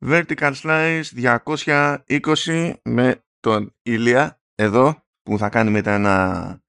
Vertical 0.00 0.52
Slice 0.62 1.38
220 1.46 2.72
με 2.82 3.24
τον 3.40 3.74
Ηλία 3.82 4.40
εδώ 4.54 5.04
που 5.22 5.38
θα 5.38 5.48
κάνει 5.48 5.70
μετά 5.70 5.92
ένα 5.92 6.60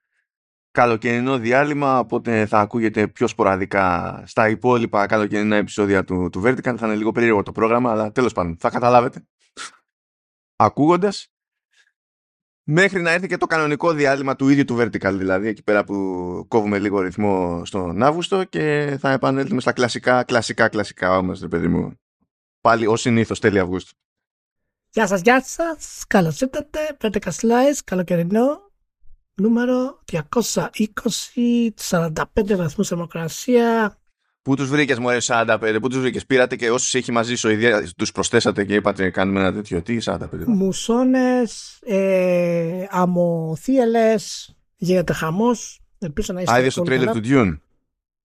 καλοκαιρινό 0.72 1.38
διάλειμμα 1.38 2.00
οπότε 2.00 2.46
θα 2.46 2.60
ακούγεται 2.60 3.08
πιο 3.08 3.28
σποραδικά 3.28 4.24
στα 4.26 4.50
υπόλοιπα 4.50 5.06
καλοκαιρινά 5.06 5.56
επεισόδια 5.56 6.04
του, 6.04 6.30
του 6.32 6.42
Vertical. 6.46 6.76
Θα 6.78 6.86
είναι 6.88 6.96
λίγο 6.96 7.12
περίεργο 7.12 7.44
το 7.44 7.52
πρόγραμμα 7.52 7.92
αλλά 7.92 8.12
τέλος 8.12 8.34
πάντων 8.34 8.58
θα 8.60 8.70
καταλάβετε. 8.70 9.28
Ακούγοντας 10.56 11.34
μέχρι 12.64 13.02
να 13.02 13.12
έρθει 13.12 13.28
και 13.28 13.38
το 13.38 13.46
κανονικό 13.46 13.94
διάλειμμα 13.94 14.36
του 14.36 14.50
ίδιου 14.50 14.66
του 14.66 14.78
Vertical 14.80 15.14
δηλαδή 15.14 15.48
εκεί 15.48 15.64
πέρα 15.64 15.84
που 15.84 15.96
κόβουμε 16.48 16.80
λίγο 16.80 17.02
ρυθμό 17.02 17.66
στον 17.66 18.04
Αύγουστο 18.04 18.44
και 18.44 18.98
θα 19.00 19.12
επανέλθουμε 19.12 19.62
στα 19.62 19.72
κλασικά 19.72 20.24
κλασικά 20.24 20.68
κλασικά 20.68 21.18
όμως 21.18 21.42
ρε 21.42 21.48
παιδί 21.48 21.68
μου 21.68 22.00
πάλι 22.62 22.88
ως 22.88 23.02
συνήθως 23.02 23.40
τέλη 23.40 23.60
Αυγούστου 23.60 23.98
Γεια 24.92 25.08
σας, 25.08 25.22
γεια 25.22 25.42
σας. 25.44 26.04
Καλώς 26.08 26.42
ήρθατε. 26.42 26.80
Vertical 27.02 27.32
Slice, 27.42 27.80
καλοκαιρινό. 27.84 28.72
Νούμερο 29.34 30.04
220, 30.06 31.74
45 31.90 32.56
βαθμούς 32.56 32.88
θερμοκρασία. 32.88 33.98
Πού 34.42 34.56
τους 34.56 34.70
βρήκες 34.70 35.00
μωρέ 35.00 35.18
45, 35.22 35.78
πού 35.82 35.90
τους 35.90 36.00
βρήκες, 36.00 36.26
πήρατε 36.26 36.56
και 36.56 36.72
όσους 36.72 36.94
έχει 36.94 37.12
μαζί 37.12 37.36
σου 37.36 37.50
ιδέα, 37.50 37.84
τους 37.98 38.12
προσθέσατε 38.12 38.66
και 38.66 38.74
είπατε 38.76 39.10
κάνουμε 39.10 39.40
ένα 39.40 39.54
τέτοιο, 39.54 39.82
τι 39.82 39.98
45. 40.00 40.46
Μουσώνες, 40.46 41.80
ε, 41.86 42.86
αμοθίελες, 42.90 44.56
γίνεται 44.76 45.14
χαμός. 45.14 45.82
Ελπίζω 46.00 46.34
να 46.34 46.42
είστε 46.42 46.54
Α, 46.54 46.60
είδες 46.60 46.74
το 46.74 46.82
όλοι 46.82 46.90
τρέιλερ 46.90 47.08
καλά. 47.08 47.22
του 47.22 47.28
Dune. 47.30 47.60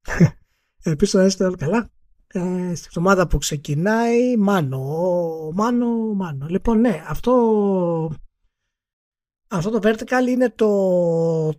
Ελπίζω 0.90 1.18
να 1.18 1.24
είστε 1.24 1.44
όλοι 1.44 1.56
καλά. 1.56 1.90
Ε, 2.36 2.74
στην 2.74 2.86
εβδομάδα 2.86 3.26
που 3.26 3.38
ξεκινάει, 3.38 4.36
μάνο, 4.36 4.80
μάνο, 5.54 5.86
μάνο. 6.14 6.46
Λοιπόν, 6.46 6.80
ναι, 6.80 7.02
αυτό, 7.08 7.32
αυτό 9.48 9.70
το 9.70 9.88
vertical 9.88 10.28
είναι 10.28 10.50
το 10.50 11.52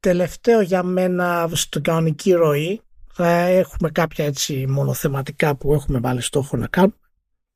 τελευταίο 0.00 0.60
για 0.60 0.82
μένα 0.82 1.50
στην 1.52 1.82
κανονική 1.82 2.32
ροή. 2.32 2.80
Θα 3.12 3.28
έχουμε 3.28 3.90
κάποια 3.90 4.24
έτσι 4.24 4.66
μονοθεματικά 4.66 5.56
που 5.56 5.72
έχουμε 5.72 5.98
βάλει 5.98 6.20
στόχο 6.20 6.56
να 6.56 6.66
κάνουμε 6.66 6.96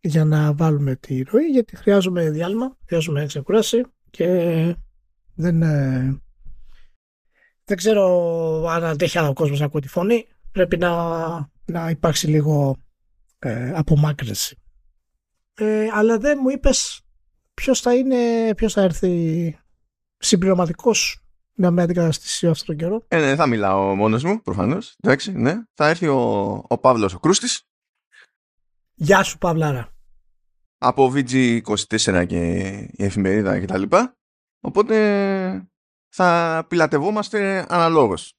για 0.01 0.25
να 0.25 0.53
βάλουμε 0.55 0.97
τη 0.97 1.23
ροή 1.23 1.45
γιατί 1.45 1.77
χρειάζομαι 1.77 2.31
διάλειμμα, 2.31 2.77
χρειάζομαι 2.87 3.27
ξεκουράση 3.27 3.83
και 4.11 4.27
δεν, 5.35 5.63
ε, 5.63 6.21
δεν 7.65 7.77
ξέρω 7.77 8.67
αν 8.69 8.85
αντέχει 8.85 9.19
άλλο 9.19 9.29
ο 9.29 9.33
κόσμος 9.33 9.59
να 9.59 9.65
ακούει 9.65 9.81
τη 9.81 9.89
φωνή. 9.89 10.27
Πρέπει 10.53 10.77
να, 10.77 10.91
να 11.71 11.91
υπάρξει 11.91 12.27
λίγο 12.27 12.77
ε, 13.39 13.73
απομάκρυνση. 13.75 14.59
Ε, 15.55 15.89
αλλά 15.93 16.19
δεν 16.19 16.39
μου 16.43 16.49
είπες 16.51 17.01
ποιος 17.55 17.81
θα 17.81 17.95
είναι, 17.95 18.55
ποιος 18.55 18.73
θα 18.73 18.83
έρθει 18.83 19.59
συμπληρωματικός 20.17 21.25
να 21.55 21.71
με 21.71 21.83
αντικαταστήσει 21.83 22.47
αυτό 22.47 22.65
τον 22.65 22.77
καιρό; 22.77 23.05
Ε, 23.09 23.17
ναι, 23.17 23.23
δεν 23.23 23.37
θα 23.37 23.47
μιλάω 23.47 23.95
μόνος 23.95 24.23
μου, 24.25 24.43
προφανώς. 24.43 24.97
Εντάξει, 25.03 25.33
ναι. 25.33 25.55
Θα 25.75 25.89
έρθει 25.89 26.07
ο, 26.07 26.21
ο 26.69 26.79
Παύλος 26.79 27.15
ο 27.15 27.19
Κρούστης 27.19 27.63
Γεια 28.95 29.23
σου 29.23 29.39
Παυλάρα. 29.39 29.89
από 30.79 31.13
VG24 31.15 32.25
και 32.29 32.69
η 32.93 33.05
εφημερίδα 33.05 33.61
κτλ. 33.61 33.83
Οπότε 34.61 35.69
θα 36.09 36.65
πιλατευόμαστε 36.69 37.67
αναλόγως. 37.69 38.35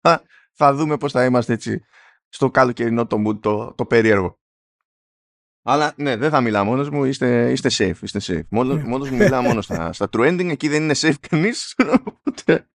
Θα, 0.00 0.22
θα 0.52 0.74
δούμε 0.74 0.96
πώς 0.96 1.12
θα 1.12 1.24
είμαστε 1.24 1.52
έτσι 1.52 1.84
στο 2.28 2.50
καλοκαιρινό 2.50 3.06
το 3.06 3.16
mood 3.26 3.40
το, 3.40 3.74
το 3.74 3.86
περίεργο. 3.86 4.40
Αλλά 5.64 5.92
ναι, 5.96 6.16
δεν 6.16 6.30
θα 6.30 6.40
μιλάω 6.40 6.64
μόνος 6.64 6.90
μου, 6.90 7.04
είστε, 7.04 7.50
είστε 7.50 7.70
safe, 7.72 8.02
είστε 8.02 8.20
safe. 8.22 8.46
Μόνος, 8.50 8.76
Ναι. 8.76 8.84
μόνος 8.88 9.10
μου 9.10 9.16
μιλάω 9.16 9.42
μόνος 9.42 9.64
στα, 9.64 9.92
στα 9.92 10.08
true 10.12 10.28
ending, 10.28 10.50
εκεί 10.50 10.68
δεν 10.68 10.82
είναι 10.82 10.94
safe 10.96 11.14
κανείς, 11.28 11.74
οπότε 12.04 12.68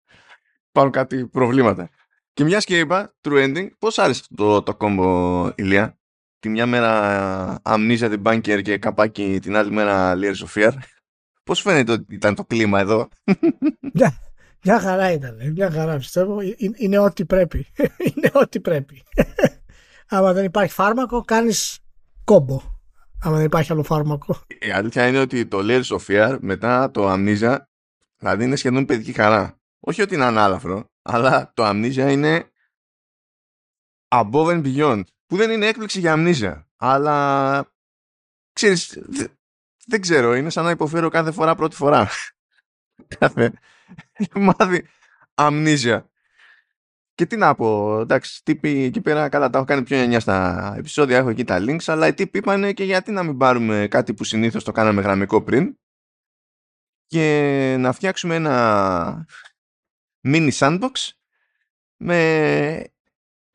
υπάρχουν 0.68 0.92
κάτι 0.92 1.26
προβλήματα. 1.26 1.88
Και 2.32 2.44
μιας 2.44 2.64
και 2.64 2.78
είπα, 2.78 3.14
true 3.20 3.44
ending, 3.44 3.68
πώς 3.78 3.98
άρεσε 3.98 4.22
το, 4.36 4.62
το 4.62 4.76
κόμπο 4.76 5.46
Ηλία; 5.54 5.98
Τη 6.38 6.48
μια 6.48 6.66
μέρα 6.66 7.60
Amnesia 7.62 7.98
the 7.98 8.22
Banker 8.22 8.60
και 8.62 8.78
καπάκι 8.78 9.38
την 9.42 9.56
άλλη 9.56 9.70
μέρα 9.70 10.14
Layers 10.16 10.46
of 10.46 10.54
Fear. 10.54 10.72
Πώς 11.44 11.60
φαίνεται 11.60 11.92
ότι 11.92 12.14
ήταν 12.14 12.34
το 12.34 12.44
κλίμα 12.44 12.80
εδώ; 12.80 13.08
Μια, 14.62 14.74
μια 14.74 14.80
χαρά 14.80 15.12
ήταν, 15.12 15.52
μια 15.52 15.70
χαρά 15.70 15.96
πιστεύω. 15.96 16.40
Ε, 16.40 16.54
Είναι, 16.56 16.74
είναι 16.78 16.98
ό,τι 16.98 17.24
πρέπει. 17.24 17.66
είναι 18.14 18.30
ό,τι 18.32 18.60
πρέπει. 18.60 19.02
Άμα 20.08 20.32
δεν 20.32 20.44
υπάρχει 20.44 20.72
φάρμακο, 20.72 21.20
κάνεις 21.24 21.78
κόμπο. 22.24 22.60
Άμα 23.20 23.36
δεν 23.36 23.44
υπάρχει 23.46 23.72
άλλο 23.72 23.82
φάρμακο. 23.82 24.40
Η 24.60 24.70
αλήθεια 24.70 25.06
είναι 25.06 25.18
ότι 25.18 25.46
το 25.46 25.58
Layers 25.62 25.96
of 25.98 25.98
Fear 26.06 26.38
μετά 26.40 26.90
το 26.90 27.12
Amnesia 27.12 27.56
δηλαδή 28.16 28.44
είναι 28.44 28.56
σχεδόν 28.56 28.84
παιδική 28.84 29.12
χαρά. 29.12 29.60
Όχι 29.80 30.02
ότι 30.02 30.14
είναι 30.14 30.24
ανάλαφρο, 30.24 30.90
αλλά 31.02 31.52
το 31.54 31.68
Amnesia 31.68 32.08
είναι 32.10 32.50
above 34.08 34.46
and 34.46 34.62
beyond. 34.64 35.02
Που 35.26 35.36
δεν 35.36 35.50
είναι 35.50 35.66
έκπληξη 35.66 35.98
για 36.00 36.14
Amnesia. 36.16 36.64
Αλλά 36.76 37.66
ξέρεις, 38.52 38.98
δε- 39.06 39.26
δεν 39.86 40.00
ξέρω, 40.00 40.34
είναι 40.34 40.50
σαν 40.50 40.64
να 40.64 40.70
υποφέρω 40.70 41.08
κάθε 41.08 41.30
φορά 41.32 41.54
πρώτη 41.54 41.76
φορά. 41.76 42.08
κάθε 43.18 43.52
μάθει 44.34 44.86
Amnesia. 45.34 46.02
Και 47.14 47.26
τι 47.26 47.36
να 47.36 47.54
πω, 47.54 48.00
εντάξει, 48.00 48.44
τύποι 48.44 48.82
εκεί 48.82 49.00
πέρα, 49.00 49.28
καλά 49.28 49.50
τα 49.50 49.58
έχω 49.58 49.66
κάνει 49.66 49.82
πιο 49.82 50.04
9 50.04 50.16
στα 50.20 50.74
επεισόδια, 50.78 51.16
έχω 51.16 51.28
εκεί 51.28 51.44
τα 51.44 51.58
links, 51.60 51.84
αλλά 51.86 52.06
οι 52.06 52.14
τύποι 52.14 52.38
είπαν 52.38 52.74
και 52.74 52.84
γιατί 52.84 53.12
να 53.12 53.22
μην 53.22 53.36
πάρουμε 53.36 53.86
κάτι 53.90 54.14
που 54.14 54.24
συνήθως 54.24 54.64
το 54.64 54.72
κάναμε 54.72 55.02
γραμμικό 55.02 55.42
πριν 55.42 55.76
και 57.06 57.76
να 57.78 57.92
φτιάξουμε 57.92 58.34
ένα 58.34 59.26
mini 60.28 60.50
sandbox 60.50 60.90
με 61.96 62.84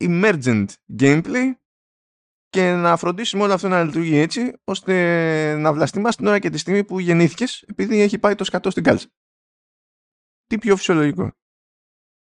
emergent 0.04 0.66
gameplay 0.98 1.52
και 2.48 2.72
να 2.72 2.96
φροντίσουμε 2.96 3.42
όλο 3.42 3.52
αυτό 3.52 3.68
να 3.68 3.82
λειτουργεί 3.82 4.16
έτσι 4.16 4.52
ώστε 4.64 5.54
να 5.54 5.72
βλαστημάς 5.72 6.16
την 6.16 6.26
ώρα 6.26 6.38
και 6.38 6.50
τη 6.50 6.58
στιγμή 6.58 6.84
που 6.84 6.98
γεννήθηκες 6.98 7.64
επειδή 7.68 8.00
έχει 8.00 8.18
πάει 8.18 8.34
το 8.34 8.44
σκατό 8.44 8.70
στην 8.70 8.82
κάλτσα. 8.82 9.08
Τι 10.52 10.58
πιο 10.58 10.76
φυσιολογικό. 10.76 11.32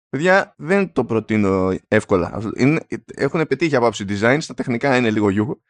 Παιδιά, 0.09 0.55
δεν 0.57 0.93
το 0.93 1.05
προτείνω 1.05 1.77
εύκολα. 1.89 2.53
Είναι, 2.57 2.87
έχουν 3.15 3.47
πετύχει 3.47 3.77
από 3.77 3.87
άψη 3.87 4.05
design, 4.09 4.37
στα 4.41 4.55
τεχνικά 4.55 4.97
είναι 4.97 5.11
λίγο 5.11 5.31
γιούχο. 5.31 5.61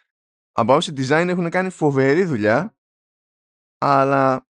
Από 0.53 0.75
άψη 0.75 0.92
design 0.97 1.26
έχουν 1.28 1.50
κάνει 1.50 1.70
φοβερή 1.70 2.25
δουλειά, 2.25 2.76
αλλά 3.78 4.47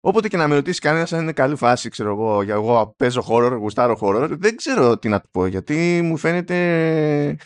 όποτε 0.00 0.28
και 0.28 0.36
να 0.36 0.48
με 0.48 0.54
ρωτήσει 0.54 0.80
κανένας 0.80 1.12
αν 1.12 1.22
είναι 1.22 1.32
καλή 1.32 1.56
φάση, 1.56 1.88
ξέρω 1.88 2.10
εγώ, 2.10 2.42
για 2.42 2.54
εγώ 2.54 2.94
παίζω 2.96 3.24
horror, 3.28 3.56
γουστάρω 3.58 3.98
horror, 4.00 4.28
δεν 4.30 4.56
ξέρω 4.56 4.98
τι 4.98 5.08
να 5.08 5.20
του 5.20 5.28
πω, 5.30 5.46
γιατί 5.46 6.00
μου 6.02 6.16
φαίνεται 6.16 7.38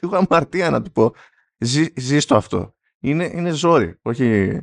λίγο 0.00 0.16
αμαρτία 0.16 0.70
να 0.70 0.82
του 0.82 0.92
πω. 0.92 1.14
Ζή, 1.58 1.92
ζήστο 1.96 2.36
αυτό. 2.36 2.74
Είναι, 3.00 3.24
είναι 3.24 3.50
ζόρι, 3.50 3.98
όχι, 4.02 4.58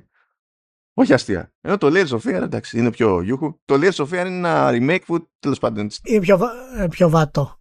όχι 0.99 1.13
αστεία. 1.13 1.53
Ενώ 1.61 1.77
το 1.77 1.87
Layers 1.87 2.07
of 2.07 2.19
Fear, 2.19 2.41
εντάξει, 2.41 2.79
είναι 2.79 2.91
πιο 2.91 3.21
γιούχου. 3.21 3.59
Το 3.65 3.75
Layers 3.75 3.91
of 4.05 4.05
Fear 4.05 4.25
είναι 4.25 4.37
ένα 4.49 4.69
remake 4.71 5.03
που 5.05 5.29
τέλος 5.39 5.59
πάντων 5.59 5.89
Είναι 6.03 6.19
πιο, 6.19 6.37
βα- 6.37 6.81
ε, 6.81 6.87
πιο 6.87 7.09
βατό. 7.09 7.59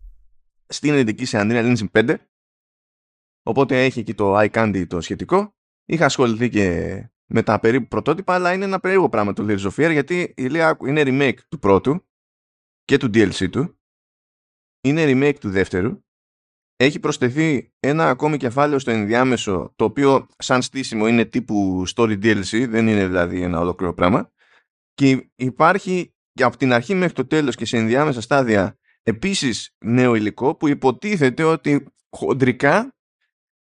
στην 0.69 0.95
ειδική 0.95 1.25
σε 1.25 1.39
Unreal 1.41 1.77
Engine 1.77 1.91
5. 1.91 2.17
Οπότε 3.43 3.85
έχει 3.85 4.01
εκεί 4.01 4.15
το 4.15 4.39
iCandy 4.39 4.85
το 4.89 5.01
σχετικό. 5.01 5.55
Είχα 5.85 6.05
ασχοληθεί 6.05 6.49
και 6.49 7.09
με 7.27 7.43
τα 7.43 7.61
περίπου 7.61 7.89
πρωτότυπα, 7.89 8.35
αλλά 8.35 8.53
είναι 8.53 8.65
ένα 8.65 8.81
περίεργο 8.81 9.09
πράγμα 9.09 9.33
το 9.33 9.45
Layers 9.49 9.71
of 9.71 9.71
Fear, 9.87 9.93
γιατί 9.93 10.21
η 10.37 10.47
Lea 10.51 10.73
είναι 10.87 11.03
remake 11.07 11.39
του 11.49 11.59
πρώτου 11.59 12.07
και 12.85 12.97
του 12.97 13.07
DLC 13.07 13.51
του. 13.51 13.79
Είναι 14.81 15.05
remake 15.07 15.39
του 15.41 15.51
δεύτερου. 15.51 16.03
Έχει 16.81 17.01
προσθεθεί 17.01 17.73
ένα 17.81 18.09
ακόμη 18.09 18.37
κεφάλαιο 18.37 18.79
στο 18.79 18.91
ενδιάμεσο, 18.91 19.73
το 19.77 19.85
οποίο 19.85 20.27
σαν 20.39 20.63
στήσιμο 20.63 21.09
είναι 21.09 21.25
τύπου 21.25 21.85
story 21.95 22.25
DLC, 22.25 22.67
δεν 22.69 22.89
είναι 22.89 23.07
δηλαδή 23.07 23.43
ένα 23.43 23.61
ολόκληρο 23.61 23.95
πράγμα. 23.95 24.33
Και 24.95 25.31
υπάρχει 25.35 26.15
και 26.33 26.45
από 26.45 26.57
την 26.57 26.73
αρχή 26.73 26.95
μέχρι 26.95 27.15
το 27.15 27.27
τέλος 27.27 27.55
και 27.55 27.65
σε 27.65 27.77
ενδιάμεσα 27.77 28.21
στάδια 28.21 28.79
επίσης 29.03 29.75
νέο 29.79 30.15
υλικό 30.15 30.57
που 30.57 30.69
υποτίθεται 30.69 31.43
ότι 31.43 31.87
χοντρικά 32.11 32.97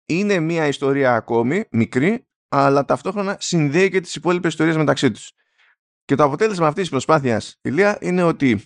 είναι 0.05 0.39
μια 0.39 0.67
ιστορία 0.67 1.15
ακόμη 1.15 1.63
μικρή 1.71 2.27
αλλά 2.47 2.85
ταυτόχρονα 2.85 3.37
συνδέει 3.39 3.89
και 3.89 3.99
τις 3.99 4.15
υπόλοιπες 4.15 4.51
ιστορίες 4.51 4.77
μεταξύ 4.77 5.11
τους. 5.11 5.31
Και 6.05 6.15
το 6.15 6.23
αποτέλεσμα 6.23 6.67
αυτής 6.67 6.81
της 6.81 6.91
προσπάθειας, 6.91 7.57
Ηλία, 7.61 7.97
είναι 8.01 8.23
ότι 8.23 8.63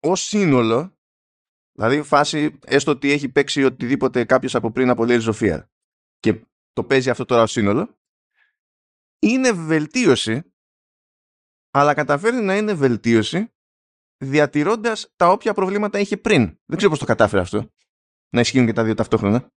ως 0.00 0.20
σύνολο 0.20 0.95
Δηλαδή, 1.76 2.02
φάση, 2.02 2.58
έστω 2.66 2.90
ότι 2.90 3.10
έχει 3.10 3.28
παίξει 3.28 3.64
οτιδήποτε 3.64 4.24
κάποιος 4.24 4.54
από 4.54 4.70
πριν 4.70 4.90
από 4.90 5.04
Layers 5.06 5.32
of 5.32 5.34
Fear 5.40 5.66
και 6.18 6.46
το 6.72 6.84
παίζει 6.84 7.10
αυτό 7.10 7.24
τώρα 7.24 7.42
ως 7.42 7.50
σύνολο, 7.50 7.98
είναι 9.18 9.52
βελτίωση, 9.52 10.54
αλλά 11.70 11.94
καταφέρνει 11.94 12.40
να 12.40 12.56
είναι 12.56 12.74
βελτίωση 12.74 13.54
διατηρώντας 14.16 15.12
τα 15.16 15.28
όποια 15.28 15.54
προβλήματα 15.54 15.98
είχε 15.98 16.16
πριν. 16.16 16.58
Δεν 16.64 16.76
ξέρω 16.76 16.90
πώς 16.90 16.98
το 16.98 17.04
κατάφερε 17.04 17.42
αυτό. 17.42 17.72
Να 18.28 18.40
ισχύουν 18.40 18.66
και 18.66 18.72
τα 18.72 18.84
δύο 18.84 18.94
ταυτόχρονα. 18.94 19.52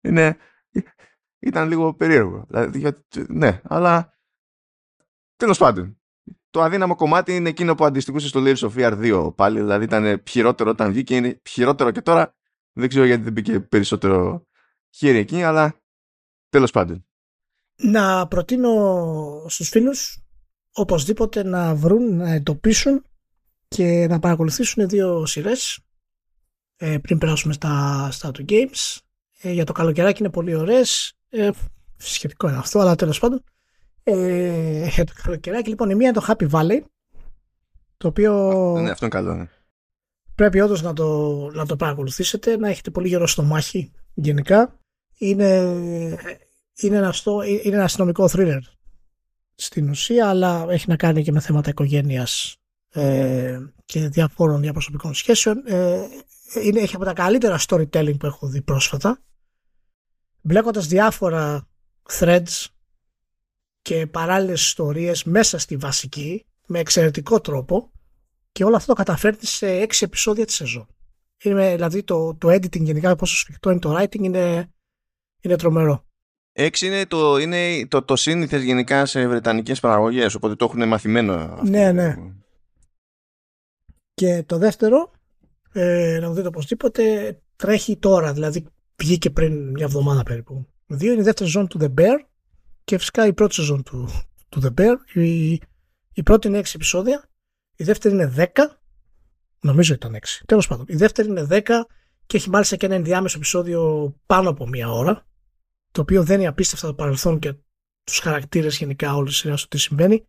είναι, 0.00 0.38
ήταν 1.38 1.68
λίγο 1.68 1.94
περίεργο. 1.94 2.44
Δηλαδή, 2.48 3.04
ναι, 3.28 3.60
αλλά 3.64 4.18
τέλος 5.36 5.58
πάντων. 5.58 5.97
Το 6.58 6.64
αδύναμο 6.64 6.94
κομμάτι 6.94 7.34
είναι 7.34 7.48
εκείνο 7.48 7.74
που 7.74 7.84
αντιστοιχούσε 7.84 8.28
στο 8.28 8.42
Layers 8.44 8.68
of 8.68 8.70
VR 8.76 9.24
2 9.26 9.34
πάλι. 9.34 9.60
Δηλαδή 9.60 9.84
ήταν 9.84 10.22
χειρότερο 10.28 10.70
όταν 10.70 10.92
βγήκε, 10.92 11.16
είναι 11.16 11.40
χειρότερο 11.48 11.90
και 11.90 12.00
τώρα. 12.02 12.34
Δεν 12.72 12.88
ξέρω 12.88 13.04
γιατί 13.04 13.22
δεν 13.22 13.32
μπήκε 13.32 13.60
περισσότερο 13.60 14.46
χέρι 14.90 15.18
εκεί, 15.18 15.42
αλλά 15.42 15.74
τέλος 16.48 16.70
πάντων. 16.70 17.06
Να 17.76 18.26
προτείνω 18.26 19.44
στους 19.48 19.68
φίλους 19.68 20.22
οπωσδήποτε 20.72 21.42
να 21.42 21.74
βρουν, 21.74 22.16
να 22.16 22.30
εντοπίσουν 22.32 23.04
και 23.68 24.06
να 24.08 24.18
παρακολουθήσουν 24.18 24.88
δύο 24.88 25.26
σειρές 25.26 25.80
ε, 26.76 26.98
πριν 26.98 27.18
περάσουμε 27.18 27.52
στα, 27.52 28.08
στα 28.10 28.30
του 28.30 28.44
games. 28.48 28.96
Ε, 29.40 29.52
για 29.52 29.64
το 29.64 29.72
καλοκαιράκι 29.72 30.22
είναι 30.22 30.30
πολύ 30.30 30.54
ωραίες. 30.54 31.12
Ε, 31.28 31.50
σχετικό 31.96 32.48
είναι 32.48 32.58
αυτό, 32.58 32.78
αλλά 32.78 32.94
τέλος 32.94 33.18
πάντων. 33.18 33.44
Ε, 34.10 34.88
για 34.88 35.04
το 35.04 35.12
καλοκαιράκι 35.22 35.68
λοιπόν 35.68 35.90
η 35.90 35.94
μία 35.94 36.08
είναι 36.08 36.18
το 36.18 36.24
Happy 36.28 36.50
Valley 36.50 36.80
το 37.96 38.08
οποίο 38.08 38.32
ναι, 38.80 38.90
αυτό 38.90 39.04
είναι 39.04 39.14
καλό, 39.14 39.34
ναι. 39.34 39.48
πρέπει 40.34 40.60
όντως 40.60 40.82
να 40.82 40.92
το, 40.92 41.50
να 41.52 41.66
το 41.66 41.76
παρακολουθήσετε 41.76 42.56
να 42.56 42.68
έχετε 42.68 42.90
πολύ 42.90 43.08
γερό 43.08 43.26
στο 43.26 43.42
μάχη 43.42 43.92
γενικά. 44.14 44.78
Είναι, 45.18 45.58
είναι, 46.74 46.96
ένα, 46.96 47.12
στο, 47.12 47.42
είναι 47.42 47.74
ένα 47.74 47.84
αστυνομικό 47.84 48.28
thriller 48.32 48.60
στην 49.54 49.88
ουσία 49.88 50.28
αλλά 50.28 50.66
έχει 50.68 50.88
να 50.88 50.96
κάνει 50.96 51.22
και 51.22 51.32
με 51.32 51.40
θέματα 51.40 51.70
οικογένειας 51.70 52.56
ε, 52.88 53.58
και 53.84 54.08
διαφόρων 54.08 54.60
διαπροσωπικών 54.60 55.14
σχέσεων. 55.14 55.62
Ε, 55.66 56.06
είναι, 56.62 56.80
έχει 56.80 56.94
από 56.94 57.04
τα 57.04 57.12
καλύτερα 57.12 57.58
storytelling 57.68 58.18
που 58.18 58.26
έχω 58.26 58.46
δει 58.46 58.62
πρόσφατα. 58.62 59.18
Μπλέκοντας 60.40 60.86
διάφορα 60.86 61.68
threads 62.18 62.66
και 63.88 64.06
παράλληλες 64.06 64.62
ιστορίες 64.62 65.24
μέσα 65.24 65.58
στη 65.58 65.76
βασική 65.76 66.46
με 66.66 66.78
εξαιρετικό 66.78 67.40
τρόπο 67.40 67.92
και 68.52 68.64
όλο 68.64 68.76
αυτό 68.76 68.86
το 68.86 68.94
καταφέρνει 68.94 69.38
σε 69.40 69.66
έξι 69.70 70.04
επεισόδια 70.04 70.46
τη 70.46 70.52
σεζόν. 70.52 70.86
Είναι, 71.42 71.74
δηλαδή 71.74 72.02
το, 72.02 72.34
το 72.34 72.48
editing 72.48 72.80
γενικά, 72.80 73.16
πόσο 73.16 73.36
σφιχτό 73.36 73.70
είναι 73.70 73.78
το 73.78 73.96
writing 73.96 74.20
είναι, 74.20 74.70
είναι 75.40 75.56
τρομερό. 75.56 76.04
Έξι 76.52 76.86
είναι 76.86 77.06
το, 77.06 77.36
είναι 77.36 77.86
το, 77.86 78.02
το 78.02 78.16
σύνηθες 78.16 78.62
γενικά 78.62 79.06
σε 79.06 79.26
βρετανικές 79.26 79.80
παραγωγές, 79.80 80.34
οπότε 80.34 80.54
το 80.54 80.64
έχουν 80.64 80.88
μαθημένο. 80.88 81.34
Αυτό. 81.34 81.62
Ναι, 81.64 81.92
ναι. 81.92 82.16
Και 84.14 84.42
το 84.42 84.58
δεύτερο, 84.58 85.10
ε, 85.72 86.18
να 86.20 86.26
το 86.26 86.32
δείτε 86.32 86.48
οπωσδήποτε, 86.48 87.02
τρέχει 87.56 87.96
τώρα, 87.96 88.32
δηλαδή 88.32 88.66
βγήκε 88.96 89.30
πριν 89.30 89.70
μια 89.70 89.84
εβδομάδα 89.84 90.22
περίπου. 90.22 90.66
Δύο 90.86 91.12
είναι 91.12 91.20
η 91.20 91.24
δεύτερη 91.24 91.50
σεζόν 91.50 91.68
του 91.68 91.78
The 91.80 92.00
Bear 92.00 92.27
και 92.88 92.98
φυσικά 92.98 93.26
η 93.26 93.32
πρώτη 93.32 93.54
σεζόν 93.54 93.82
του, 93.82 94.08
του 94.48 94.62
The 94.64 94.80
Bear. 94.80 94.96
Η, 95.14 95.52
η 96.12 96.22
πρώτη 96.24 96.48
είναι 96.48 96.58
6 96.58 96.62
επεισόδια, 96.74 97.28
η 97.76 97.84
δεύτερη 97.84 98.14
είναι 98.14 98.34
10, 98.36 98.46
νομίζω 99.60 99.94
ήταν 99.94 100.14
6. 100.14 100.18
Τέλος 100.46 100.66
πάντων, 100.66 100.84
η 100.88 100.96
δεύτερη 100.96 101.28
είναι 101.28 101.46
10 101.50 101.60
και 102.26 102.36
έχει 102.36 102.50
μάλιστα 102.50 102.76
και 102.76 102.86
ένα 102.86 102.94
ενδιάμεσο 102.94 103.36
επεισόδιο 103.36 104.14
πάνω 104.26 104.50
από 104.50 104.66
μία 104.66 104.92
ώρα, 104.92 105.26
το 105.90 106.00
οποίο 106.00 106.24
δένει 106.24 106.46
απίστευτα 106.46 106.86
το 106.86 106.94
παρελθόν 106.94 107.38
και 107.38 107.54
τους 108.04 108.18
χαρακτήρες 108.18 108.76
γενικά 108.76 109.14
όλης 109.14 109.30
της 109.30 109.40
σειράς 109.40 109.62
του 109.62 109.68
τι 109.68 109.78
συμβαίνει. 109.78 110.26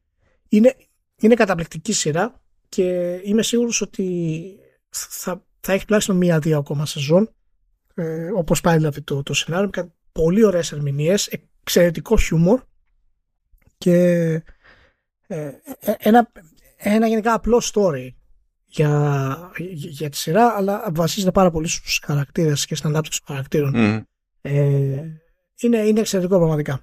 Είναι, 0.50 0.76
είναι 1.22 1.36
καταπληκτική 1.36 1.94
σειρά 1.94 2.42
και 2.70 3.20
είμαι 3.24 3.44
σίγουρος 3.44 3.82
ότι 3.82 4.56
θα, 4.90 5.46
θα 5.60 5.74
έχει 5.74 5.86
τουλάχιστον 5.86 6.18
μία-δύο 6.18 6.58
ακόμα 6.58 6.86
σεζόν. 6.86 7.34
Ε, 7.94 8.30
Όπως 8.36 8.62
πάει 8.62 8.78
δηλαδή 8.78 9.02
το, 9.02 9.24
το 9.24 9.34
σενάριο, 9.34 9.70
με 9.76 9.94
πολύ 10.12 10.44
ωραίες 10.44 10.72
ερμηνείες, 10.72 11.28
εξαιρετικό 11.62 12.18
χιούμορ 12.18 12.62
και 13.78 13.94
ε, 15.28 15.52
ε, 15.80 15.94
ένα, 15.98 16.32
ένα 16.78 17.08
γενικά 17.08 17.34
απλό 17.34 17.62
story 17.74 18.10
για, 18.66 19.52
για, 19.74 20.10
τη 20.10 20.18
σειρά, 20.18 20.54
αλλά 20.56 20.90
βασίζεται 20.92 21.32
πάρα 21.32 21.52
πολύ 21.52 21.68
στους 21.68 22.02
χαρακτήρες 22.06 22.66
και 22.66 22.76
στην 22.76 22.90
ανάπτυξη 22.90 23.22
των 23.26 23.36
χαρακτήρων. 23.36 23.76
Ε, 24.42 25.22
είναι, 25.62 25.78
είναι 25.78 26.00
εξαιρετικό 26.00 26.38
πραγματικά. 26.38 26.82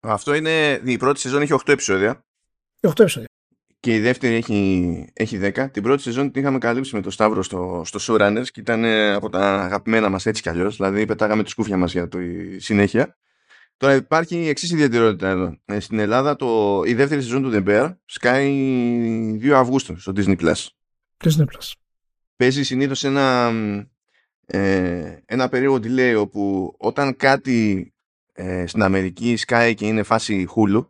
Αυτό 0.00 0.34
είναι, 0.34 0.80
η 0.84 0.96
πρώτη 0.96 1.20
σεζόν 1.20 1.42
έχει 1.42 1.54
8 1.54 1.68
επεισόδια. 1.68 2.24
8 2.80 3.00
επεισόδια. 3.00 3.28
Και 3.80 3.94
η 3.94 4.00
δεύτερη 4.00 4.34
έχει, 4.34 5.10
έχει 5.12 5.38
10. 5.42 5.66
Την 5.72 5.82
πρώτη 5.82 6.02
σεζόν 6.02 6.30
την 6.30 6.40
είχαμε 6.40 6.58
καλύψει 6.58 6.94
με 6.94 7.00
το 7.00 7.10
Σταύρο 7.10 7.42
στο, 7.42 7.82
στο 7.84 7.98
Showrunners 8.02 8.46
και 8.52 8.60
ήταν 8.60 8.84
από 9.14 9.28
τα 9.28 9.62
αγαπημένα 9.64 10.08
μας 10.08 10.26
έτσι 10.26 10.42
κι 10.42 10.48
αλλιώς. 10.48 10.76
Δηλαδή 10.76 11.06
πετάγαμε 11.06 11.42
τη 11.42 11.50
σκούφια 11.50 11.76
μας 11.76 11.92
για 11.92 12.08
τη 12.08 12.58
συνέχεια. 12.58 13.16
Τώρα 13.80 13.94
υπάρχει 13.94 14.36
η 14.36 14.48
εξής 14.48 14.70
ιδιαιτερότητα 14.70 15.28
εδώ. 15.28 15.58
Ε, 15.64 15.80
στην 15.80 15.98
Ελλάδα 15.98 16.36
το, 16.36 16.82
η 16.86 16.94
δεύτερη 16.94 17.22
σεζόν 17.22 17.42
του 17.42 17.50
The 17.52 17.68
Bear 17.68 17.94
σκάει 18.04 19.38
2 19.42 19.50
Αυγούστου 19.50 20.00
στο 20.00 20.12
Disney 20.16 20.40
Plus. 20.40 20.66
Disney 21.24 21.44
Plus. 21.44 21.72
Παίζει 22.36 22.62
συνήθως 22.62 23.04
ένα, 23.04 23.52
ε, 24.46 25.16
ένα 25.26 25.48
περίεργο 25.48 25.76
delay 25.76 26.14
όπου 26.18 26.74
όταν 26.78 27.16
κάτι 27.16 27.92
ε, 28.32 28.66
στην 28.66 28.82
Αμερική 28.82 29.36
σκάει 29.36 29.74
και 29.74 29.86
είναι 29.86 30.02
φάση 30.02 30.48
Hulu 30.54 30.86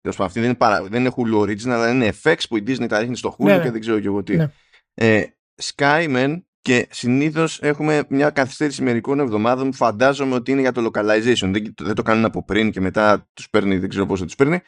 Τέλος 0.00 0.20
αυτή 0.20 0.40
δεν 0.40 0.48
είναι, 0.48 0.58
παρα, 0.58 0.82
δεν 0.82 1.00
είναι 1.00 1.12
Hulu 1.16 1.40
Original, 1.40 1.68
αλλά 1.68 1.90
είναι 1.90 2.12
FX 2.22 2.36
που 2.48 2.56
η 2.56 2.64
Disney 2.66 2.88
τα 2.88 2.98
ρίχνει 2.98 3.16
στο 3.16 3.36
Hulu 3.38 3.44
ναι, 3.44 3.56
ναι. 3.56 3.62
και 3.62 3.70
δεν 3.70 3.80
ξέρω 3.80 4.00
και 4.00 4.06
εγώ 4.06 4.22
τι. 4.22 4.36
Ναι. 4.36 4.50
Ε, 4.94 5.24
Sky 5.62 6.16
Men 6.16 6.42
και 6.66 6.86
συνήθως 6.90 7.60
έχουμε 7.62 8.04
μια 8.08 8.30
καθυστέρηση 8.30 8.82
μερικών 8.82 9.20
εβδομάδων 9.20 9.70
που 9.70 9.76
φαντάζομαι 9.76 10.34
ότι 10.34 10.50
είναι 10.50 10.60
για 10.60 10.72
το 10.72 10.90
localization. 10.90 11.50
Δεν, 11.52 11.74
δεν 11.80 11.94
το 11.94 12.02
κάνουν 12.02 12.24
από 12.24 12.44
πριν 12.44 12.70
και 12.70 12.80
μετά 12.80 13.28
τους 13.32 13.50
παίρνει, 13.50 13.78
δεν 13.78 13.88
ξέρω 13.88 14.06
πώς 14.06 14.18
θα 14.18 14.24
τους 14.24 14.34
παίρνει. 14.34 14.60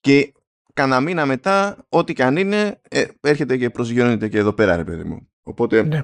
Και 0.00 0.32
κανένα 0.72 1.00
μήνα 1.00 1.26
μετά, 1.26 1.86
ό,τι 1.88 2.12
και 2.12 2.24
αν 2.24 2.36
είναι, 2.36 2.80
ε, 2.88 3.04
έρχεται 3.20 3.56
και 3.56 3.70
προσγειώνεται 3.70 4.28
και 4.28 4.38
εδώ 4.38 4.52
πέρα, 4.52 4.76
ρε 4.76 4.84
παιδί 4.84 5.04
μου. 5.04 5.28
Οπότε, 5.42 5.82
ναι. 5.82 6.02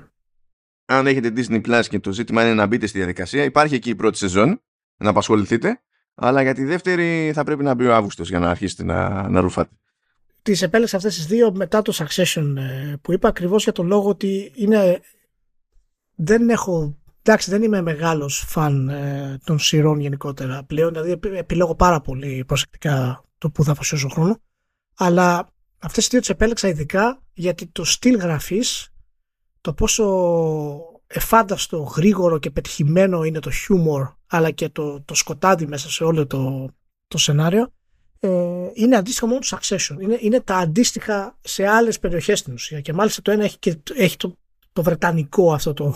αν 0.84 1.06
έχετε 1.06 1.32
Disney 1.36 1.60
Plus 1.66 1.82
και 1.88 2.00
το 2.00 2.12
ζήτημα 2.12 2.42
είναι 2.42 2.54
να 2.54 2.66
μπείτε 2.66 2.86
στη 2.86 2.98
διαδικασία, 2.98 3.44
υπάρχει 3.44 3.74
εκεί 3.74 3.90
η 3.90 3.94
πρώτη 3.94 4.18
σεζόν, 4.18 4.62
να 4.96 5.10
απασχοληθείτε. 5.10 5.82
Αλλά 6.14 6.42
για 6.42 6.54
τη 6.54 6.64
δεύτερη 6.64 7.30
θα 7.34 7.44
πρέπει 7.44 7.62
να 7.62 7.74
μπει 7.74 7.86
ο 7.86 7.94
Αύγουστος 7.94 8.28
για 8.28 8.38
να 8.38 8.50
αρχίσετε 8.50 8.84
να, 8.84 9.28
να 9.28 9.40
ρουφάτε. 9.40 9.74
Τις 10.42 10.62
επέλεξα 10.62 10.96
αυτές 10.96 11.14
τις 11.14 11.26
δύο 11.26 11.52
μετά 11.54 11.82
το 11.82 11.92
Succession 11.96 12.54
ε, 12.56 12.94
που 13.02 13.12
είπα 13.12 13.28
ακριβώς 13.28 13.62
για 13.62 13.72
τον 13.72 13.86
λόγο 13.86 14.08
ότι 14.08 14.52
είναι 14.54 15.00
δεν 16.18 16.48
έχω. 16.48 16.96
Εντάξει, 17.22 17.50
δεν 17.50 17.62
είμαι 17.62 17.82
μεγάλος 17.82 18.44
φαν 18.46 18.88
ε, 18.88 19.38
των 19.44 19.58
σειρών 19.58 20.00
γενικότερα 20.00 20.64
πλέον. 20.64 20.92
Δηλαδή, 20.92 21.18
επιλέγω 21.36 21.74
πάρα 21.74 22.00
πολύ 22.00 22.44
προσεκτικά 22.46 23.24
το 23.38 23.50
που 23.50 23.64
θα 23.64 23.72
αφοσιώσω 23.72 24.08
χρόνο. 24.08 24.36
Αλλά 24.96 25.48
αυτές 25.78 26.02
τις 26.02 26.08
δύο 26.08 26.20
τις 26.20 26.28
επέλεξα 26.28 26.68
ειδικά 26.68 27.22
γιατί 27.32 27.66
το 27.66 27.84
στυλ 27.84 28.16
γραφής, 28.16 28.88
το 29.60 29.72
πόσο 29.72 30.04
εφάνταστο, 31.06 31.78
γρήγορο 31.78 32.38
και 32.38 32.50
πετυχημένο 32.50 33.24
είναι 33.24 33.38
το 33.38 33.50
χιούμορ, 33.50 34.08
αλλά 34.26 34.50
και 34.50 34.68
το, 34.68 35.02
το 35.02 35.14
σκοτάδι 35.14 35.66
μέσα 35.66 35.90
σε 35.90 36.04
όλο 36.04 36.26
το, 36.26 36.68
το 37.08 37.18
σενάριο, 37.18 37.72
ε, 38.20 38.30
είναι 38.74 38.96
αντίστοιχο 38.96 39.26
μόνο 39.26 39.38
του 39.38 39.46
Succession. 39.46 39.96
Είναι, 40.00 40.18
είναι 40.20 40.40
τα 40.40 40.56
αντίστοιχα 40.56 41.38
σε 41.40 41.66
άλλες 41.66 41.98
περιοχές 41.98 42.38
στην 42.38 42.52
ουσία. 42.52 42.80
Και 42.80 42.92
μάλιστα 42.92 43.22
το 43.22 43.30
ένα 43.30 43.44
έχει, 43.44 43.58
και, 43.58 43.78
έχει 43.94 44.16
το, 44.16 44.36
το 44.78 44.84
βρετανικό 44.84 45.52
αυτό 45.52 45.74
το, 45.74 45.94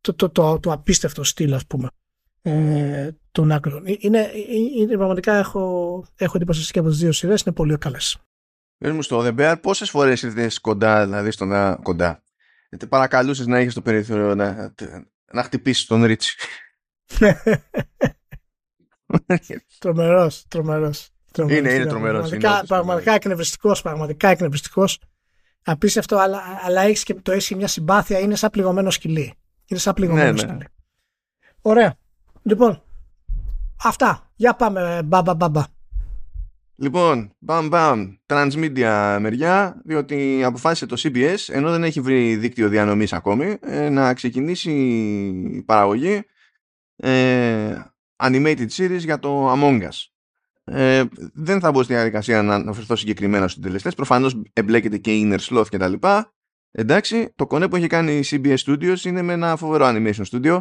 το, 0.00 0.14
το, 0.14 0.30
το, 0.30 0.60
το 0.60 0.72
απίστευτο 0.72 1.24
στυλ 1.24 1.54
ας 1.54 1.66
πούμε 1.66 1.88
ε, 2.42 3.10
των 3.32 3.52
άκρων. 3.52 3.82
Είναι, 3.98 4.30
είναι, 4.76 4.96
πραγματικά 4.96 5.34
έχω, 5.34 6.06
έχω 6.16 6.36
εντύπωση 6.36 6.72
και 6.72 6.78
από 6.78 6.88
τις 6.88 6.98
δύο 6.98 7.12
σειρές 7.12 7.40
είναι 7.40 7.54
πολύ 7.54 7.78
καλές. 7.78 8.18
Πες 8.78 8.92
μου 8.92 9.02
στο 9.02 9.22
The 9.24 9.34
Bear 9.38 9.56
πόσες 9.62 9.90
φορές 9.90 10.22
ήρθες 10.22 10.60
κοντά, 10.60 11.04
δηλαδή 11.04 11.30
στον 11.30 11.82
κοντά; 11.82 12.22
Γιατί 12.68 12.86
παρακαλούσες 12.86 13.46
να 13.46 13.58
έχεις 13.58 13.74
το 13.74 13.82
περιθώριο 13.82 14.34
να, 14.34 14.74
να 15.32 15.42
χτυπήσεις 15.42 15.86
τον 15.86 16.04
Ρίτσι. 16.04 16.36
τρομερός, 19.78 20.44
τρομερός. 20.48 21.08
Είναι, 21.38 21.54
είναι 21.54 21.86
τρομερός. 21.86 22.28
Πραγματικά, 22.28 22.64
πραγματικά 22.66 23.12
εκνευριστικός, 23.12 23.82
πραγματικά 23.82 24.28
εκνευριστικός 24.28 24.98
απίστευτο, 25.64 26.16
αλλά, 26.16 26.42
αλλά 26.62 26.80
έχεις 26.80 27.02
και 27.02 27.14
το 27.14 27.32
έχεις 27.32 27.56
μια 27.56 27.66
συμπάθεια, 27.66 28.18
είναι 28.18 28.34
σαν 28.34 28.50
πληγωμένο 28.50 28.90
σκυλί. 28.90 29.34
Είναι 29.66 29.80
σαν 29.80 29.94
πληγωμένο 29.94 30.24
ναι, 30.24 30.32
ναι. 30.32 30.38
σκυλί. 30.38 30.66
Ωραία. 31.62 31.96
Λοιπόν, 32.42 32.82
αυτά. 33.82 34.30
Για 34.36 34.54
πάμε, 34.54 35.02
μπαμπα 35.04 35.34
μπαμπα. 35.34 35.62
Λοιπόν, 36.76 37.32
μπαμ 37.38 37.68
μπαμ, 37.68 38.14
transmedia 38.26 39.16
μεριά, 39.20 39.80
διότι 39.84 40.44
αποφάσισε 40.44 40.86
το 40.86 40.96
CBS, 40.98 41.36
ενώ 41.46 41.70
δεν 41.70 41.84
έχει 41.84 42.00
βρει 42.00 42.36
δίκτυο 42.36 42.68
διανομής 42.68 43.12
ακόμη, 43.12 43.56
ε, 43.60 43.88
να 43.88 44.14
ξεκινήσει 44.14 44.70
η 45.54 45.62
παραγωγή 45.62 46.22
ε, 46.96 47.74
animated 48.16 48.66
series 48.76 48.98
για 48.98 49.18
το 49.18 49.52
Among 49.52 49.82
Us. 49.82 50.13
Ε, 50.64 51.04
δεν 51.34 51.60
θα 51.60 51.70
μπω 51.70 51.82
στη 51.82 51.92
διαδικασία 51.92 52.42
να 52.42 52.54
αναφερθώ 52.54 52.96
συγκεκριμένα 52.96 53.48
στους 53.48 53.62
τελεστέ. 53.62 53.90
Προφανώς 53.90 54.42
εμπλέκεται 54.52 54.98
και 54.98 55.10
Inner 55.14 55.38
Sloth 55.38 55.66
κτλ. 55.70 55.92
Εντάξει, 56.70 57.32
το 57.34 57.46
κονέ 57.46 57.68
που 57.68 57.76
έχει 57.76 57.86
κάνει 57.86 58.12
η 58.18 58.24
CBS 58.26 58.56
Studios 58.56 59.00
είναι 59.04 59.22
με 59.22 59.32
ένα 59.32 59.56
φοβερό 59.56 59.86
animation 59.88 60.24
studio 60.30 60.60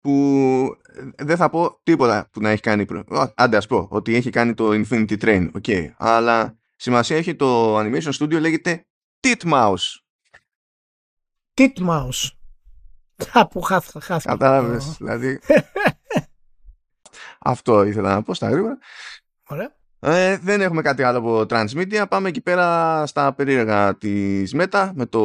που 0.00 0.76
δεν 1.16 1.36
θα 1.36 1.50
πω 1.50 1.80
τίποτα 1.82 2.28
που 2.32 2.40
να 2.40 2.50
έχει 2.50 2.62
κάνει 2.62 2.84
προ... 2.84 3.04
άντε 3.34 3.56
ας 3.56 3.66
πω 3.66 3.86
ότι 3.90 4.14
έχει 4.14 4.30
κάνει 4.30 4.54
το 4.54 4.70
Infinity 4.70 5.18
Train 5.18 5.50
okay. 5.60 5.90
αλλά 5.96 6.58
σημασία 6.76 7.16
έχει 7.16 7.34
το 7.34 7.78
Animation 7.78 8.12
Studio 8.12 8.40
λέγεται 8.40 8.86
Titmouse 9.20 9.76
Titmouse 11.54 12.28
Κάπου 13.32 13.60
χάθηκα. 13.60 14.18
Κατάλαβες, 14.24 14.96
δηλαδή. 14.98 15.40
Αυτό 17.44 17.84
ήθελα 17.84 18.14
να 18.14 18.22
πω 18.22 18.34
στα 18.34 18.50
γρήγορα. 18.50 18.78
Ωραία. 19.48 19.78
Ε, 20.02 20.38
δεν 20.38 20.60
έχουμε 20.60 20.82
κάτι 20.82 21.02
άλλο 21.02 21.18
από 21.18 21.46
Transmedia. 21.48 22.04
Πάμε 22.08 22.28
εκεί 22.28 22.40
πέρα 22.40 23.06
στα 23.06 23.34
περίεργα 23.34 23.96
της 23.96 24.54
Meta 24.56 24.90
με 24.94 25.06
το, 25.06 25.22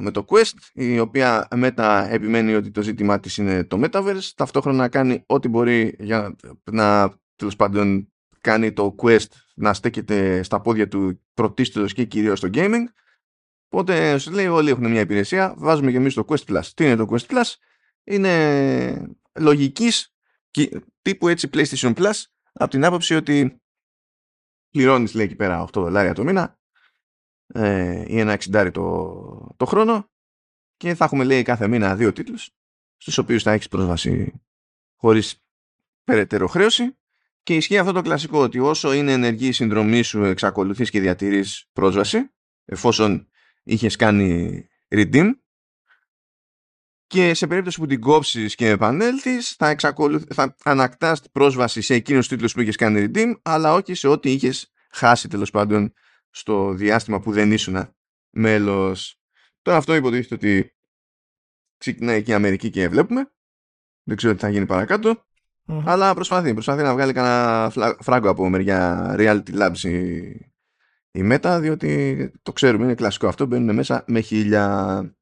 με 0.00 0.10
το 0.10 0.24
Quest, 0.28 0.52
η 0.72 0.98
οποία 0.98 1.48
Meta 1.50 2.06
επιμένει 2.10 2.54
ότι 2.54 2.70
το 2.70 2.82
ζήτημά 2.82 3.20
της 3.20 3.36
είναι 3.36 3.64
το 3.64 3.80
Metaverse. 3.82 4.30
Ταυτόχρονα 4.36 4.88
κάνει 4.88 5.24
ό,τι 5.26 5.48
μπορεί 5.48 5.96
για 5.98 6.36
να 6.70 7.14
τέλος 7.36 7.56
πάντων 7.56 8.12
κάνει 8.40 8.72
το 8.72 8.94
Quest 9.02 9.26
να 9.54 9.74
στέκεται 9.74 10.42
στα 10.42 10.60
πόδια 10.60 10.88
του 10.88 11.20
πρωτίστως 11.34 11.92
και 11.92 12.04
κυρίως 12.04 12.38
στο 12.38 12.48
gaming. 12.54 12.84
Οπότε 13.68 14.18
σου 14.18 14.30
λέει 14.30 14.46
όλοι 14.46 14.70
έχουν 14.70 14.90
μια 14.90 15.00
υπηρεσία, 15.00 15.54
βάζουμε 15.56 15.90
και 15.90 15.96
εμείς 15.96 16.14
το 16.14 16.24
Quest 16.28 16.44
Plus. 16.48 16.64
Τι 16.74 16.84
είναι 16.84 16.96
το 16.96 17.06
Quest 17.10 17.32
Plus? 17.32 17.54
Είναι 18.04 19.16
λογικής 19.38 20.15
τύπου 21.02 21.28
έτσι 21.28 21.48
PlayStation 21.52 21.94
Plus 21.94 22.22
από 22.52 22.70
την 22.70 22.84
άποψη 22.84 23.14
ότι 23.14 23.60
πληρώνεις 24.70 25.14
λέει 25.14 25.24
εκεί 25.24 25.36
πέρα 25.36 25.64
8 25.64 25.68
δολάρια 25.72 26.14
το 26.14 26.24
μήνα 26.24 26.58
ε, 27.46 28.04
ή 28.06 28.18
ένα 28.18 28.38
60 28.52 28.70
το, 28.72 29.54
το 29.56 29.64
χρόνο 29.64 30.10
και 30.76 30.94
θα 30.94 31.04
έχουμε 31.04 31.24
λέει 31.24 31.42
κάθε 31.42 31.68
μήνα 31.68 31.96
δύο 31.96 32.12
τίτλους 32.12 32.50
στους 32.96 33.18
οποίους 33.18 33.42
θα 33.42 33.52
έχεις 33.52 33.68
πρόσβαση 33.68 34.42
χωρίς 34.96 35.44
περαιτέρω 36.04 36.46
χρέωση. 36.46 36.96
Και 37.42 37.56
ισχύει 37.56 37.78
αυτό 37.78 37.92
το 37.92 38.02
κλασικό 38.02 38.42
ότι 38.42 38.58
όσο 38.58 38.92
είναι 38.92 39.12
ενεργή 39.12 39.48
η 39.48 39.52
συνδρομή 39.52 40.02
σου 40.02 40.24
εξακολουθείς 40.24 40.90
και 40.90 41.00
διατηρείς 41.00 41.68
πρόσβαση 41.72 42.30
εφόσον 42.64 43.28
είχες 43.62 43.96
κάνει 43.96 44.66
redeem 44.88 45.30
και 47.06 47.34
σε 47.34 47.46
περίπτωση 47.46 47.78
που 47.78 47.86
την 47.86 48.00
κόψεις 48.00 48.54
και 48.54 48.68
επανέλθεις 48.68 49.52
θα, 49.52 49.68
εξακολουθ... 49.68 50.24
θα 50.34 50.56
ανακτάς 50.64 51.22
πρόσβαση 51.32 51.80
σε 51.80 51.94
εκείνους 51.94 52.20
τους 52.20 52.28
τίτλους 52.28 52.52
που 52.52 52.60
είχες 52.60 52.76
κάνει 52.76 53.06
redeem 53.06 53.32
αλλά 53.42 53.72
όχι 53.72 53.94
σε 53.94 54.08
ό,τι 54.08 54.30
είχες 54.30 54.72
χάσει 54.90 55.28
τέλος 55.28 55.50
πάντων 55.50 55.92
στο 56.30 56.72
διάστημα 56.72 57.20
που 57.20 57.32
δεν 57.32 57.52
ήσουν 57.52 57.94
μέλος. 58.30 59.20
Τώρα 59.62 59.78
αυτό 59.78 59.94
υποτίθεται 59.94 60.34
ότι 60.34 60.74
ξεκινάει 61.76 62.22
και 62.22 62.30
η 62.30 62.34
Αμερική 62.34 62.70
και 62.70 62.88
βλέπουμε. 62.88 63.32
Δεν 64.02 64.16
ξέρω 64.16 64.34
τι 64.34 64.40
θα 64.40 64.48
γίνει 64.48 64.66
παρακάτω. 64.66 65.24
Αλλά 65.84 66.14
προσπαθεί, 66.14 66.52
προσπαθεί 66.52 66.82
να 66.82 66.92
βγάλει 66.92 67.12
κανένα 67.12 67.72
φράγκο 68.00 68.30
από 68.30 68.48
μεριά 68.48 69.14
reality 69.18 69.60
labs 69.60 69.78
η, 69.78 70.16
η 71.10 71.30
Meta, 71.30 71.58
διότι 71.60 72.32
το 72.42 72.52
ξέρουμε, 72.52 72.84
είναι 72.84 72.94
κλασικό 72.94 73.26
αυτό, 73.26 73.46
μπαίνουν 73.46 73.74
μέσα 73.74 74.04
με 74.06 74.20
χίλια. 74.20 75.15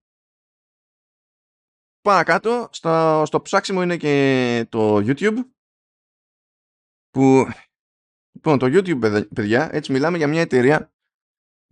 Παρακάτω, 2.05 2.69
στο, 2.73 3.23
στο 3.27 3.43
ψάξιμο 3.43 3.83
είναι 3.83 3.97
και 3.97 4.67
το 4.69 4.97
YouTube, 4.97 5.37
που 7.11 7.47
Λοιπόν, 8.33 8.59
το 8.59 8.67
YouTube, 8.67 9.27
παιδιά, 9.35 9.69
έτσι 9.73 9.93
μιλάμε 9.93 10.17
για 10.17 10.27
μια 10.27 10.41
εταιρεία. 10.41 10.93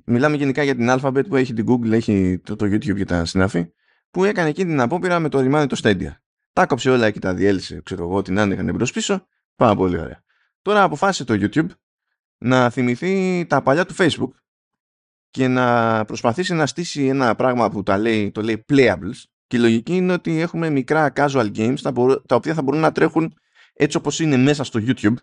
Μιλάμε 0.04 0.36
γενικά 0.36 0.62
για 0.62 0.74
την 0.74 0.86
Alphabet 0.90 1.28
που 1.28 1.36
έχει 1.36 1.52
την 1.52 1.66
Google, 1.68 1.90
έχει 1.90 2.38
το, 2.38 2.56
το 2.56 2.66
YouTube 2.66 2.96
και 2.96 3.04
τα 3.04 3.24
συνάφη, 3.24 3.72
που 4.10 4.24
έκανε 4.24 4.48
εκείνη 4.48 4.70
την 4.70 4.80
απόπειρα 4.80 5.18
με 5.18 5.28
το 5.28 5.40
ρημάδι 5.40 5.66
το 5.66 5.80
Stadia. 5.82 6.10
Τα 6.52 6.66
'κοψε 6.66 6.90
όλα 6.90 7.10
και 7.10 7.18
τα 7.18 7.34
διέλυσε, 7.34 7.80
ξέρω 7.84 8.02
εγώ, 8.02 8.22
την 8.22 8.38
άνοιγαν 8.38 8.74
μπρο 8.74 8.86
πίσω. 8.94 9.26
Πάρα 9.56 9.74
πολύ 9.74 9.98
ωραία. 9.98 10.22
Τώρα 10.62 10.82
αποφάσισε 10.82 11.24
το 11.24 11.34
YouTube 11.40 11.68
να 12.38 12.70
θυμηθεί 12.70 13.46
τα 13.48 13.62
παλιά 13.62 13.86
του 13.86 13.94
Facebook 13.96 14.32
και 15.30 15.48
να 15.48 16.04
προσπαθήσει 16.04 16.54
να 16.54 16.66
στήσει 16.66 17.06
ένα 17.06 17.34
πράγμα 17.34 17.70
που 17.70 17.82
τα 17.82 17.98
λέει, 17.98 18.30
το 18.30 18.42
λέει 18.42 18.64
playables 18.68 19.22
και 19.52 19.58
η 19.58 19.60
λογική 19.60 19.96
είναι 19.96 20.12
ότι 20.12 20.40
έχουμε 20.40 20.70
μικρά 20.70 21.12
casual 21.16 21.50
games 21.56 21.80
τα, 21.82 21.92
τα 22.26 22.34
οποία 22.34 22.54
θα 22.54 22.62
μπορούν 22.62 22.80
να 22.80 22.92
τρέχουν 22.92 23.34
έτσι 23.72 23.96
όπως 23.96 24.20
είναι 24.20 24.36
μέσα 24.36 24.64
στο 24.64 24.80
YouTube 24.82 25.14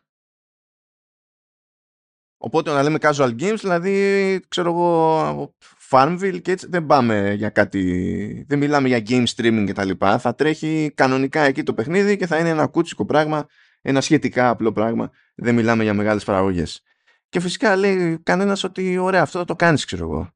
Οπότε 2.38 2.72
να 2.72 2.84
λέμε 2.84 2.98
casual 3.02 3.36
games, 3.40 3.58
δηλαδή 3.60 4.40
ξέρω 4.48 4.70
εγώ 4.70 5.54
Farmville 5.90 6.40
και 6.42 6.52
έτσι 6.52 6.68
δεν 6.70 6.86
πάμε 6.86 7.34
για 7.34 7.50
κάτι, 7.50 8.46
δεν 8.48 8.58
μιλάμε 8.58 8.88
για 8.88 9.04
game 9.08 9.26
streaming 9.36 9.64
και 9.66 9.74
τα 9.74 9.86
λοιπά. 9.86 10.20
Θα 10.20 10.36
τρέχει 10.36 10.92
κανονικά 10.96 11.42
εκεί 11.42 11.64
το 11.64 11.74
παιχνίδι 11.74 12.18
και 12.18 12.28
θα 12.28 12.38
είναι 12.38 12.50
ένα 12.50 12.68
κούτσικο 12.68 13.06
πράγμα, 13.06 13.48
ένα 13.82 14.02
σχετικά 14.02 14.50
απλό 14.50 14.72
πράγμα. 14.72 15.12
Δεν 15.36 15.56
μιλάμε 15.56 15.84
για 15.84 15.94
μεγάλες 15.94 16.24
παραγωγές. 16.24 16.84
Και 17.30 17.40
φυσικά 17.40 17.76
λέει 17.76 18.20
κανένας 18.24 18.64
ότι 18.64 18.98
ωραία 18.98 19.22
αυτό 19.22 19.40
θα 19.40 19.46
το 19.46 19.56
κάνεις 19.56 19.86
ξέρω 19.86 20.04
εγώ. 20.04 20.34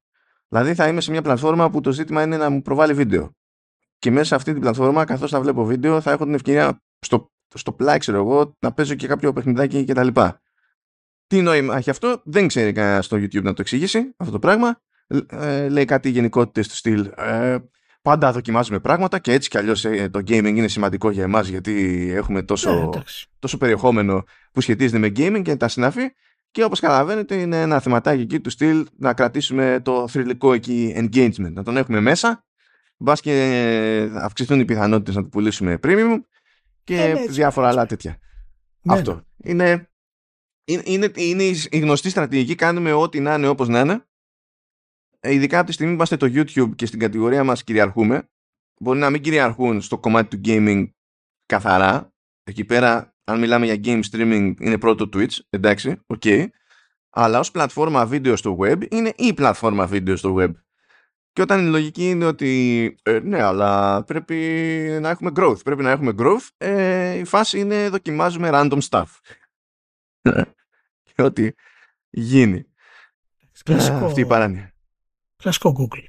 Δηλαδή 0.48 0.74
θα 0.74 0.88
είμαι 0.88 1.02
σε 1.02 1.12
μια 1.12 1.22
πλατφόρμα 1.22 1.70
που 1.70 1.82
το 1.82 1.92
ζήτημα 1.92 2.24
είναι 2.24 2.38
να 2.38 2.50
μου 2.50 2.62
προβάλλει 2.62 2.94
βίντεο. 2.94 3.36
Και 4.04 4.12
μέσα 4.12 4.26
σε 4.26 4.36
αυτή 4.36 4.52
την 4.52 4.62
πλατφόρμα 4.62 5.06
καθώς 5.06 5.32
θα 5.32 5.42
βλέπω 5.42 5.66
βίντεο 5.66 6.02
θα 6.02 6.12
έχω 6.12 6.24
την 6.24 6.34
ευκαιρία 6.34 6.82
στο, 7.00 7.32
στο 7.54 7.72
πλάι 7.72 7.98
ξέρω 7.98 8.18
εγώ 8.18 8.56
να 8.60 8.72
παίζω 8.72 8.96
και 8.96 9.08
κάποιο 9.08 9.34
παιχνιδάκι 9.34 9.86
κτλ. 9.86 10.08
Τι 11.28 11.42
νόημα 11.42 11.78
έχει 11.78 11.90
αυτό, 11.90 12.22
δεν 12.26 12.48
ξέρει 12.48 12.72
κανένας 12.72 13.06
στο 13.06 13.18
YouTube 13.18 13.44
να 13.44 13.54
το 13.54 13.62
εξηγήσει 13.62 14.14
αυτό 14.18 14.32
το 14.32 14.40
πράγμα. 14.40 14.82
Ε, 15.28 15.70
λέει 15.70 15.86
κάτι 15.86 16.10
γενικότητες 16.10 16.68
του 16.68 16.76
στυλ. 16.76 17.12
Ε, 17.18 17.58
πάντα 18.02 18.32
δοκιμάζουμε 18.32 18.80
πράγματα 18.80 19.20
και 19.20 19.32
έτσι 19.32 19.50
κι 19.50 19.58
αλλιώς 19.58 19.86
ε, 19.86 20.10
το 20.10 20.20
gaming 20.20 20.56
είναι 20.56 20.68
σημαντικό 20.68 21.10
για 21.10 21.24
εμάς 21.24 21.48
γιατί 21.48 22.10
έχουμε 22.16 22.42
τόσο, 22.44 22.92
ε, 22.96 23.02
τόσο 23.40 23.58
περιεχόμενο 23.58 24.24
που 24.52 24.62
σχετίζεται 24.62 24.98
με 24.98 25.08
gaming 25.08 25.42
και 25.44 25.56
τα 25.56 25.68
συναφή. 25.68 26.14
Και 26.52 26.64
όπως 26.64 26.80
καταλαβαίνετε, 26.80 27.36
είναι 27.36 27.62
ένα 27.62 27.80
θεματάκι 27.80 28.22
εκεί 28.22 28.40
του 28.40 28.50
στυλ 28.50 28.88
να 28.98 29.14
κρατήσουμε 29.14 29.80
το 29.84 30.08
θρηλυκό 30.08 30.54
εκεί 30.54 30.94
engagement. 30.98 31.52
Να 31.54 31.64
τον 31.64 31.78
έχουμε 31.78 32.00
μέσα. 32.00 32.46
Μπας 33.04 33.22
και 33.22 34.10
αυξηθούν 34.14 34.60
οι 34.60 34.66
πιθανότητες 34.66 35.16
να 35.16 35.22
το 35.22 35.28
πουλήσουμε 35.28 35.80
premium 35.84 36.20
και 36.84 37.02
ε, 37.02 37.14
ναι, 37.14 37.26
διάφορα 37.26 37.68
άλλα 37.68 37.86
τέτοια. 37.86 38.18
Ναι, 38.82 38.94
αυτό. 38.94 39.14
Ναι. 39.14 39.52
Είναι 39.52 39.88
είναι, 40.66 41.12
είναι 41.16 41.44
η 41.70 41.80
γνωστή 41.80 42.10
στρατηγική, 42.10 42.56
κάνουμε 42.56 42.94
ό,τι 42.94 43.20
να 43.20 43.34
είναι 43.34 43.48
όπως 43.48 43.68
να 43.68 43.80
είναι. 43.80 44.06
Ε, 45.20 45.34
ειδικά 45.34 45.58
από 45.58 45.68
τη 45.68 45.74
στιγμή 45.74 45.92
που 45.92 45.98
είμαστε 45.98 46.18
το 46.18 46.26
YouTube 46.26 46.76
και 46.76 46.86
στην 46.86 47.00
κατηγορία 47.00 47.44
μας 47.44 47.64
κυριαρχούμε. 47.64 48.30
Μπορεί 48.80 49.00
να 49.00 49.10
μην 49.10 49.22
κυριαρχούν 49.22 49.82
στο 49.82 49.98
κομμάτι 49.98 50.38
του 50.38 50.42
gaming 50.46 50.90
καθαρά. 51.46 52.14
Εκεί 52.44 52.66
πέρα, 52.66 53.16
αν 53.24 53.40
μιλάμε 53.40 53.66
για 53.66 53.80
game 53.84 54.02
streaming, 54.12 54.54
είναι 54.60 54.78
πρώτο 54.78 55.10
Twitch, 55.14 55.38
εντάξει, 55.50 56.02
OK. 56.06 56.22
Okay. 56.26 56.48
Αλλά 57.10 57.40
ως 57.40 57.52
πλατφόρμα 57.52 58.06
βίντεο 58.06 58.36
στο 58.36 58.58
web, 58.60 58.92
είναι 58.92 59.14
η 59.16 59.34
πλατφόρμα 59.34 59.88
βίντεο 59.88 60.16
στο 60.16 60.36
web. 60.40 60.52
Και 61.34 61.42
όταν 61.42 61.66
η 61.66 61.70
λογική 61.70 62.10
είναι 62.10 62.26
ότι 62.26 62.96
ε, 63.04 63.20
ναι, 63.20 63.42
αλλά 63.42 64.04
πρέπει 64.04 64.36
να 65.02 65.10
έχουμε 65.10 65.32
growth. 65.36 65.64
Πρέπει 65.64 65.82
να 65.82 65.92
έχουμε 65.92 66.14
growth. 66.18 66.48
Ε, 66.58 67.18
η 67.18 67.24
φάση 67.24 67.60
είναι 67.60 67.90
δοκιμάζουμε 67.90 68.50
random 68.54 68.80
stuff. 68.90 69.06
και 71.04 71.22
ό,τι 71.22 71.52
γίνει. 72.10 72.66
Κλασικό, 73.64 74.06
αυτή 74.06 74.22
η 74.22 74.26
παράνοια. 74.26 74.74
Κλασικό 75.36 75.76
Google. 75.80 76.04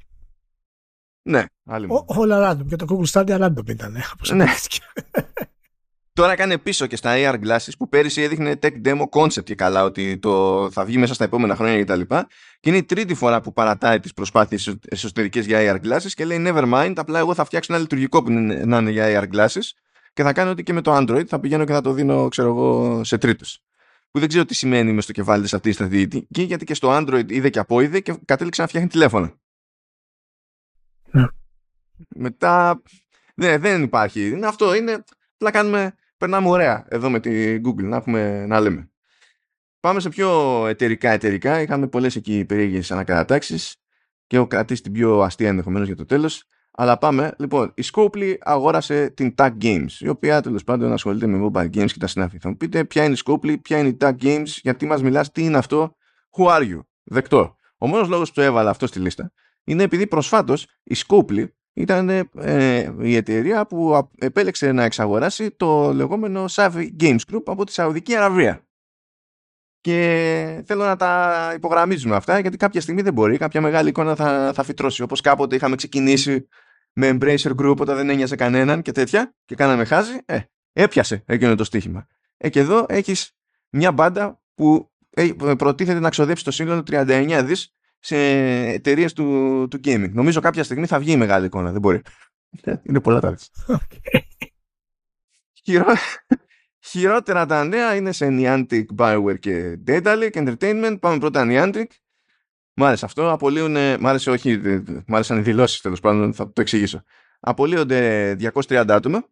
Ναι, 1.21 1.45
άλλη 1.65 1.87
Ό, 1.89 2.05
Όλα 2.07 2.51
random. 2.51 2.65
Και 2.67 2.75
το 2.75 2.85
Google 2.89 3.05
Stadia 3.05 3.39
random 3.41 3.69
ήταν. 3.69 3.97
Ναι. 4.33 4.45
Τώρα 6.15 6.35
κάνει 6.35 6.57
πίσω 6.57 6.85
και 6.85 6.95
στα 6.95 7.13
AR 7.15 7.39
glasses 7.43 7.71
που 7.77 7.89
πέρυσι 7.89 8.21
έδειχνε 8.21 8.59
tech 8.61 8.81
demo 8.85 9.03
concept 9.09 9.43
και 9.43 9.55
καλά 9.55 9.83
ότι 9.83 10.17
το 10.17 10.67
θα 10.71 10.85
βγει 10.85 10.97
μέσα 10.97 11.13
στα 11.13 11.23
επόμενα 11.23 11.55
χρόνια 11.55 11.83
κτλ. 11.83 11.99
Και, 12.01 12.25
και 12.59 12.69
είναι 12.69 12.77
η 12.77 12.83
τρίτη 12.83 13.13
φορά 13.13 13.41
που 13.41 13.53
παρατάει 13.53 13.99
τις 13.99 14.13
προσπάθειες 14.13 14.75
εσωτερικές 14.89 15.45
για 15.45 15.59
AR 15.81 15.85
glasses 15.87 16.11
και 16.13 16.25
λέει 16.25 16.43
never 16.47 16.73
mind, 16.73 16.93
απλά 16.95 17.19
εγώ 17.19 17.33
θα 17.33 17.45
φτιάξω 17.45 17.73
ένα 17.73 17.81
λειτουργικό 17.81 18.23
που 18.23 18.31
να 18.31 18.77
είναι 18.77 18.91
για 18.91 19.21
AR 19.21 19.35
glasses 19.35 19.69
και 20.13 20.23
θα 20.23 20.33
κάνω 20.33 20.51
ότι 20.51 20.63
και 20.63 20.73
με 20.73 20.81
το 20.81 20.95
Android 20.95 21.25
θα 21.25 21.39
πηγαίνω 21.39 21.65
και 21.65 21.73
θα 21.73 21.81
το 21.81 21.91
δίνω 21.91 22.27
ξέρω 22.27 22.47
εγώ 22.47 23.03
σε 23.03 23.17
τρίτους 23.17 23.59
που 24.11 24.19
δεν 24.19 24.29
ξέρω 24.29 24.45
τι 24.45 24.53
σημαίνει 24.53 24.93
μες 24.93 25.03
στο 25.03 25.13
κεφάλι 25.13 25.43
της 25.43 25.53
αυτή 25.53 25.69
η 25.69 25.71
στρατηγική, 25.71 26.27
γιατί 26.29 26.65
και 26.65 26.73
στο 26.73 26.89
Android 26.91 27.31
είδε 27.31 27.49
και 27.49 27.59
από 27.59 27.79
είδε 27.79 27.99
και 27.99 28.15
κατέληξε 28.25 28.61
να 28.61 28.67
φτιάχνει 28.67 28.89
τηλέφωνα. 28.89 29.33
Ναι. 31.11 31.25
Μετά, 32.15 32.81
ναι, 33.35 33.57
δεν 33.57 33.83
υπάρχει. 33.83 34.27
Είναι 34.27 34.47
αυτό, 34.47 34.75
είναι, 34.75 35.03
απλά 35.33 35.51
κάνουμε, 35.51 35.95
περνάμε 36.17 36.49
ωραία 36.49 36.85
εδώ 36.89 37.09
με 37.09 37.19
τη 37.19 37.61
Google, 37.65 37.83
να, 37.83 37.95
έχουμε, 37.95 38.45
να 38.45 38.59
λέμε. 38.59 38.89
Πάμε 39.79 39.99
σε 39.99 40.09
πιο 40.09 40.29
εταιρικά 40.67 41.11
εταιρικά, 41.11 41.61
είχαμε 41.61 41.87
πολλές 41.87 42.15
εκεί 42.15 42.45
περίεργες 42.45 42.91
ανακατατάξεις 42.91 43.75
και 44.27 44.35
έχω 44.35 44.47
κρατήσει 44.47 44.81
την 44.81 44.91
πιο 44.91 45.21
αστεία 45.21 45.47
ενδεχομένως 45.47 45.87
για 45.87 45.95
το 45.95 46.05
τέλος. 46.05 46.43
Αλλά 46.77 46.97
πάμε. 46.97 47.35
Λοιπόν, 47.37 47.71
η 47.75 47.83
Scopely 47.93 48.35
αγόρασε 48.39 49.09
την 49.09 49.33
Tag 49.37 49.51
Games, 49.61 49.91
η 49.99 50.07
οποία 50.07 50.41
τέλος 50.41 50.63
πάντων 50.63 50.91
ασχολείται 50.91 51.25
με 51.27 51.49
mobile 51.51 51.69
games 51.77 51.91
και 51.91 51.99
τα 51.99 52.07
συνάφη. 52.07 52.37
Θα 52.37 52.49
μου 52.49 52.57
πείτε 52.57 52.85
ποια 52.85 53.03
είναι 53.03 53.13
η 53.13 53.17
Scopely, 53.25 53.61
ποια 53.61 53.77
είναι 53.77 53.87
η 53.87 53.97
Tag 53.99 54.13
Games, 54.21 54.45
γιατί 54.45 54.85
μας 54.85 55.01
μιλάς, 55.01 55.31
τι 55.31 55.43
είναι 55.43 55.57
αυτό, 55.57 55.95
who 56.37 56.45
are 56.45 56.61
you; 56.61 56.79
Δεκτό. 57.03 57.55
Ο 57.77 57.87
μόνος 57.87 58.07
λόγος 58.07 58.27
που 58.29 58.35
το 58.35 58.41
έβαλα 58.41 58.69
αυτό 58.69 58.87
στη 58.87 58.99
λίστα 58.99 59.31
είναι 59.63 59.83
επειδή 59.83 60.07
προσφάτως 60.07 60.67
η 60.83 60.95
Scopely 61.07 61.47
ήταν 61.75 62.09
ε, 62.09 62.93
η 63.01 63.15
εταιρεία 63.15 63.65
που 63.65 64.09
επέλεξε 64.19 64.71
να 64.71 64.83
εξαγοράσει 64.83 65.51
το 65.51 65.93
λεγόμενο 65.93 66.45
Savvy 66.49 66.89
Games 66.99 67.19
Group 67.31 67.43
από 67.45 67.65
τη 67.65 67.71
Σαουδική 67.71 68.15
Αραβία. 68.15 68.67
Και 69.81 70.63
θέλω 70.65 70.83
να 70.85 70.95
τα 70.95 71.51
υπογραμμίζουμε 71.55 72.15
αυτά 72.15 72.39
γιατί 72.39 72.57
κάποια 72.57 72.81
στιγμή 72.81 73.01
δεν 73.01 73.13
μπορεί, 73.13 73.37
κάποια 73.37 73.61
μεγάλη 73.61 73.89
εικόνα 73.89 74.15
θα, 74.15 74.51
θα 74.53 74.63
φυτρώσει. 74.63 75.01
Όπως 75.01 75.21
κάποτε 75.21 75.55
είχαμε 75.55 75.75
ξεκινήσει 75.75 76.47
με 76.93 77.17
Embracer 77.19 77.55
Group 77.55 77.77
όταν 77.77 77.95
δεν 77.95 78.09
ένοιαζε 78.09 78.35
κανέναν 78.35 78.81
και 78.81 78.91
τέτοια 78.91 79.35
και 79.45 79.55
κάναμε 79.55 79.85
χάζι, 79.85 80.17
ε, 80.25 80.39
έπιασε 80.73 81.23
εκείνο 81.25 81.55
το 81.55 81.63
στοίχημα. 81.63 82.07
Ε, 82.37 82.49
και 82.49 82.59
εδώ 82.59 82.85
έχεις 82.89 83.37
μια 83.69 83.91
μπάντα 83.91 84.41
που 84.53 84.91
ε, 85.09 85.33
προτίθεται 85.57 85.99
να 85.99 86.09
ξοδέψει 86.09 86.43
το 86.43 86.51
σύλλογο 86.51 86.83
39 86.87 87.41
δις 87.45 87.75
σε 88.05 88.17
εταιρείες 88.67 89.13
του, 89.13 89.67
του 89.69 89.79
gaming. 89.83 90.11
Νομίζω 90.11 90.39
κάποια 90.39 90.63
στιγμή 90.63 90.85
θα 90.85 90.99
βγει 90.99 91.11
η 91.11 91.17
μεγάλη 91.17 91.45
εικόνα. 91.45 91.71
Δεν 91.71 91.81
μπορεί. 91.81 92.01
Είναι 92.87 92.99
πολλά 92.99 93.19
τα 93.19 93.37
okay. 93.67 94.19
Χειρό... 95.63 95.85
Χειρότερα 96.79 97.45
τα 97.45 97.63
νέα 97.63 97.95
είναι 97.95 98.11
σε 98.11 98.27
Niantic, 98.29 98.85
Bioware 98.97 99.39
και 99.39 99.79
Daedalic 99.87 100.31
Entertainment. 100.31 100.97
Πάμε 100.99 101.17
πρώτα 101.17 101.45
Niantic. 101.47 101.85
Μ' 102.73 102.83
άρεσε 102.83 103.05
αυτό. 103.05 103.31
Απολύουν. 103.31 103.99
Μ' 103.99 104.07
άρεσε, 104.07 104.31
όχι. 104.31 104.57
Μ' 105.07 105.15
άρεσαν 105.15 105.37
οι 105.37 105.41
δηλώσεις 105.41 105.81
τέλος 105.81 105.99
πάντων. 105.99 106.33
Θα 106.33 106.51
το 106.51 106.61
εξηγήσω. 106.61 107.03
Απολύονται 107.39 108.35
230 108.53 108.85
άτομα. 108.89 109.29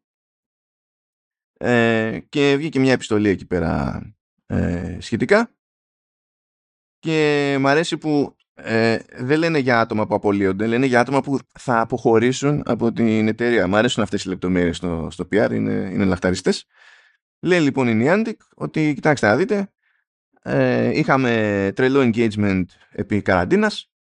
Ε, 1.54 2.20
και 2.30 2.56
βγήκε 2.58 2.80
μια 2.80 2.92
επιστολή 2.92 3.30
εκεί 3.30 3.46
πέρα 3.46 4.02
ε, 4.46 4.98
σχετικά. 5.00 5.56
Και 7.00 7.58
μ' 7.60 7.68
αρέσει 7.68 7.98
που 7.98 8.36
ε, 8.56 8.98
δεν 9.18 9.40
λένε 9.40 9.58
για 9.58 9.80
άτομα 9.80 10.08
που 10.08 10.16
απολύονται, 10.16 10.68
λένε 10.68 10.86
για 10.86 11.00
άτομα 11.00 11.22
που 11.22 11.40
θα 11.60 11.80
αποχωρήσουν 11.80 12.64
από 12.66 12.92
την 12.92 13.28
εταιρεία. 13.28 13.68
Μ' 13.68 13.76
αρέσουν 13.76 14.04
αυτές 14.04 14.24
οι 14.24 14.30
λεπτομέρειες 14.30 14.78
στο, 14.78 15.08
στο 15.12 15.28
PR, 15.32 15.50
είναι, 15.52 15.90
είναι 15.94 16.06
λαχταριστές. 16.06 16.66
Λέει 17.40 17.60
λοιπόν 17.60 17.88
η 17.88 18.06
Niantic 18.06 18.36
ότι 18.56 18.94
κοιτάξτε 18.94 19.28
να 19.28 19.36
δείτε, 19.36 19.72
ε, 20.42 20.98
είχαμε 20.98 21.72
τρελό 21.76 22.12
engagement 22.14 22.64
επί 22.92 23.22
καραντίνας, 23.22 23.92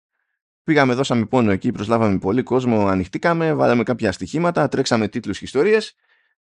πήγαμε, 0.65 0.95
δώσαμε 0.95 1.25
πόνο 1.25 1.51
εκεί, 1.51 1.73
προσλάβαμε 1.73 2.19
πολύ 2.19 2.43
κόσμο, 2.43 2.87
ανοιχτήκαμε, 2.87 3.55
βάλαμε 3.55 3.83
κάποια 3.83 4.13
στοιχήματα, 4.13 4.69
τρέξαμε 4.69 5.09
τίτλους 5.09 5.39
και 5.39 5.45
ιστορίες, 5.45 5.95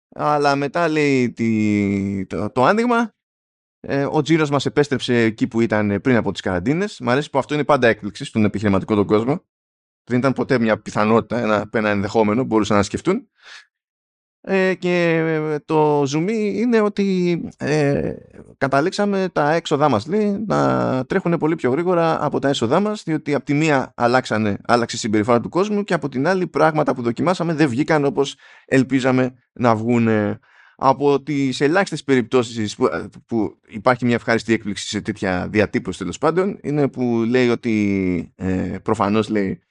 αλλά 0.08 0.56
μετά 0.56 0.88
λέει 0.88 1.32
τη, 1.32 2.26
το, 2.26 2.50
το 2.50 2.64
άνοιγμα 2.64 3.12
ε, 3.80 4.06
ο 4.10 4.22
τζίρος 4.22 4.50
μας 4.50 4.66
επέστρεψε 4.66 5.14
εκεί 5.14 5.48
που 5.48 5.60
ήταν 5.60 6.00
πριν 6.00 6.16
από 6.16 6.32
τις 6.32 6.40
καραντίνες. 6.40 7.00
Μ' 7.00 7.08
αρέσει 7.08 7.30
που 7.30 7.38
αυτό 7.38 7.54
είναι 7.54 7.64
πάντα 7.64 7.88
έκπληξη 7.88 8.24
στον 8.24 8.44
επιχειρηματικό 8.44 8.94
τον 8.94 9.06
κόσμο. 9.06 9.44
Δεν 10.04 10.18
ήταν 10.18 10.32
ποτέ 10.32 10.58
μια 10.58 10.80
πιθανότητα, 10.80 11.38
ένα, 11.38 11.68
ένα 11.72 11.90
ενδεχόμενο, 11.90 12.44
μπορούσαν 12.44 12.76
να 12.76 12.82
σκεφτούν. 12.82 13.28
Ε, 14.40 14.74
και 14.74 15.60
το 15.64 16.02
ζουμί 16.06 16.52
είναι 16.56 16.80
ότι 16.80 17.40
ε, 17.58 18.12
καταλήξαμε 18.58 19.28
τα 19.32 19.52
έξοδά 19.52 19.88
μας 19.88 20.06
λέει, 20.06 20.44
να 20.46 21.04
τρέχουν 21.06 21.38
πολύ 21.38 21.54
πιο 21.54 21.70
γρήγορα 21.70 22.24
από 22.24 22.38
τα 22.38 22.48
έσοδά 22.48 22.80
μας 22.80 23.02
διότι 23.02 23.34
από 23.34 23.44
τη 23.44 23.54
μία 23.54 23.92
αλλάξανε, 23.96 24.58
άλλαξε 24.64 24.96
η 24.96 24.98
συμπεριφορά 24.98 25.40
του 25.40 25.48
κόσμου 25.48 25.84
και 25.84 25.94
από 25.94 26.08
την 26.08 26.26
άλλη 26.26 26.46
πράγματα 26.46 26.94
που 26.94 27.02
δοκιμάσαμε 27.02 27.54
δεν 27.54 27.68
βγήκαν 27.68 28.04
όπως 28.04 28.36
ελπίζαμε 28.66 29.34
να 29.52 29.76
βγουν 29.76 30.08
από 30.80 31.22
τις 31.22 31.60
ελάχιστες 31.60 32.04
περιπτώσεις 32.04 32.76
που, 32.76 32.88
που 33.26 33.60
υπάρχει 33.68 34.04
μια 34.04 34.14
ευχάριστη 34.14 34.52
έκπληξη 34.52 34.86
σε 34.86 35.00
τέτοια 35.00 35.48
διατύπωση 35.48 35.98
τέλος 35.98 36.18
πάντων 36.18 36.58
είναι 36.62 36.88
που 36.88 37.24
λέει 37.28 37.48
ότι 37.48 38.32
ε, 38.36 38.78
προφανώς 38.82 39.28
λέει 39.28 39.62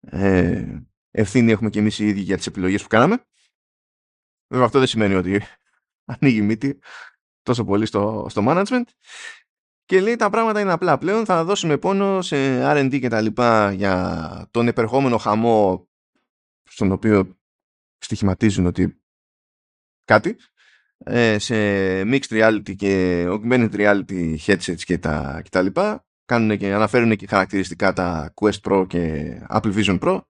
ε, 0.00 0.82
ευθύνη 1.10 1.52
έχουμε 1.52 1.70
και 1.70 1.78
εμείς 1.78 1.98
οι 1.98 2.06
ίδιοι 2.06 2.20
για 2.20 2.36
τις 2.36 2.46
επιλογές 2.46 2.82
που 2.82 2.88
κάναμε. 2.88 3.24
Βέβαια 4.48 4.66
αυτό 4.66 4.78
δεν 4.78 4.88
σημαίνει 4.88 5.14
ότι 5.14 5.42
ανοίγει 6.04 6.42
μύτη 6.42 6.78
τόσο 7.42 7.64
πολύ 7.64 7.86
στο, 7.86 8.26
στο 8.28 8.44
management. 8.46 8.84
Και 9.84 10.00
λέει 10.00 10.16
τα 10.16 10.30
πράγματα 10.30 10.60
είναι 10.60 10.72
απλά 10.72 10.98
πλέον. 10.98 11.24
Θα 11.24 11.44
δώσουμε 11.44 11.78
πόνο 11.78 12.22
σε 12.22 12.36
RD 12.72 12.98
και 13.00 13.08
τα 13.08 13.20
λοιπά 13.20 13.72
για 13.72 14.48
τον 14.50 14.68
επερχόμενο 14.68 15.16
χαμό 15.18 15.88
στον 16.62 16.92
οποίο 16.92 17.38
στοιχηματίζουν 17.98 18.66
ότι 18.66 19.02
κάτι 20.04 20.28
ε, 20.28 20.51
σε 21.36 21.54
mixed 22.02 22.28
reality 22.28 22.76
και 22.76 23.24
augmented 23.28 23.74
reality 23.74 24.36
headsets 24.46 24.80
και 24.84 24.98
τα, 24.98 25.40
και 25.42 25.48
τα 25.50 25.62
λοιπά. 25.62 26.04
Κάνουν 26.24 26.58
και, 26.58 26.72
αναφέρουν 26.72 27.16
και 27.16 27.26
χαρακτηριστικά 27.26 27.92
τα 27.92 28.34
Quest 28.40 28.60
Pro 28.62 28.84
και 28.88 29.32
Apple 29.48 29.74
Vision 29.74 29.98
Pro. 29.98 30.20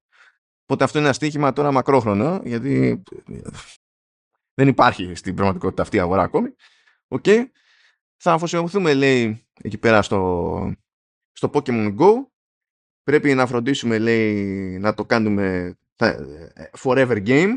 Οπότε 0.63 0.85
αυτό 0.85 0.99
είναι 0.99 1.07
ένα 1.07 1.17
στοίχημα 1.17 1.53
τώρα 1.53 1.73
μακρόχρονο, 1.73 2.41
γιατί 2.45 3.03
δεν 4.55 4.69
υπάρχει 4.69 5.15
στην 5.15 5.35
πραγματικότητα 5.35 5.83
αυτή 5.83 5.97
η 5.97 6.01
αγορά 6.01 6.23
ακόμη. 6.23 6.55
Okay. 7.09 7.45
Θα 8.17 8.33
αφοσιωθούμε, 8.33 8.95
λέει, 8.95 9.47
εκεί 9.63 9.79
πέρα 9.79 10.03
στο, 10.03 10.75
στο 11.33 11.51
Pokemon 11.55 11.97
Go. 11.97 12.13
Πρέπει 13.03 13.35
να 13.35 13.47
φροντίσουμε, 13.47 13.99
λέει, 13.99 14.35
να 14.79 14.95
το 14.95 15.05
κάνουμε 15.05 15.77
forever 16.79 17.27
game 17.27 17.55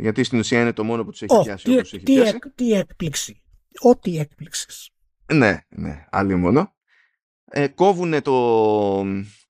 γιατί 0.00 0.24
στην 0.24 0.38
ουσία 0.38 0.60
είναι 0.60 0.72
το 0.72 0.84
μόνο 0.84 1.04
που 1.04 1.10
τους 1.10 1.22
έχει 1.22 1.36
oh, 1.38 1.42
πιάσει 1.44 1.64
τι, 1.64 1.72
όπως 1.72 1.92
έχει 1.92 2.04
τι, 2.04 2.12
πιάσει. 2.12 2.38
τι 2.54 2.72
έκπληξη. 2.72 3.42
Ό,τι 3.80 4.18
έκπληξη. 4.18 4.66
Ναι, 5.32 5.58
ναι, 5.68 6.06
άλλη 6.10 6.34
μόνο. 6.34 6.74
Ε, 7.44 7.68
κόβουνε 7.68 8.20
το... 8.20 8.32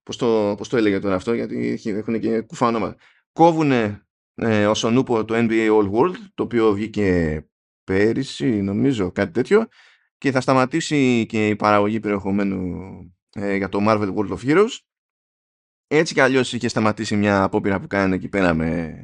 Πώς, 0.02 0.16
το... 0.16 0.54
πώς 0.56 0.68
το 0.68 0.76
έλεγε 0.76 0.98
τώρα 0.98 1.14
αυτό, 1.14 1.32
γιατί 1.34 1.80
έχουν 1.84 2.20
και 2.20 2.40
κουφά 2.40 2.66
ονόματα. 2.66 2.96
Κόβουνε 3.32 4.06
ε, 4.34 4.66
όσον 4.66 4.96
ούπο 4.96 5.24
το 5.24 5.34
NBA 5.36 5.70
All 5.70 5.90
World, 5.90 6.16
το 6.34 6.42
οποίο 6.42 6.72
βγήκε 6.72 7.40
πέρυσι, 7.84 8.62
νομίζω, 8.62 9.12
κάτι 9.12 9.32
τέτοιο, 9.32 9.68
και 10.18 10.30
θα 10.30 10.40
σταματήσει 10.40 11.26
και 11.28 11.48
η 11.48 11.56
παραγωγή 11.56 12.00
περιεχομένου 12.00 12.78
ε, 13.32 13.56
για 13.56 13.68
το 13.68 13.78
Marvel 13.82 14.14
World 14.14 14.28
of 14.28 14.38
Heroes. 14.44 14.78
Έτσι 15.86 16.14
κι 16.14 16.20
αλλιώς 16.20 16.52
είχε 16.52 16.68
σταματήσει 16.68 17.16
μια 17.16 17.42
απόπειρα 17.42 17.80
που 17.80 17.86
κάνανε 17.86 18.14
εκεί 18.14 18.28
πέρα 18.28 18.54
με 18.54 18.94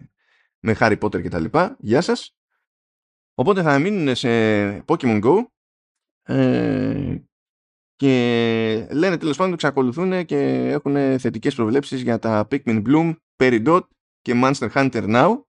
με 0.66 0.76
Harry 0.78 0.98
Potter 0.98 1.22
και 1.22 1.28
τα 1.28 1.38
λοιπά. 1.38 1.76
Γεια 1.78 2.00
σας. 2.00 2.36
Οπότε 3.34 3.62
θα 3.62 3.78
μείνουν 3.78 4.14
σε 4.14 4.28
Pokemon 4.84 5.22
Go 5.22 5.44
ε, 6.22 7.16
και 7.96 8.12
λένε 8.90 9.16
τέλος 9.16 9.36
πάντων 9.36 9.52
ότι 9.52 9.66
εξακολουθούν 9.66 10.24
και 10.24 10.68
έχουν 10.68 11.18
θετικές 11.18 11.54
προβλέψεις 11.54 12.02
για 12.02 12.18
τα 12.18 12.48
Pikmin 12.50 12.82
Bloom, 12.86 13.14
Peridot 13.36 13.80
και 14.22 14.40
Monster 14.42 14.70
Hunter 14.72 15.14
Now. 15.14 15.40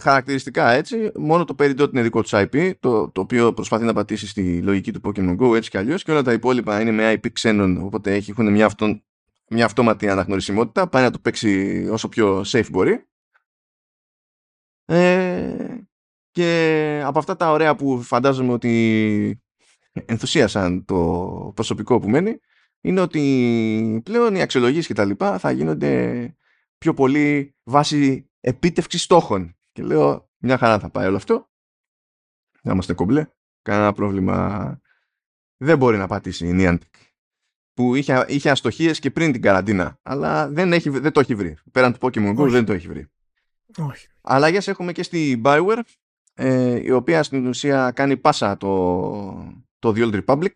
Χαρακτηριστικά 0.00 0.70
έτσι, 0.70 1.10
μόνο 1.14 1.44
το 1.44 1.54
Peridot 1.58 1.92
είναι 1.92 2.02
δικό 2.02 2.22
τους 2.22 2.30
IP, 2.34 2.72
το, 2.80 3.10
το 3.10 3.20
οποίο 3.20 3.52
προσπαθεί 3.52 3.84
να 3.84 3.92
πατήσει 3.92 4.26
στη 4.26 4.62
λογική 4.62 4.92
του 4.92 5.00
Pokemon 5.04 5.36
Go 5.38 5.56
έτσι 5.56 5.70
κι 5.70 5.78
αλλιώς 5.78 6.02
και 6.02 6.10
όλα 6.10 6.22
τα 6.22 6.32
υπόλοιπα 6.32 6.80
είναι 6.80 6.90
με 6.90 7.12
IP 7.12 7.32
ξένων, 7.32 7.76
οπότε 7.76 8.14
έχουν 8.14 8.52
μια, 8.52 8.66
αυτο, 8.66 9.02
μια 9.48 9.64
αυτόματη 9.64 10.08
αναγνωρισιμότητα, 10.08 10.88
πάει 10.88 11.02
να 11.02 11.10
το 11.10 11.18
παίξει 11.18 11.86
όσο 11.90 12.08
πιο 12.08 12.40
safe 12.46 12.68
μπορεί. 12.70 13.06
Ε, 14.92 15.84
και 16.30 17.02
από 17.04 17.18
αυτά 17.18 17.36
τα 17.36 17.50
ωραία 17.50 17.74
που 17.74 18.02
φαντάζομαι 18.02 18.52
ότι 18.52 19.42
ενθουσίασαν 19.92 20.84
το 20.84 21.52
προσωπικό 21.54 21.98
που 21.98 22.08
μένει 22.08 22.38
είναι 22.80 23.00
ότι 23.00 24.00
πλέον 24.04 24.34
οι 24.34 24.42
αξιολογήσεις 24.42 24.86
και 24.86 24.94
τα 24.94 25.04
λοιπά 25.04 25.38
θα 25.38 25.50
γίνονται 25.50 26.34
πιο 26.78 26.94
πολύ 26.94 27.56
βάση 27.62 28.30
επίτευξης 28.40 29.02
στόχων. 29.02 29.56
Και 29.72 29.82
λέω 29.82 30.30
μια 30.38 30.58
χαρά 30.58 30.78
θα 30.78 30.90
πάει 30.90 31.06
όλο 31.06 31.16
αυτό. 31.16 31.50
Να 32.62 32.72
είμαστε 32.72 32.92
κομπλέ. 32.92 33.26
Κανένα 33.62 33.92
πρόβλημα 33.92 34.80
δεν 35.56 35.78
μπορεί 35.78 35.96
να 35.96 36.06
πατήσει 36.06 36.46
η 36.46 36.56
Niantic 36.58 37.00
που 37.72 37.94
είχε, 37.94 38.24
είχε 38.28 38.50
αστοχίες 38.50 38.98
και 38.98 39.10
πριν 39.10 39.32
την 39.32 39.42
καραντίνα 39.42 39.98
αλλά 40.02 40.48
δεν, 40.48 40.72
έχει, 40.72 40.88
δεν 40.90 41.12
το 41.12 41.20
έχει 41.20 41.34
βρει. 41.34 41.56
Πέραν 41.70 41.92
του 41.92 41.98
Pokemon 42.00 42.36
Go 42.36 42.48
δεν 42.48 42.64
το 42.64 42.72
έχει 42.72 42.88
βρει. 42.88 43.10
Όχι. 43.78 44.06
Αλλαγές 44.22 44.68
έχουμε 44.68 44.92
και 44.92 45.02
στη 45.02 45.42
Bioware, 45.44 45.80
ε, 46.34 46.80
η 46.82 46.90
οποία 46.90 47.22
στην 47.22 47.46
ουσία 47.46 47.90
κάνει 47.90 48.16
πάσα 48.16 48.56
το, 48.56 49.54
το 49.78 49.92
The 49.96 49.98
Old 49.98 50.24
Republic. 50.24 50.50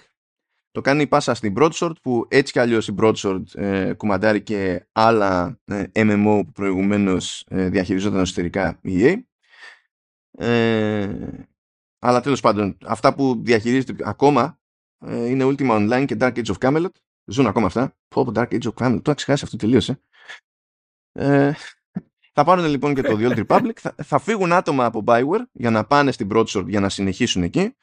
Το 0.71 0.81
κάνει 0.81 1.07
πάσα 1.07 1.35
στην 1.35 1.55
Broadsword, 1.57 1.93
που 2.03 2.27
έτσι 2.29 2.53
κι 2.53 2.59
αλλιώς 2.59 2.89
η 2.89 2.95
Broadsword 2.99 3.43
ε, 3.55 3.93
κουμαντάρει 3.93 4.43
και 4.43 4.87
άλλα 4.93 5.61
ε, 5.65 5.85
MMO 5.93 6.41
που 6.45 6.53
προηγουμένως 6.53 7.45
ε, 7.49 7.69
διαχειριζόταν 7.69 8.21
εσωτερικά 8.21 8.79
η 8.83 9.01
EA. 9.03 9.17
Ε, 10.39 11.09
αλλά 11.99 12.21
τέλος 12.21 12.41
πάντων, 12.41 12.79
αυτά 12.85 13.15
που 13.15 13.41
διαχειρίζεται 13.45 13.95
ακόμα 14.09 14.61
ε, 14.99 15.29
είναι 15.29 15.45
Ultima 15.45 15.71
Online 15.71 16.05
και 16.07 16.17
Dark 16.21 16.33
Age 16.35 16.55
of 16.55 16.59
Camelot. 16.59 16.91
Ζουν 17.25 17.47
ακόμα 17.47 17.67
αυτά. 17.67 17.97
Πω 18.09 18.25
πω 18.25 18.33
Dark 18.35 18.49
Age 18.49 18.73
of 18.73 18.75
Camelot, 18.75 19.03
το 19.03 19.15
ξεχάσει 19.15 19.45
αυτό 19.45 19.57
τελείωσε. 19.57 20.01
Ε, 21.13 21.53
θα 22.39 22.45
πάρουν 22.45 22.67
λοιπόν 22.67 22.95
και 22.95 23.03
το 23.03 23.19
The 23.21 23.31
Old 23.31 23.45
Republic, 23.47 23.73
θα, 23.77 23.95
θα 24.03 24.19
φύγουν 24.19 24.53
άτομα 24.53 24.85
από 24.85 25.05
Bioware 25.07 25.43
για 25.53 25.71
να 25.71 25.85
πάνε 25.85 26.13
στην 26.13 26.29
Broadsword 26.33 26.65
για 26.67 26.81
να 26.81 26.89
συνεχίσουν 26.89 27.43
εκεί. 27.43 27.75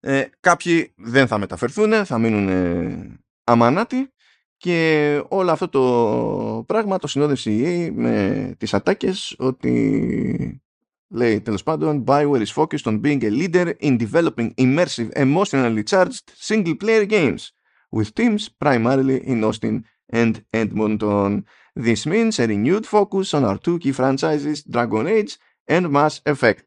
Ε, 0.00 0.24
κάποιοι 0.40 0.92
δεν 0.96 1.26
θα 1.26 1.38
μεταφερθούν, 1.38 2.04
θα 2.04 2.18
μείνουν 2.18 2.48
ε, 2.48 3.20
αμανάτοι 3.44 4.12
και 4.56 5.22
όλο 5.28 5.50
αυτό 5.50 5.68
το 5.68 6.64
πράγμα 6.66 6.98
το 6.98 7.06
συνόδευσε 7.06 7.50
η 7.50 7.62
EA 7.64 7.92
με 7.94 8.54
τις 8.58 8.74
ατάκες 8.74 9.34
ότι 9.38 10.62
λέει 11.08 11.40
τέλος 11.40 11.62
πάντων 11.62 12.04
Bioware 12.06 12.44
is 12.44 12.52
focused 12.54 12.84
on 12.84 13.00
being 13.00 13.22
a 13.22 13.30
leader 13.30 13.72
in 13.80 13.96
developing 13.98 14.54
immersive 14.54 15.08
emotionally 15.16 15.82
charged 15.82 16.22
single 16.34 16.76
player 16.84 17.06
games 17.06 17.48
with 17.96 18.14
teams 18.14 18.48
primarily 18.64 19.18
in 19.26 19.44
Austin 19.44 19.84
and 20.12 20.34
Edmonton. 20.50 21.44
This 21.86 22.06
means 22.06 22.38
a 22.38 22.46
renewed 22.46 22.86
focus 22.86 23.32
on 23.34 23.44
our 23.44 23.58
two 23.58 23.78
key 23.78 23.92
franchises 23.92 24.62
Dragon 24.74 25.06
Age 25.06 25.32
and 25.64 25.84
Mass 25.92 26.18
Effect. 26.22 26.66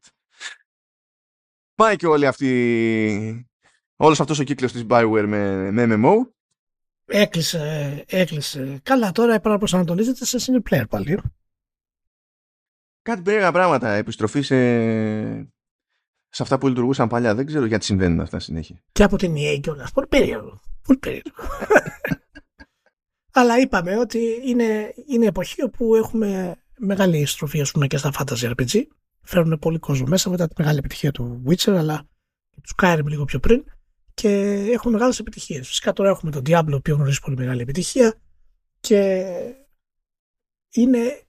Πάει 1.74 1.96
και 1.96 2.06
όλη 2.06 2.26
αυτή 2.26 3.46
όλος 3.96 4.20
αυτός 4.20 4.38
ο 4.38 4.42
κύκλος 4.42 4.72
της 4.72 4.84
Bioware 4.88 5.24
με, 5.26 5.70
με 5.70 5.86
MMO 5.88 6.14
Έκλεισε, 7.06 8.04
έκλεισε. 8.08 8.80
Καλά, 8.82 9.12
τώρα 9.12 9.34
επαναπροσανατολίζεται 9.34 10.24
σε 10.24 10.38
single 10.40 10.70
player 10.70 10.84
πάλι. 10.88 11.20
Κάτι 13.02 13.22
περίεργα 13.22 13.52
πράγματα. 13.52 13.88
Επιστροφή 13.88 14.40
σε... 14.42 14.56
σε 16.28 16.42
αυτά 16.42 16.58
που 16.58 16.68
λειτουργούσαν 16.68 17.08
παλιά. 17.08 17.34
Δεν 17.34 17.46
ξέρω 17.46 17.64
γιατί 17.64 17.84
συμβαίνουν 17.84 18.20
αυτά 18.20 18.38
συνέχεια. 18.38 18.82
Και 18.92 19.02
από 19.02 19.16
την 19.16 19.34
EA 19.36 19.60
κιόλα. 19.60 19.88
Πολύ 19.94 20.06
περίεργο. 20.06 20.60
Πολύ 20.82 20.98
περίεργο. 20.98 21.32
Αλλά 23.32 23.58
είπαμε 23.60 23.98
ότι 23.98 24.40
είναι, 24.44 24.94
είναι 25.06 25.26
εποχή 25.26 25.62
όπου 25.62 25.94
έχουμε 25.94 26.56
μεγάλη 26.78 27.26
στροφή 27.26 27.60
ας 27.60 27.70
πούμε, 27.70 27.86
και 27.86 27.96
στα 27.96 28.12
fantasy 28.18 28.52
RPG. 28.54 28.82
Φέρνουν 29.22 29.58
πολύ 29.58 29.78
κόσμο 29.78 30.06
μέσα 30.06 30.30
μετά 30.30 30.48
τη 30.48 30.54
μεγάλη 30.58 30.78
επιτυχία 30.78 31.12
του 31.12 31.42
Witcher, 31.46 31.72
αλλά 31.72 32.08
τους 32.62 32.74
Skyrim 32.76 33.04
λίγο 33.04 33.24
πιο 33.24 33.38
πριν 33.38 33.64
και 34.14 34.28
έχουμε 34.72 34.92
μεγάλες 34.92 35.18
επιτυχίες. 35.18 35.66
Φυσικά 35.66 35.92
τώρα 35.92 36.10
έχουμε 36.10 36.30
τον 36.30 36.42
Diablo, 36.46 36.72
ο 36.72 36.74
οποίος 36.74 36.96
γνωρίζει 36.96 37.20
πολύ 37.20 37.36
μεγάλη 37.36 37.60
επιτυχία 37.60 38.14
και 38.80 39.24
είναι, 40.70 41.22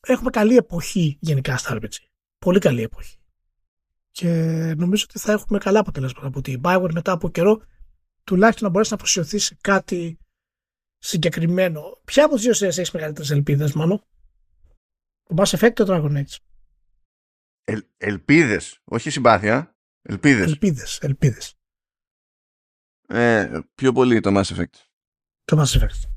έχουμε 0.00 0.30
καλή 0.30 0.56
εποχή 0.56 1.16
γενικά 1.20 1.56
στα 1.56 1.78
RPG. 1.78 1.96
Πολύ 2.38 2.58
καλή 2.58 2.82
εποχή. 2.82 3.16
Και 4.10 4.28
νομίζω 4.76 5.04
ότι 5.08 5.18
θα 5.18 5.32
έχουμε 5.32 5.58
καλά 5.58 5.78
αποτελέσματα 5.78 6.26
από 6.26 6.40
την 6.40 6.60
Bioware 6.64 6.92
μετά 6.92 7.12
από 7.12 7.28
καιρό 7.28 7.62
τουλάχιστον 8.24 8.66
να 8.66 8.72
μπορέσει 8.72 8.90
να 8.90 8.96
αφοσιωθείς 8.96 9.44
σε 9.44 9.56
κάτι 9.60 10.18
συγκεκριμένο. 11.02 12.00
Ποια 12.04 12.24
από 12.24 12.34
τις 12.34 12.42
δύο 12.44 12.52
σειρές 12.52 12.78
έχεις 12.78 12.90
μεγαλύτερες 12.90 13.30
ελπίδες, 13.30 13.72
μόνο. 13.72 14.04
Το 15.22 15.34
Mass 15.38 15.58
Effect 15.58 15.70
ή 15.70 15.72
το 15.72 15.86
Dragon 15.88 16.16
Age. 16.16 16.36
Ε, 17.64 17.78
ελπίδες, 17.96 18.80
όχι 18.84 19.10
συμπάθεια. 19.10 19.76
Ελπίδες. 20.02 20.46
Ελπίδες, 20.46 20.98
ελπίδες. 20.98 21.54
Ε, 23.08 23.60
πιο 23.74 23.92
πολύ 23.92 24.20
το 24.20 24.30
Mass 24.40 24.56
Effect. 24.56 24.74
Το 25.44 25.60
Mass 25.60 25.78
Effect. 25.78 26.10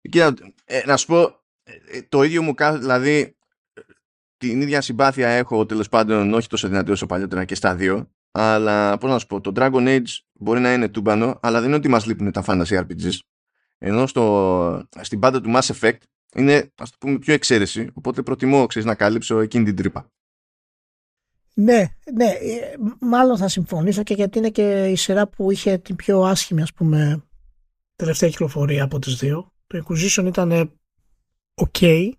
Κοίτα, 0.00 0.34
ε, 0.64 0.86
να 0.86 0.96
σου 0.96 1.06
πω, 1.06 1.44
ε, 1.62 2.02
το 2.02 2.22
ίδιο 2.22 2.42
μου 2.42 2.54
κάνει, 2.54 2.78
δηλαδή 2.78 3.36
την 4.36 4.60
ίδια 4.60 4.80
συμπάθεια 4.80 5.28
έχω 5.28 5.66
τέλος 5.66 5.88
πάντων 5.88 6.34
όχι 6.34 6.48
τόσο 6.48 6.68
δυνατή 6.68 6.90
όσο 6.90 7.06
παλιότερα 7.06 7.44
και 7.44 7.54
στα 7.54 7.74
δύο 7.76 8.10
αλλά 8.30 8.98
πώς 8.98 9.10
να 9.10 9.18
σου 9.18 9.26
πω, 9.26 9.40
το 9.40 9.52
Dragon 9.54 9.86
Age 9.86 10.18
μπορεί 10.32 10.60
να 10.60 10.72
είναι 10.72 10.88
τούμπανο 10.88 11.38
αλλά 11.42 11.58
δεν 11.58 11.68
είναι 11.68 11.76
ότι 11.76 11.88
μας 11.88 12.06
λείπουν 12.06 12.32
τα 12.32 12.44
fantasy 12.46 12.78
RPGs 12.78 13.18
ενώ 13.86 14.06
στο, 14.06 14.86
στην 15.00 15.18
πάντα 15.18 15.40
του 15.40 15.52
Mass 15.54 15.72
Effect 15.80 15.98
είναι 16.34 16.72
ας 16.74 16.90
το 16.90 16.96
πούμε 17.00 17.18
πιο 17.18 17.34
εξαίρεση 17.34 17.90
οπότε 17.92 18.22
προτιμώ 18.22 18.66
ξέρεις, 18.66 18.88
να 18.88 18.94
καλύψω 18.94 19.40
εκείνη 19.40 19.64
την 19.64 19.76
τρύπα 19.76 20.08
ναι, 21.54 21.86
ναι, 22.14 22.24
ε, 22.24 22.76
μάλλον 23.00 23.36
θα 23.36 23.48
συμφωνήσω 23.48 24.02
και 24.02 24.14
γιατί 24.14 24.38
είναι 24.38 24.50
και 24.50 24.86
η 24.88 24.96
σειρά 24.96 25.28
που 25.28 25.50
είχε 25.50 25.78
την 25.78 25.96
πιο 25.96 26.22
άσχημη 26.22 26.62
ας 26.62 26.72
πούμε 26.72 27.24
τελευταία 27.96 28.28
κυκλοφορία 28.28 28.84
από 28.84 28.98
τις 28.98 29.16
δύο. 29.16 29.52
Το 29.66 29.84
Inquisition 29.84 30.24
ήταν 30.26 30.78
ok, 31.54 32.10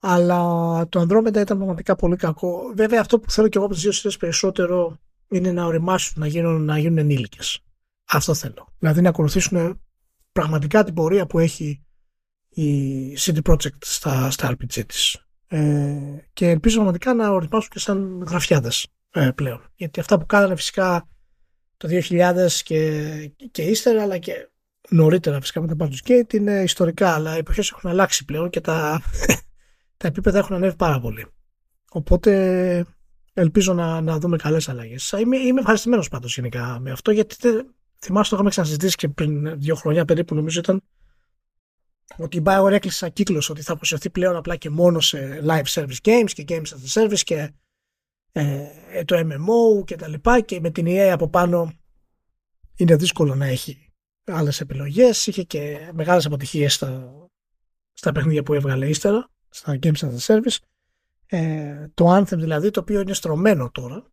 αλλά 0.00 0.38
το 0.88 1.00
Andromeda 1.00 1.36
ήταν 1.36 1.56
πραγματικά 1.56 1.96
πολύ 1.96 2.16
κακό. 2.16 2.72
Βέβαια 2.74 3.00
αυτό 3.00 3.20
που 3.20 3.30
θέλω 3.30 3.48
και 3.48 3.56
εγώ 3.56 3.66
από 3.66 3.74
τις 3.74 3.82
δύο 3.82 3.92
σειρές 3.92 4.16
περισσότερο 4.16 4.98
είναι 5.28 5.52
να 5.52 5.64
οριμάσουν, 5.64 6.20
να 6.20 6.26
γίνουν, 6.26 6.64
να 6.64 6.78
γίνουν 6.78 6.98
ενήλικες. 6.98 7.60
Αυτό 8.08 8.34
θέλω. 8.34 8.66
Δηλαδή 8.78 9.00
να 9.00 9.08
ακολουθήσουν 9.08 9.80
πραγματικά 10.32 10.84
την 10.84 10.94
πορεία 10.94 11.26
που 11.26 11.38
έχει 11.38 11.84
η 12.48 13.12
CD 13.18 13.38
Projekt 13.42 13.84
στα, 13.84 14.30
στα 14.30 14.52
RPG 14.52 14.86
της. 14.86 15.24
Ε, 15.46 15.96
και 16.32 16.48
ελπίζω 16.48 16.74
πραγματικά 16.74 17.14
να 17.14 17.30
οριμάσουν 17.30 17.70
και 17.70 17.78
σαν 17.78 18.24
γραφιάδες 18.28 18.86
ε, 19.10 19.30
πλέον. 19.34 19.62
Γιατί 19.74 20.00
αυτά 20.00 20.18
που 20.18 20.26
κάνανε 20.26 20.56
φυσικά 20.56 21.08
το 21.76 21.88
2000 21.90 22.50
και, 22.62 23.32
και 23.50 23.62
ύστερα, 23.62 24.02
αλλά 24.02 24.18
και 24.18 24.50
νωρίτερα 24.88 25.40
φυσικά 25.40 25.60
με 25.60 25.66
τα 25.66 25.74
Baldur's 25.78 26.10
Gate 26.10 26.32
είναι 26.34 26.62
ιστορικά, 26.62 27.14
αλλά 27.14 27.34
οι 27.34 27.38
εποχές 27.38 27.70
έχουν 27.70 27.90
αλλάξει 27.90 28.24
πλέον 28.24 28.50
και 28.50 28.60
τα, 28.60 29.02
τα 29.96 30.06
επίπεδα 30.06 30.38
έχουν 30.38 30.56
ανέβει 30.56 30.76
πάρα 30.76 31.00
πολύ. 31.00 31.26
Οπότε 31.90 32.86
ελπίζω 33.32 33.74
να, 33.74 34.00
να 34.00 34.18
δούμε 34.18 34.36
καλές 34.36 34.68
αλλαγές. 34.68 35.14
Είμαι, 35.18 35.36
είμαι 35.36 35.60
ευχαριστημένος 35.60 36.08
πάντως 36.08 36.34
γενικά 36.34 36.78
με 36.80 36.90
αυτό, 36.90 37.10
γιατί 37.10 37.36
θυμάσαι 38.04 38.30
το 38.30 38.34
είχαμε 38.34 38.50
ξανασυζητήσει 38.50 38.96
και 38.96 39.08
πριν 39.08 39.60
δύο 39.60 39.74
χρόνια 39.74 40.04
περίπου 40.04 40.34
νομίζω 40.34 40.60
ήταν 40.60 40.82
ότι 42.16 42.36
η 42.36 42.42
Bioware 42.44 42.72
έκλεισε 42.72 42.96
σαν 42.96 43.12
κύκλος 43.12 43.50
ότι 43.50 43.62
θα 43.62 43.72
αποσυρθεί 43.72 44.10
πλέον 44.10 44.36
απλά 44.36 44.56
και 44.56 44.70
μόνο 44.70 45.00
σε 45.00 45.40
live 45.44 45.64
service 45.64 45.96
games 46.02 46.30
και 46.32 46.44
games 46.48 46.62
as 46.62 47.02
a 47.02 47.02
service 47.02 47.18
και 47.18 47.52
ε, 48.32 49.04
το 49.04 49.18
MMO 49.18 49.84
και 49.84 49.96
τα 49.96 50.08
λοιπά. 50.08 50.40
Και 50.40 50.60
με 50.60 50.70
την 50.70 50.86
EA 50.88 51.10
από 51.12 51.28
πάνω 51.28 51.72
είναι 52.76 52.96
δύσκολο 52.96 53.34
να 53.34 53.46
έχει 53.46 53.92
άλλες 54.24 54.60
επιλογές. 54.60 55.26
Είχε 55.26 55.42
και 55.42 55.90
μεγάλες 55.94 56.26
αποτυχίες 56.26 56.74
στα, 56.74 57.12
στα 57.92 58.12
παιχνίδια 58.12 58.42
που 58.42 58.54
έβγαλε 58.54 58.88
ύστερα 58.88 59.28
στα 59.48 59.78
games 59.82 59.98
as 59.98 60.16
a 60.16 60.18
service. 60.18 60.56
Ε, 61.26 61.88
το 61.94 62.16
Anthem 62.16 62.36
δηλαδή 62.36 62.70
το 62.70 62.80
οποίο 62.80 63.00
είναι 63.00 63.14
στρωμένο 63.14 63.70
τώρα. 63.70 64.04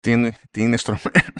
Τι 0.00 0.10
είναι, 0.10 0.36
τι 0.50 0.62
είναι 0.62 0.76
στρωμένο; 0.76 1.32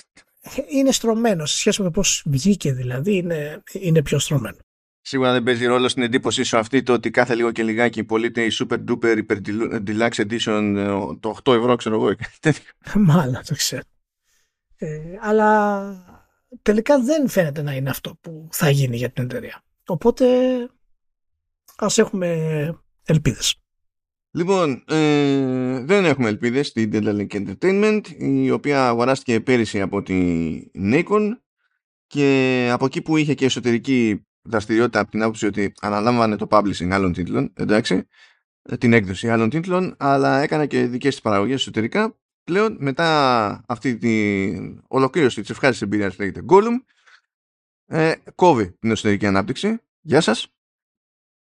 Είναι 0.68 0.92
στρωμένο 0.92 1.46
σε 1.46 1.56
σχέση 1.56 1.82
με 1.82 1.90
πώς 1.90 2.22
βγήκε 2.26 2.72
δηλαδή 2.72 3.16
είναι, 3.16 3.62
είναι 3.72 4.02
πιο 4.02 4.18
στρωμένο. 4.18 4.56
Σίγουρα 5.00 5.32
δεν 5.32 5.42
παίζει 5.42 5.66
ρόλο 5.66 5.88
στην 5.88 6.02
εντύπωσή 6.02 6.42
σου 6.42 6.58
αυτή 6.58 6.82
το 6.82 6.92
ότι 6.92 7.10
κάθε 7.10 7.34
λίγο 7.34 7.52
και 7.52 7.62
λιγάκι 7.62 8.04
πωλείται 8.04 8.44
η 8.44 8.50
Super 8.52 8.84
Duper 8.88 9.18
Hyper 9.18 9.38
Deluxe 9.86 10.26
Edition 10.26 10.74
ε, 10.76 11.16
το 11.20 11.38
8 11.44 11.54
ευρώ 11.54 11.76
ξέρω 11.76 11.94
εγώ. 11.94 12.14
Μάλλον 12.94 13.42
το 13.46 13.54
ξέρω. 13.54 13.82
Ε, 14.76 14.98
αλλά 15.20 16.26
τελικά 16.62 17.00
δεν 17.00 17.28
φαίνεται 17.28 17.62
να 17.62 17.74
είναι 17.74 17.90
αυτό 17.90 18.18
που 18.20 18.48
θα 18.50 18.70
γίνει 18.70 18.96
για 18.96 19.10
την 19.10 19.24
εταιρεία. 19.24 19.62
Οπότε 19.86 20.26
ας 21.76 21.98
έχουμε 21.98 22.28
ελπίδες. 23.04 23.60
Λοιπόν, 24.30 24.84
ε, 24.86 25.80
δεν 25.84 26.04
έχουμε 26.04 26.28
ελπίδες 26.28 26.66
στην 26.66 26.90
Dental 26.92 27.26
Entertainment, 27.26 28.00
η 28.18 28.50
οποία 28.50 28.88
αγοράστηκε 28.88 29.40
πέρυσι 29.40 29.80
από 29.80 30.02
την 30.02 30.70
Nikon 30.74 31.30
και 32.06 32.68
από 32.72 32.84
εκεί 32.84 33.02
που 33.02 33.16
είχε 33.16 33.34
και 33.34 33.44
εσωτερική 33.44 34.26
δραστηριότητα 34.42 35.00
από 35.00 35.10
την 35.10 35.22
άποψη 35.22 35.46
ότι 35.46 35.72
αναλάμβανε 35.80 36.36
το 36.36 36.46
publishing 36.50 36.90
άλλων 36.90 37.12
τίτλων, 37.12 37.52
εντάξει, 37.54 38.06
ε, 38.62 38.76
την 38.76 38.92
έκδοση 38.92 39.30
άλλων 39.30 39.50
τίτλων, 39.50 39.94
αλλά 39.98 40.42
έκανε 40.42 40.66
και 40.66 40.86
δικές 40.86 41.12
της 41.12 41.22
παραγωγές 41.22 41.60
εσωτερικά. 41.60 42.18
Πλέον, 42.44 42.76
μετά 42.80 43.64
αυτή 43.68 43.96
την 43.96 44.82
ολοκλήρωση 44.88 45.40
της 45.40 45.50
ευχάριστης 45.50 45.86
εμπειρίας 45.86 46.16
που 46.16 46.22
λέγεται 46.22 46.42
Gollum, 46.48 46.82
ε, 47.86 48.14
κόβει 48.34 48.72
την 48.72 48.90
εσωτερική 48.90 49.26
ανάπτυξη. 49.26 49.78
Γεια 50.00 50.20
σας. 50.20 50.52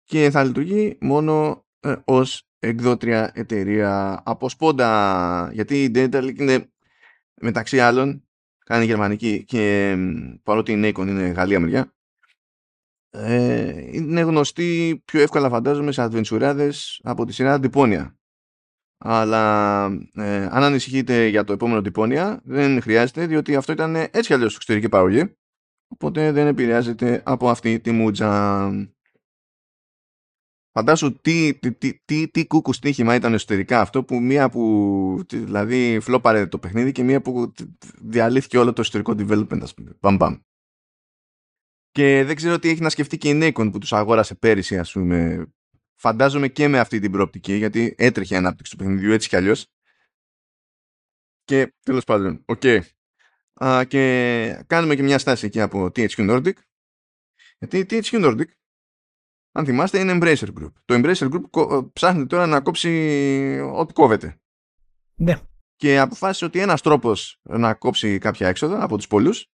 Και 0.04 0.30
θα 0.30 0.44
λειτουργεί 0.44 0.98
μόνο 1.02 1.66
ε, 1.80 1.96
ως 2.06 2.48
εκδότρια 2.68 3.32
εταιρεία 3.34 4.22
από 4.26 4.50
σπόντα 4.50 5.50
γιατί 5.54 5.84
η 5.84 5.92
Dental 5.96 6.34
είναι 6.40 6.70
μεταξύ 7.42 7.80
άλλων 7.80 8.28
κάνει 8.66 8.86
γερμανική 8.86 9.44
και 9.46 9.96
παρότι 10.44 10.72
η 10.72 10.82
Nikon 10.84 11.08
είναι 11.08 11.28
Γαλλία 11.28 11.60
μεριά 11.60 11.94
ε, 13.10 13.92
είναι 13.92 14.22
γνωστή 14.22 15.02
πιο 15.06 15.22
εύκολα 15.22 15.50
φαντάζομαι 15.50 15.92
σε 15.92 16.02
αδβεντσουράδες 16.02 17.00
από 17.04 17.26
τη 17.26 17.34
σειρά 17.34 17.54
Αντιπώνια 17.54 18.18
αλλά 18.98 19.86
ε, 20.14 20.46
αν 20.46 20.64
ανησυχείτε 20.64 21.28
για 21.28 21.44
το 21.44 21.54
επόμενο 21.54 21.80
Αντιπώνια 21.80 22.42
δεν 22.44 22.82
χρειάζεται 22.82 23.26
διότι 23.26 23.56
αυτό 23.56 23.72
ήταν 23.72 23.96
έτσι 23.96 24.34
αλλιώς 24.34 24.56
εξωτερική 24.56 24.90
παραγωγή 24.90 25.36
οπότε 25.88 26.32
δεν 26.32 26.48
επηρεάζεται 26.48 27.22
από 27.26 27.50
αυτή 27.50 27.80
τη 27.80 27.92
μουτζα 27.92 28.72
Φαντάσου 30.78 31.20
τι, 31.22 31.54
τι, 31.60 31.74
τι, 31.74 32.00
τι, 32.06 32.28
τι 32.28 32.48
κούκου 32.48 32.74
στοίχημα 32.74 33.16
ήταν 33.16 33.34
εσωτερικά 33.34 33.82
αυτό 33.82 34.04
που 34.04 34.20
μία 34.20 34.50
που 34.50 35.26
δηλαδή 35.30 36.00
φλόπαρε 36.00 36.48
το 36.48 36.60
παιχνίδι 36.60 36.92
και 36.92 37.04
μία 37.04 37.22
που 37.22 37.54
διαλύθηκε 38.02 38.58
όλο 38.58 38.74
το 38.74 38.82
εσωτερικό 38.82 39.12
development 39.12 39.62
ας 39.62 39.74
πούμε. 39.74 39.98
Μπαμ, 40.00 40.16
μπαμ. 40.16 40.38
Και 41.92 42.24
δεν 42.24 42.36
ξέρω 42.36 42.60
τι 42.60 42.70
έχει 42.70 42.82
να 42.82 42.90
σκεφτεί 42.90 43.18
και 43.18 43.30
η 43.30 43.40
Nacon 43.42 43.70
που 43.72 43.78
τους 43.78 43.94
αγόρασε 43.94 44.36
πέρυσι 44.36 44.78
ας 44.78 44.92
πούμε. 44.92 45.48
Φαντάζομαι 45.96 46.48
και 46.48 46.68
με 46.68 46.80
αυτή 46.80 47.00
την 47.00 47.12
προοπτική 47.12 47.54
γιατί 47.54 47.96
έτρεχε 47.98 48.34
η 48.34 48.38
ανάπτυξη 48.38 48.72
του 48.72 48.78
παιχνιδιού 48.78 49.12
έτσι 49.12 49.30
κι 49.30 49.36
αλλιώς. 49.36 49.68
Και 51.44 51.74
τέλος 51.84 52.04
πάντων, 52.04 52.44
OK. 52.46 52.62
Okay. 52.64 52.80
Α, 53.66 53.84
και 53.84 54.64
κάνουμε 54.68 54.96
και 54.96 55.04
μια 55.04 55.20
στάση 55.20 55.46
εκεί 55.46 55.62
από 55.62 55.86
THQ 55.86 56.30
Nordic. 56.30 56.54
Γιατί 57.58 57.78
η 57.78 57.86
THQ 57.90 58.26
Nordic, 58.26 58.48
αν 59.58 59.66
θυμάστε, 59.66 60.00
είναι 60.00 60.18
Embracer 60.22 60.48
Group. 60.60 60.72
Το 60.86 60.96
Embracer 60.96 61.32
Group 61.32 61.94
ψάχνει 61.94 62.26
τώρα 62.26 62.46
να 62.46 62.62
κόψει 62.62 62.90
ό,τι 63.74 63.94
κόβεται. 63.94 64.40
Ναι. 65.16 65.36
Και 65.76 66.00
αποφάσισε 66.00 66.46
ότι 66.46 66.60
ένας 66.60 66.82
τρόπος 66.82 67.40
να 67.44 67.74
κόψει 67.74 68.18
κάποια 68.18 68.48
έξοδα 68.48 68.84
από 68.84 68.98
τους 68.98 69.08
πολλούς 69.08 69.48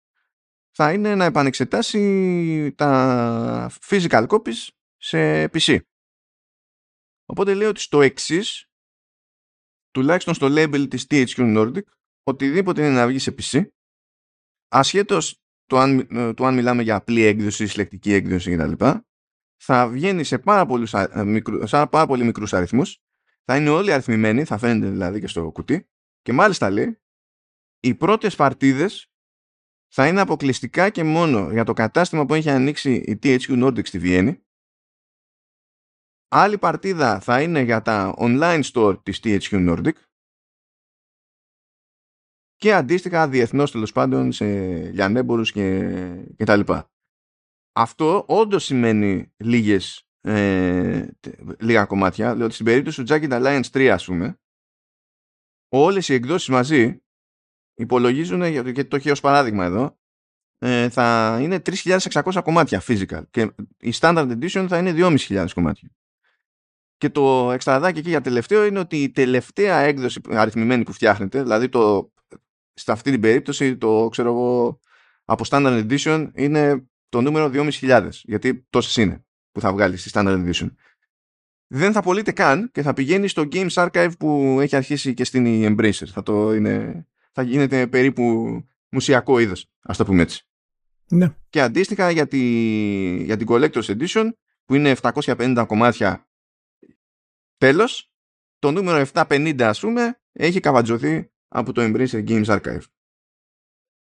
θα 0.71 0.93
είναι 0.93 1.15
να 1.15 1.25
επανεξετάσει 1.25 2.73
τα 2.77 3.71
physical 3.87 4.27
copies 4.27 4.67
σε 4.97 5.45
PC. 5.45 5.79
Οπότε 7.27 7.55
λέω 7.55 7.69
ότι 7.69 7.81
στο 7.81 8.01
εξής, 8.01 8.67
τουλάχιστον 9.91 10.35
στο 10.35 10.47
label 10.51 10.87
της 10.91 11.07
THQ 11.11 11.57
Nordic, 11.57 11.83
οτιδήποτε 12.23 12.87
είναι 12.87 12.95
να 12.95 13.07
βγει 13.07 13.19
σε 13.19 13.35
PC, 13.39 13.67
ασχέτως 14.69 15.43
το 15.67 15.79
αν, 15.79 16.07
το 16.35 16.45
αν 16.45 16.55
μιλάμε 16.55 16.83
για 16.83 16.97
απλή 16.97 17.23
έκδοση, 17.23 17.67
συλλεκτική 17.67 18.13
έκδοση 18.13 18.57
κτλ. 18.57 18.85
Θα 19.61 19.89
βγαίνει 19.89 20.25
σε 20.25 20.39
πάρα, 20.39 20.67
πολλούς, 20.67 20.91
σε 21.65 21.87
πάρα 21.87 22.07
πολύ 22.07 22.25
μικρούς 22.25 22.53
αριθμούς, 22.53 23.03
θα 23.45 23.57
είναι 23.57 23.69
όλοι 23.69 23.93
αριθμημένοι, 23.93 24.45
θα 24.45 24.59
φαίνεται 24.59 24.91
δηλαδή 24.91 25.21
και 25.21 25.27
στο 25.27 25.51
κουτί 25.51 25.89
και 26.23 26.33
μάλιστα 26.33 26.71
λέει, 26.71 27.01
οι 27.81 27.95
πρώτες 27.95 28.37
παρτίδες 28.37 29.13
θα 29.93 30.07
είναι 30.07 30.21
αποκλειστικά 30.21 30.91
και 30.91 31.05
μόνο 31.05 31.51
για 31.53 31.65
το 31.65 31.73
κατάστημα 31.73 32.27
που 32.27 32.35
έχει 32.35 32.51
ανοίξει 32.51 32.93
η 32.95 33.19
THQ 33.23 33.65
Nordic 33.65 33.87
στη 33.87 33.99
Βιέννη. 33.99 34.43
Άλλη 36.29 36.59
παρτίδα 36.59 37.21
θα 37.21 37.43
είναι 37.43 37.61
για 37.61 37.83
τα 37.83 38.15
online 38.19 38.63
store 38.73 39.03
της 39.03 39.21
THQ 39.23 39.39
Nordic 39.51 39.93
και 42.57 42.75
αντίστοιχα 42.75 43.29
διεθνώς 43.29 43.71
τέλος 43.71 43.93
πάντων 43.93 44.33
σε 44.33 44.45
λιανέμπορους 44.91 45.53
και, 45.53 45.93
και 46.37 46.45
τα 46.45 46.57
λοιπά. 46.57 46.91
Αυτό 47.81 48.25
όντως 48.29 48.65
σημαίνει 48.65 49.33
λίγες, 49.37 50.09
ε, 50.21 51.09
λίγα 51.59 51.85
κομμάτια, 51.85 52.35
διότι 52.35 52.53
στην 52.55 52.65
περίπτωση 52.65 53.03
του 53.03 53.13
Jacket 53.13 53.31
Alliance 53.31 53.71
3 53.73 53.87
ας 53.87 54.05
πούμε, 54.05 54.41
όλες 55.69 56.09
οι 56.09 56.15
εκδόσεις 56.15 56.49
μαζί 56.49 57.03
υπολογίζουν, 57.75 58.45
γιατί 58.45 58.85
το 58.85 58.97
έχει 58.97 59.11
ως 59.11 59.21
παράδειγμα 59.21 59.65
εδώ, 59.65 59.99
ε, 60.59 60.89
θα 60.89 61.39
είναι 61.41 61.59
3.600 61.59 62.43
κομμάτια 62.43 62.83
physical 62.87 63.23
και 63.31 63.55
η 63.79 63.93
standard 64.01 64.39
edition 64.39 64.67
θα 64.69 64.79
είναι 64.79 64.93
2.500 64.93 65.47
κομμάτια. 65.55 65.91
Και 66.97 67.11
το 67.11 67.53
εξτραδάκι 67.53 67.99
εκεί 67.99 68.09
για 68.09 68.21
τελευταίο 68.21 68.65
είναι 68.65 68.79
ότι 68.79 69.03
η 69.03 69.11
τελευταία 69.11 69.79
έκδοση 69.79 70.21
αριθμημένη 70.31 70.85
που 70.85 70.93
φτιάχνετε, 70.93 71.43
δηλαδή 71.43 71.69
το, 71.69 72.13
σε 72.75 72.93
αυτή 72.93 73.11
την 73.11 73.21
περίπτωση 73.21 73.77
το 73.77 74.09
ξέρω 74.09 74.29
εγώ 74.29 74.81
από 75.25 75.45
standard 75.49 75.87
edition 75.89 76.31
είναι 76.35 76.89
το 77.09 77.21
νούμερο 77.21 77.51
2.500 77.53 78.09
γιατί 78.11 78.67
τόσες 78.71 78.97
είναι 78.97 79.25
που 79.53 79.61
θα 79.61 79.73
βγάλεις 79.73 80.01
στη 80.01 80.11
standard 80.13 80.51
edition. 80.51 80.71
Δεν 81.67 81.93
θα 81.93 82.03
πωλείται 82.03 82.33
καν 82.33 82.71
και 82.73 82.83
θα 82.83 82.93
πηγαίνει 82.93 83.29
στο 83.29 83.49
Games 83.53 83.71
Archive 83.71 84.11
που 84.19 84.59
έχει 84.61 84.77
αρχίσει 84.77 85.15
και 85.15 85.25
στην 85.25 85.45
Embracer. 85.47 86.07
Θα, 86.07 86.23
το 86.23 86.55
είναι, 86.55 87.07
θα 87.33 87.43
γίνεται 87.43 87.87
περίπου 87.87 88.47
μουσιακό 88.89 89.39
είδος, 89.39 89.71
ας 89.81 89.97
το 89.97 90.05
πούμε 90.05 90.23
έτσι. 90.23 90.47
Ναι. 91.09 91.35
Και 91.49 91.61
αντίστοιχα 91.61 92.11
για, 92.11 92.27
τη, 92.27 92.39
για 93.23 93.37
την 93.37 93.47
Collector's 93.51 93.97
Edition 93.99 94.29
που 94.65 94.75
είναι 94.75 94.97
750 95.03 95.65
κομμάτια 95.67 96.29
τέλος, 97.57 98.13
το 98.59 98.71
νούμερο 98.71 99.07
750 99.13 99.63
ας 99.63 99.81
πούμε 99.81 100.21
έχει 100.33 100.61
καβατζωθεί 100.61 101.31
από 101.49 101.73
το 101.73 101.83
Embracer 101.85 102.29
Games 102.29 102.45
Archive. 102.45 102.83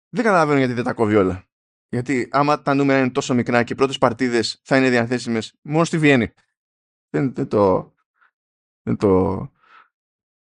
Δεν 0.09 0.23
καταλαβαίνω 0.23 0.57
γιατί 0.57 0.73
δεν 0.73 0.83
τα 0.83 0.93
κόβει 0.93 1.15
όλα. 1.15 1.50
Γιατί 1.91 2.27
άμα 2.31 2.61
τα 2.61 2.73
νούμερα 2.73 2.99
είναι 2.99 3.09
τόσο 3.09 3.33
μικρά 3.33 3.63
και 3.63 3.73
οι 3.73 3.75
πρώτες 3.75 3.97
παρτίδες 3.97 4.59
θα 4.63 4.77
είναι 4.77 4.89
διαθέσιμες 4.89 5.53
μόνο 5.61 5.83
στη 5.83 5.97
Βιέννη. 5.97 6.33
Δεν, 7.09 7.33
δεν 7.33 7.47
το... 7.47 7.93
Δεν 8.81 8.97
το... 8.97 9.41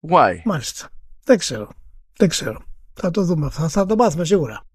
Why? 0.10 0.42
Μάλιστα. 0.46 0.90
Δεν 1.24 1.38
ξέρω. 1.38 1.70
Δεν 2.18 2.30
ξέρω. 2.30 2.64
Θα 2.94 3.12
το 3.12 3.24
δούμε. 3.24 3.50
Θα, 3.50 3.70
θα 3.70 3.86
το 3.86 3.96
μάθουμε 3.96 4.26
σίγουρα. 4.26 4.66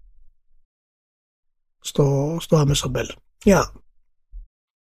Στο, 1.79 2.37
στο 2.39 2.57
άμεσο 2.57 2.89
μπέλ. 2.89 3.07
Yeah. 3.43 3.71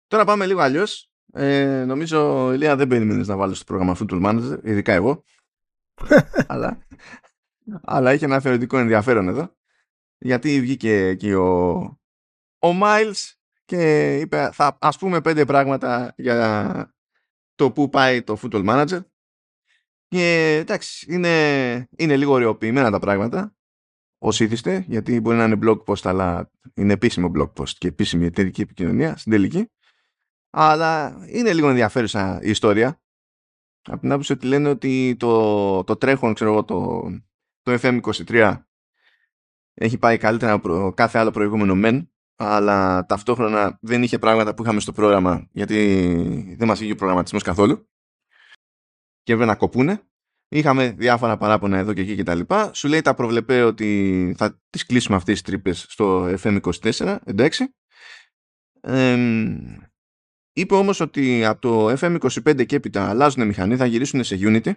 Τώρα 0.07 0.25
πάμε 0.25 0.45
λίγο 0.45 0.59
αλλιώς. 0.59 1.09
Ε, 1.33 1.83
νομίζω, 1.87 2.51
Ηλία, 2.53 2.75
δεν 2.75 2.87
περίμενε 2.87 3.23
να 3.25 3.35
βάλω 3.35 3.53
στο 3.53 3.63
πρόγραμμα 3.63 3.97
Football 3.99 4.25
Manager, 4.25 4.59
ειδικά 4.63 4.93
εγώ. 4.93 5.23
αλλά, 6.47 6.77
αλλά 7.83 8.13
είχε 8.13 8.25
ένα 8.25 8.39
θεωρητικό 8.39 8.77
ενδιαφέρον 8.77 9.27
εδώ. 9.27 9.55
Γιατί 10.17 10.61
βγήκε 10.61 11.15
και 11.15 11.35
ο, 11.35 11.75
ο 12.59 12.79
Miles 12.81 13.33
και 13.65 14.15
είπε 14.19 14.49
θα 14.53 14.77
ας 14.81 14.97
πούμε 14.97 15.21
πέντε 15.21 15.45
πράγματα 15.45 16.13
για 16.17 16.93
το 17.55 17.71
που 17.71 17.89
πάει 17.89 18.23
το 18.23 18.37
Football 18.41 18.69
Manager 18.69 18.99
και 20.07 20.57
εντάξει 20.61 21.13
είναι, 21.13 21.87
είναι 21.97 22.17
λίγο 22.17 22.33
ωρεοποιημένα 22.33 22.91
τα 22.91 22.99
πράγματα 22.99 23.55
ως 24.17 24.39
ήθιστε 24.39 24.85
γιατί 24.87 25.19
μπορεί 25.19 25.37
να 25.37 25.43
είναι 25.43 25.59
blog 25.63 25.83
post 25.83 26.01
αλλά 26.03 26.51
είναι 26.73 26.93
επίσημο 26.93 27.31
blog 27.35 27.53
post 27.53 27.69
και 27.69 27.87
επίσημη 27.87 28.25
εταιρική 28.25 28.61
επικοινωνία 28.61 29.17
στην 29.17 29.31
τελική. 29.31 29.69
Αλλά 30.49 31.23
είναι 31.27 31.53
λίγο 31.53 31.69
ενδιαφέρουσα 31.69 32.39
η 32.41 32.49
ιστορία. 32.49 33.01
Από 33.81 33.99
την 33.99 34.11
άποψη 34.11 34.31
ότι 34.31 34.45
λένε 34.45 34.69
ότι 34.69 35.15
το, 35.19 35.83
το 35.83 35.95
τρέχον 35.95 36.33
ξέρω 36.33 36.51
εγώ 36.51 36.63
το, 36.63 37.09
το 37.61 37.79
FM23 37.81 38.61
έχει 39.75 39.97
πάει 39.97 40.17
καλύτερα 40.17 40.51
από 40.51 40.93
κάθε 40.95 41.19
άλλο 41.19 41.31
προηγούμενο 41.31 41.75
μεν 41.75 42.09
αλλά 42.35 43.05
ταυτόχρονα 43.05 43.77
δεν 43.81 44.03
είχε 44.03 44.19
πράγματα 44.19 44.53
που 44.53 44.63
είχαμε 44.63 44.79
στο 44.79 44.91
πρόγραμμα 44.91 45.47
γιατί 45.51 46.55
δεν 46.57 46.67
μας 46.67 46.81
είχε 46.81 46.91
ο 46.91 46.95
προγραμματισμός 46.95 47.43
καθόλου 47.43 47.87
και 49.25 49.31
έπρεπε 49.33 49.51
να 49.51 49.57
κοπούνε. 49.57 50.01
Είχαμε 50.47 50.91
διάφορα 50.91 51.37
παράπονα 51.37 51.77
εδώ 51.77 51.93
και 51.93 52.01
εκεί 52.01 52.15
και 52.15 52.23
τα 52.23 52.35
λοιπά. 52.35 52.73
Σου 52.73 52.87
λέει 52.87 53.01
τα 53.01 53.13
προβλεπέ 53.13 53.61
ότι 53.61 54.33
θα 54.37 54.61
τις 54.69 54.85
κλείσουμε 54.85 55.17
αυτές 55.17 55.33
τις 55.33 55.41
τρύπες 55.41 55.85
στο 55.89 56.35
FM24, 56.43 57.17
εντάξει. 57.23 57.75
Ε, 58.81 59.17
είπε 60.53 60.75
όμως 60.75 60.99
ότι 60.99 61.45
από 61.45 61.61
το 61.61 61.89
FM25 61.91 62.65
και 62.65 62.75
έπειτα 62.75 63.09
αλλάζουν 63.09 63.47
μηχανή, 63.47 63.75
θα 63.75 63.85
γυρίσουν 63.85 64.23
σε 64.23 64.37
Unity 64.39 64.71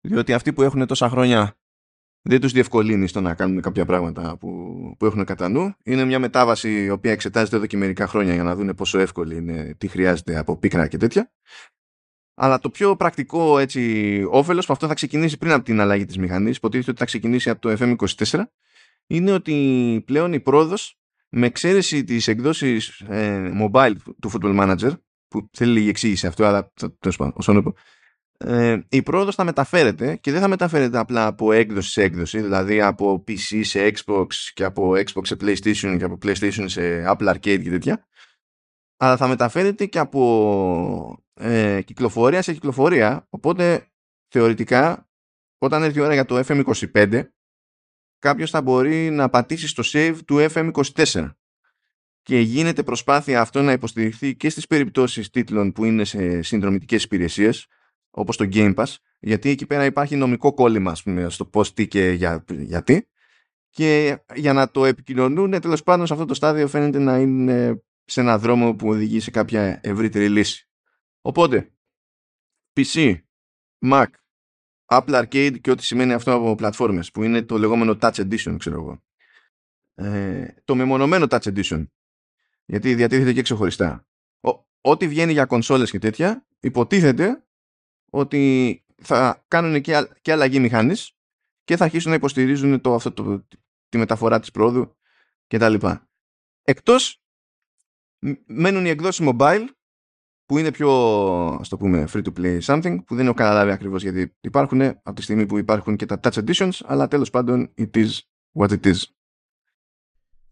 διότι 0.00 0.32
αυτοί 0.32 0.52
που 0.52 0.62
έχουν 0.62 0.86
τόσα 0.86 1.08
χρόνια 1.08 1.58
δεν 2.28 2.40
τους 2.40 2.52
διευκολύνει 2.52 3.08
στο 3.08 3.20
να 3.20 3.34
κάνουν 3.34 3.60
κάποια 3.60 3.84
πράγματα 3.84 4.36
που, 4.36 4.48
που 4.98 5.06
έχουν 5.06 5.24
κατά 5.24 5.48
νου. 5.48 5.74
Είναι 5.84 6.04
μια 6.04 6.18
μετάβαση 6.18 6.84
η 6.84 6.90
οποία 6.90 7.12
εξετάζεται 7.12 7.56
εδώ 7.56 7.66
και 7.66 7.76
μερικά 7.76 8.06
χρόνια 8.06 8.34
για 8.34 8.42
να 8.42 8.54
δουν 8.54 8.74
πόσο 8.74 8.98
εύκολη 8.98 9.36
είναι, 9.36 9.74
τι 9.78 9.88
χρειάζεται 9.88 10.38
από 10.38 10.58
πίκρα 10.58 10.86
και 10.86 10.96
τέτοια. 10.96 11.32
Αλλά 12.34 12.58
το 12.58 12.70
πιο 12.70 12.96
πρακτικό 12.96 13.58
έτσι, 13.58 14.22
όφελος 14.30 14.66
που 14.66 14.72
αυτό 14.72 14.86
θα 14.86 14.94
ξεκινήσει 14.94 15.38
πριν 15.38 15.52
από 15.52 15.64
την 15.64 15.80
αλλαγή 15.80 16.04
της 16.04 16.18
μηχανής, 16.18 16.56
υποτίθεται 16.56 16.90
ότι 16.90 16.98
θα 16.98 17.04
ξεκινήσει 17.04 17.50
από 17.50 17.60
το 17.60 17.76
FM24, 17.78 18.42
είναι 19.06 19.32
ότι 19.32 20.02
πλέον 20.06 20.32
η 20.32 20.40
πρόοδος 20.40 20.98
με 21.28 21.46
εξαίρεση 21.46 22.04
τις 22.04 22.28
εκδόσεις 22.28 23.00
ε, 23.00 23.52
mobile 23.60 23.94
του 24.20 24.30
Football 24.32 24.60
Manager, 24.60 24.92
που 25.28 25.48
θέλει 25.52 25.72
λίγη 25.72 25.88
εξήγηση 25.88 26.26
αυτό, 26.26 26.44
αλλά 26.44 26.72
τέλος 26.98 27.16
πάντων, 27.16 27.74
ε, 28.38 28.78
η 28.88 29.02
πρόοδος 29.02 29.34
θα 29.34 29.44
μεταφέρεται 29.44 30.16
και 30.16 30.32
δεν 30.32 30.40
θα 30.40 30.48
μεταφέρεται 30.48 30.98
απλά 30.98 31.26
από 31.26 31.52
έκδοση 31.52 31.90
σε 31.90 32.02
έκδοση, 32.02 32.40
δηλαδή 32.40 32.80
από 32.80 33.24
PC 33.28 33.60
σε 33.64 33.92
Xbox 33.94 34.26
και 34.54 34.64
από 34.64 34.90
Xbox 34.90 35.26
σε 35.26 35.36
PlayStation 35.40 35.96
και 35.98 36.04
από 36.04 36.18
PlayStation 36.22 36.64
σε 36.64 37.04
Apple 37.06 37.28
Arcade 37.28 37.60
και 37.62 37.70
τέτοια, 37.70 38.06
αλλά 38.96 39.16
θα 39.16 39.28
μεταφέρεται 39.28 39.86
και 39.86 39.98
από 39.98 41.24
ε, 41.34 41.82
κυκλοφορία 41.82 42.42
σε 42.42 42.52
κυκλοφορία, 42.52 43.26
οπότε 43.30 43.86
θεωρητικά 44.28 45.08
όταν 45.58 45.82
έρθει 45.82 45.98
η 45.98 46.02
ώρα 46.02 46.14
για 46.14 46.24
το 46.24 46.42
FM25 46.46 47.22
κάποιος 48.18 48.50
θα 48.50 48.62
μπορεί 48.62 49.10
να 49.10 49.28
πατήσει 49.28 49.68
στο 49.68 49.82
save 49.86 50.16
του 50.26 50.46
FM24 50.52 51.30
και 52.22 52.38
γίνεται 52.38 52.82
προσπάθεια 52.82 53.40
αυτό 53.40 53.62
να 53.62 53.72
υποστηριχθεί 53.72 54.36
και 54.36 54.48
στις 54.48 54.66
περιπτώσεις 54.66 55.30
τίτλων 55.30 55.72
που 55.72 55.84
είναι 55.84 56.04
σε 56.04 56.42
συνδρομητικές 56.42 57.04
υπηρεσίες 57.04 57.66
όπως 58.16 58.36
το 58.36 58.48
Game 58.52 58.74
Pass, 58.74 58.94
γιατί 59.18 59.48
εκεί 59.50 59.66
πέρα 59.66 59.84
υπάρχει 59.84 60.16
νομικό 60.16 60.54
κόλλημα 60.54 60.90
ας 60.90 61.02
πούμε, 61.02 61.30
στο 61.30 61.44
πώς, 61.44 61.72
τι 61.72 61.88
και 61.88 62.10
για, 62.10 62.44
γιατί. 62.48 63.08
Και 63.70 64.18
για 64.34 64.52
να 64.52 64.70
το 64.70 64.84
επικοινωνούν, 64.84 65.60
τέλος 65.60 65.82
πάντων 65.82 66.06
σε 66.06 66.12
αυτό 66.12 66.24
το 66.24 66.34
στάδιο 66.34 66.68
φαίνεται 66.68 66.98
να 66.98 67.18
είναι 67.18 67.82
σε 68.04 68.20
ένα 68.20 68.38
δρόμο 68.38 68.74
που 68.74 68.88
οδηγεί 68.88 69.20
σε 69.20 69.30
κάποια 69.30 69.80
ευρύτερη 69.82 70.28
λύση. 70.28 70.68
Οπότε, 71.20 71.72
PC, 72.76 73.16
Mac, 73.86 74.06
Apple 74.86 75.24
Arcade 75.24 75.56
και 75.60 75.70
ό,τι 75.70 75.84
σημαίνει 75.84 76.12
αυτό 76.12 76.32
από 76.32 76.54
πλατφόρμες, 76.54 77.10
που 77.10 77.22
είναι 77.22 77.42
το 77.42 77.58
λεγόμενο 77.58 77.98
Touch 78.00 78.14
Edition, 78.14 78.56
ξέρω 78.58 78.76
εγώ. 78.80 79.02
Ε, 79.94 80.54
το 80.64 80.74
μεμονωμένο 80.74 81.26
Touch 81.30 81.54
Edition, 81.54 81.86
γιατί 82.64 82.94
διατίθεται 82.94 83.32
και 83.32 83.42
ξεχωριστά. 83.42 84.06
ό,τι 84.80 85.08
βγαίνει 85.08 85.32
για 85.32 85.44
κονσόλες 85.44 85.90
και 85.90 85.98
τέτοια, 85.98 86.46
υποτίθεται 86.60 87.45
ότι 88.16 88.84
θα 89.02 89.44
κάνουν 89.48 89.80
και, 89.80 90.08
και 90.22 90.32
αλλαγή 90.32 90.60
μηχάνης 90.60 91.16
και 91.64 91.76
θα 91.76 91.84
αρχίσουν 91.84 92.10
να 92.10 92.16
υποστηρίζουν 92.16 92.80
το, 92.80 92.94
αυτό 92.94 93.12
το, 93.12 93.46
τη 93.88 93.98
μεταφορά 93.98 94.40
της 94.40 94.50
πρόοδου 94.50 94.96
κτλ. 95.46 95.74
Εκτός 96.62 97.22
μένουν 98.46 98.84
οι 98.84 98.88
εκδόσεις 98.88 99.26
mobile 99.28 99.64
που 100.44 100.58
είναι 100.58 100.70
πιο, 100.70 100.90
ας 101.60 101.68
το 101.68 101.76
πούμε, 101.76 102.04
free 102.12 102.22
to 102.24 102.32
play 102.38 102.60
something, 102.60 103.04
που 103.04 103.14
δεν 103.14 103.26
έχω 103.26 103.34
καταλάβει 103.34 103.70
ακριβώς 103.70 104.02
γιατί 104.02 104.36
υπάρχουν 104.40 104.80
από 104.80 105.12
τη 105.12 105.22
στιγμή 105.22 105.46
που 105.46 105.58
υπάρχουν 105.58 105.96
και 105.96 106.06
τα 106.06 106.20
touch 106.22 106.44
editions, 106.44 106.70
αλλά 106.84 107.08
τέλος 107.08 107.30
πάντων 107.30 107.74
it 107.78 107.90
is 107.94 108.10
what 108.52 108.68
it 108.68 108.86
is. 108.86 109.02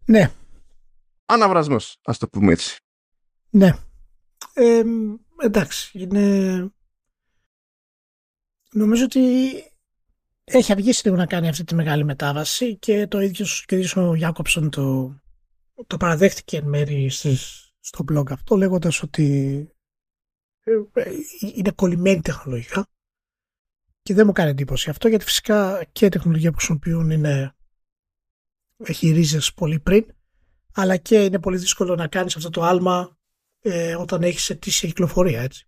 Ναι. 0.05 0.31
Αναβρασμός, 1.25 1.99
ας 2.03 2.17
το 2.17 2.27
πούμε 2.27 2.51
έτσι. 2.51 2.79
Ναι. 3.49 3.71
Ε, 4.53 4.83
εντάξει, 5.41 5.99
είναι... 5.99 6.74
Νομίζω 8.75 9.03
ότι 9.03 9.21
έχει 10.43 10.71
αργήσει 10.71 11.05
λίγο 11.05 11.17
να 11.17 11.25
κάνει 11.25 11.47
αυτή 11.47 11.63
τη 11.63 11.75
μεγάλη 11.75 12.03
μετάβαση 12.03 12.77
και 12.77 13.07
το 13.07 13.19
ίδιος 13.19 13.65
και 13.65 13.89
ο 13.95 14.15
Γιάκοψον 14.15 14.69
το, 14.69 15.15
το 15.87 15.97
παραδέχτηκε 15.97 16.57
εν 16.57 16.67
μέρη 16.67 17.09
στο 17.79 18.05
blog 18.11 18.31
αυτό 18.31 18.55
λέγοντας 18.55 19.01
ότι 19.01 19.57
ε, 20.63 20.71
ε, 20.93 21.11
είναι 21.55 21.71
κολλημένη 21.71 22.21
τεχνολογικά 22.21 22.87
και 24.01 24.13
δεν 24.13 24.25
μου 24.25 24.31
κάνει 24.31 24.49
εντύπωση 24.49 24.89
αυτό 24.89 25.07
γιατί 25.07 25.25
φυσικά 25.25 25.85
και 25.91 26.05
η 26.05 26.09
τεχνολογία 26.09 26.51
που 26.51 26.57
χρησιμοποιούν 26.57 27.09
είναι, 27.09 27.55
έχει 28.77 29.11
ρίζες 29.11 29.53
πολύ 29.53 29.79
πριν 29.79 30.05
αλλά 30.73 30.97
και 30.97 31.23
είναι 31.23 31.39
πολύ 31.39 31.57
δύσκολο 31.57 31.95
να 31.95 32.07
κάνεις 32.07 32.35
αυτό 32.35 32.49
το 32.49 32.63
άλμα 32.63 33.17
ε, 33.61 33.95
όταν 33.95 34.23
έχεις 34.23 34.49
αιτήσια 34.49 34.89
κυκλοφορία 34.89 35.41
έτσι. 35.41 35.67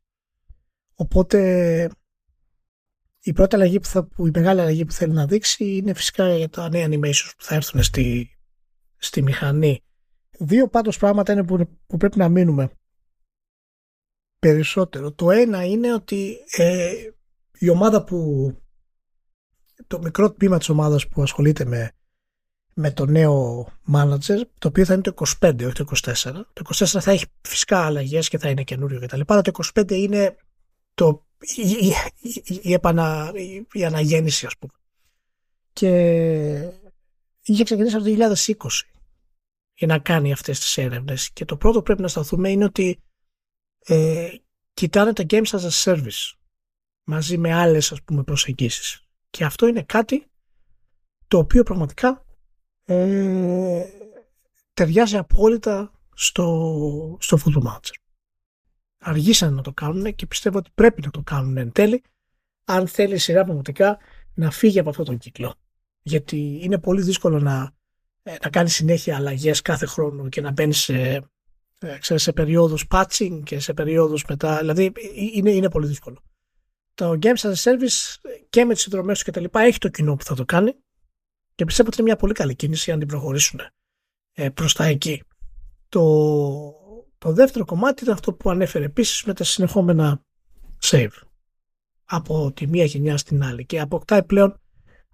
Οπότε 0.93 1.89
η 3.27 3.33
πρώτη 3.33 3.55
αλλαγή 3.55 3.79
που, 3.79 3.87
θα, 3.87 4.03
που 4.03 4.27
η 4.27 4.31
μεγάλη 4.33 4.61
αλλαγή 4.61 4.85
που 4.85 4.91
θέλει 4.91 5.13
να 5.13 5.25
δείξει 5.25 5.75
είναι 5.75 5.93
φυσικά 5.93 6.35
για 6.35 6.49
τα 6.49 6.69
νέα 6.69 6.87
animations 6.87 7.31
που 7.37 7.43
θα 7.43 7.55
έρθουν 7.55 7.83
στη, 7.83 8.29
στη 8.97 9.21
μηχανή. 9.21 9.83
Δύο 10.39 10.67
πάντως 10.67 10.97
πράγματα 10.97 11.31
είναι 11.31 11.43
που, 11.43 11.77
που 11.87 11.97
πρέπει 11.97 12.17
να 12.17 12.29
μείνουμε 12.29 12.71
περισσότερο. 14.39 15.11
Το 15.11 15.31
ένα 15.31 15.65
είναι 15.65 15.93
ότι 15.93 16.37
ε, 16.51 16.93
η 17.59 17.69
ομάδα 17.69 18.03
που 18.03 18.51
το 19.87 19.99
μικρό 19.99 20.31
τμήμα 20.31 20.57
της 20.57 20.69
ομάδας 20.69 21.07
που 21.07 21.21
ασχολείται 21.21 21.65
με, 21.65 21.91
με 22.73 22.91
το 22.91 23.05
νέο 23.05 23.67
manager, 23.93 24.41
το 24.59 24.67
οποίο 24.67 24.85
θα 24.85 24.93
είναι 24.93 25.01
το 25.01 25.13
25, 25.39 25.63
όχι 25.65 25.73
το 25.73 25.85
24. 26.03 26.13
Το 26.53 26.61
24 26.73 26.85
θα 26.85 27.11
έχει 27.11 27.25
φυσικά 27.41 27.79
αλλαγές 27.85 28.29
και 28.29 28.37
θα 28.37 28.49
είναι 28.49 28.63
καινούριο 28.63 28.99
κτλ. 28.99 29.21
Αλλά 29.25 29.41
το 29.41 29.51
25 29.73 29.91
είναι 29.91 30.35
το, 30.93 31.26
η, 31.39 31.87
η, 32.21 32.43
η, 32.61 32.73
επανα, 32.73 33.31
η, 33.71 33.85
αναγέννηση, 33.85 34.45
ας 34.45 34.57
πούμε. 34.57 34.73
Και 35.73 35.89
είχε 37.41 37.63
ξεκινήσει 37.63 37.95
από 37.95 38.05
το 38.05 38.35
2020 38.67 38.69
για 39.73 39.87
να 39.87 39.99
κάνει 39.99 40.31
αυτές 40.31 40.59
τις 40.59 40.77
έρευνες. 40.77 41.31
Και 41.31 41.45
το 41.45 41.57
πρώτο 41.57 41.77
που 41.77 41.83
πρέπει 41.83 42.01
να 42.01 42.07
σταθούμε 42.07 42.49
είναι 42.49 42.63
ότι 42.63 42.99
ε, 43.85 44.29
κοιτάνε 44.73 45.13
τα 45.13 45.23
games 45.29 45.49
as 45.49 45.59
a 45.59 45.83
service 45.83 46.33
μαζί 47.03 47.37
με 47.37 47.53
άλλες 47.53 47.91
ας 47.91 48.01
πούμε 48.03 48.23
προσεγγίσεις. 48.23 49.07
Και 49.29 49.43
αυτό 49.43 49.67
είναι 49.67 49.83
κάτι 49.83 50.27
το 51.27 51.37
οποίο 51.37 51.63
πραγματικά 51.63 52.25
ε, 52.83 53.85
ταιριάζει 54.73 55.17
απόλυτα 55.17 55.91
στο, 56.13 57.17
στο 57.19 57.37
Football 57.37 57.67
Manager. 57.67 58.06
Αργήσαν 58.99 59.53
να 59.53 59.61
το 59.61 59.73
κάνουν 59.73 60.15
και 60.15 60.25
πιστεύω 60.25 60.57
ότι 60.57 60.69
πρέπει 60.75 61.01
να 61.01 61.11
το 61.11 61.21
κάνουν 61.21 61.57
εν 61.57 61.71
τέλει 61.71 62.03
αν 62.65 62.87
θέλει 62.87 63.13
η 63.13 63.17
σειρά 63.17 63.43
πραγματικά 63.43 63.97
να 64.33 64.51
φύγει 64.51 64.79
από 64.79 64.89
αυτόν 64.89 65.05
τον 65.05 65.17
κύκλο. 65.17 65.55
Γιατί 66.01 66.59
είναι 66.61 66.77
πολύ 66.77 67.01
δύσκολο 67.01 67.39
να, 67.39 67.71
ε, 68.23 68.35
να 68.43 68.49
κάνεις 68.49 68.73
συνέχεια 68.73 69.15
αλλαγές 69.15 69.61
κάθε 69.61 69.85
χρόνο 69.85 70.29
και 70.29 70.41
να 70.41 70.51
μπαίνεις 70.51 70.77
σε 70.77 71.29
ε, 71.79 71.97
ξέρεις, 71.97 72.23
σε 72.23 72.33
περίοδους 72.33 72.85
patching 72.89 73.41
και 73.43 73.59
σε 73.59 73.73
περίοδους 73.73 74.25
μετά, 74.25 74.57
δηλαδή 74.57 74.85
ε, 74.85 74.91
είναι, 75.33 75.51
είναι 75.51 75.69
πολύ 75.69 75.87
δύσκολο. 75.87 76.21
Το 76.93 77.17
Games 77.21 77.35
as 77.35 77.53
a 77.53 77.55
Service 77.55 78.15
και 78.49 78.65
με 78.65 78.73
τις 78.73 78.81
συνδρομές 78.81 79.19
του 79.19 79.25
και 79.25 79.31
τα 79.31 79.39
λοιπά 79.39 79.61
έχει 79.61 79.77
το 79.77 79.89
κοινό 79.89 80.15
που 80.15 80.23
θα 80.23 80.35
το 80.35 80.45
κάνει 80.45 80.75
και 81.55 81.65
πιστεύω 81.65 81.87
ότι 81.87 81.97
είναι 81.97 82.07
μια 82.07 82.17
πολύ 82.17 82.33
καλή 82.33 82.55
κίνηση 82.55 82.91
αν 82.91 82.99
την 82.99 83.07
προχωρήσουν 83.07 83.59
ε, 84.33 84.49
προς 84.49 84.73
τα 84.73 84.85
εκεί. 84.85 85.23
Το, 85.89 86.01
το 87.17 87.33
δεύτερο 87.33 87.65
κομμάτι 87.65 88.03
ήταν 88.03 88.13
αυτό 88.13 88.33
που 88.33 88.49
ανέφερε 88.49 88.85
επίσης 88.85 89.23
με 89.23 89.33
τα 89.33 89.43
συνεχόμενα 89.43 90.21
save 90.81 91.11
από 92.05 92.51
τη 92.51 92.67
μία 92.67 92.83
γενιά 92.83 93.17
στην 93.17 93.43
άλλη 93.43 93.65
και 93.65 93.79
αποκτάει 93.79 94.23
πλέον 94.23 94.59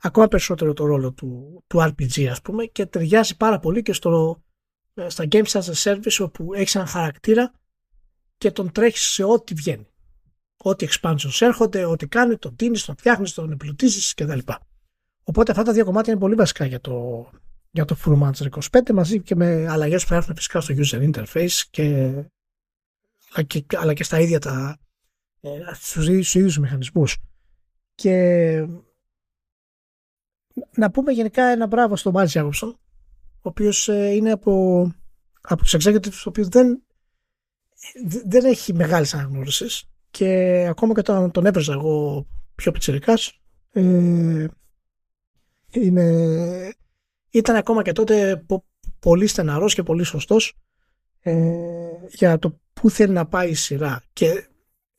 ακόμα 0.01 0.27
περισσότερο 0.27 0.73
το 0.73 0.85
ρόλο 0.85 1.11
του, 1.11 1.63
του 1.67 1.79
RPG 1.81 2.25
ας 2.25 2.41
πούμε 2.41 2.65
και 2.65 2.85
ταιριάζει 2.85 3.37
πάρα 3.37 3.59
πολύ 3.59 3.81
και 3.81 3.93
στο 3.93 4.41
ε, 4.93 5.09
στα 5.09 5.25
Games 5.31 5.51
as 5.51 5.61
a 5.61 5.73
Service 5.73 6.17
όπου 6.19 6.53
έχεις 6.53 6.75
ένα 6.75 6.85
χαρακτήρα 6.85 7.53
και 8.37 8.51
τον 8.51 8.71
τρέχεις 8.71 9.01
σε 9.01 9.23
ό,τι 9.23 9.53
βγαίνει. 9.53 9.87
Ό,τι 10.57 10.87
expansions 10.89 11.37
έρχονται, 11.39 11.85
ό,τι 11.85 12.07
κάνει, 12.07 12.37
τον 12.37 12.55
τίνεις, 12.55 12.85
τον 12.85 12.95
φτιάχνεις, 12.97 13.33
τον 13.33 13.51
εμπλουτίζεις 13.51 14.13
κτλ. 14.13 14.39
Οπότε 15.23 15.51
αυτά 15.51 15.63
τα 15.63 15.73
δύο 15.73 15.85
κομμάτια 15.85 16.11
είναι 16.11 16.21
πολύ 16.21 16.35
βασικά 16.35 16.65
για 16.65 16.81
το, 16.81 17.25
για 17.73 17.85
το 17.85 17.97
Full 18.05 18.21
Manager 18.21 18.49
25 18.71 18.91
μαζί 18.93 19.21
και 19.21 19.35
με 19.35 19.67
αλλαγές 19.67 20.03
που 20.03 20.09
θα 20.09 20.15
έρθουν 20.15 20.35
φυσικά 20.35 20.61
στο 20.61 20.73
user 20.77 21.11
interface 21.11 21.61
και, 21.69 22.13
αλλά, 23.33 23.43
και, 23.47 23.65
αλλά 23.75 23.93
και 23.93 24.03
στα 24.03 24.19
ίδια 24.19 24.39
τα 24.39 24.77
ε, 25.41 25.49
στους 25.73 26.07
ίδιους 26.07 26.57
μηχανισμούς. 26.57 27.17
Και 27.95 28.67
να 30.75 30.91
πούμε 30.91 31.11
γενικά 31.11 31.43
ένα 31.43 31.67
μπράβο 31.67 31.95
στον 31.95 32.13
Μάρτιν 32.13 32.41
Jacobson 32.41 32.73
ο 33.45 33.49
οποίος 33.49 33.89
ε, 33.89 34.09
είναι 34.09 34.31
από, 34.31 34.81
από 35.41 35.63
τους 35.63 35.75
executives 35.77 36.17
ο 36.17 36.29
οποίος 36.29 36.47
δεν, 36.47 36.83
δεν 38.25 38.45
έχει 38.45 38.73
μεγάλες 38.73 39.13
αναγνώρισεις 39.13 39.83
και 40.11 40.27
ακόμα 40.69 40.93
και 40.93 40.99
όταν 40.99 41.31
τον 41.31 41.45
έβρεζα 41.45 41.73
εγώ 41.73 42.27
πιο 42.55 42.71
πιτσιρικάς 42.71 43.39
ε, 43.71 44.47
είναι, 45.71 46.73
ήταν 47.33 47.55
ακόμα 47.55 47.81
και 47.81 47.91
τότε 47.91 48.45
πολύ 48.99 49.27
στεναρός 49.27 49.73
και 49.73 49.83
πολύ 49.83 50.03
σωστός 50.03 50.53
ε, 51.19 51.51
για 52.09 52.39
το 52.39 52.59
πού 52.73 52.89
θέλει 52.89 53.13
να 53.13 53.25
πάει 53.25 53.49
η 53.49 53.53
σειρά 53.53 54.03
και 54.13 54.47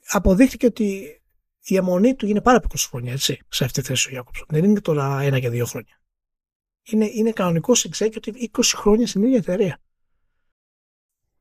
αποδείχθηκε 0.07 0.67
ότι 0.67 1.19
η 1.63 1.77
αιμονή 1.77 2.15
του 2.15 2.27
είναι 2.27 2.41
πάρα 2.41 2.57
από 2.57 2.69
20 2.71 2.87
χρόνια 2.89 3.13
έτσι, 3.13 3.39
σε 3.49 3.65
αυτή 3.65 3.81
τη 3.81 3.87
θέση 3.87 4.09
ο 4.09 4.11
Γιάκοψον. 4.11 4.47
Δεν 4.51 4.65
είναι 4.65 4.81
τώρα 4.81 5.21
ένα 5.21 5.41
και 5.41 5.49
δύο 5.49 5.65
χρόνια 5.65 5.99
είναι, 6.85 7.11
είναι 7.13 7.33
κανονικός 7.33 7.89
executive 7.91 8.49
20 8.53 8.61
χρόνια 8.75 9.07
στην 9.07 9.23
ίδια 9.23 9.37
εταιρεία. 9.37 9.79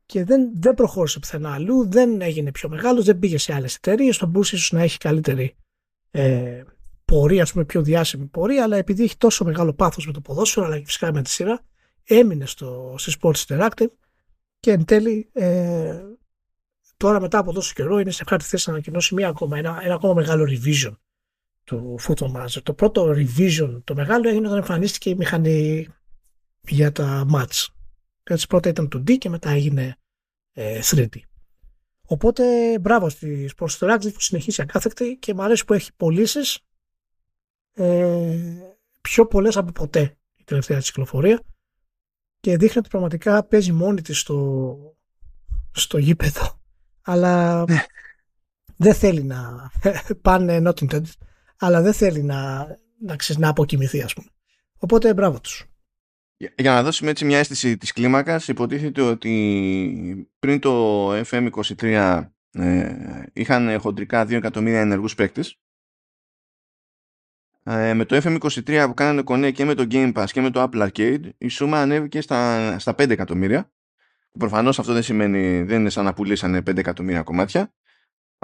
Και 0.06 0.24
δεν, 0.24 0.60
δεν 0.60 0.74
προχώρησε 0.74 1.18
πουθενά 1.18 1.54
αλλού, 1.54 1.88
δεν 1.88 2.20
έγινε 2.20 2.50
πιο 2.50 2.68
μεγάλος, 2.68 3.04
δεν 3.04 3.18
πήγε 3.18 3.38
σε 3.38 3.54
άλλες 3.54 3.74
εταιρείες. 3.74 4.16
Θα 4.16 4.26
μπορούσε 4.26 4.56
ίσως 4.56 4.72
να 4.72 4.82
έχει 4.82 4.98
καλύτερη 4.98 5.56
ε, 6.10 6.62
πορεία, 7.04 7.42
ας 7.42 7.52
πούμε, 7.52 7.64
πιο 7.64 7.82
διάσημη 7.82 8.26
πορεία, 8.26 8.62
αλλά 8.62 8.76
επειδή 8.76 9.02
έχει 9.02 9.16
τόσο 9.16 9.44
μεγάλο 9.44 9.72
πάθος 9.72 10.06
με 10.06 10.12
το 10.12 10.20
ποδόσφαιρο, 10.20 10.66
αλλά 10.66 10.78
και 10.78 10.84
φυσικά 10.84 11.12
με 11.12 11.22
τη 11.22 11.30
σειρά, 11.30 11.60
έμεινε 12.04 12.46
στο, 12.46 12.94
στη 12.98 13.12
Sports 13.20 13.44
Interactive 13.46 13.90
και 14.60 14.70
εν 14.70 14.84
τέλει 14.84 15.28
ε, 15.32 16.02
τώρα 16.96 17.20
μετά 17.20 17.38
από 17.38 17.52
τόσο 17.52 17.72
καιρό 17.74 17.98
είναι 17.98 18.10
σε 18.10 18.22
ευχάριστη 18.22 18.50
θέση 18.50 18.68
να 18.68 18.74
ανακοινώσει 18.74 19.14
μια 19.14 19.28
ακόμα, 19.28 19.58
ένα, 19.58 19.80
ένα 19.82 19.94
ακόμα 19.94 20.14
μεγάλο 20.14 20.44
revision 20.48 20.96
του 21.64 21.98
Football 22.00 22.32
Manager. 22.32 22.62
Το 22.62 22.74
πρώτο 22.74 23.14
revision, 23.16 23.80
το 23.84 23.94
μεγάλο 23.94 24.28
έγινε 24.28 24.46
όταν 24.46 24.58
εμφανίστηκε 24.58 25.10
η 25.10 25.14
μηχανή 25.14 25.88
για 26.60 26.92
τα 26.92 27.26
match. 27.34 27.66
Έτσι 28.22 28.46
πρώτα 28.46 28.68
ήταν 28.68 28.88
το 28.88 28.98
D 28.98 29.18
και 29.18 29.28
μετά 29.28 29.50
έγινε 29.50 29.96
ε, 30.52 30.80
3D. 30.82 31.16
Οπότε 32.06 32.44
μπράβο 32.78 33.08
στη 33.08 33.50
Sports 33.56 33.78
Interactive 33.78 34.12
που 34.12 34.20
συνεχίσει 34.20 34.62
ακάθεκτη 34.62 35.16
και 35.20 35.34
μου 35.34 35.42
αρέσει 35.42 35.64
που 35.64 35.72
έχει 35.72 35.90
πωλήσεις 35.96 36.58
ε, 37.74 38.38
πιο 39.00 39.26
πολλές 39.26 39.56
από 39.56 39.72
ποτέ 39.72 40.16
η 40.36 40.44
τελευταία 40.44 40.78
της 40.78 40.86
κυκλοφορία 40.86 41.42
και 42.40 42.56
δείχνει 42.56 42.78
ότι 42.78 42.88
πραγματικά 42.88 43.44
παίζει 43.44 43.72
μόνη 43.72 44.02
της 44.02 44.18
στο, 44.18 44.76
στο 45.70 45.98
γήπεδο 45.98 46.60
αλλά 47.02 47.64
ναι. 47.68 47.84
δεν 48.76 48.94
θέλει 48.94 49.22
να 49.22 49.70
πάνε 50.22 50.62
not 50.64 50.74
intended 50.74 51.12
αλλά 51.56 51.82
δεν 51.82 51.92
θέλει 51.92 52.22
να, 52.22 52.66
να, 53.00 53.16
ξέρεις, 53.16 53.42
να 53.42 53.48
αποκοιμηθεί 53.48 54.02
ας 54.02 54.14
πούμε. 54.14 54.28
Οπότε 54.78 55.14
μπράβο 55.14 55.40
τους. 55.40 55.64
Για 56.36 56.72
να 56.72 56.82
δώσουμε 56.82 57.10
έτσι 57.10 57.24
μια 57.24 57.38
αίσθηση 57.38 57.76
της 57.76 57.92
κλίμακας 57.92 58.48
υποτίθεται 58.48 59.00
ότι 59.00 60.28
πριν 60.38 60.60
το 60.60 61.12
FM23 61.20 62.22
ε, 62.50 62.94
είχαν 63.32 63.80
χοντρικά 63.80 64.22
2 64.22 64.30
εκατομμύρια 64.30 64.80
ενεργούς 64.80 65.14
παίκτες 65.14 65.58
ε, 67.64 67.94
με 67.94 68.04
το 68.04 68.20
FM23 68.24 68.84
που 68.86 68.94
κάνανε 68.94 69.22
κονέ 69.22 69.50
και 69.50 69.64
με 69.64 69.74
το 69.74 69.86
Game 69.90 70.12
Pass 70.12 70.26
και 70.32 70.40
με 70.40 70.50
το 70.50 70.62
Apple 70.62 70.88
Arcade 70.88 71.28
η 71.38 71.48
σούμα 71.48 71.80
ανέβηκε 71.80 72.20
στα, 72.20 72.78
στα 72.78 72.92
5 72.92 73.10
εκατομμύρια 73.10 73.72
προφανώς 74.38 74.78
αυτό 74.78 74.92
δεν 74.92 75.02
σημαίνει 75.02 75.62
δεν 75.62 75.80
είναι 75.80 75.90
σαν 75.90 76.04
να 76.04 76.14
πουλήσανε 76.14 76.58
5 76.58 76.76
εκατομμύρια 76.76 77.22
κομμάτια 77.22 77.72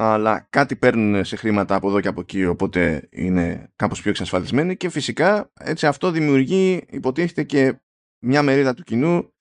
αλλά 0.02 0.46
κάτι 0.50 0.76
παίρνουν 0.76 1.24
σε 1.24 1.36
χρήματα 1.36 1.74
από 1.74 1.88
εδώ 1.88 2.00
και 2.00 2.08
από 2.08 2.20
εκεί, 2.20 2.44
οπότε 2.44 3.08
είναι 3.10 3.72
κάπως 3.76 4.00
πιο 4.00 4.10
εξασφαλισμένοι 4.10 4.76
και 4.76 4.88
φυσικά 4.88 5.52
έτσι 5.60 5.86
αυτό 5.86 6.10
δημιουργεί, 6.10 6.84
υποτίθεται 6.90 7.42
και 7.42 7.80
μια 8.18 8.42
μερίδα 8.42 8.74
του 8.74 8.82
κοινού 8.82 9.34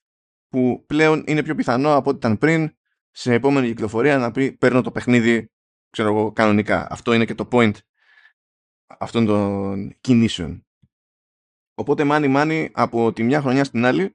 που 0.48 0.84
πλέον 0.86 1.24
είναι 1.26 1.42
πιο 1.42 1.54
πιθανό 1.54 1.94
από 1.94 2.10
ό,τι 2.10 2.18
ήταν 2.18 2.38
πριν 2.38 2.76
σε 3.10 3.32
επόμενη 3.34 3.66
κυκλοφορία 3.66 4.18
να 4.18 4.30
πει 4.30 4.52
παίρνω 4.52 4.82
το 4.82 4.90
παιχνίδι 4.90 5.50
ξέρω 5.90 6.08
εγώ 6.08 6.32
κανονικά. 6.32 6.86
Αυτό 6.90 7.12
είναι 7.12 7.24
και 7.24 7.34
το 7.34 7.48
point 7.52 7.74
αυτών 8.98 9.26
των 9.26 9.96
κινήσεων. 10.00 10.66
Οπότε 11.74 12.04
μάνι 12.04 12.28
μάνι 12.28 12.70
από 12.72 13.12
τη 13.12 13.22
μια 13.22 13.40
χρονιά 13.40 13.64
στην 13.64 13.84
άλλη 13.84 14.14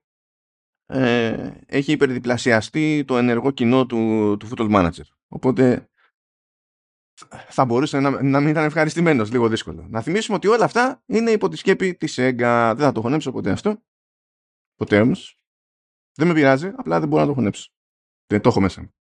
ε, 0.85 1.51
έχει 1.65 1.91
υπερδιπλασιαστεί 1.91 3.03
το 3.05 3.17
ενεργό 3.17 3.51
κοινό 3.51 3.85
του, 3.85 4.35
του 4.39 4.49
Football 4.49 4.71
Manager. 4.75 5.05
Οπότε 5.27 5.89
θα 7.49 7.65
μπορούσε 7.65 7.99
να, 7.99 8.23
να 8.23 8.39
μην 8.39 8.49
ήταν 8.49 8.63
ευχαριστημένος, 8.65 9.31
λίγο 9.31 9.49
δύσκολο. 9.49 9.87
Να 9.89 10.01
θυμίσουμε 10.01 10.37
ότι 10.37 10.47
όλα 10.47 10.65
αυτά 10.65 11.03
είναι 11.05 11.31
υπό 11.31 11.49
τη 11.49 11.57
σκέπη 11.57 11.95
της 11.95 12.17
ΕΓΑ. 12.17 12.75
Δεν 12.75 12.85
θα 12.85 12.91
το 12.91 13.01
χωνέψω 13.01 13.31
ποτέ 13.31 13.51
αυτό. 13.51 13.83
Ποτέ 14.75 15.01
όμως. 15.01 15.39
Δεν 16.13 16.27
με 16.27 16.33
πειράζει, 16.33 16.71
απλά 16.75 16.99
δεν 16.99 17.07
μπορώ 17.07 17.21
να 17.21 17.27
το 17.27 17.33
χωνέψω. 17.33 17.71
Δεν 18.27 18.41
το 18.41 18.49
έχω 18.49 18.61
μέσα. 18.61 18.93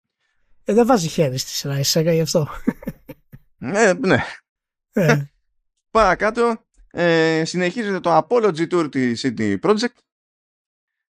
Ε, 0.65 0.73
δεν 0.73 0.87
βάζει 0.87 1.09
χέρι 1.09 1.39
στη 1.39 1.51
σειρά 1.51 1.79
η 1.79 1.83
ΣΕΓΑ 1.83 2.13
γι' 2.13 2.21
αυτό. 2.21 2.49
Ε, 3.59 3.93
ναι. 3.93 4.19
Ε. 4.93 5.32
Παρακάτω, 5.93 6.65
ε, 6.91 7.43
συνεχίζεται 7.45 8.01
το 8.01 8.17
Apology 8.17 8.69
Tour 8.73 8.89
της 8.91 9.25
City 9.27 9.59
Project. 9.61 9.97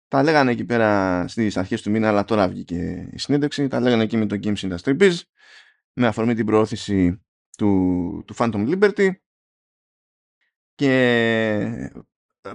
Τα 0.08 0.24
λέγανε 0.24 0.52
εκεί 0.52 0.66
πέρα 0.66 1.24
στις 1.28 1.58
αρχές 1.58 1.82
του 1.82 1.92
μήνα, 1.92 2.08
αλλά 2.08 2.24
τώρα 2.24 2.48
βγήκε 2.48 3.10
η 3.12 3.18
συνέντευξη. 3.18 3.68
Τα 3.68 3.80
λέγανε 3.80 4.04
εκεί 4.04 4.18
με 4.18 4.26
το 4.26 4.40
Games 4.44 4.56
Industry 4.56 4.98
Biz, 4.98 5.14
με 5.94 6.08
αφορμή 6.08 6.36
την 6.36 6.46
προώθηση 6.46 7.26
του, 7.58 8.24
του 8.28 8.36
Phantom 8.38 8.78
Liberty. 8.78 9.10
Και 10.76 11.92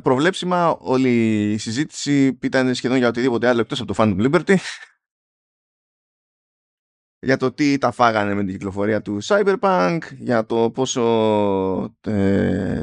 προβλέψιμα 0.03 0.69
όλη 0.69 1.53
η 1.53 1.59
συζήτηση 1.59 2.39
ήταν 2.43 2.75
σχεδόν 2.75 2.97
για 2.97 3.09
οτιδήποτε 3.09 3.49
άλλο 3.49 3.61
εκτός 3.61 3.81
από 3.81 3.95
το 3.95 4.03
Phantom 4.03 4.31
Liberty 4.31 4.57
για 7.25 7.37
το 7.37 7.53
τι 7.53 7.79
τα 7.79 7.91
φάγανε 7.91 8.35
με 8.35 8.45
την 8.45 8.53
κυκλοφορία 8.53 9.03
του 9.03 9.19
Cyberpunk, 9.23 9.99
για 10.19 10.47
το 10.47 10.71
πόσο 10.71 11.03
ε, 12.01 12.83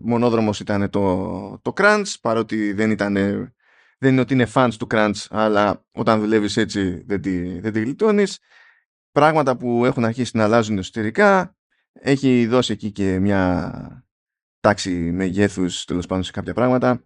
μονόδρομος 0.00 0.60
ήταν 0.60 0.90
το, 0.90 1.58
το 1.62 1.72
Crunch, 1.76 2.14
παρότι 2.20 2.72
δεν 2.72 2.90
ήταν 2.90 3.14
δεν 3.98 4.12
είναι 4.12 4.20
ότι 4.20 4.34
είναι 4.34 4.48
fans 4.54 4.70
του 4.78 4.86
Crunch, 4.90 5.26
αλλά 5.30 5.84
όταν 5.92 6.20
δουλεύεις 6.20 6.56
έτσι 6.56 7.02
δεν 7.06 7.20
τη, 7.20 7.60
δεν 7.60 7.72
τη 7.72 7.80
γλιτώνεις. 7.80 8.38
Πράγματα 9.10 9.56
που 9.56 9.84
έχουν 9.84 10.04
αρχίσει 10.04 10.36
να 10.36 10.44
αλλάζουν 10.44 10.78
εσωτερικά. 10.78 11.56
Έχει 11.92 12.46
δώσει 12.46 12.72
εκεί 12.72 12.92
και 12.92 13.18
μια 13.18 14.06
τάξη 14.60 14.90
μεγέθους 14.90 15.84
τέλος 15.84 16.06
πάντων 16.06 16.24
σε 16.24 16.30
κάποια 16.30 16.54
πράγματα. 16.54 17.04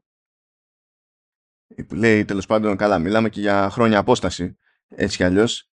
Λέει 1.92 2.24
τέλος 2.24 2.46
πάντων 2.46 2.76
καλά, 2.76 2.98
μιλάμε 2.98 3.28
και 3.28 3.40
για 3.40 3.70
χρόνια 3.70 3.98
απόσταση 3.98 4.58
έτσι 4.88 5.16
κι 5.16 5.24
αλλιώς 5.24 5.70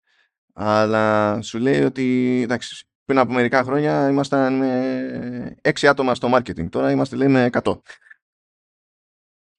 αλλά 0.53 1.37
σου 1.41 1.57
λέει 1.59 1.81
ότι 1.81 2.39
εντάξει, 2.43 2.85
πριν 3.05 3.19
από 3.19 3.33
μερικά 3.33 3.63
χρόνια 3.63 4.09
ήμασταν 4.09 4.57
με 4.57 5.55
6 5.61 5.85
άτομα 5.85 6.15
στο 6.15 6.35
marketing. 6.35 6.69
Τώρα 6.69 6.91
είμαστε 6.91 7.15
λέει 7.15 7.27
με 7.27 7.49
100. 7.63 7.79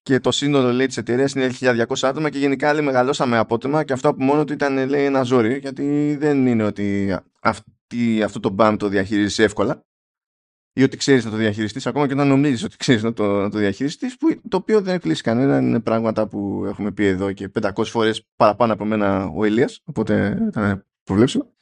Και 0.02 0.20
το 0.20 0.30
σύνολο 0.30 0.72
λέει, 0.72 0.86
της 0.86 0.96
εταιρείας 0.96 1.32
είναι 1.32 1.50
1200 1.60 1.84
άτομα 2.02 2.30
και 2.30 2.38
γενικά 2.38 2.72
λέει, 2.72 2.84
μεγαλώσαμε 2.84 3.38
απότομα 3.38 3.84
και 3.84 3.92
αυτό 3.92 4.08
από 4.08 4.22
μόνο 4.22 4.44
του 4.44 4.52
ήταν 4.52 4.88
λέει, 4.88 5.04
ένα 5.04 5.22
ζόρι 5.22 5.58
γιατί 5.58 6.16
δεν 6.20 6.46
είναι 6.46 6.64
ότι 6.64 7.16
αυτή, 7.40 8.22
αυτό 8.22 8.40
το 8.40 8.54
BAM 8.58 8.76
το 8.78 8.88
διαχειρίζεις 8.88 9.38
εύκολα 9.38 9.84
ή 10.72 10.82
ότι 10.82 10.96
ξέρεις 10.96 11.24
να 11.24 11.30
το 11.30 11.36
διαχειριστείς 11.36 11.86
ακόμα 11.86 12.06
και 12.06 12.12
όταν 12.12 12.28
νομίζεις 12.28 12.64
ότι 12.64 12.76
ξέρεις 12.76 13.02
να 13.02 13.12
το, 13.12 13.40
να 13.40 13.50
το 13.50 13.58
διαχειριστείς 13.58 14.16
που, 14.16 14.40
το 14.48 14.56
οποίο 14.56 14.80
δεν 14.80 14.94
εκπλήσει 14.94 15.22
κανένα 15.22 15.58
είναι 15.58 15.80
πράγματα 15.80 16.28
που 16.28 16.64
έχουμε 16.66 16.92
πει 16.92 17.04
εδώ 17.04 17.32
και 17.32 17.50
500 17.62 17.84
φορές 17.84 18.26
παραπάνω 18.36 18.72
από 18.72 18.84
μένα 18.84 19.26
ο 19.26 19.44
Ηλίας 19.44 19.80
οπότε 19.84 20.44
ήταν 20.48 20.86
προβλέψιμο. 21.02 21.54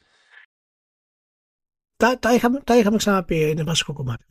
Τα, 1.95 2.19
τα, 2.19 2.33
είχαμε, 2.33 2.59
τα 2.59 2.77
είχαμε 2.77 2.97
ξαναπεί 2.97 3.49
είναι 3.49 3.63
βασικό 3.63 3.93
κομμάτι. 3.93 4.25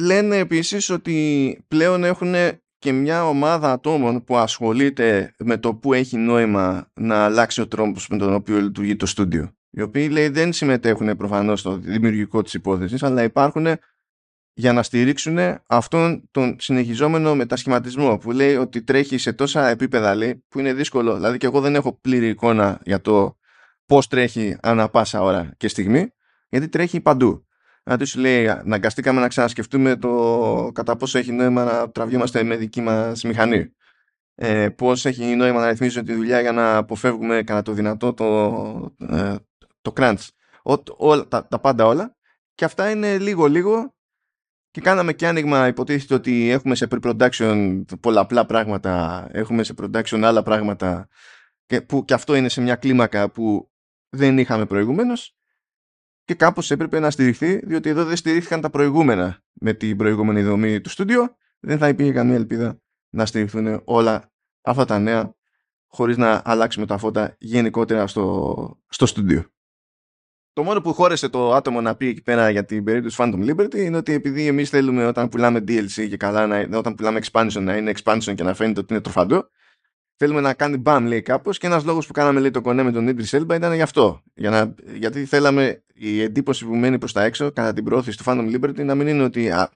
Λένε 0.00 0.36
επίσης 0.36 0.90
ότι 0.90 1.64
πλέον 1.68 2.04
έχουν 2.04 2.34
και 2.78 2.92
μια 2.92 3.28
ομάδα 3.28 3.72
ατόμων 3.72 4.24
που 4.24 4.36
ασχολείται 4.36 5.34
με 5.38 5.56
το 5.58 5.74
που 5.74 5.92
έχει 5.92 6.16
νόημα 6.16 6.90
να 6.94 7.24
αλλάξει 7.24 7.60
ο 7.60 7.68
τρόπος 7.68 8.08
με 8.08 8.18
τον 8.18 8.34
οποίο 8.34 8.60
λειτουργεί 8.60 8.96
το 8.96 9.06
στούντιο 9.06 9.56
οι 9.72 9.82
οποίοι 9.82 10.08
λέει 10.12 10.28
δεν 10.28 10.52
συμμετέχουν 10.52 11.16
προφανώς 11.16 11.60
στο 11.60 11.76
δημιουργικό 11.76 12.42
της 12.42 12.54
υπόθεσης 12.54 13.02
αλλά 13.02 13.22
υπάρχουν 13.22 13.66
για 14.54 14.72
να 14.72 14.82
στηρίξουν 14.82 15.38
αυτόν 15.66 16.28
τον 16.30 16.56
συνεχιζόμενο 16.60 17.34
μετασχηματισμό 17.34 18.18
που 18.18 18.30
λέει 18.30 18.56
ότι 18.56 18.82
τρέχει 18.82 19.18
σε 19.18 19.32
τόσα 19.32 19.68
επίπεδα 19.68 20.14
λέει, 20.14 20.44
που 20.48 20.58
είναι 20.58 20.72
δύσκολο. 20.72 21.14
Δηλαδή 21.14 21.38
και 21.38 21.46
εγώ 21.46 21.60
δεν 21.60 21.74
έχω 21.74 21.92
πλήρη 22.00 22.28
εικόνα 22.28 22.80
για 22.84 23.00
το 23.00 23.36
πώς 23.86 24.06
τρέχει 24.06 24.56
ανά 24.62 24.88
πάσα 24.88 25.22
ώρα 25.22 25.50
και 25.56 25.68
στιγμή 25.68 26.12
γιατί 26.48 26.68
τρέχει 26.68 27.00
παντού. 27.00 27.46
Δηλαδή 27.82 28.04
σου 28.04 28.20
λέει 28.20 28.48
αναγκαστήκαμε 28.48 29.20
να 29.20 29.28
ξανασκεφτούμε 29.28 29.96
το 29.96 30.70
κατά 30.74 30.96
πόσο 30.96 31.18
έχει 31.18 31.32
νόημα 31.32 31.64
να 31.64 31.90
τραβιόμαστε 31.90 32.42
με 32.42 32.56
δική 32.56 32.80
μας 32.80 33.22
μηχανή. 33.22 33.72
Ε, 34.34 34.68
πώς 34.68 35.04
έχει 35.04 35.24
νόημα 35.24 35.60
να 35.60 35.68
ρυθμίζουμε 35.68 36.04
τη 36.04 36.14
δουλειά 36.14 36.40
για 36.40 36.52
να 36.52 36.76
αποφεύγουμε 36.76 37.42
κατά 37.42 37.62
το 37.62 37.72
δυνατό 37.72 38.12
το, 38.14 38.94
ε, 39.10 39.34
το 39.82 39.92
crunch. 39.96 40.28
Ο, 40.96 41.26
τα, 41.26 41.46
τα 41.46 41.58
πάντα 41.58 41.86
όλα. 41.86 42.16
Και 42.54 42.64
αυτά 42.64 42.90
είναι 42.90 43.18
λίγο-λίγο 43.18 43.94
και 44.72 44.80
κάναμε 44.80 45.12
και 45.12 45.26
άνοιγμα, 45.26 45.66
υποτίθεται 45.66 46.14
ότι 46.14 46.50
έχουμε 46.50 46.74
σε 46.74 46.88
pre-production 46.90 47.82
πολλαπλά 48.00 48.46
πράγματα, 48.46 49.26
έχουμε 49.32 49.62
σε 49.62 49.74
production 49.80 50.20
άλλα 50.22 50.42
πράγματα 50.42 51.08
και, 51.66 51.80
που, 51.80 52.04
και 52.04 52.14
αυτό 52.14 52.34
είναι 52.34 52.48
σε 52.48 52.60
μια 52.60 52.76
κλίμακα 52.76 53.30
που 53.30 53.70
δεν 54.08 54.38
είχαμε 54.38 54.66
προηγουμένως 54.66 55.36
και 56.24 56.34
κάπως 56.34 56.70
έπρεπε 56.70 56.98
να 56.98 57.10
στηριχθεί 57.10 57.66
διότι 57.66 57.88
εδώ 57.88 58.04
δεν 58.04 58.16
στηρίχθηκαν 58.16 58.60
τα 58.60 58.70
προηγούμενα 58.70 59.42
με 59.52 59.72
την 59.72 59.96
προηγούμενη 59.96 60.42
δομή 60.42 60.80
του 60.80 60.90
στούντιο 60.90 61.36
δεν 61.60 61.78
θα 61.78 61.88
υπήρχε 61.88 62.12
καμία 62.12 62.34
ελπίδα 62.34 62.80
να 63.10 63.26
στηριχθούν 63.26 63.82
όλα 63.84 64.32
αυτά 64.62 64.84
τα 64.84 64.98
νέα 64.98 65.34
χωρίς 65.86 66.16
να 66.16 66.42
αλλάξουμε 66.44 66.86
τα 66.86 66.98
φώτα 66.98 67.36
γενικότερα 67.38 68.06
στο, 68.06 68.80
στο 68.88 69.06
στούντιο. 69.06 69.50
Το 70.54 70.62
μόνο 70.62 70.80
που 70.80 70.92
χώρεσε 70.92 71.28
το 71.28 71.54
άτομο 71.54 71.80
να 71.80 71.96
πει 71.96 72.06
εκεί 72.06 72.22
πέρα 72.22 72.50
για 72.50 72.64
την 72.64 72.84
περίπτωση 72.84 73.16
Phantom 73.18 73.50
Liberty 73.50 73.74
είναι 73.74 73.96
ότι 73.96 74.12
επειδή 74.12 74.46
εμείς 74.46 74.70
θέλουμε 74.70 75.06
όταν 75.06 75.28
πουλάμε 75.28 75.58
DLC 75.58 76.08
και 76.08 76.16
καλά, 76.16 76.46
να, 76.46 76.78
όταν 76.78 76.94
πουλάμε 76.94 77.20
expansion 77.22 77.60
να 77.60 77.76
είναι 77.76 77.92
expansion 77.96 78.34
και 78.34 78.42
να 78.42 78.54
φαίνεται 78.54 78.80
ότι 78.80 78.92
είναι 78.92 79.02
τροφαντό, 79.02 79.48
θέλουμε 80.16 80.40
να 80.40 80.54
κάνει 80.54 80.82
bam 80.84 81.02
λέει 81.06 81.22
κάπως 81.22 81.58
και 81.58 81.66
ένας 81.66 81.84
λόγος 81.84 82.06
που 82.06 82.12
κάναμε 82.12 82.40
λέει 82.40 82.50
το 82.50 82.60
κονέ 82.60 82.82
με 82.82 82.92
τον 82.92 83.08
Idris 83.08 83.38
Elba 83.38 83.54
ήταν 83.54 83.74
γι' 83.74 83.82
αυτό. 83.82 84.22
Για 84.34 84.50
να, 84.50 84.74
γιατί 84.98 85.24
θέλαμε 85.24 85.84
η 85.94 86.22
εντύπωση 86.22 86.64
που 86.66 86.74
μένει 86.76 86.98
προς 86.98 87.12
τα 87.12 87.22
έξω 87.22 87.52
κατά 87.52 87.72
την 87.72 87.84
προώθηση 87.84 88.18
του 88.18 88.24
Phantom 88.26 88.56
Liberty 88.56 88.84
να 88.84 88.94
μην 88.94 89.06
είναι 89.06 89.22
ότι 89.22 89.50
α, 89.50 89.70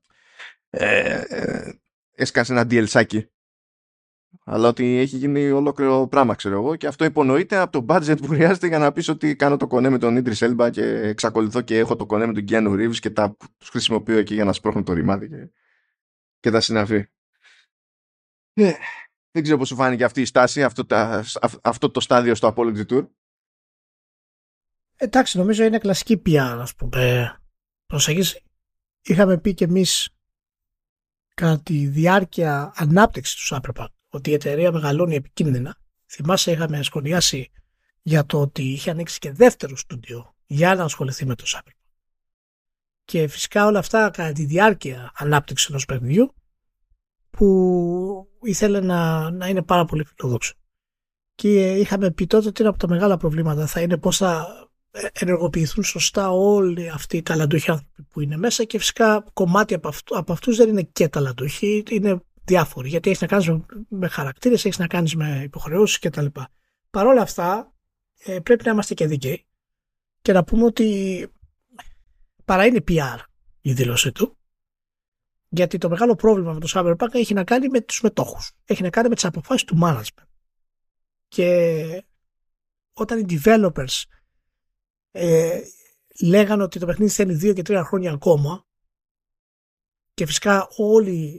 ε, 0.71 1.23
ε, 1.29 1.73
έσκασε 2.15 2.53
ένα 2.53 2.67
DLC 2.71 3.05
αλλά 4.49 4.69
ότι 4.69 4.97
έχει 4.97 5.17
γίνει 5.17 5.51
ολόκληρο 5.51 6.07
πράγμα, 6.07 6.35
ξέρω 6.35 6.55
εγώ, 6.55 6.77
και 6.77 6.87
αυτό 6.87 7.05
υπονοείται 7.05 7.57
από 7.57 7.81
το 7.81 7.95
budget 7.95 8.17
που 8.21 8.27
χρειάζεται 8.27 8.67
για 8.67 8.79
να 8.79 8.93
πεις 8.93 9.09
ότι 9.09 9.37
κάνω 9.37 9.57
το 9.57 9.67
κονέ 9.67 9.89
με 9.89 9.99
τον 9.99 10.23
Idris 10.23 10.39
Elba 10.39 10.71
και 10.73 10.83
εξακολουθώ 10.83 11.61
και 11.61 11.79
έχω 11.79 11.97
το 11.97 12.07
κονέ 12.07 12.27
με 12.27 12.33
τον 12.33 12.45
Keanu 12.49 12.71
Reeves 12.71 12.97
και 12.97 13.11
τα 13.11 13.37
χρησιμοποιώ 13.65 14.19
εκεί 14.19 14.35
για 14.35 14.45
να 14.45 14.53
σπρώχνω 14.53 14.83
το 14.83 14.93
ρημάδι 14.93 15.29
και, 15.29 15.51
και 16.41 16.51
τα 16.51 16.61
συναφή. 16.61 17.07
Ε, 18.53 18.73
δεν 19.31 19.43
ξέρω 19.43 19.59
πώς 19.59 19.69
σου 19.69 19.75
φάνηκε 19.75 20.05
αυτή 20.05 20.21
η 20.21 20.25
στάση, 20.25 20.63
αυτό, 20.63 20.87
τα, 20.87 21.25
αυτό 21.63 21.91
το 21.91 22.01
στάδιο 22.01 22.35
στο 22.35 22.55
Apology 22.57 22.87
Tour. 22.87 23.09
Εντάξει, 24.97 25.39
νομίζω 25.39 25.65
είναι 25.65 25.79
κλασική 25.79 26.17
πια, 26.17 26.53
ας 26.53 26.75
πούμε, 26.75 27.37
προσέγγιση. 27.87 28.43
Είχαμε 29.03 29.39
πει 29.39 29.55
και 29.55 29.65
εμείς 29.65 30.09
κατά 31.35 31.63
τη 31.63 31.87
διάρκεια 31.87 32.73
ανάπτυξης 32.77 33.35
τους 33.35 33.53
Cyberpunk 33.55 33.96
ότι 34.17 34.31
η 34.31 34.33
εταιρεία 34.33 34.73
μεγαλώνει 34.73 35.15
επικίνδυνα. 35.15 35.77
Θυμάσαι 36.07 36.53
είχαμε 36.53 36.83
σχολιάσει 36.83 37.51
για 38.03 38.27
το 38.27 38.41
ότι 38.41 38.63
είχε 38.63 38.91
ανοίξει 38.91 39.19
και 39.19 39.33
δεύτερο 39.33 39.77
στούντιο 39.77 40.35
για 40.47 40.75
να 40.75 40.85
ασχοληθεί 40.85 41.27
με 41.27 41.35
το 41.35 41.45
Cyberpunk. 41.47 41.71
Και 43.05 43.29
φυσικά 43.29 43.67
όλα 43.67 43.79
αυτά 43.79 44.11
κατά 44.11 44.33
τη 44.33 44.45
διάρκεια 44.45 45.13
ανάπτυξης 45.15 45.69
ενός 45.69 45.85
παιχνιδιού 45.85 46.35
που 47.31 48.29
ήθελε 48.43 48.81
να, 48.81 49.31
να 49.31 49.49
είναι 49.49 49.63
πάρα 49.63 49.85
πολύ 49.85 50.05
φιλοδόξο. 50.05 50.55
Και 51.35 51.75
είχαμε 51.75 52.11
πει 52.11 52.27
τότε 52.27 52.49
ότι 52.49 52.61
ένα 52.61 52.71
από 52.71 52.79
τα 52.79 52.89
μεγάλα 52.89 53.17
προβλήματα 53.17 53.67
θα 53.67 53.81
είναι 53.81 53.97
πώς 53.97 54.17
θα 54.17 54.49
ενεργοποιηθούν 55.13 55.85
σωστά 55.85 56.31
όλοι 56.31 56.91
αυτοί 56.91 57.17
οι 57.17 57.23
ταλαντούχοι 57.23 57.71
άνθρωποι 57.71 58.03
που 58.03 58.21
είναι 58.21 58.37
μέσα 58.37 58.65
και 58.65 58.79
φυσικά 58.79 59.25
κομμάτι 59.33 59.75
από, 59.75 59.89
αυτού, 59.89 60.19
από 60.19 60.33
αυτούς 60.33 60.57
δεν 60.57 60.69
είναι 60.69 60.83
και 60.83 61.09
ταλαντούχοι, 61.09 61.83
είναι 61.91 62.21
διάφοροι, 62.47 62.89
γιατί 62.89 63.09
έχεις 63.09 63.21
να 63.21 63.27
κάνεις 63.27 63.51
με 63.89 64.09
χαρακτήρες, 64.09 64.65
έχεις 64.65 64.79
να 64.79 64.87
κάνεις 64.87 65.15
με 65.17 65.41
υποχρεώσεις 65.43 65.99
κτλ. 65.99 66.27
Παρ' 66.91 67.07
όλα 67.07 67.23
αυτά, 67.23 67.75
ε, 68.19 68.41
πρέπει 68.41 68.65
να 68.65 68.71
είμαστε 68.71 68.95
και 68.95 69.07
δίκαιοι 69.07 69.47
και 70.23 70.33
να 70.33 70.45
πούμε 70.45 70.65
ότι 70.65 71.29
παρά 72.45 72.67
είναι 72.67 72.85
PR 72.89 73.19
η 73.61 73.73
δήλωσή 73.73 74.13
του. 74.13 74.39
Γιατί 75.49 75.79
το 75.79 75.89
μεγάλο 75.89 76.15
πρόβλημα 76.15 76.53
με 76.53 76.61
το 76.61 76.69
Cyberpunk 76.71 77.15
έχει 77.15 77.35
να 77.35 77.45
κάνει 77.45 77.69
με 77.69 77.81
τους 77.81 78.01
μετόχους. 78.01 78.53
Έχει 78.65 78.83
να 78.83 78.91
κάνει 78.91 79.09
με 79.09 79.15
τις 79.15 79.25
αποφάσεις 79.25 79.65
του 79.65 79.79
management. 79.83 80.27
Και 81.29 82.05
όταν 82.93 83.19
οι 83.19 83.25
developers 83.29 84.03
ε, 85.11 85.61
λέγανε 86.23 86.63
ότι 86.63 86.79
το 86.79 86.87
παιχνίδι 86.87 87.13
θέλει 87.13 87.35
δύο 87.35 87.53
και 87.53 87.63
τρία 87.63 87.85
χρόνια 87.85 88.13
ακόμα 88.13 88.67
και 90.15 90.27
φυσικά 90.27 90.69
όλοι 90.77 91.39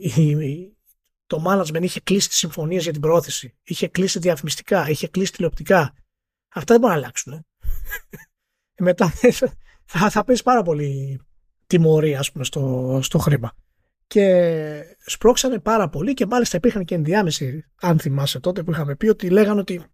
το 1.28 1.42
management 1.46 1.82
είχε 1.82 2.00
κλείσει 2.00 2.28
τις 2.28 2.36
συμφωνίες 2.36 2.82
για 2.82 2.92
την 2.92 3.00
προώθηση, 3.00 3.56
είχε 3.62 3.88
κλείσει 3.88 4.18
διαφημιστικά, 4.18 4.88
είχε 4.88 5.08
κλείσει 5.08 5.32
τηλεοπτικά. 5.32 5.94
Αυτά 6.48 6.72
δεν 6.72 6.80
μπορούν 6.80 6.96
να 6.96 7.02
αλλάξουν. 7.02 7.32
Ε. 7.32 7.44
Μετά 8.84 9.12
θα, 9.84 10.10
θα 10.10 10.24
πέσει 10.24 10.42
πάρα 10.42 10.62
πολύ 10.62 11.20
τιμωρία 11.66 12.18
ας 12.18 12.32
πούμε, 12.32 12.44
στο, 12.44 12.98
στο 13.02 13.18
χρήμα. 13.18 13.52
Και 14.06 14.82
σπρώξανε 15.06 15.58
πάρα 15.58 15.88
πολύ 15.88 16.14
και 16.14 16.26
μάλιστα 16.26 16.56
υπήρχαν 16.56 16.84
και 16.84 16.94
ενδιάμεση, 16.94 17.64
αν 17.80 17.98
θυμάσαι 17.98 18.40
τότε 18.40 18.62
που 18.62 18.70
είχαμε 18.70 18.96
πει 18.96 19.08
ότι 19.08 19.30
λέγανε 19.30 19.60
ότι 19.60 19.84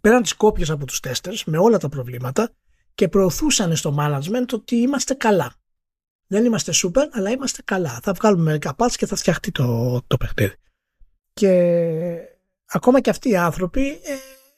πέραν 0.00 0.22
τις 0.22 0.34
κόπιες 0.34 0.70
από 0.70 0.86
τους 0.86 1.00
τέστers 1.02 1.42
με 1.46 1.58
όλα 1.58 1.78
τα 1.78 1.88
προβλήματα 1.88 2.54
και 2.94 3.08
προωθούσαν 3.08 3.76
στο 3.76 3.96
management 3.98 4.46
ότι 4.52 4.76
είμαστε 4.76 5.14
καλά. 5.14 5.54
Δεν 6.32 6.44
είμαστε 6.44 6.72
super, 6.74 7.08
αλλά 7.10 7.30
είμαστε 7.30 7.62
καλά. 7.64 8.00
Θα 8.02 8.12
βγάλουμε 8.12 8.42
μερικά 8.42 8.74
parts 8.78 8.92
και 8.96 9.06
θα 9.06 9.16
φτιαχτεί 9.16 9.50
το, 9.50 10.00
το 10.06 10.16
παιχνίδι. 10.16 10.54
Και 11.32 11.50
ακόμα 12.66 13.00
και 13.00 13.10
αυτοί 13.10 13.28
οι 13.28 13.36
άνθρωποι 13.36 13.88
ε, 13.88 14.14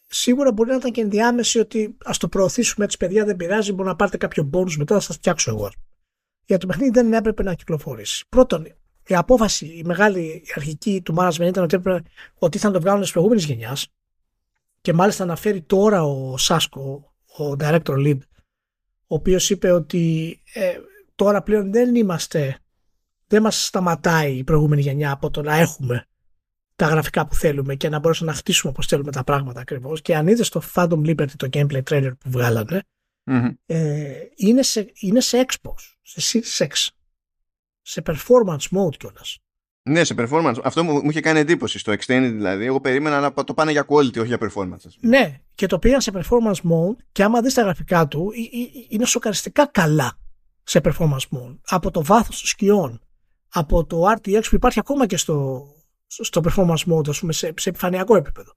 σίγουρα 0.07 0.53
μπορεί 0.53 0.71
να 0.71 0.77
ήταν 0.77 0.91
και 0.91 1.01
ενδιάμεση 1.01 1.59
ότι 1.59 1.97
ας 2.05 2.19
το 2.19 2.29
προωθήσουμε 2.29 2.85
έτσι, 2.85 2.97
παιδιά, 2.97 3.25
δεν 3.25 3.37
πειράζει, 3.37 3.73
μπορεί 3.73 3.89
να 3.89 3.97
πάρετε 3.97 4.17
κάποιο 4.17 4.51
bonus 4.53 4.75
μετά, 4.77 4.95
θα 4.95 5.01
σας 5.01 5.17
φτιάξω 5.17 5.51
εγώ. 5.51 5.71
Για 6.45 6.59
το 6.59 6.67
παιχνίδι 6.67 6.91
δεν 6.91 7.13
έπρεπε 7.13 7.43
να 7.43 7.55
κυκλοφορήσει. 7.55 8.25
Πρώτον, 8.29 8.67
η 9.07 9.15
απόφαση, 9.15 9.67
η 9.67 9.83
μεγάλη 9.85 10.21
η 10.21 10.53
αρχική 10.55 11.03
του 11.05 11.15
management 11.19 11.47
ήταν 11.47 11.65
ότι, 11.65 11.77
έπρεπε, 11.77 12.03
ότι 12.35 12.59
θα 12.59 12.71
το 12.71 12.81
βγάλουν 12.81 13.01
της 13.01 13.11
προηγούμενης 13.11 13.45
γενιάς. 13.45 13.87
Και 14.81 14.93
μάλιστα 14.93 15.23
αναφέρει 15.23 15.61
τώρα 15.61 16.05
ο 16.05 16.39
Σάσκο, 16.39 17.15
ο 17.39 17.57
director 17.59 18.07
lead, 18.07 18.19
ο 19.07 19.15
οποίος 19.15 19.51
είπε 19.51 19.71
ότι 19.71 20.39
ε, 20.55 20.79
τώρα 21.15 21.43
πλέον 21.43 21.73
δεν 21.73 21.95
είμαστε, 21.95 22.59
δεν 23.27 23.43
μας 23.43 23.67
σταματάει 23.67 24.37
η 24.37 24.45
προηγούμενη 24.45 24.83
γενιά 24.83 25.11
από 25.11 25.31
το 25.31 25.43
να 25.43 25.55
έχουμε 25.57 26.07
τα 26.77 26.87
γραφικά 26.87 27.27
που 27.27 27.35
θέλουμε 27.35 27.75
και 27.75 27.89
να 27.89 27.99
μπορέσουμε 27.99 28.31
να 28.31 28.37
χτίσουμε 28.37 28.73
όπως 28.73 28.87
θέλουμε 28.87 29.13
τα 29.13 29.25
πράγματα 29.25 29.61
ακριβώς 29.61 30.03
και 30.03 30.17
αν 30.17 30.27
είδες 30.27 30.49
το 30.49 30.63
Phantom 30.75 31.07
Liberty 31.07 31.31
το 31.37 31.49
gameplay 31.53 31.83
trailer 31.91 32.13
που 32.19 32.31
βγαλανε 32.31 32.83
ε, 33.67 34.13
είναι, 34.37 34.63
σε, 34.63 34.93
είναι 34.95 35.21
σε 35.21 35.47
Xbox, 35.47 35.75
σε 36.03 36.41
Series 36.59 36.67
X 36.67 36.89
σε 37.83 38.03
performance 38.07 38.69
mode 38.71 38.97
κιόλας 38.97 39.39
ναι, 39.89 40.05
σε 40.05 40.15
performance. 40.19 40.55
Αυτό 40.63 40.85
μου, 40.85 40.93
μου 40.93 41.11
είχε 41.11 41.21
κάνει 41.21 41.39
εντύπωση 41.39 41.79
στο 41.79 41.93
Extended 41.93 42.31
δηλαδή. 42.33 42.65
Εγώ 42.65 42.81
περίμενα 42.81 43.21
να 43.21 43.45
το 43.45 43.55
πάνε 43.55 43.71
για 43.71 43.87
quality, 43.89 44.19
όχι 44.19 44.27
για 44.27 44.39
performance. 44.41 44.89
Ναι, 45.01 45.41
και 45.55 45.67
το 45.67 45.79
πήγαν 45.79 46.01
σε 46.01 46.13
performance 46.15 46.71
mode 46.71 46.97
και 47.13 47.23
άμα 47.23 47.41
δεις 47.41 47.55
τα 47.55 47.63
γραφικά 47.63 48.09
του 48.09 48.33
είναι 48.89 49.05
σοκαριστικά 49.05 49.67
καλά 49.67 50.19
σε 50.65 50.81
performance 50.85 51.29
mode. 51.31 51.59
Από 51.67 51.91
το 51.91 52.05
βάθος 52.05 52.39
των 52.41 52.49
σκιών, 52.49 53.01
από 53.49 53.85
το 53.85 54.03
RTX 54.11 54.43
που 54.49 54.55
υπάρχει 54.55 54.79
ακόμα 54.79 55.07
και 55.07 55.17
στο, 55.17 55.67
στο 56.07 56.41
performance 56.45 56.93
mode, 56.93 57.09
ας 57.09 57.19
πούμε, 57.19 57.33
σε, 57.33 57.53
σε 57.57 57.69
επιφανειακό 57.69 58.17
επίπεδο. 58.17 58.53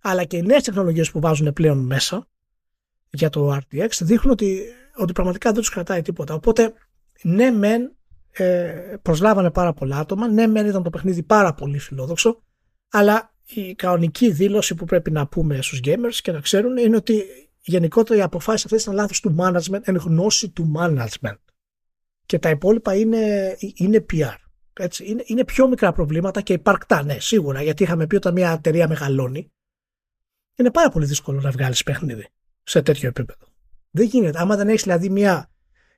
Αλλά 0.00 0.24
και 0.24 0.36
οι 0.36 0.42
νέες 0.42 0.62
τεχνολογίες 0.62 1.10
που 1.10 1.20
βάζουν 1.20 1.52
πλέον 1.52 1.78
μέσα 1.78 2.26
για 3.10 3.30
το 3.30 3.56
RTX 3.56 3.88
δείχνουν 4.00 4.32
ότι, 4.32 4.62
ότι 4.96 5.12
πραγματικά 5.12 5.50
δεν 5.50 5.60
τους 5.60 5.70
κρατάει 5.70 6.02
τίποτα. 6.02 6.34
Οπότε, 6.34 6.72
ναι 7.22 7.50
μεν 7.50 7.96
ε, 8.30 8.94
προσλάβανε 9.02 9.50
πάρα 9.50 9.72
πολλά 9.72 9.98
άτομα, 9.98 10.28
ναι 10.28 10.46
μεν 10.46 10.66
ήταν 10.66 10.82
το 10.82 10.90
παιχνίδι 10.90 11.22
πάρα 11.22 11.54
πολύ 11.54 11.78
φιλόδοξο, 11.78 12.42
αλλά 12.90 13.34
η 13.44 13.74
κανονική 13.74 14.30
δήλωση 14.30 14.74
που 14.74 14.84
πρέπει 14.84 15.10
να 15.10 15.26
πούμε 15.26 15.62
στους 15.62 15.80
gamers 15.84 16.14
και 16.22 16.32
να 16.32 16.40
ξέρουν 16.40 16.76
είναι 16.76 16.96
ότι 16.96 17.24
γενικότερα 17.70 18.18
οι 18.18 18.22
αποφάσεις 18.22 18.64
αυτές 18.64 18.82
ήταν 18.82 18.94
λάθος 18.94 19.20
του 19.20 19.36
management, 19.38 19.80
εν 19.82 19.96
γνώση 19.96 20.48
του 20.50 20.72
management. 20.76 21.38
Και 22.26 22.38
τα 22.38 22.50
υπόλοιπα 22.50 22.94
είναι, 22.94 23.56
είναι 23.74 24.06
PR. 24.12 24.36
Έτσι. 24.72 25.04
Είναι, 25.06 25.22
είναι 25.26 25.44
πιο 25.44 25.68
μικρά 25.68 25.92
προβλήματα 25.92 26.40
και 26.40 26.52
υπαρκτά, 26.52 27.02
ναι, 27.02 27.18
σίγουρα, 27.18 27.62
γιατί 27.62 27.82
είχαμε 27.82 28.06
πει 28.06 28.16
όταν 28.16 28.32
μια 28.32 28.52
εταιρεία 28.52 28.88
μεγαλώνει, 28.88 29.52
είναι 30.54 30.70
πάρα 30.70 30.88
πολύ 30.88 31.06
δύσκολο 31.06 31.40
να 31.40 31.50
βγάλεις 31.50 31.82
παιχνίδι 31.82 32.28
σε 32.62 32.82
τέτοιο 32.82 33.08
επίπεδο. 33.08 33.46
Δεν 33.90 34.06
γίνεται. 34.06 34.40
Άμα 34.40 34.56
δεν 34.56 34.68
έχεις 34.68 34.82
δηλαδή 34.82 35.10
μια, 35.10 35.50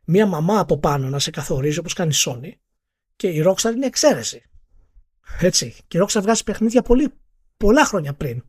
μια 0.04 0.26
μαμά 0.26 0.58
από 0.58 0.78
πάνω 0.78 1.08
να 1.08 1.18
σε 1.18 1.30
καθορίζει 1.30 1.78
όπως 1.78 1.92
κάνει 1.92 2.12
η 2.14 2.22
Sony 2.24 2.52
και 3.16 3.28
η 3.28 3.44
Rockstar 3.46 3.72
είναι 3.74 3.86
εξαίρεση. 3.86 4.42
Έτσι. 5.40 5.76
Και 5.88 5.98
η 5.98 6.00
Rockstar 6.04 6.20
βγάζει 6.22 6.44
παιχνίδια 6.44 6.82
πολύ, 6.82 7.12
πολλά 7.56 7.84
χρόνια 7.84 8.14
πριν 8.14 8.44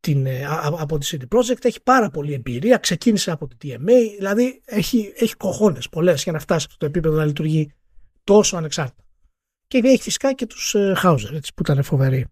την, 0.00 0.26
ε, 0.26 0.46
από 0.78 0.98
τη 0.98 1.08
CD 1.10 1.38
Projekt, 1.38 1.64
έχει 1.64 1.82
πάρα 1.82 2.10
πολλή 2.10 2.32
εμπειρία, 2.32 2.76
ξεκίνησε 2.76 3.30
από 3.30 3.46
την 3.46 3.58
TMA, 3.62 4.14
δηλαδή 4.18 4.62
έχει, 4.64 5.12
έχει 5.16 5.34
κοχώνες 5.36 5.88
πολλές 5.88 6.22
για 6.22 6.32
να 6.32 6.38
φτάσει 6.38 6.60
σε 6.60 6.66
αυτό 6.70 6.78
το 6.78 6.86
επίπεδο 6.86 7.16
να 7.16 7.24
λειτουργεί 7.24 7.72
τόσο 8.24 8.56
ανεξάρτητα. 8.56 9.04
Και 9.66 9.80
έχει 9.84 10.02
φυσικά 10.02 10.32
και 10.32 10.46
τους 10.46 10.74
ε, 10.74 10.94
Hauser, 11.02 11.32
έτσι, 11.32 11.54
που 11.54 11.62
ήταν 11.62 11.82
φοβεροί 11.82 12.26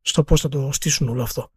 στο 0.00 0.24
πώς 0.24 0.40
θα 0.40 0.48
το 0.48 0.70
στήσουν 0.72 1.08
όλο 1.08 1.22
αυτό. 1.22 1.50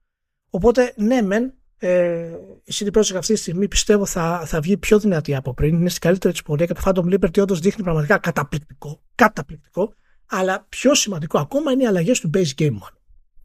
Οπότε, 0.49 0.93
ναι, 0.97 1.21
μεν, 1.21 1.53
ε, 1.77 2.37
η 2.63 2.73
CD 2.73 2.97
Projekt 2.97 3.15
αυτή 3.15 3.33
τη 3.33 3.39
στιγμή 3.39 3.67
πιστεύω 3.67 4.05
θα, 4.05 4.43
θα 4.45 4.59
βγει 4.59 4.77
πιο 4.77 4.99
δυνατή 4.99 5.35
από 5.35 5.53
πριν. 5.53 5.75
Είναι 5.75 5.89
στην 5.89 6.01
καλύτερη 6.01 6.33
της 6.33 6.41
πορεία 6.41 6.65
και 6.65 6.73
το 6.73 6.81
Phantom 6.85 7.13
Liberty 7.13 7.41
όντως 7.41 7.59
δείχνει 7.59 7.83
πραγματικά 7.83 8.17
καταπληκτικό, 8.17 9.01
καταπληκτικό. 9.15 9.93
Αλλά 10.25 10.65
πιο 10.69 10.95
σημαντικό 10.95 11.39
ακόμα 11.39 11.71
είναι 11.71 11.83
οι 11.83 11.85
αλλαγές 11.85 12.19
του 12.19 12.29
Base 12.33 12.51
Game 12.57 12.71
One. 12.71 12.95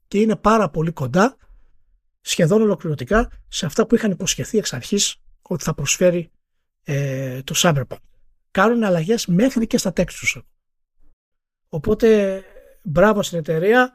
Και 0.09 0.21
είναι 0.21 0.37
πάρα 0.37 0.71
πολύ 0.71 0.91
κοντά 0.91 1.37
σχεδόν 2.21 2.63
ολοκληρωτικά 2.63 3.31
σε 3.49 3.67
αυτά 3.67 3.87
που 3.87 3.95
είχαν 3.95 4.11
υποσχεθεί 4.11 4.59
εξ 4.59 4.73
αρχής 4.73 5.17
ότι 5.43 5.65
θα 5.65 5.75
προσφέρει 5.75 6.31
ε, 6.85 7.43
το 7.43 7.55
Cyberpunk. 7.57 7.97
Κάνουν 8.51 8.85
αλλαγές 8.85 9.27
μέχρι 9.27 9.67
και 9.67 9.79
στα 9.79 9.93
textures. 9.97 10.43
Οπότε 11.69 12.43
μπράβο 12.83 13.23
στην 13.23 13.39
εταιρεία. 13.39 13.93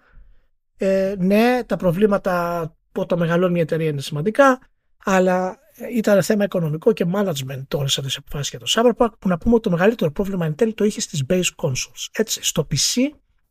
Ε, 0.77 1.15
ναι, 1.17 1.63
τα 1.65 1.75
προβλήματα 1.75 2.75
που 2.91 3.05
το 3.05 3.17
μεγαλώνει 3.17 3.57
η 3.57 3.61
εταιρεία 3.61 3.89
είναι 3.89 4.01
σημαντικά, 4.01 4.59
αλλά 5.03 5.59
ήταν 5.91 6.23
θέμα 6.23 6.43
οικονομικό 6.43 6.93
και 6.93 7.05
management 7.13 7.63
όλες 7.73 7.97
αυτές 7.97 8.13
τι 8.13 8.19
αποφάσεις 8.25 8.49
για 8.49 8.59
το 8.59 8.65
Cyberpunk, 8.67 9.09
που 9.19 9.27
να 9.27 9.37
πούμε 9.37 9.53
ότι 9.53 9.63
το 9.63 9.69
μεγαλύτερο 9.69 10.11
πρόβλημα 10.11 10.45
εν 10.45 10.55
τέλει 10.55 10.73
το 10.73 10.83
είχε 10.83 11.01
στις 11.01 11.23
base 11.29 11.49
consoles. 11.55 12.07
Έτσι, 12.11 12.43
στο 12.43 12.67
PC 12.71 13.09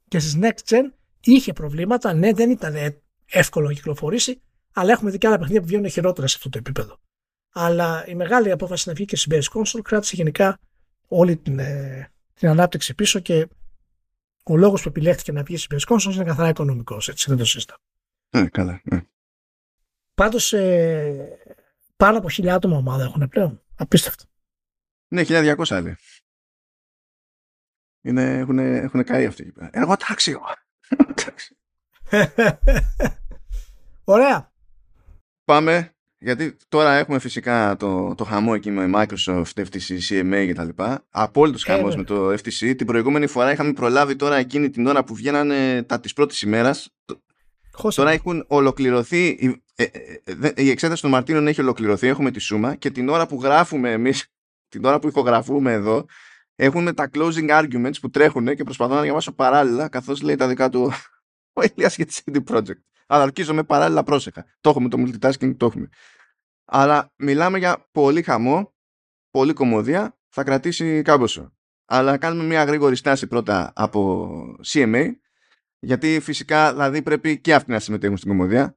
και 0.08 0.18
στις 0.18 0.38
next 0.42 0.70
gen 0.70 0.82
είχε 1.20 1.52
προβλήματα. 1.52 2.14
Ναι, 2.14 2.32
δεν 2.32 2.50
ήταν 2.50 2.74
εύκολο 3.26 3.66
να 3.66 3.72
κυκλοφορήσει, 3.72 4.40
αλλά 4.72 4.92
έχουμε 4.92 5.10
δει 5.10 5.18
και 5.18 5.26
άλλα 5.26 5.38
παιχνίδια 5.38 5.60
που 5.60 5.66
βγαίνουν 5.66 5.90
χειρότερα 5.90 6.26
σε 6.26 6.34
αυτό 6.36 6.48
το 6.48 6.58
επίπεδο. 6.58 6.98
Αλλά 7.52 8.06
η 8.06 8.14
μεγάλη 8.14 8.50
απόφαση 8.50 8.88
να 8.88 8.94
βγει 8.94 9.04
και 9.04 9.16
στην 9.16 9.32
Base 9.34 9.52
Console 9.52 9.82
κράτησε 9.82 10.16
γενικά 10.16 10.58
όλη 11.08 11.36
την, 11.36 11.58
ε, 11.58 12.12
την 12.34 12.48
ανάπτυξη 12.48 12.94
πίσω 12.94 13.20
και 13.20 13.48
ο 14.42 14.56
λόγος 14.56 14.82
που 14.82 14.88
επιλέχθηκε 14.88 15.32
να 15.32 15.42
βγει 15.42 15.56
στην 15.56 15.78
Base 15.78 15.94
Console 15.94 16.14
είναι 16.14 16.24
καθαρά 16.24 16.48
οικονομικός. 16.48 17.08
Έτσι 17.08 17.28
δεν 17.28 17.38
το 17.38 17.44
συζητάω. 17.44 17.76
Ναι, 18.30 18.48
καλά. 18.48 18.80
Ναι. 18.84 19.02
Πάντως 20.14 20.52
ε, 20.52 21.38
πάνω 21.96 22.18
από 22.18 22.30
χιλιά 22.30 22.54
άτομα 22.54 22.76
ομάδα 22.76 23.04
έχουν 23.04 23.28
πλέον. 23.28 23.62
Απίστευτο. 23.76 24.24
Ναι, 25.08 25.22
1200 25.26 25.54
άλλοι. 25.68 25.96
Είναι, 28.00 28.38
έχουν, 28.38 28.58
έχουν 28.58 29.04
καεί 29.04 29.26
αυτοί 29.26 29.42
εκεί 29.42 29.52
πέρα. 29.52 29.70
Εργοτάξιο. 29.72 30.40
Ωραία 34.04 34.51
πάμε, 35.44 35.94
γιατί 36.22 36.56
τώρα 36.68 36.92
έχουμε 36.92 37.18
φυσικά 37.18 37.76
το, 37.76 38.14
το 38.14 38.24
χαμό 38.24 38.52
εκεί 38.54 38.70
με 38.70 38.90
Microsoft, 38.94 39.42
FTC, 39.54 39.98
CMA 40.08 40.52
κτλ. 40.52 40.82
Απόλυτος 41.10 41.64
ε, 41.64 41.72
χαμός 41.72 41.96
με 41.96 42.04
το 42.04 42.32
FTC. 42.32 42.74
Την 42.76 42.86
προηγούμενη 42.86 43.26
φορά 43.26 43.52
είχαμε 43.52 43.72
προλάβει 43.72 44.16
τώρα 44.16 44.36
εκείνη 44.36 44.70
την 44.70 44.86
ώρα 44.86 45.04
που 45.04 45.14
βγαίνανε 45.14 45.82
τα 45.82 46.00
της 46.00 46.12
πρώτης 46.12 46.42
ημέρας. 46.42 46.94
Τώρα 47.94 48.10
έχουν 48.10 48.44
ολοκληρωθεί. 48.48 49.26
Η, 49.26 49.62
ε, 49.74 49.84
ε, 50.24 50.52
η 50.56 50.70
εξέταση 50.70 51.02
των 51.02 51.10
Μαρτίνων 51.10 51.46
έχει 51.46 51.60
ολοκληρωθεί. 51.60 52.06
Έχουμε 52.06 52.30
τη 52.30 52.40
σούμα 52.40 52.74
και 52.74 52.90
την 52.90 53.08
ώρα 53.08 53.26
που 53.26 53.40
γράφουμε 53.42 53.90
εμείς, 53.90 54.26
την 54.72 54.84
ώρα 54.84 54.98
που 54.98 55.08
ηχογραφούμε 55.08 55.72
εδώ, 55.72 56.06
έχουμε 56.54 56.92
τα 56.92 57.10
closing 57.14 57.50
arguments 57.50 58.00
που 58.00 58.10
τρέχουν 58.10 58.54
και 58.56 58.64
προσπαθώ 58.64 58.94
να 58.94 59.02
διαβάσω 59.02 59.32
παράλληλα 59.32 59.88
καθώς 59.88 60.22
λέει 60.22 60.36
τα 60.36 60.48
δικά 60.48 60.68
του 60.68 60.92
ο 61.58 61.62
Ηλίας 61.62 61.96
για 61.96 62.06
τη 62.06 62.20
CD 62.24 62.38
Projekt 62.50 62.91
αλλά 63.12 63.22
αρκίζομαι 63.22 63.62
παράλληλα 63.62 64.02
πρόσεχα. 64.02 64.44
Το 64.60 64.70
έχουμε 64.70 64.88
το 64.88 64.98
multitasking, 65.00 65.56
το 65.56 65.66
έχουμε. 65.66 65.88
Αλλά 66.64 67.12
μιλάμε 67.16 67.58
για 67.58 67.88
πολύ 67.92 68.22
χαμό, 68.22 68.74
πολύ 69.30 69.52
κομμωδία, 69.52 70.18
θα 70.28 70.44
κρατήσει 70.44 71.02
κάμποσο. 71.02 71.52
Αλλά 71.84 72.16
κάνουμε 72.16 72.44
μια 72.44 72.64
γρήγορη 72.64 72.96
στάση 72.96 73.26
πρώτα 73.26 73.72
από 73.74 74.30
CMA, 74.66 75.10
γιατί 75.78 76.20
φυσικά 76.20 76.72
δηλαδή 76.72 77.02
πρέπει 77.02 77.40
και 77.40 77.54
αυτοί 77.54 77.70
να 77.70 77.78
συμμετέχουν 77.78 78.16
στην 78.16 78.28
κομμωδία. 78.30 78.76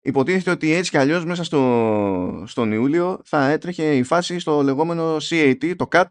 Υποτίθεται 0.00 0.50
ότι 0.50 0.72
έτσι 0.72 0.90
κι 0.90 0.98
αλλιώς 0.98 1.24
μέσα 1.24 1.44
στο, 1.44 2.44
στον 2.46 2.72
Ιούλιο 2.72 3.20
θα 3.24 3.48
έτρεχε 3.48 3.96
η 3.96 4.02
φάση 4.02 4.38
στο 4.38 4.62
λεγόμενο 4.62 5.16
CAT, 5.16 5.74
το 5.76 5.88
CAT, 5.90 6.06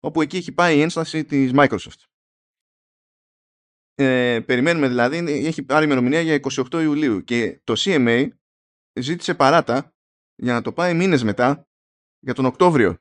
όπου 0.00 0.22
εκεί 0.22 0.36
έχει 0.36 0.52
πάει 0.52 0.76
η 0.76 0.80
ένσταση 0.80 1.24
της 1.24 1.50
Microsoft. 1.54 2.11
Ε, 4.02 4.40
περιμένουμε 4.40 4.88
δηλαδή, 4.88 5.16
έχει 5.46 5.62
πάρει 5.62 5.84
ημερομηνία 5.84 6.20
για 6.20 6.40
28 6.54 6.72
Ιουλίου 6.72 7.24
και 7.24 7.60
το 7.64 7.74
CMA 7.78 8.28
ζήτησε 9.00 9.34
παράτα 9.34 9.94
για 10.34 10.52
να 10.52 10.62
το 10.62 10.72
πάει 10.72 10.94
μήνες 10.94 11.22
μετά 11.22 11.68
για 12.18 12.34
τον 12.34 12.44
Οκτώβριο. 12.44 12.98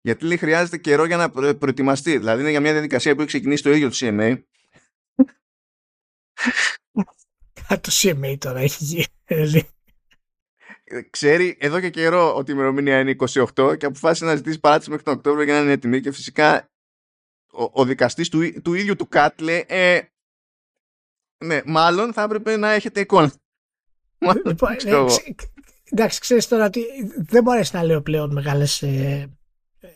Γιατί 0.00 0.24
λέει 0.24 0.36
χρειάζεται 0.36 0.78
καιρό 0.78 1.04
για 1.04 1.16
να 1.16 1.30
προετοιμαστεί. 1.30 2.18
Δηλαδή 2.18 2.40
είναι 2.40 2.50
για 2.50 2.60
μια 2.60 2.72
διαδικασία 2.72 3.14
που 3.14 3.20
έχει 3.20 3.28
ξεκινήσει 3.28 3.62
το 3.62 3.70
ίδιο 3.70 3.88
το 3.88 3.96
CMA. 3.98 4.42
το 7.66 7.90
CMA 7.92 8.36
τώρα 8.38 8.60
έχει 8.60 8.84
γίνει. 8.84 9.06
Ξέρει 11.10 11.56
εδώ 11.60 11.80
και 11.80 11.90
καιρό 11.90 12.36
ότι 12.36 12.50
η 12.50 12.54
ημερομηνία 12.56 13.00
είναι 13.00 13.16
28 13.54 13.78
και 13.78 13.86
αποφάσισε 13.86 14.24
να 14.24 14.36
ζητήσει 14.36 14.60
παράτηση 14.60 14.90
μέχρι 14.90 15.04
τον 15.04 15.14
Οκτώβριο 15.14 15.44
για 15.44 15.54
να 15.54 15.60
είναι 15.60 15.72
έτοιμη 15.72 16.00
και 16.00 16.12
φυσικά 16.12 16.71
ο, 17.52 17.70
ο 17.72 17.84
δικαστής 17.84 18.28
του, 18.28 18.62
του 18.62 18.74
ίδιου 18.74 18.96
του 18.96 19.08
ΚΑΤ 19.08 19.40
λέει 19.40 19.64
ε, 19.68 20.00
ναι, 21.44 21.60
μάλλον 21.64 22.12
θα 22.12 22.22
έπρεπε 22.22 22.56
να 22.56 22.70
έχετε 22.70 23.00
εικόνα. 23.00 23.32
Λοιπόν, 24.44 24.72
ε, 24.84 25.04
εντάξει, 25.90 26.20
ξέρεις 26.20 26.48
τώρα 26.48 26.64
ότι 26.64 26.84
δεν 27.16 27.42
μπορέσει 27.42 27.76
να 27.76 27.82
λέω 27.82 28.02
πλέον 28.02 28.32
μεγάλες, 28.32 28.82
ε, 28.82 29.30
ε 29.80 29.88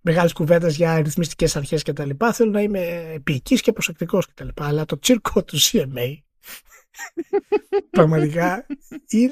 μεγάλες 0.00 0.32
κουβέντες 0.32 0.76
για 0.76 1.02
ρυθμιστικές 1.02 1.56
αρχές 1.56 1.82
και 1.82 1.92
τα 1.92 2.04
λοιπά. 2.04 2.32
Θέλω 2.32 2.50
να 2.50 2.60
είμαι 2.60 3.12
επίοικης 3.14 3.60
και 3.60 3.72
προσεκτικός 3.72 4.26
και 4.26 4.32
τα 4.36 4.44
λοιπά. 4.44 4.66
Αλλά 4.66 4.84
το 4.84 4.98
τσίρκο 4.98 5.44
του 5.44 5.58
CMA 5.60 6.16
πραγματικά 7.90 8.66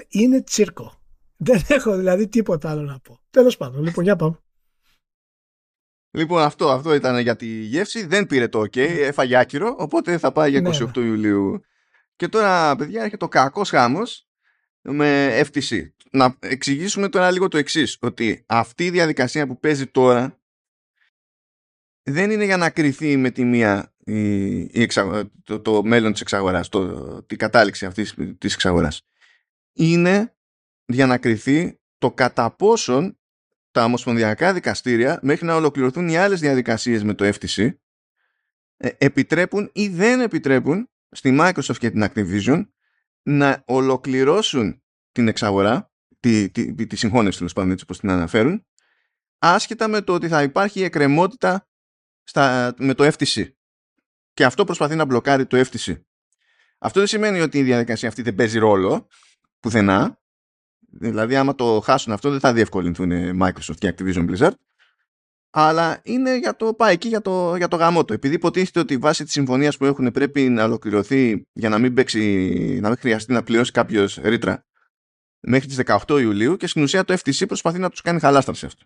είναι 0.09 0.43
τσίρκο. 0.43 0.99
Δεν 1.37 1.63
έχω 1.69 1.97
δηλαδή 1.97 2.29
τίποτα 2.29 2.71
άλλο 2.71 2.83
να 2.83 2.99
πω. 2.99 3.21
Τέλος 3.31 3.57
πάντων, 3.57 3.83
λοιπόν, 3.83 4.05
για 4.05 4.17
πάμε. 4.17 4.39
Λοιπόν, 6.11 6.43
αυτό, 6.43 6.71
αυτό 6.71 6.95
ήταν 6.95 7.19
για 7.19 7.37
τη 7.37 7.47
γεύση. 7.47 8.07
Δεν 8.07 8.27
πήρε 8.27 8.49
το 8.49 8.61
OK, 8.61 8.77
έφαγε 8.77 9.37
άκυρο, 9.37 9.75
οπότε 9.79 10.19
θα 10.19 10.33
πάει 10.33 10.51
για 10.51 10.61
28 10.61 10.63
ναι, 10.63 11.03
ναι. 11.03 11.09
Ιουλίου. 11.09 11.61
Και 12.17 12.29
τώρα, 12.29 12.77
παιδιά, 12.77 12.99
έρχεται 12.99 13.17
το 13.17 13.29
κακός 13.29 13.71
χάμος 13.71 14.29
με 14.81 15.41
FTC. 15.41 15.89
Να 16.11 16.37
εξηγήσουμε 16.39 17.09
τώρα 17.09 17.31
λίγο 17.31 17.49
το 17.49 17.59
εξής, 17.59 17.97
ότι 18.01 18.45
αυτή 18.47 18.85
η 18.85 18.91
διαδικασία 18.91 19.47
που 19.47 19.59
παίζει 19.59 19.87
τώρα 19.87 20.41
δεν 22.03 22.31
είναι 22.31 22.45
για 22.45 22.57
να 22.57 22.71
κρυθεί 22.71 23.17
με 23.17 23.31
τη 23.31 23.45
μία 23.45 23.95
η, 24.05 24.59
η 24.59 24.87
το, 25.45 25.61
το, 25.61 25.83
μέλλον 25.85 26.13
της 26.13 26.21
εξαγοράς, 26.21 26.69
το, 26.69 27.23
την 27.23 27.39
κατάληξη 27.39 27.87
αυτής 27.87 28.15
της 28.39 28.55
εξαγοράς. 28.55 29.03
Είναι 29.73 30.35
για 30.87 31.07
να 31.07 31.19
κρυθεί 31.19 31.81
το 31.99 32.13
κατά 32.13 32.51
πόσον 32.51 33.20
τα 33.71 33.85
ομοσπονδιακά 33.85 34.53
δικαστήρια 34.53 35.18
μέχρι 35.23 35.47
να 35.47 35.55
ολοκληρωθούν 35.55 36.09
οι 36.09 36.16
άλλες 36.16 36.41
διαδικασίες 36.41 37.03
με 37.05 37.14
το 37.14 37.25
FTC 37.25 37.71
ε, 38.77 38.89
επιτρέπουν 38.99 39.71
ή 39.73 39.89
δεν 39.89 40.21
επιτρέπουν 40.21 40.91
στη 41.11 41.37
Microsoft 41.41 41.77
και 41.79 41.91
την 41.91 42.07
Activision 42.09 42.66
να 43.23 43.62
ολοκληρώσουν 43.66 44.83
την 45.12 45.29
εξαγορά, 45.29 45.93
τη, 46.21 46.51
τη, 46.51 46.75
τη, 46.75 46.87
τη 46.87 46.97
συγχώνευση 46.97 47.39
τέλος 47.39 47.53
πάντων 47.53 47.71
έτσι 47.71 47.85
όπως 47.85 47.99
την 47.99 48.11
αναφέρουν, 48.11 48.66
άσχετα 49.39 49.89
με 49.89 50.01
το 50.01 50.14
ότι 50.14 50.29
θα 50.29 50.43
υπάρχει 50.43 50.83
εκκρεμότητα 50.83 51.68
στα, 52.23 52.75
με 52.79 52.95
το 52.95 53.05
FTC. 53.05 53.49
Και 54.33 54.45
αυτό 54.45 54.64
προσπαθεί 54.64 54.95
να 54.95 55.05
μπλοκάρει 55.05 55.47
το 55.47 55.59
FTC. 55.59 56.01
Αυτό 56.79 56.99
δεν 56.99 57.09
σημαίνει 57.09 57.41
ότι 57.41 57.59
η 57.59 57.62
διαδικασία 57.62 58.09
αυτή 58.09 58.23
δεν 58.23 58.35
παίζει 58.35 58.59
ρόλο 58.59 59.09
πουθενά. 59.61 60.20
Δηλαδή, 60.91 61.36
άμα 61.36 61.55
το 61.55 61.80
χάσουν 61.84 62.12
αυτό, 62.12 62.30
δεν 62.30 62.41
θα 62.41 62.53
διευκολυνθούν 62.53 63.11
Microsoft 63.43 63.76
και 63.78 63.95
Activision 63.97 64.30
Blizzard. 64.30 64.53
Αλλά 65.51 66.01
είναι 66.03 66.38
για 66.38 66.57
το 66.57 66.74
πάει 66.74 66.93
εκεί 66.93 67.09
για 67.09 67.20
το, 67.20 67.57
για 67.57 67.68
το 67.68 67.76
γαμότο. 67.76 68.12
Επειδή 68.12 68.34
υποτίθεται 68.34 68.80
ότι 68.80 68.95
η 68.95 68.97
βάση 68.97 69.24
της 69.24 69.32
συμφωνίας 69.32 69.76
που 69.76 69.84
έχουν 69.84 70.11
πρέπει 70.11 70.49
να 70.49 70.64
ολοκληρωθεί 70.64 71.47
για 71.53 71.68
να 71.68 71.78
μην, 71.78 71.95
παίξει, 71.95 72.78
να 72.82 72.88
μην 72.88 72.97
χρειαστεί 72.99 73.32
να 73.32 73.43
πληρώσει 73.43 73.70
κάποιος 73.70 74.18
ρήτρα 74.22 74.64
μέχρι 75.41 75.68
τις 75.68 75.80
18 76.07 76.20
Ιουλίου 76.20 76.57
και 76.57 76.66
στην 76.66 76.82
ουσία 76.82 77.05
το 77.05 77.14
FTC 77.14 77.47
προσπαθεί 77.47 77.78
να 77.78 77.91
τους 77.91 78.01
κάνει 78.01 78.20
χαλάστραση 78.20 78.66
αυτό. 78.66 78.84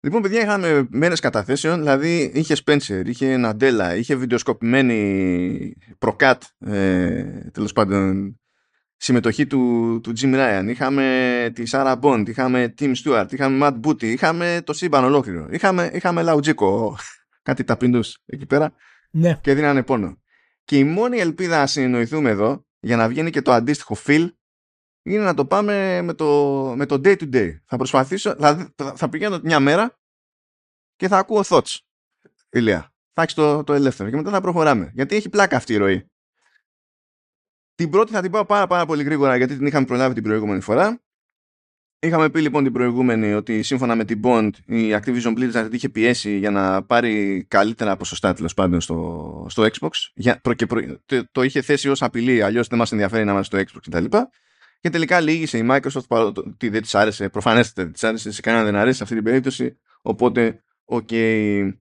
Λοιπόν, 0.00 0.22
παιδιά, 0.22 0.40
είχαμε 0.40 0.86
μέρες 0.90 1.20
καταθέσεων, 1.20 1.78
δηλαδή 1.78 2.32
είχε 2.34 2.56
Spencer, 2.64 3.02
είχε 3.04 3.36
Ναντέλα, 3.36 3.96
είχε 3.96 4.14
βιντεοσκοπημένη 4.14 5.76
προκάτ, 5.98 6.42
ε, 6.58 7.50
τέλος 7.52 7.72
πάντων, 7.72 8.36
συμμετοχή 8.96 9.46
του, 9.46 10.00
του 10.02 10.12
Jim 10.20 10.34
Ryan, 10.34 10.64
είχαμε 10.68 11.50
τη 11.54 11.62
Sarah 11.70 12.00
Bond, 12.00 12.28
είχαμε 12.28 12.74
Tim 12.78 12.94
Stewart, 13.04 13.26
είχαμε 13.30 13.58
Matt 13.62 13.86
Booty, 13.86 14.02
είχαμε 14.02 14.62
το 14.64 14.72
σύμπαν 14.72 15.04
ολόκληρο. 15.04 15.48
Είχαμε, 15.50 15.90
είχαμε 15.94 16.22
Λαουτζίκο, 16.22 16.96
κάτι 17.42 17.64
ταπεινούς 17.64 18.18
εκεί 18.26 18.46
πέρα 18.46 18.72
ναι. 19.10 19.38
και 19.42 19.54
δίνανε 19.54 19.82
πόνο. 19.82 20.18
Και 20.64 20.78
η 20.78 20.84
μόνη 20.84 21.18
ελπίδα 21.18 21.58
να 21.58 21.66
συνεννοηθούμε 21.66 22.30
εδώ 22.30 22.66
για 22.80 22.96
να 22.96 23.08
βγαίνει 23.08 23.30
και 23.30 23.42
το 23.42 23.52
αντίστοιχο 23.52 23.96
feel 24.06 24.28
είναι 25.02 25.24
να 25.24 25.34
το 25.34 25.46
πάμε 25.46 26.02
με 26.02 26.14
το, 26.14 26.26
με 26.76 26.86
το 26.86 27.00
day 27.04 27.16
to 27.16 27.34
day. 27.34 27.50
Θα 27.64 27.76
προσπαθήσω, 27.76 28.34
δηλαδή 28.34 28.74
θα 28.94 29.08
πηγαίνω 29.08 29.40
μια 29.42 29.60
μέρα 29.60 29.98
και 30.96 31.08
θα 31.08 31.18
ακούω 31.18 31.42
thoughts. 31.44 31.78
Ηλία. 32.50 32.92
Θα 33.12 33.22
έχεις 33.22 33.34
το, 33.34 33.64
το 33.64 33.72
ελεύθερο 33.72 34.10
και 34.10 34.16
μετά 34.16 34.30
θα 34.30 34.40
προχωράμε. 34.40 34.90
Γιατί 34.94 35.16
έχει 35.16 35.28
πλάκα 35.28 35.56
αυτή 35.56 35.72
η 35.72 35.76
ροή. 35.76 36.10
Την 37.74 37.90
πρώτη 37.90 38.12
θα 38.12 38.20
την 38.20 38.30
πάω 38.30 38.44
πάρα, 38.44 38.66
πάρα 38.66 38.86
πολύ 38.86 39.02
γρήγορα 39.02 39.36
γιατί 39.36 39.56
την 39.56 39.66
είχαμε 39.66 39.86
προλάβει 39.86 40.14
την 40.14 40.22
προηγούμενη 40.22 40.60
φορά. 40.60 41.02
Είχαμε 41.98 42.30
πει 42.30 42.40
λοιπόν 42.40 42.64
την 42.64 42.72
προηγούμενη 42.72 43.32
ότι 43.32 43.62
σύμφωνα 43.62 43.94
με 43.94 44.04
την 44.04 44.20
Bond 44.24 44.50
η 44.66 44.90
Activision 44.92 45.38
Blizzard 45.38 45.68
είχε 45.72 45.88
πιέσει 45.88 46.36
για 46.36 46.50
να 46.50 46.82
πάρει 46.82 47.44
καλύτερα 47.48 47.96
ποσοστά 47.96 48.32
τέλος 48.34 48.54
πάντων 48.54 48.80
στο, 48.80 49.46
στο 49.48 49.62
Xbox. 49.62 49.90
Για, 50.14 50.40
προ, 50.40 50.54
και 50.54 50.66
προ, 50.66 50.80
το, 51.06 51.24
το, 51.32 51.42
είχε 51.42 51.62
θέσει 51.62 51.88
ως 51.88 52.02
απειλή, 52.02 52.42
αλλιώς 52.42 52.68
δεν 52.68 52.78
μας 52.78 52.92
ενδιαφέρει 52.92 53.24
να 53.24 53.32
είμαστε 53.32 53.62
στο 53.62 53.78
Xbox 53.78 53.82
κτλ. 53.88 54.16
Και 54.80 54.90
τελικά 54.90 55.20
λύγησε 55.20 55.58
η 55.58 55.66
Microsoft 55.70 56.06
παρότι 56.08 56.68
δεν 56.68 56.82
της 56.82 56.94
άρεσε, 56.94 57.28
προφανέστατα 57.28 57.82
δεν 57.82 57.92
της 57.92 58.04
άρεσε, 58.04 58.32
σε 58.32 58.40
κανέναν 58.40 58.66
δεν 58.66 58.76
αρέσει 58.76 58.96
σε 58.96 59.02
αυτή 59.02 59.14
την 59.14 59.24
περίπτωση. 59.24 59.78
Οπότε, 60.02 60.64
OK. 60.84 61.08
Okay. 61.10 61.72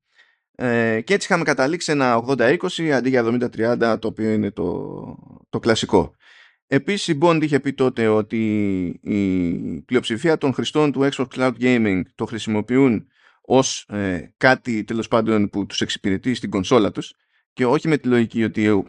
Ε, 0.56 1.01
και 1.01 1.14
έτσι 1.14 1.28
είχαμε 1.30 1.43
καταλήξει 1.43 1.91
ένα 1.91 2.24
80-20 2.28 2.89
αντί 2.89 3.10
για 3.10 3.24
70-30 3.26 3.97
το 3.99 4.08
οποίο 4.08 4.32
είναι 4.32 4.51
το, 4.51 4.93
το 5.49 5.60
κλασικό. 5.60 6.16
Επίσης 6.68 7.08
η 7.08 7.18
Bond 7.22 7.39
είχε 7.41 7.60
πει 7.60 7.74
τότε 7.74 8.08
ότι 8.08 8.84
η 9.01 9.82
πλειοψηφία 9.82 10.38
των 10.38 10.54
χρηστών 10.54 10.91
του 10.91 11.10
Xbox 11.12 11.26
Cloud 11.36 11.54
Gaming 11.60 12.01
το 12.16 12.26
χρησιμοποιούν 12.26 13.08
ως 13.41 13.86
ε, 13.89 14.34
κάτι 14.38 14.84
τέλος 14.84 15.08
πάντων 15.08 15.49
που 15.49 15.66
τους 15.66 15.82
εξυπηρετεί 15.82 16.34
στην 16.34 16.49
κονσόλα 16.49 16.91
τους 16.91 17.14
και 17.54 17.66
όχι 17.66 17.88
με 17.88 17.97
τη 17.97 18.08
λογική 18.08 18.43
ότι 18.43 18.84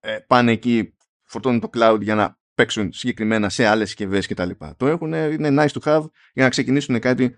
ε, 0.00 0.18
πάνε 0.26 0.52
εκεί 0.52 0.94
φορτώνουν 1.22 1.60
το 1.60 1.70
cloud 1.74 1.98
για 2.00 2.14
να 2.14 2.38
παίξουν 2.54 2.92
συγκεκριμένα 2.92 3.48
σε 3.48 3.66
άλλες 3.66 3.88
συσκευές 3.88 4.26
κτλ. 4.26 4.50
Το 4.76 4.86
έχουν, 4.86 5.12
είναι 5.12 5.64
nice 5.64 5.80
to 5.80 5.80
have 5.84 6.04
για 6.32 6.42
να 6.44 6.48
ξεκινήσουν 6.48 6.98
κάτι 6.98 7.34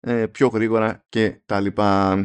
ε, 0.00 0.26
πιο 0.26 0.48
γρήγορα 0.48 1.04
και 1.08 1.40
τα 1.46 1.60
λοιπά. 1.60 2.16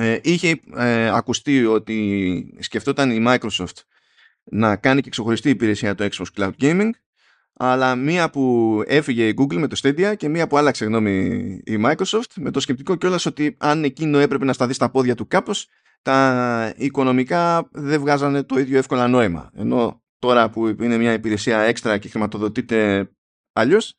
Ε, 0.00 0.18
είχε 0.22 0.60
ε, 0.76 1.08
ακουστεί 1.08 1.66
ότι 1.66 2.56
σκεφτόταν 2.58 3.10
η 3.10 3.24
Microsoft 3.26 3.82
να 4.44 4.76
κάνει 4.76 5.00
και 5.00 5.10
ξεχωριστή 5.10 5.50
υπηρεσία 5.50 5.94
το 5.94 6.08
Xbox 6.10 6.24
Cloud 6.36 6.52
Gaming 6.60 6.90
αλλά 7.52 7.94
μία 7.94 8.30
που 8.30 8.82
έφυγε 8.86 9.26
η 9.28 9.34
Google 9.38 9.56
με 9.56 9.66
το 9.66 9.80
Stadia 9.82 10.16
και 10.16 10.28
μία 10.28 10.46
που 10.46 10.56
άλλαξε 10.56 10.84
γνώμη 10.84 11.26
η 11.64 11.80
Microsoft 11.84 12.32
με 12.36 12.50
το 12.50 12.60
σκεπτικό 12.60 12.96
κιόλας 12.96 13.26
ότι 13.26 13.56
αν 13.58 13.84
εκείνο 13.84 14.18
έπρεπε 14.18 14.44
να 14.44 14.52
σταθεί 14.52 14.72
στα 14.72 14.90
πόδια 14.90 15.14
του 15.14 15.26
κάπως 15.26 15.68
τα 16.02 16.74
οικονομικά 16.76 17.68
δεν 17.72 18.00
βγάζανε 18.00 18.42
το 18.42 18.58
ίδιο 18.58 18.78
εύκολα 18.78 19.08
νόημα. 19.08 19.50
Ενώ 19.54 20.02
τώρα 20.18 20.50
που 20.50 20.66
είναι 20.66 20.96
μια 20.96 21.12
υπηρεσία 21.12 21.58
έξτρα 21.58 21.98
και 21.98 22.08
χρηματοδοτείται 22.08 23.10
αλλιώς 23.52 23.94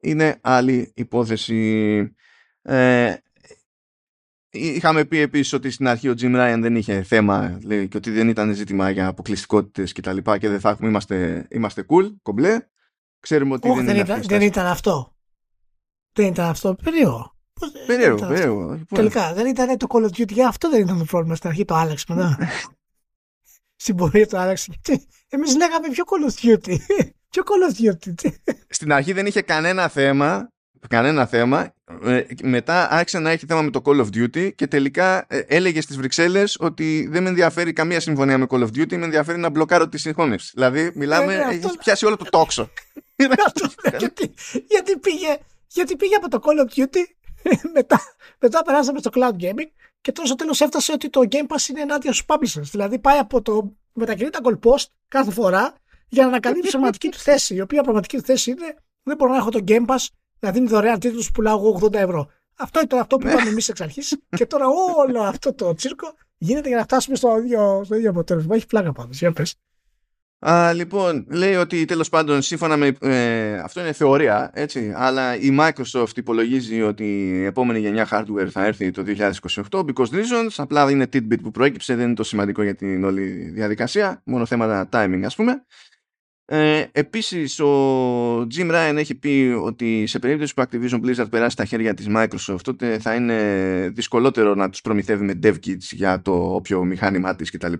είναι 0.00 0.38
άλλη 0.40 0.92
υπόθεση. 0.94 1.98
Ε, 2.62 3.14
Είχαμε 4.56 5.04
πει 5.04 5.18
επίσης 5.18 5.52
ότι 5.52 5.70
στην 5.70 5.88
αρχή 5.88 6.08
ο 6.08 6.14
Jim 6.20 6.34
Ryan 6.36 6.58
δεν 6.60 6.76
είχε 6.76 7.02
θέμα 7.02 7.58
λέει, 7.62 7.88
και 7.88 7.96
ότι 7.96 8.10
δεν 8.10 8.28
ήταν 8.28 8.54
ζήτημα 8.54 8.90
για 8.90 9.06
αποκλειστικότητες 9.06 9.92
και 9.92 10.00
τα 10.00 10.12
λοιπά 10.12 10.38
και 10.38 10.48
δεν 10.48 10.60
θα 10.60 10.70
έχουμε, 10.70 10.88
είμαστε, 10.88 11.46
είμαστε 11.50 11.86
cool, 11.88 12.14
κομπλέ. 12.22 12.58
Ξέρουμε 13.20 13.54
ότι 13.54 13.68
δεν, 13.68 13.84
δεν, 13.84 13.96
ήταν, 13.96 14.22
δεν 14.22 14.40
ήταν 14.40 14.66
αυτό. 14.66 15.16
Δεν 16.12 16.26
ήταν 16.26 16.48
αυτό. 16.48 16.74
Περίεργο. 16.74 17.34
Περίεργο, 17.86 18.26
περίεργο. 18.26 18.60
Λοιπόν. 18.60 18.98
Τελικά 18.98 19.34
δεν 19.34 19.46
ήταν 19.46 19.76
το 19.76 19.86
Call 19.90 20.02
of 20.02 20.20
Duty. 20.20 20.32
Για 20.32 20.48
αυτό 20.48 20.70
δεν 20.70 20.80
ήταν 20.80 20.98
το 20.98 21.04
πρόβλημα 21.04 21.34
στην 21.34 21.48
αρχή. 21.48 21.64
Το 21.64 21.74
άλλαξε 21.74 22.04
μετά. 22.08 22.38
Στην 23.76 23.96
πορεία 23.96 24.26
το 24.26 24.38
άλλαξε. 24.38 24.72
Εμείς 25.28 25.56
λέγαμε 25.56 25.88
πιο 25.88 26.04
Call 26.06 26.30
of 26.30 26.44
Duty; 26.44 26.76
Πιο 27.30 27.42
Call 27.44 27.84
of 27.84 27.94
Duty; 27.94 28.28
Στην 28.68 28.92
αρχή 28.92 29.12
δεν 29.12 29.26
είχε 29.26 29.42
κανένα 29.42 29.88
θέμα 29.88 30.48
κανένα 30.88 31.26
θέμα. 31.26 31.74
Ε, 32.04 32.22
μετά 32.42 32.90
άρχισε 32.90 33.18
να 33.18 33.30
έχει 33.30 33.46
θέμα 33.46 33.62
με 33.62 33.70
το 33.70 33.82
Call 33.84 34.00
of 34.00 34.06
Duty 34.06 34.54
και 34.54 34.66
τελικά 34.66 35.24
ε, 35.28 35.38
έλεγε 35.38 35.80
στις 35.80 35.96
Βρυξέλλες 35.96 36.56
ότι 36.60 37.08
δεν 37.10 37.22
με 37.22 37.28
ενδιαφέρει 37.28 37.72
καμία 37.72 38.00
συμφωνία 38.00 38.38
με 38.38 38.46
Call 38.48 38.60
of 38.60 38.66
Duty, 38.66 38.96
με 38.96 39.04
ενδιαφέρει 39.04 39.38
να 39.38 39.48
μπλοκάρω 39.48 39.88
τη 39.88 39.98
συγχώνευση. 39.98 40.50
Δηλαδή, 40.54 40.92
μιλάμε, 40.94 41.34
ε, 41.34 41.54
έχει 41.54 41.78
πιάσει 41.78 42.06
όλο 42.06 42.16
το 42.16 42.24
τόξο. 42.30 42.70
γιατί, 43.98 44.34
γιατί, 44.68 44.98
πήγε, 44.98 45.38
γιατί 45.66 45.96
πήγε 45.96 46.14
από 46.14 46.28
το 46.28 46.40
Call 46.42 46.66
of 46.66 46.80
Duty 46.80 47.04
μετά, 47.74 48.00
μετά 48.38 48.62
περάσαμε 48.62 48.98
στο 48.98 49.10
cloud 49.14 49.42
gaming 49.42 49.70
και 50.00 50.12
τώρα 50.12 50.26
στο 50.26 50.36
τέλος 50.36 50.60
έφτασε 50.60 50.92
ότι 50.92 51.10
το 51.10 51.20
Game 51.30 51.46
Pass 51.46 51.68
είναι 51.70 51.80
ενάντια 51.80 52.12
στους 52.12 52.26
publishers. 52.26 52.68
Δηλαδή 52.70 52.98
πάει 52.98 53.18
από 53.18 53.42
το 53.42 53.76
μετακινεί 53.92 54.30
τα 54.30 54.38
goal 54.42 54.58
post 54.58 54.84
κάθε 55.08 55.30
φορά 55.30 55.74
για 56.08 56.22
να 56.22 56.28
ανακαλύψει 56.28 56.62
τη 56.62 56.70
πραγματική 56.70 57.08
του 57.08 57.18
θέση. 57.28 57.54
Η 57.54 57.60
οποία 57.60 57.82
πραγματική 57.82 58.16
του 58.16 58.22
θέση 58.22 58.50
είναι 58.50 58.76
δεν 59.02 59.16
μπορώ 59.16 59.32
να 59.32 59.36
έχω 59.36 59.50
το 59.50 59.64
Game 59.68 59.86
Pass 59.86 60.06
να 60.38 60.50
δίνει 60.50 60.66
δωρεάν 60.66 60.98
τίτλους 60.98 61.26
που 61.26 61.32
πουλάω 61.32 61.78
80 61.82 61.94
ευρώ. 61.94 62.30
Αυτό 62.58 62.80
ήταν 62.80 62.98
αυτό 62.98 63.16
που 63.16 63.28
είπαμε 63.28 63.48
εμείς 63.48 63.68
εξ 63.68 63.80
αρχής 63.80 64.18
και 64.28 64.46
τώρα 64.46 64.64
όλο 65.06 65.22
αυτό 65.22 65.54
το 65.54 65.74
τσίρκο 65.74 66.14
γίνεται 66.38 66.68
για 66.68 66.76
να 66.76 66.82
φτάσουμε 66.82 67.16
στο 67.16 67.38
ίδιο, 67.38 67.82
στο 67.84 67.94
ίδιο 67.94 68.10
αποτέλεσμα. 68.10 68.54
Έχει 68.54 68.66
πλάκα 68.66 68.92
πάντως. 68.92 69.18
Για 69.18 69.32
πες. 69.32 69.54
Α, 70.48 70.72
λοιπόν, 70.72 71.26
λέει 71.28 71.54
ότι 71.54 71.84
τέλος 71.84 72.08
πάντων 72.08 72.42
σύμφωνα 72.42 72.76
με. 72.76 72.96
Ε, 73.00 73.58
αυτό 73.58 73.80
είναι 73.80 73.92
θεωρία, 73.92 74.50
έτσι. 74.54 74.92
Αλλά 74.96 75.36
η 75.36 75.56
Microsoft 75.60 76.16
υπολογίζει 76.16 76.82
ότι 76.82 77.28
η 77.28 77.44
επόμενη 77.44 77.78
γενιά 77.78 78.08
hardware 78.10 78.48
θα 78.50 78.64
έρθει 78.64 78.90
το 78.90 79.04
2028 79.06 79.84
because 79.84 80.08
reasons. 80.10 80.54
Απλά 80.56 80.90
είναι 80.90 81.08
tidbit 81.12 81.40
που 81.42 81.50
προέκυψε, 81.50 81.94
δεν 81.94 82.06
είναι 82.06 82.14
το 82.14 82.24
σημαντικό 82.24 82.62
για 82.62 82.74
την 82.74 83.04
όλη 83.04 83.50
διαδικασία. 83.54 84.22
Μόνο 84.24 84.46
θέματα 84.46 84.88
timing, 84.92 85.22
ας 85.24 85.34
πούμε. 85.34 85.64
Ε, 86.48 86.84
επίσης 86.92 87.60
ο 87.60 88.40
Jim 88.40 88.70
Ryan 88.70 88.94
έχει 88.96 89.14
πει 89.14 89.56
ότι 89.62 90.06
σε 90.06 90.18
περίπτωση 90.18 90.54
που 90.54 90.62
Activision 90.62 91.00
Blizzard 91.04 91.30
περάσει 91.30 91.50
στα 91.50 91.64
χέρια 91.64 91.94
της 91.94 92.06
Microsoft 92.16 92.60
τότε 92.62 92.98
θα 92.98 93.14
είναι 93.14 93.90
δυσκολότερο 93.94 94.54
να 94.54 94.70
τους 94.70 94.80
προμηθεύει 94.80 95.24
με 95.24 95.38
dev 95.42 95.52
kits 95.52 95.76
για 95.78 96.22
το 96.22 96.32
όποιο 96.32 96.84
μηχάνημά 96.84 97.36
της 97.36 97.50
κτλ. 97.50 97.72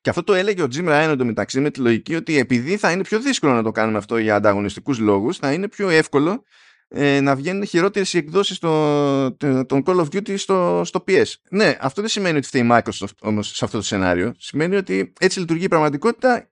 Και 0.00 0.10
αυτό 0.10 0.24
το 0.24 0.34
έλεγε 0.34 0.62
ο 0.62 0.66
Jim 0.74 0.88
Ryan 0.88 1.08
εντωμεταξύ 1.10 1.60
με 1.60 1.70
τη 1.70 1.80
λογική 1.80 2.14
ότι 2.14 2.38
επειδή 2.38 2.76
θα 2.76 2.90
είναι 2.90 3.02
πιο 3.02 3.20
δύσκολο 3.20 3.52
να 3.52 3.62
το 3.62 3.70
κάνουμε 3.70 3.98
αυτό 3.98 4.18
για 4.18 4.34
ανταγωνιστικούς 4.34 4.98
λόγους 4.98 5.36
θα 5.36 5.52
είναι 5.52 5.68
πιο 5.68 5.88
εύκολο 5.88 6.42
ε, 6.88 7.20
να 7.20 7.36
βγαίνουν 7.36 7.66
χειρότερες 7.66 8.12
οι 8.12 8.18
εκδόσεις 8.18 8.56
στο, 8.56 9.36
των 9.66 9.82
Call 9.86 9.96
of 9.96 10.04
Duty 10.04 10.38
στο, 10.38 10.82
στο 10.84 11.04
PS. 11.08 11.24
Ναι, 11.50 11.76
αυτό 11.80 12.00
δεν 12.00 12.10
σημαίνει 12.10 12.36
ότι 12.36 12.46
φταίει 12.46 12.62
η 12.62 12.68
Microsoft 12.70 13.16
όμως 13.20 13.48
σε 13.56 13.64
αυτό 13.64 13.78
το 13.78 13.84
σενάριο. 13.84 14.34
Σημαίνει 14.38 14.76
ότι 14.76 15.12
έτσι 15.20 15.38
λειτουργεί 15.38 15.64
η 15.64 15.68
πραγματικότητα 15.68 16.48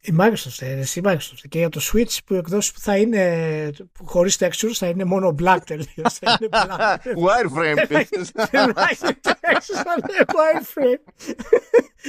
η 0.00 0.14
Microsoft, 0.18 0.62
ε, 0.66 0.80
η 0.94 1.00
Microsoft. 1.04 1.44
Και 1.48 1.58
για 1.58 1.68
το 1.68 1.80
Switch 1.92 2.18
που 2.24 2.34
εκδόσεις 2.34 2.72
που 2.72 2.80
θα 2.80 2.96
είναι 2.96 3.70
χωρίς 4.04 4.36
textures 4.40 4.72
θα 4.72 4.86
είναι 4.86 5.04
μόνο 5.04 5.34
black 5.42 5.58
τελείως. 5.66 6.14
Θα 6.20 6.38
είναι 6.40 6.48
black. 6.52 6.96
wireframe. 7.26 7.86
θα 7.88 7.98
έχει 7.98 9.20
textures, 9.22 9.82
θα 9.84 9.94
είναι 9.96 10.24
wireframe. 10.26 11.12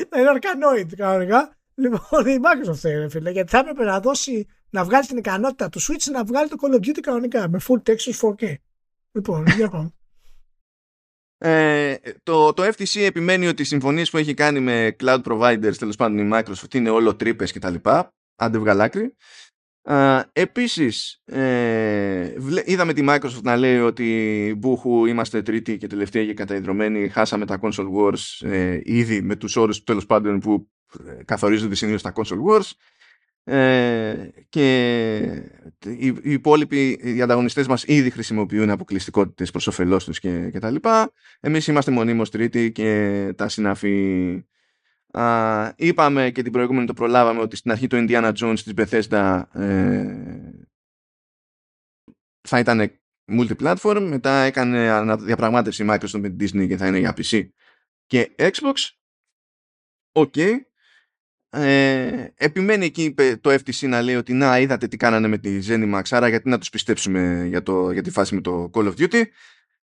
θα 0.09 0.19
είναι 0.19 0.31
arcanoid 0.33 0.95
κανονικά. 0.97 1.55
Λοιπόν, 1.75 2.25
η 2.25 2.37
Microsoft 2.41 2.83
είναι 2.83 3.09
φίλε, 3.09 3.29
γιατί 3.31 3.49
θα 3.49 3.57
έπρεπε 3.57 3.83
να 3.83 3.99
δώσει, 3.99 4.47
να 4.69 4.83
βγάλει 4.83 5.05
την 5.05 5.17
ικανότητα 5.17 5.69
του 5.69 5.81
Switch 5.81 6.11
να 6.11 6.23
βγάλει 6.23 6.49
το 6.49 6.55
Call 6.61 6.73
of 6.73 6.87
Duty 6.87 6.99
κανονικά 7.01 7.49
με 7.49 7.59
full 7.67 7.81
textures 7.89 8.29
4K. 8.29 8.53
Λοιπόν, 9.11 9.45
για 9.47 9.69
πάμε. 9.69 9.93
Ε, 11.43 11.95
το, 12.23 12.53
το 12.53 12.63
FTC 12.63 12.99
επιμένει 13.01 13.47
ότι 13.47 13.61
οι 13.61 13.65
συμφωνίες 13.65 14.09
που 14.09 14.17
έχει 14.17 14.33
κάνει 14.33 14.59
με 14.59 14.95
cloud 15.03 15.21
providers, 15.23 15.75
τέλος 15.77 15.95
πάντων 15.95 16.17
η 16.17 16.29
Microsoft, 16.33 16.73
είναι 16.73 16.89
όλο 16.89 17.15
τρύπε 17.15 17.45
κτλ. 17.45 17.75
Άντε 18.35 18.57
βγαλάκρι. 18.57 19.15
Ε, 19.83 20.19
επίσης, 20.33 21.21
ε, 21.25 22.33
είδαμε 22.65 22.93
τη 22.93 23.05
Microsoft 23.07 23.41
να 23.43 23.55
λέει 23.55 23.79
ότι 23.79 24.55
μπούχου 24.57 25.05
είμαστε 25.05 25.41
τρίτη 25.41 25.77
και 25.77 25.87
τελευταία 25.87 26.25
και 26.25 26.33
καταϊδρωμένοι, 26.33 27.09
χάσαμε 27.09 27.45
τα 27.45 27.59
console 27.61 27.87
wars 27.97 28.47
ε, 28.49 28.79
ήδη 28.83 29.21
με 29.21 29.35
τους 29.35 29.55
όρους 29.55 29.83
τέλος 29.83 30.05
πάντων 30.05 30.39
που 30.39 30.69
ε, 31.07 31.23
καθορίζονται 31.23 31.75
συνήθως 31.75 32.01
τα 32.01 32.13
console 32.15 32.49
wars 32.49 32.71
ε, 33.43 34.29
και 34.49 35.21
οι, 35.85 36.07
οι 36.07 36.31
υπόλοιποι 36.31 36.99
οι 37.03 37.21
ανταγωνιστές 37.21 37.67
μας 37.67 37.83
ήδη 37.83 38.09
χρησιμοποιούν 38.09 38.69
αποκλειστικότητες 38.69 39.51
προς 39.51 39.67
όφελός 39.67 40.05
τους 40.05 40.19
και, 40.19 40.49
και 40.51 40.59
τα 40.59 40.69
λοιπά. 40.69 41.11
Εμείς 41.39 41.67
είμαστε 41.67 41.91
μονίμως 41.91 42.29
τρίτη 42.29 42.71
και 42.71 43.33
τα 43.35 43.49
συναφή 43.49 44.45
Α, 45.11 45.73
είπαμε 45.75 46.31
και 46.31 46.41
την 46.41 46.51
προηγούμενη 46.51 46.85
το 46.85 46.93
προλάβαμε 46.93 47.41
ότι 47.41 47.55
στην 47.55 47.71
αρχή 47.71 47.87
το 47.87 47.97
Indiana 47.99 48.33
Jones 48.33 48.59
της 48.59 48.73
Bethesda 48.75 49.43
ε, 49.53 50.51
θα 52.47 52.59
ήταν 52.59 52.91
multi-platform 53.31 54.07
μετά 54.09 54.31
έκανε 54.31 55.15
διαπραγμάτευση 55.15 55.85
Microsoft 55.89 56.19
με 56.19 56.29
την 56.29 56.37
Disney 56.39 56.67
και 56.67 56.77
θα 56.77 56.87
είναι 56.87 56.99
για 56.99 57.13
PC 57.17 57.49
και 58.05 58.35
Xbox 58.37 58.73
OK 60.11 60.33
okay. 60.35 60.55
Ε, 61.53 62.27
επιμένει 62.35 62.85
εκεί 62.85 63.13
το 63.41 63.49
FTC 63.49 63.87
να 63.87 64.01
λέει 64.01 64.15
ότι 64.15 64.33
να 64.33 64.59
είδατε 64.59 64.87
τι 64.87 64.97
κάνανε 64.97 65.27
με 65.27 65.37
τη 65.37 65.59
Zenimax 65.67 66.01
άρα 66.09 66.27
γιατί 66.27 66.49
να 66.49 66.57
τους 66.57 66.69
πιστέψουμε 66.69 67.45
για, 67.47 67.63
το, 67.63 67.91
για 67.91 68.01
τη 68.01 68.11
φάση 68.11 68.35
με 68.35 68.41
το 68.41 68.69
Call 68.73 68.85
of 68.85 68.93
Duty 68.97 69.23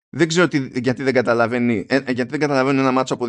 δεν 0.09 0.29
ξέρω 0.29 0.49
τι, 0.49 0.69
γιατί 0.75 1.03
δεν 1.03 1.13
καταλαβαίνει 1.13 1.87
ε, 1.89 1.97
γιατί 1.97 2.31
δεν 2.31 2.41
καταλαβαίνει 2.41 2.79
ένα 2.79 2.91
μάτσο 2.91 3.15
από, 3.15 3.27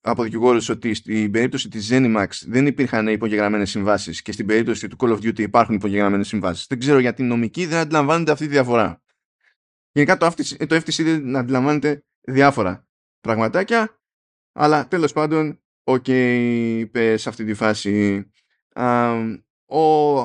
από 0.00 0.22
δικηγόρους 0.22 0.68
ότι 0.68 0.94
στην 0.94 1.30
περίπτωση 1.30 1.68
της 1.68 1.88
Zenimax 1.92 2.26
δεν 2.46 2.66
υπήρχαν 2.66 3.08
υπογεγραμμένες 3.08 3.70
συμβάσεις 3.70 4.22
και 4.22 4.32
στην 4.32 4.46
περίπτωση 4.46 4.88
του 4.88 4.96
Call 5.00 5.08
of 5.08 5.18
Duty 5.18 5.38
υπάρχουν 5.38 5.74
υπογεγραμμένες 5.74 6.28
συμβάσεις. 6.28 6.66
Δεν 6.66 6.78
ξέρω 6.78 6.98
γιατί 6.98 7.22
νομικοί 7.22 7.66
δεν 7.66 7.78
αντιλαμβάνονται 7.78 8.32
αυτή 8.32 8.44
τη 8.44 8.50
διαφορά. 8.50 9.02
Γενικά 9.92 10.16
το 10.16 10.26
FTC, 10.26 10.66
το 10.66 10.76
FTC 10.76 11.02
δεν 11.04 11.36
αντιλαμβάνεται 11.36 12.04
διάφορα 12.20 12.88
πραγματάκια 13.20 14.00
αλλά 14.52 14.88
τέλος 14.88 15.12
πάντων 15.12 15.60
Οκ, 15.92 16.08
είπε 16.08 17.16
σε 17.16 17.28
αυτή 17.28 17.44
τη 17.44 17.54
φάση. 17.54 18.24
ο, 19.66 20.20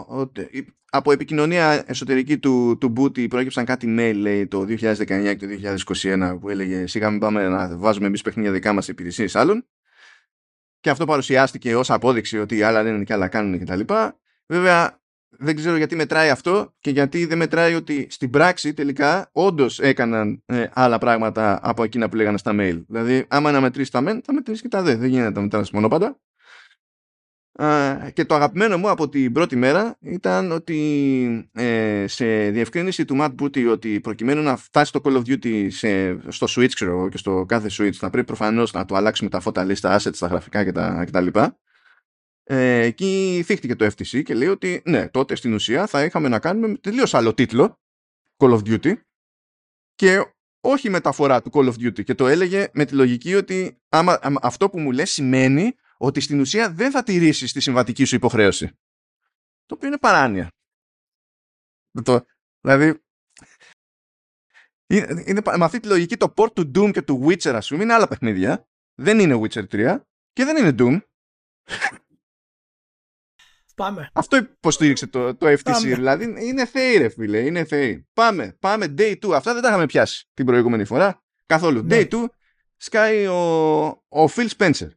από 0.89 1.11
επικοινωνία 1.11 1.84
εσωτερική 1.88 2.38
του, 2.38 2.78
του 2.78 2.93
Booty 2.97 3.30
προέκυψαν 3.30 3.66
κάτι 3.66 3.95
mail 3.99 4.13
λέει, 4.16 4.47
το 4.47 4.61
2019 4.61 5.36
και 5.38 5.47
το 5.47 5.47
2021 5.88 6.38
που 6.39 6.49
έλεγε 6.49 6.88
σιγά 6.88 7.09
μην 7.09 7.20
πάμε 7.20 7.47
να 7.47 7.78
βάζουμε 7.78 8.07
εμείς 8.07 8.22
παιχνίδια 8.22 8.51
δικά 8.51 8.74
μας 8.74 8.88
υπηρεσίες 8.88 9.36
άλλων 9.36 9.68
και 10.80 10.89
αυτό 10.89 11.05
παρουσιάστηκε 11.05 11.76
ως 11.76 11.89
απόδειξη 11.89 12.39
ότι 12.39 12.63
άλλα 12.63 12.84
λένε 12.84 13.03
και 13.03 13.13
άλλα 13.13 13.28
κάνουν 13.28 13.59
κτλ. 13.59 13.93
Βέβαια 14.45 14.99
δεν 15.39 15.55
ξέρω 15.55 15.75
γιατί 15.75 15.95
μετράει 15.95 16.29
αυτό 16.29 16.73
και 16.79 16.89
γιατί 16.89 17.25
δεν 17.25 17.38
μετράει 17.38 17.73
ότι 17.73 18.07
στην 18.09 18.29
πράξη 18.29 18.73
τελικά 18.73 19.29
όντως 19.31 19.79
έκαναν 19.79 20.43
ε, 20.45 20.65
άλλα 20.73 20.97
πράγματα 20.97 21.59
από 21.63 21.83
εκείνα 21.83 22.09
που 22.09 22.15
λέγανε 22.15 22.38
στα 22.38 22.51
mail. 22.55 22.83
Δηλαδή, 22.88 23.25
άμα 23.27 23.51
να 23.51 23.61
μετρήσεις 23.61 23.91
τα 23.91 24.01
μεν, 24.01 24.21
θα 24.25 24.33
μετρήσεις 24.33 24.61
και 24.61 24.67
τα 24.67 24.81
δε. 24.81 24.95
Δεν 24.95 25.09
γίνεται 25.09 25.31
να 25.31 25.41
μετρήσει 25.41 25.71
μόνο 25.73 25.88
πάντα. 25.88 26.19
και 28.13 28.25
το 28.25 28.36
αγαπημένο 28.36 28.77
μου 28.77 28.89
από 28.89 29.09
την 29.09 29.31
πρώτη 29.31 29.55
μέρα 29.55 29.97
ήταν 29.99 30.51
ότι 30.51 31.49
ε, 31.53 32.05
σε 32.07 32.49
διευκρίνηση 32.49 33.05
του 33.05 33.17
Matt 33.19 33.36
Booty 33.41 33.71
ότι 33.71 33.99
προκειμένου 33.99 34.41
να 34.41 34.55
φτάσει 34.55 34.91
το 34.91 35.01
Call 35.03 35.15
of 35.15 35.21
Duty 35.29 35.67
σε, 35.69 36.17
στο 36.31 36.47
Switch 36.49 36.73
ξέρω, 36.73 37.09
και 37.09 37.17
στο 37.17 37.45
κάθε 37.47 37.69
Switch 37.71 37.93
θα 37.93 38.09
πρέπει 38.09 38.27
προφανώς 38.27 38.73
να 38.73 38.86
το 38.86 38.95
αλλάξουμε 38.95 39.29
τα 39.29 39.39
φώτα 39.39 39.63
λίστα, 39.63 39.99
assets, 39.99 40.17
τα 40.19 40.27
γραφικά 40.27 40.63
κτλ. 41.05 41.27
Ε, 42.48 42.80
εκεί 42.80 43.41
θύχτηκε 43.46 43.76
το 43.76 43.86
FTC 43.86 44.24
και 44.24 44.34
λέει 44.34 44.48
ότι 44.48 44.82
ναι, 44.86 45.10
τότε 45.10 45.36
στην 45.36 45.54
ουσία 45.54 45.88
θα 45.88 46.04
είχαμε 46.04 46.28
να 46.28 46.39
κάνουμε 46.39 46.68
με 46.68 46.78
τελείως 46.78 47.14
άλλο 47.14 47.34
τίτλο 47.34 47.80
Call 48.38 48.60
of 48.60 48.62
Duty 48.66 48.93
και 49.96 50.34
όχι 50.60 50.89
μεταφορά 50.89 51.41
του 51.41 51.50
Call 51.54 51.68
of 51.68 51.74
Duty 51.74 52.04
και 52.04 52.16
το 52.16 52.28
έλεγε 52.28 52.70
με 52.74 52.86
τη 52.86 52.93
λογική 52.93 53.36
ότι 53.36 53.82
άμα, 53.89 54.20
αυτό 54.41 54.70
που 54.70 54.80
μου 54.80 54.91
λες 54.91 55.12
σημαίνει 55.12 55.76
ότι 55.98 56.20
στην 56.20 56.39
ουσία 56.39 56.72
δεν 56.72 56.91
θα 56.91 57.04
τηρήσεις 57.04 57.52
τη 57.52 57.60
συμβατική 57.60 58.04
σου 58.04 58.16
υποχρέωση. 58.16 58.68
Το 59.66 59.76
οποίο 59.76 59.88
είναι 59.88 59.98
παράνοια. 59.98 60.48
Το, 62.04 62.26
δηλαδή, 62.62 63.04
είναι, 64.88 65.24
είναι, 65.26 65.41
με 65.58 65.66
αυτή 65.66 65.80
τη 65.80 65.88
λογική 65.88 66.18
το 66.18 66.34
port 66.38 66.54
του 66.54 66.72
Doom 66.76 66.91
και 66.93 67.02
του 67.02 67.26
Witcher 67.26 67.54
ας 67.54 67.68
πούμε 67.68 67.84
είναι 67.84 67.93
άλλα 67.93 68.08
παιχνίδια. 68.08 68.68
Δεν 68.96 69.20
είναι 69.20 69.39
Witcher 69.41 69.68
3 69.68 70.00
και 70.34 70.43
δεν 70.46 70.58
είναι 70.58 70.76
Doom. 70.80 71.00
Πάμε. 73.76 74.09
Αυτό 74.13 74.38
υποστήριξε 74.38 75.07
το, 75.07 75.36
το 75.36 75.47
FTC. 75.47 75.61
Πάμε. 75.63 75.93
Δηλαδή 75.93 76.36
είναι 76.39 76.65
θεοί, 76.65 76.97
ρε 76.97 77.09
φίλε. 77.09 77.39
Είναι 77.39 77.63
θεοί. 77.63 78.07
Πάμε. 78.13 78.55
Πάμε. 78.59 78.93
Day 78.97 79.15
2. 79.26 79.32
Αυτά 79.32 79.53
δεν 79.53 79.61
τα 79.61 79.67
είχαμε 79.67 79.86
πιάσει 79.86 80.30
την 80.34 80.45
προηγούμενη 80.45 80.86
φορά. 80.86 81.23
Καθόλου. 81.45 81.84
Ναι. 81.84 81.97
Day 81.99 82.13
2 82.13 82.26
σκάει 82.78 83.26
ο, 83.28 83.84
ο 84.09 84.26
Phil 84.36 84.47
Spencer. 84.57 84.89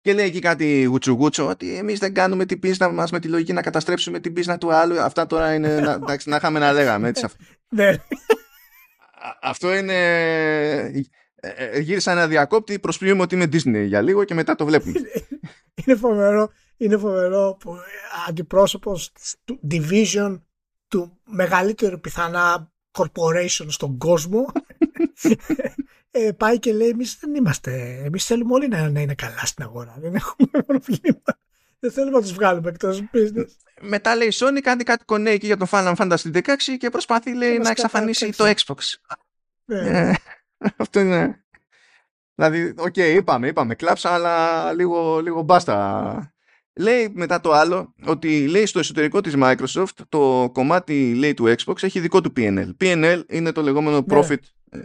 Και 0.00 0.12
λέει 0.12 0.26
εκεί 0.26 0.38
κάτι 0.38 0.82
γουτσουγούτσο 0.82 1.48
ότι 1.48 1.76
εμείς 1.76 1.98
δεν 1.98 2.14
κάνουμε 2.14 2.46
την 2.46 2.58
πίσνα 2.58 2.88
μας 2.88 3.10
με 3.10 3.20
τη 3.20 3.28
λογική 3.28 3.52
να 3.52 3.62
καταστρέψουμε 3.62 4.20
την 4.20 4.32
πίσνα 4.32 4.58
του 4.58 4.72
άλλου. 4.72 5.00
Αυτά 5.00 5.26
τώρα 5.26 5.54
είναι. 5.54 5.80
να, 5.80 5.92
εντάξει, 6.02 6.28
να 6.28 6.36
είχαμε 6.36 6.58
να 6.58 6.72
λέγαμε. 6.72 7.08
Έτσι, 7.08 7.26
ναι. 7.68 7.96
αυτό 9.42 9.74
είναι. 9.74 9.94
Ε, 11.40 11.48
ε, 11.56 11.78
γύρισα 11.80 12.12
ένα 12.12 12.26
διακόπτη, 12.26 12.78
προσποιούμε 12.78 13.22
ότι 13.22 13.34
είμαι 13.34 13.44
Disney 13.44 13.84
για 13.86 14.00
λίγο 14.00 14.24
και 14.24 14.34
μετά 14.34 14.54
το 14.54 14.64
βλέπουμε. 14.64 15.00
είναι 15.84 15.96
φοβερό 15.96 16.50
είναι 16.78 16.96
φοβερό 16.96 17.56
που 17.60 17.76
αντιπρόσωπος 18.28 19.12
του 19.44 19.60
division 19.70 20.40
του 20.88 21.18
μεγαλύτερου 21.24 22.00
πιθανά 22.00 22.72
corporation 22.98 23.66
στον 23.68 23.98
κόσμο 23.98 24.46
ε, 26.10 26.32
πάει 26.32 26.58
και 26.58 26.72
λέει 26.72 26.88
εμείς 26.88 27.18
δεν 27.20 27.34
είμαστε 27.34 28.02
εμείς 28.04 28.24
θέλουμε 28.24 28.52
όλοι 28.52 28.68
να, 28.68 28.90
να 28.90 29.00
είναι 29.00 29.14
καλά 29.14 29.44
στην 29.44 29.64
αγορά 29.64 29.96
δεν 29.98 30.14
έχουμε 30.14 30.62
προβλήματα 30.66 31.38
Δεν 31.80 31.90
θέλουμε 31.90 32.16
να 32.16 32.22
τους 32.22 32.32
βγάλουμε 32.32 32.68
εκτός 32.68 33.02
business. 33.12 33.46
Μετά 33.80 34.16
λέει 34.16 34.28
η 34.28 34.32
Sony 34.34 34.60
κάνει 34.62 34.82
κάτι 34.82 35.04
κονέ 35.04 35.25
εκεί 35.25 35.46
για 35.46 35.56
το 35.56 35.66
Final 35.70 35.94
Fantasy 35.96 36.32
16 36.34 36.40
και 36.78 36.90
προσπαθεί 36.90 37.34
λέει, 37.34 37.58
να 37.58 37.70
εξαφανίσει 37.70 38.32
το 38.36 38.44
Xbox. 38.44 38.76
Ναι. 39.64 39.78
Ε, 39.78 40.14
αυτό 40.76 41.00
είναι. 41.00 41.44
Δηλαδή, 42.34 42.74
οκ, 42.76 42.96
είπαμε, 42.96 43.46
είπαμε, 43.46 43.74
κλάψα, 43.74 44.10
αλλά 44.10 44.72
λίγο, 44.72 45.20
λίγο 45.20 45.42
μπάστα. 45.42 46.32
Λέει 46.78 47.12
μετά 47.14 47.40
το 47.40 47.52
άλλο 47.52 47.94
ότι 48.04 48.46
λέει 48.46 48.66
στο 48.66 48.78
εσωτερικό 48.78 49.20
της 49.20 49.34
Microsoft 49.36 49.92
το 50.08 50.50
κομμάτι 50.52 51.14
λέει 51.14 51.34
του 51.34 51.54
Xbox 51.58 51.82
έχει 51.82 52.00
δικό 52.00 52.20
του 52.20 52.32
P&L. 52.36 52.70
P&L 52.80 53.22
είναι 53.28 53.52
το 53.52 53.62
λεγόμενο 53.62 53.96
Ναι. 53.96 54.04
profit 54.08 54.36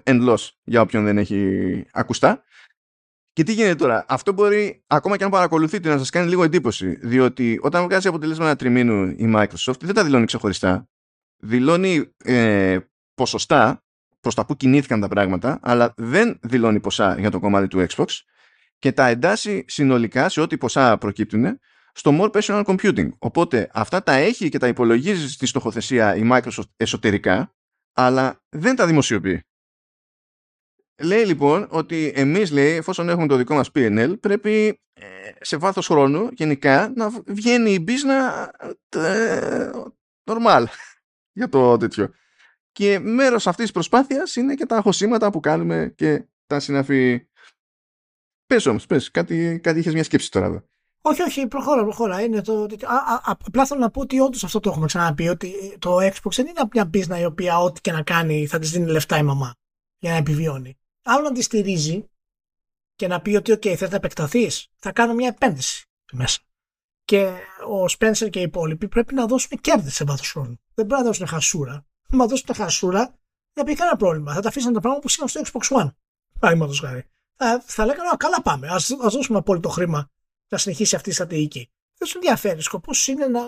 and 0.04 0.30
loss 0.30 0.50
για 0.64 0.82
όποιον 0.82 1.04
δεν 1.04 1.18
έχει 1.18 1.84
ακουστά. 1.92 2.44
Και 3.34 3.44
τι 3.44 3.54
γίνεται 3.54 3.76
τώρα, 3.76 4.06
αυτό 4.08 4.34
μπορεί 4.34 4.84
ακόμα 4.88 5.18
και 5.18 5.24
αν 5.24 5.30
παρακολουθείτε 5.30 5.90
να 5.90 5.98
σας 5.98 6.10
κάνει 6.10 6.30
λίγο 6.30 6.44
εντύπωση, 6.44 6.98
διότι 7.02 7.60
όταν 7.62 7.84
βγάζει 7.84 8.08
αποτελέσματα 8.08 8.56
τριμήνου 8.56 9.10
η 9.10 9.34
Microsoft 9.36 9.80
δεν 9.80 9.94
τα 9.94 10.04
δηλώνει 10.04 10.26
ξεχωριστά. 10.26 10.88
Δηλώνει 11.38 12.14
ε, 12.24 12.78
ποσοστά 13.14 13.84
προς 14.20 14.36
τα 14.36 14.46
που 14.46 14.56
κινήθηκαν 14.56 15.00
τα 15.00 15.08
πράγματα, 15.08 15.60
αλλά 15.62 15.94
δεν 15.98 16.40
δηλώνει 16.42 16.80
ποσά 16.80 17.20
για 17.20 17.32
το 17.32 17.40
κομμάτι 17.40 17.68
του 17.68 17.86
Xbox 17.90 18.06
και 18.80 18.92
τα 18.92 19.08
εντάσσει 19.08 19.66
συνολικά 19.68 20.30
σε 20.30 20.42
ό,τι 20.42 20.58
ποσά 20.58 20.98
προκύπτουν 20.98 21.60
στο 21.94 22.12
More 22.14 22.32
Personal 22.32 22.64
Computing. 22.64 23.10
Οπότε 23.18 23.70
αυτά 23.74 24.04
τα 24.04 24.12
έχει 24.12 24.50
και 24.50 24.58
τα 24.58 24.68
υπολογίζει 24.68 25.30
στη 25.30 25.46
στοχοθεσία 25.46 26.16
η 26.16 26.30
Microsoft 26.32 26.70
εσωτερικά, 26.78 27.56
αλλά 27.94 28.44
δεν 28.50 28.76
τα 28.76 28.86
δημοσιοποιεί. 28.86 29.42
Λέει 31.02 31.26
λοιπόν 31.26 31.68
ότι 31.70 32.12
εμείς 32.16 32.52
λέει 32.52 32.76
εφόσον 32.76 33.10
έχουμε 33.10 33.28
το 33.28 33.36
δικό 33.36 33.56
μας 33.56 33.70
PNL 33.74 34.16
πρέπει 34.20 34.82
ε, 34.94 35.32
σε 35.42 35.58
βάθος 35.58 35.88
χρόνου 35.88 36.30
γενικά 36.32 36.94
να 36.96 37.10
βγαίνει 37.28 37.74
η 37.74 37.84
business 37.88 38.48
ε, 38.90 39.72
normal 40.24 40.66
για 41.38 41.50
το 41.50 41.78
τέτοιο. 41.78 42.14
Και 42.72 43.00
μέρος 43.00 43.48
αυτής 43.48 43.64
της 43.64 43.74
προσπάθειας 43.74 44.36
είναι 44.36 44.56
και 44.56 44.66
τα 44.66 44.78
αχωσήματα 44.78 45.32
που 45.32 45.40
κάνουμε 45.40 45.94
και 45.96 46.28
τα 46.46 46.60
συναφή. 46.60 47.28
Πες 48.46 48.66
όμως, 48.66 48.86
πες, 48.86 49.12
κάτι, 49.12 49.60
κάτι 49.64 49.80
είχες 49.80 49.94
μια 49.94 50.04
σκέψη 50.04 50.32
τώρα 50.32 50.46
εδώ. 50.46 50.68
Όχι, 51.06 51.22
όχι, 51.22 51.48
προχώρα, 51.48 51.84
προχώρα. 51.84 52.22
Είναι 52.22 52.42
το, 52.42 52.66
τέτοιο. 52.66 52.88
α, 52.88 52.96
α, 52.96 53.14
α, 53.14 53.38
απλά 53.46 53.66
θέλω 53.66 53.80
να 53.80 53.90
πω 53.90 54.02
ότι 54.02 54.20
όντως 54.20 54.44
αυτό 54.44 54.60
το 54.60 54.70
έχουμε 54.70 54.86
ξαναπεί. 54.86 55.30
Ότι 55.30 55.78
το 55.80 55.98
Xbox 55.98 56.32
δεν 56.32 56.48
είναι 56.48 56.62
μια 56.74 56.90
business 56.94 57.20
η 57.20 57.26
οποία 57.26 57.60
ό,τι 57.60 57.82
και 57.82 57.92
να 57.92 58.02
κάνει 58.04 58.48
θα 58.48 58.60
της 58.60 58.72
δίνει 58.72 58.92
λεφτά 58.92 59.18
η 59.18 59.24
μαμά 59.24 59.56
για 60.00 60.12
να 60.12 60.18
επιβιώνει. 60.18 60.78
Άλλο 61.04 61.24
να 61.24 61.32
τη 61.32 61.42
στηρίζει 61.42 62.10
και 62.96 63.08
να 63.08 63.22
πει 63.22 63.36
ότι, 63.36 63.54
OK, 63.54 63.76
θέλει 63.76 63.90
να 63.90 63.96
επεκταθείς, 63.96 64.68
θα 64.76 64.92
κάνω 64.92 65.14
μια 65.14 65.28
επένδυση 65.28 65.86
μέσα. 66.12 66.40
Και 67.04 67.32
ο 67.68 67.86
Spencer 67.98 68.30
και 68.30 68.40
οι 68.40 68.42
υπόλοιποι 68.42 68.88
πρέπει 68.88 69.14
να 69.14 69.26
δώσουν 69.26 69.60
κέρδη 69.62 69.90
σε 69.90 70.04
βάθος 70.04 70.32
χρόνου. 70.32 70.60
Δεν 70.74 70.86
πρέπει 70.86 71.02
να 71.02 71.08
δώσουν 71.08 71.28
χασούρα. 71.28 71.86
Αν 72.10 72.28
δώσουν 72.28 72.56
χασούρα, 72.56 73.00
δεν 73.00 73.16
θα 73.54 73.62
υπήρχε 73.62 73.78
κανένα 73.80 73.98
πρόβλημα. 73.98 74.34
Θα 74.34 74.42
τα 74.42 74.48
αφήσουν 74.48 74.74
τα 74.74 74.80
πράγματα 74.80 75.02
που 75.02 75.14
είχαν 75.16 75.28
στο 75.28 75.42
Xbox 75.44 75.82
One. 75.82 75.90
Παραδείγματος 76.40 76.80
χάρη. 76.80 77.06
Θα, 77.36 77.64
θα 77.66 77.86
λέγανε, 77.86 78.10
«Α, 78.10 78.18
καλά 78.18 78.42
πάμε. 78.42 78.68
Α 78.68 79.10
δώσουμε 79.10 79.38
απόλυτο 79.38 79.70
χρήμα 79.70 80.10
να 80.54 80.60
συνεχίσει 80.60 80.96
αυτή 80.96 81.10
η 81.10 81.14
στρατηγική. 81.14 81.70
Δεν 81.98 82.08
σου 82.08 82.18
ενδιαφέρει. 82.18 82.62
Σκοπός 82.62 83.08
είναι 83.08 83.28
να, 83.28 83.42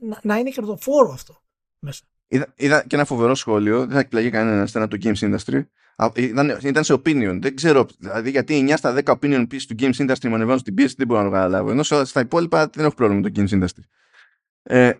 να, 0.00 0.20
να 0.22 0.36
είναι 0.36 0.50
κερδοφόρο 0.50 1.12
αυτό 1.12 1.42
μέσα. 1.78 2.04
Είδα, 2.28 2.52
είδα 2.56 2.84
και 2.86 2.96
ένα 2.96 3.04
φοβερό 3.04 3.34
σχόλιο, 3.34 3.78
δεν 3.78 3.90
θα 3.90 3.98
εκπλαγεί 3.98 4.30
κανένας 4.30 4.70
ήταν 4.70 4.82
από 4.82 4.98
το 4.98 5.08
Games 5.10 5.18
Industry. 5.34 5.64
Α, 5.96 6.10
Ήταν, 6.14 6.58
ήταν 6.62 6.84
σε 6.84 6.92
opinion. 6.94 7.38
Δεν 7.40 7.56
ξέρω, 7.56 7.86
δηλαδή 7.98 8.30
γιατί 8.30 8.66
9 8.70 8.74
στα 8.76 8.94
10 9.04 9.12
opinion 9.12 9.40
pieces 9.40 9.62
του 9.68 9.74
Games 9.78 9.94
Industry 9.96 10.28
με 10.28 10.34
ανεβαίνουν 10.34 10.58
στην 10.58 10.74
πίεση 10.74 10.94
δεν 10.98 11.06
μπορώ 11.06 11.20
να 11.20 11.26
το 11.26 11.32
καταλάβω. 11.32 11.70
Ενώ 11.70 11.82
σε- 11.82 12.04
στα 12.04 12.20
υπόλοιπα 12.20 12.68
δεν 12.68 12.84
έχω 12.84 12.94
πρόβλημα 12.94 13.20
με 13.20 13.30
το 13.30 13.40
Games 13.40 13.62
Industry. 13.62 13.82
Ε, 14.62 14.92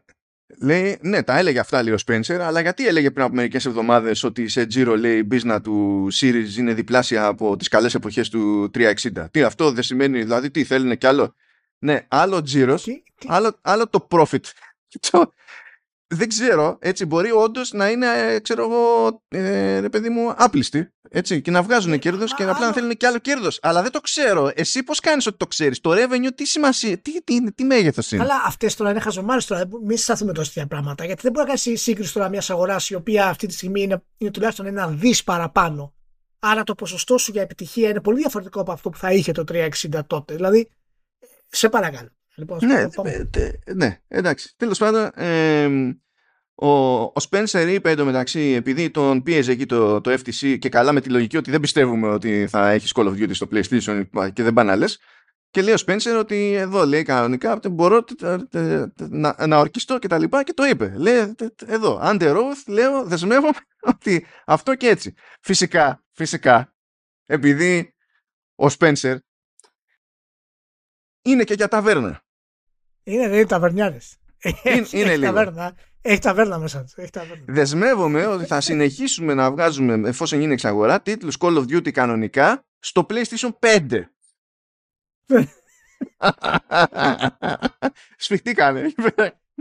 λέει, 0.61 0.99
ναι, 1.01 1.23
τα 1.23 1.39
έλεγε 1.39 1.59
αυτά 1.59 1.83
λέει 1.83 1.95
ο 1.95 1.99
Spencer, 2.07 2.35
αλλά 2.35 2.61
γιατί 2.61 2.87
έλεγε 2.87 3.11
πριν 3.11 3.25
από 3.25 3.35
μερικές 3.35 3.67
εβδομάδες 3.67 4.25
ότι 4.25 4.49
σε 4.49 4.67
Giro 4.75 4.95
λέει 4.99 5.19
η 5.19 5.27
business 5.31 5.59
του 5.63 6.09
Series 6.21 6.59
είναι 6.59 6.75
διπλάσια 6.75 7.27
από 7.27 7.57
τις 7.57 7.69
καλές 7.69 7.95
εποχές 7.95 8.29
του 8.29 8.71
360. 8.75 9.27
Τι 9.31 9.43
αυτό 9.43 9.71
δεν 9.71 9.83
σημαίνει, 9.83 10.23
δηλαδή 10.23 10.51
τι 10.51 10.65
θέλουν 10.65 10.99
κι 10.99 11.07
άλλο. 11.07 11.35
Ναι, 11.79 12.07
άλλο 12.09 12.37
Giro, 12.37 12.77
Και, 12.83 13.03
και, 13.19 13.27
άλλο, 13.31 13.59
άλλο 13.63 13.89
το 13.89 14.07
profit. 14.11 14.45
Το- 16.09 16.17
δεν 16.17 16.29
ξέρω, 16.29 16.79
έτσι 16.81 17.05
μπορεί 17.07 17.31
όντως 17.31 17.73
να 17.73 17.89
είναι, 17.91 18.07
ε, 18.07 18.39
ξέρω 18.41 18.63
εγώ, 18.63 19.07
ε, 19.29 19.79
ρε 19.81 19.89
παιδί 19.89 20.09
μου, 20.09 20.33
άπλιστοι. 20.37 20.91
Έτσι, 21.11 21.41
και 21.43 21.51
να 21.51 21.63
βγάζουν 21.63 21.93
Ε, 21.93 21.97
κέρδος 21.97 22.35
και 22.35 22.43
α- 22.43 22.47
απλά 22.47 22.59
να 22.59 22.65
άλλο- 22.65 22.75
θέλουν 22.75 22.97
και 22.97 23.07
άλλο 23.07 23.19
κέρδος. 23.19 23.59
Αλλά 23.63 23.83
δεν 23.83 23.91
το 23.91 24.01
ξέρω. 24.01 24.51
Εσύ 24.55 24.83
πώς 24.83 25.01
κάνεις 25.01 25.27
ότι 25.27 25.37
το 25.37 25.47
ξέρεις; 25.47 25.81
Το 25.81 25.91
revenue, 25.93 26.29
τι 26.35 26.45
σημασία, 26.45 26.99
τι, 26.99 27.23
τι, 27.23 27.53
τι 27.53 27.65
μέγεθος 27.65 28.13
είναι; 28.13 28.23
Αλλά 28.23 28.43
αυτές 28.47 28.75
τώρα 28.75 28.91
είναι 28.91 29.01
χαζομάρες 29.01 29.47
τώρα. 29.47 29.69
Μην 29.85 29.97
σταθούμε 29.97 30.33
τόσο 30.33 30.53
τέτοια 30.53 30.67
πράγματα. 30.69 31.05
Γιατί 31.05 31.21
δεν 31.23 31.33
μπορεί 31.33 31.49
να 31.51 31.55
κάνεις 31.57 31.83
σύγκριση 31.83 32.13
τώρα 32.13 32.29
μιας 32.29 32.51
αγοράς 32.51 32.91
η 32.91 32.95
οποία 32.95 33.27
αυτή 33.29 33.47
τη 33.47 33.53
στιγμή 33.53 33.83
είναι, 33.83 34.03
είναι 34.19 34.31
τουλάχιστον 34.31 34.67
ένα 34.67 34.89
δις 34.89 35.25
παραπάνω. 35.25 35.95
Άρα 36.39 36.63
το 36.63 36.75
ποσοστό 36.75 37.19
σου 37.19 37.31
για 37.33 37.43
επιτυχία 37.43 37.89
είναι 37.89 38.01
πολύ 38.01 38.19
διαφορετικό 38.19 38.61
από 38.61 38.73
αυτό 38.73 38.91
που 38.91 38.99
θα 38.99 39.13
είχε 39.13 39.33
το 39.33 39.45
360 39.45 40.05
τότε. 40.07 40.35
Δηλαδή, 40.35 40.69
σε 41.49 41.69
παρακαλώ. 41.69 42.09
Λοιπόν, 42.37 42.59
Ναι, 42.63 42.89
πάμε. 42.89 43.11
ε, 43.11 43.25
τε- 43.25 43.75
ναι, 43.75 44.01
εντάξει. 44.09 44.55
Τέλος 44.57 44.79
πάντων, 44.79 45.11
ε, 45.15 45.69
ο, 46.55 46.69
ο 47.03 47.13
Spencer 47.31 47.67
είπε 47.69 47.91
εντωμεταξύ, 47.91 48.41
επειδή 48.41 48.91
τον 48.91 49.23
πίεζε 49.23 49.53
εκεί 49.53 49.67
το, 49.67 50.01
το 50.01 50.11
FTC 50.13 50.59
και 50.59 50.69
καλά 50.69 50.93
με 50.93 51.01
τη 51.01 51.09
λογική 51.11 51.37
ότι 51.37 51.51
δεν 51.51 51.61
πιστεύουμε 51.61 52.09
ότι 52.09 52.47
θα 52.47 52.71
έχει 52.71 52.89
Call 52.95 53.05
of 53.07 53.13
Duty 53.13 53.35
στο 53.35 53.47
PlayStation 53.51 54.05
και 54.33 54.43
δεν 54.43 54.53
πάνε 54.53 54.71
να 54.71 54.77
λες, 54.77 54.99
Και 55.51 55.63
λέει 55.63 55.75
ο 55.75 55.79
Spencer 55.87 56.17
ότι 56.19 56.53
εδώ 56.53 56.87
λέει 56.87 57.03
κανονικά 57.03 57.61
μπορώ 57.71 58.05
τε- 58.05 58.49
τε- 58.49 58.95
τε- 58.95 59.09
να, 59.11 59.47
να 59.47 59.59
ορκιστώ 59.59 59.99
και 59.99 60.09
τα 60.09 60.19
λοιπά 60.19 60.43
και 60.43 60.53
το 60.53 60.65
είπε. 60.65 60.93
Λέει 60.97 61.35
τε- 61.35 61.55
τε- 61.55 61.71
εδώ, 61.71 62.01
under 62.03 62.37
oath, 62.37 62.63
λέω, 62.73 63.05
δεσμεύομαι 63.05 63.59
ότι 63.93 64.27
αυτό 64.47 64.75
και 64.75 64.89
έτσι. 64.89 65.15
Φυσικά, 65.41 66.05
φυσικά, 66.13 66.75
επειδή 67.27 67.95
ο 68.55 68.67
Spencer 68.79 69.17
είναι 71.23 71.45
και 71.45 71.55
για 71.55 71.69
ταβέρνα. 71.69 72.25
Είναι, 73.09 73.25
είναι 73.25 73.47
ταβερνιάρες. 73.47 74.17
Είναι- 74.63 74.87
είναι 74.91 75.17
λίγο. 75.17 75.33
ταβέρνα. 75.33 75.75
Έχει 76.03 76.19
ταβέρνα 76.19 76.59
μέσα 76.59 76.83
τους. 76.83 76.95
Έχει 76.97 77.11
ταβέρνα. 77.11 77.45
Δεσμεύομαι 77.47 78.27
ότι 78.27 78.45
θα 78.45 78.61
συνεχίσουμε 78.61 79.35
να 79.35 79.51
βγάζουμε, 79.51 80.09
εφόσον 80.09 80.41
γίνει 80.41 80.53
εξαγορά, 80.53 81.01
τίτλους 81.01 81.37
Call 81.41 81.57
of 81.59 81.63
Duty 81.63 81.91
κανονικά 81.91 82.65
στο 82.79 83.07
PlayStation 83.11 83.51
5. 83.59 84.01
Σφιχτήκανε. 88.17 88.95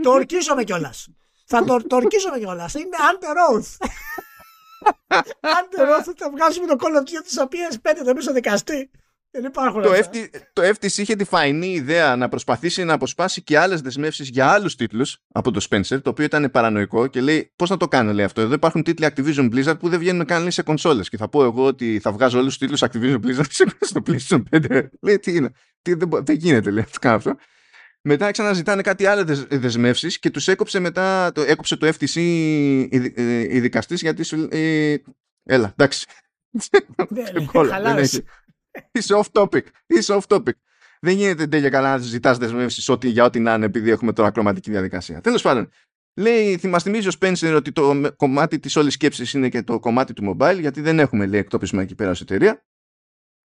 το 0.02 0.10
ορκίζομαι 0.12 0.64
κιόλας. 0.64 1.08
Θα 1.46 1.64
το, 1.64 1.88
το 1.88 1.96
ορκίζομαι 1.96 2.38
κιόλας. 2.40 2.74
Είναι 2.74 2.98
under 3.12 3.36
oath. 3.54 3.88
under 5.58 6.00
oath 6.00 6.14
θα 6.18 6.30
βγάζουμε 6.30 6.68
το 6.68 6.76
Call 6.80 6.96
of 6.98 7.02
Duty 7.02 7.26
στο 7.26 7.48
PS5 7.52 8.02
το 8.06 8.14
μέσα 8.14 8.34
δικαστή. 8.34 8.92
Δεν 9.36 9.44
υπάρχουν 9.46 9.82
το, 9.82 9.92
αυτά. 9.92 10.10
FT, 10.14 10.28
το 10.54 10.62
FTC 10.64 10.92
είχε 10.98 11.16
τη 11.16 11.24
φαϊνή 11.24 11.68
ιδέα 11.68 12.16
να 12.16 12.30
προσπαθήσει 12.30 12.84
να 12.84 12.94
αποσπάσει 12.94 13.42
και 13.44 13.58
άλλες 13.58 13.82
δεσμεύσεις 13.82 14.30
για 14.30 14.48
άλλους 14.48 14.76
τίτλους 14.76 15.18
από 15.32 15.52
το 15.52 15.66
Spencer, 15.70 16.02
το 16.02 16.10
οποίο 16.10 16.26
ήταν 16.26 16.52
παρανοϊκό 16.52 17.08
και 17.08 17.22
λέει 17.22 17.52
πώς 17.56 17.70
να 17.70 17.78
το 17.78 17.88
κάνω 17.88 18.14
λέει 18.14 18.26
αυτό. 18.26 18.42
Εδώ 18.42 18.54
υπάρχουν 18.54 18.84
τίτλοι 18.84 19.08
Activision 19.16 19.50
Blizzard 19.54 19.80
που 19.80 19.90
δεν 19.90 20.00
βγαίνουν 20.00 20.26
καν 20.26 20.42
λέει, 20.42 20.52
σε 20.52 20.62
κονσόλες 20.64 21.10
και 21.10 21.18
θα 21.18 21.30
πω 21.30 21.44
εγώ 21.44 21.66
ότι 21.66 22.00
θα 22.00 22.12
βγάζω 22.12 22.38
όλους 22.40 22.58
τους 22.58 22.70
τίτλους 22.70 22.84
Activision 22.92 23.20
Blizzard 23.26 23.50
σε- 23.50 23.66
στο 23.90 24.02
PlayStation 24.08 24.44
5. 24.52 24.84
λέει 25.02 25.20
τι 25.20 25.36
είναι, 25.36 25.50
τι, 25.82 25.94
δεν, 25.94 26.08
μπο- 26.08 26.22
δεν 26.22 26.36
γίνεται 26.36 26.70
λέει, 26.70 26.84
το 26.84 27.00
κάνω 27.00 27.16
αυτό. 27.16 27.36
Μετά 28.02 28.32
ξαναζητάνε 28.32 28.82
κάτι 28.82 29.06
άλλες 29.06 29.44
δεσμεύσεις 29.50 30.20
και 30.20 30.30
τους 30.30 30.48
έκοψε 30.48 30.80
μετά, 30.80 31.32
το, 31.32 31.42
έκοψε 31.42 31.76
το 31.78 31.88
FTC 31.88 32.16
η, 32.16 32.80
η, 32.80 33.14
η 33.50 33.60
δικαστής 33.60 34.02
γιατί 34.02 34.24
σου 34.24 34.38
λέει, 34.38 34.50
ε, 34.52 34.96
έλα, 35.44 35.74
εντάξει. 35.78 36.06
Ναι, 36.50 36.80
Δεν 37.10 37.34
ναι, 37.40 37.46
κόλλα, 37.46 37.70
δεν 37.70 37.84
χαλάρωσε. 37.84 38.24
Έχει. 38.76 38.88
Είσαι 38.92 39.14
off 39.16 39.42
topic. 39.42 39.62
Είσαι 39.86 40.18
off 40.20 40.36
topic. 40.36 40.54
Δεν 41.00 41.16
γίνεται 41.16 41.48
τέλεια 41.48 41.70
καλά 41.70 41.92
να 41.92 41.98
ζητάς 41.98 42.38
δεσμεύσεις 42.38 42.90
ό,τι, 42.90 43.10
για 43.10 43.24
ό,τι 43.24 43.40
να 43.40 43.54
είναι, 43.54 43.66
επειδή 43.66 43.90
έχουμε 43.90 44.14
τώρα 44.14 44.28
ακροματική 44.28 44.72
διαδικασία. 44.72 45.22
Τέλος 45.22 45.42
πάντων, 45.42 45.70
λέει, 46.16 46.60
μας 46.64 46.84
θυμίζει 46.84 47.08
ο 47.08 47.12
Spencer 47.20 47.54
ότι 47.56 47.72
το 47.72 47.94
με- 47.94 48.10
κομμάτι 48.10 48.60
της 48.60 48.76
όλης 48.76 48.94
σκέψης 48.94 49.34
είναι 49.34 49.50
και 49.50 49.64
το 49.64 49.80
κομμάτι 49.80 50.14
του 50.14 50.36
mobile, 50.40 50.58
γιατί 50.60 50.82
δεν 50.82 51.00
έχουμε 51.00 51.26
λέει 51.26 51.40
εκτόπισμα 51.40 51.82
εκεί 51.82 51.96
πέρα 51.96 52.10
ω 52.10 52.16
εταιρεία. 52.22 52.66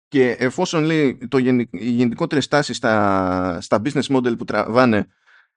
Και 0.08 0.30
εφόσον 0.30 0.84
λέει 0.84 1.18
το 1.28 1.38
γενι, 1.38 1.68
η 1.70 1.90
γενικότερη 1.90 2.40
στάση 2.40 2.74
στα, 2.74 3.58
στα 3.60 3.82
business 3.84 4.06
model 4.16 4.38
που 4.38 4.44
τραβάνε 4.44 5.06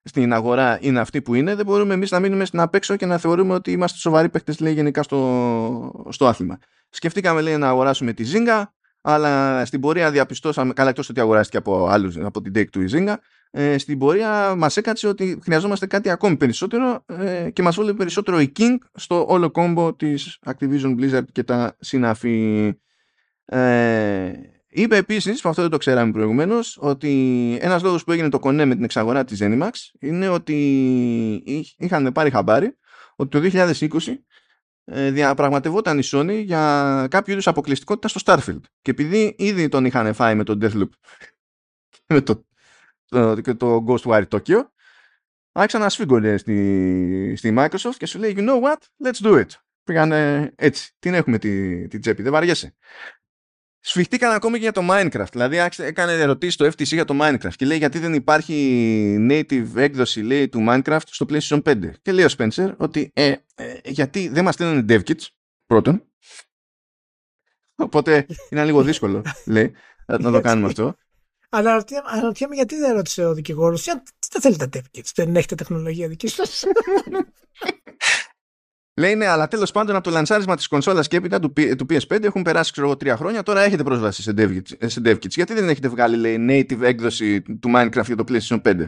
στην 0.03 0.33
αγορά 0.33 0.77
είναι 0.81 0.99
αυτή 0.99 1.21
που 1.21 1.33
είναι, 1.33 1.55
δεν 1.55 1.65
μπορούμε 1.65 1.93
εμείς 1.93 2.11
να 2.11 2.19
μείνουμε 2.19 2.45
στην 2.45 2.59
απ' 2.59 2.75
έξω 2.75 2.95
και 2.95 3.05
να 3.05 3.17
θεωρούμε 3.17 3.53
ότι 3.53 3.71
είμαστε 3.71 3.97
σοβαροί 3.97 4.29
παίχτε, 4.29 4.55
λέει, 4.59 4.73
γενικά 4.73 5.03
στο, 5.03 6.07
στο 6.09 6.27
άθλημα. 6.27 6.57
Σκεφτήκαμε, 6.89 7.41
λέει, 7.41 7.57
να 7.57 7.67
αγοράσουμε 7.67 8.13
τη 8.13 8.31
Zynga, 8.33 8.63
αλλά 9.05 9.65
στην 9.65 9.79
πορεία 9.79 10.11
διαπιστώσαμε, 10.11 10.73
καλά 10.73 10.89
εκτός 10.89 11.09
ότι 11.09 11.19
αγοράστηκε 11.19 11.57
από 11.57 11.87
άλλους, 11.87 12.17
από 12.17 12.41
την 12.41 12.53
take 12.55 12.69
του 12.69 12.81
η 12.81 12.89
Zynga, 12.91 13.15
ε, 13.51 13.77
στην 13.77 13.97
πορεία 13.97 14.55
μας 14.55 14.77
έκατσε 14.77 15.07
ότι 15.07 15.39
χρειαζόμαστε 15.43 15.85
κάτι 15.85 16.09
ακόμη 16.09 16.37
περισσότερο 16.37 17.05
ε, 17.05 17.49
και 17.49 17.61
μας 17.61 17.75
βόλευε 17.75 17.97
περισσότερο 17.97 18.39
η 18.39 18.51
King 18.59 18.75
στο 18.93 19.25
όλο 19.27 19.51
κόμπο 19.51 19.95
της 19.95 20.39
Activision 20.45 20.95
Blizzard 20.99 21.31
και 21.31 21.43
τα 21.43 21.75
συναφή. 21.79 22.73
Ε, 23.45 24.31
Είπε 24.75 24.95
επίσης, 24.97 25.41
που 25.41 25.49
αυτό 25.49 25.61
δεν 25.61 25.71
το 25.71 25.77
ξέραμε 25.77 26.11
προηγουμένως, 26.11 26.77
ότι 26.81 27.11
ένας 27.61 27.83
λόγος 27.83 28.03
που 28.03 28.11
έγινε 28.11 28.29
το 28.29 28.39
κονέ 28.39 28.65
με 28.65 28.75
την 28.75 28.83
εξαγορά 28.83 29.23
της 29.23 29.39
Zenimax 29.41 29.69
είναι 29.99 30.27
ότι 30.27 30.55
είχαν 31.77 32.11
πάρει 32.11 32.29
χαμπάρι 32.29 32.77
ότι 33.15 33.29
το 33.29 33.49
2020 33.57 34.07
ε, 34.07 34.13
διαπραγματευόταν 34.85 35.99
η 35.99 36.03
Sony 36.05 36.41
για 36.45 37.07
κάποιο 37.09 37.33
είδους 37.33 37.47
αποκλειστικότητα 37.47 38.07
στο 38.07 38.19
Starfield. 38.25 38.61
Και 38.81 38.91
επειδή 38.91 39.35
ήδη 39.37 39.67
τον 39.67 39.85
είχαν 39.85 40.13
φάει 40.13 40.35
με 40.35 40.43
τον 40.43 40.59
Deathloop 40.61 40.89
με 42.07 42.21
το, 42.21 42.45
το, 43.05 43.41
το, 43.41 43.55
το 43.55 43.85
Ghostwire 43.87 44.27
Tokyo, 44.27 44.65
άρχισαν 45.51 45.81
να 45.81 45.89
σφίγγονται 45.89 46.37
στη, 46.37 47.33
στη 47.37 47.53
Microsoft 47.57 47.95
και 47.97 48.05
σου 48.05 48.19
λέει 48.19 48.35
You 48.37 48.49
know 48.49 48.61
what, 48.61 49.07
let's 49.07 49.25
do 49.25 49.39
it. 49.39 49.47
Πήγανε 49.83 50.51
έτσι. 50.55 50.95
Την 50.99 51.13
έχουμε 51.13 51.37
τη, 51.37 51.87
τη 51.87 51.99
τσέπη, 51.99 52.21
δεν 52.21 52.31
βαριέσαι. 52.31 52.75
Σφιχτήκαν 53.85 54.31
ακόμη 54.31 54.55
και 54.55 54.61
για 54.63 54.71
το 54.71 54.81
Minecraft. 54.89 55.31
Δηλαδή 55.31 55.57
έκανε 55.77 56.11
ερωτήσεις 56.13 56.53
στο 56.53 56.65
FTC 56.65 56.85
για 56.85 57.05
το 57.05 57.17
Minecraft 57.21 57.53
και 57.55 57.65
λέει 57.65 57.77
γιατί 57.77 57.99
δεν 57.99 58.13
υπάρχει 58.13 59.27
native 59.29 59.75
έκδοση 59.75 60.21
λέει, 60.21 60.49
του 60.49 60.65
Minecraft 60.69 61.01
στο 61.05 61.25
PlayStation 61.29 61.61
5. 61.63 61.91
Και 62.01 62.11
λέει 62.11 62.25
ο 62.25 62.29
Spencer 62.37 62.73
ότι 62.77 63.11
ε, 63.13 63.33
ε, 63.55 63.79
γιατί 63.83 64.27
δεν 64.27 64.43
μας 64.43 64.53
στέλνουν 64.53 64.85
dev 64.89 64.99
kits 64.99 65.27
πρώτον. 65.65 66.03
Οπότε 67.75 68.25
είναι 68.49 68.65
λίγο 68.65 68.81
δύσκολο 68.81 69.25
λέει 69.45 69.73
να 70.05 70.31
το 70.31 70.41
κάνουμε 70.41 70.67
αυτό. 70.67 70.95
Αλλά 71.49 71.85
αναρωτιέμαι 72.11 72.55
γιατί 72.55 72.75
δεν 72.75 72.95
ρώτησε 72.95 73.25
ο 73.25 73.33
δικηγόρος. 73.33 73.83
Δεν 74.31 74.41
θέλετε 74.41 74.69
dev 74.73 74.97
kits, 74.97 75.11
δεν 75.15 75.35
έχετε 75.35 75.55
τεχνολογία 75.55 76.07
δική 76.07 76.27
σας. 76.27 76.63
Λέει 78.95 79.15
ναι, 79.15 79.27
αλλά 79.27 79.47
τέλος 79.47 79.71
πάντων 79.71 79.95
από 79.95 80.03
το 80.03 80.09
λανσάρισμα 80.09 80.55
της 80.55 80.67
κονσόλας 80.67 81.07
και 81.07 81.17
έπειτα 81.17 81.39
του, 81.39 81.53
του 81.53 81.85
PS5 81.89 82.23
έχουν 82.23 82.41
περάσει 82.41 82.71
ξέρω 82.71 82.87
εγώ 82.87 82.97
τρία 82.97 83.17
χρόνια. 83.17 83.43
Τώρα 83.43 83.61
έχετε 83.61 83.83
πρόσβαση 83.83 84.21
σε 84.21 84.33
dev, 84.37 84.61
σε 84.85 85.01
dev 85.05 85.13
kits. 85.13 85.29
Γιατί 85.29 85.53
δεν 85.53 85.69
έχετε 85.69 85.87
βγάλει 85.87 86.15
λέει, 86.15 86.37
native 86.49 86.81
έκδοση 86.81 87.41
του 87.41 87.71
Minecraft 87.75 88.05
για 88.05 88.15
το 88.15 88.23
PlayStation 88.27 88.61
5. 88.61 88.87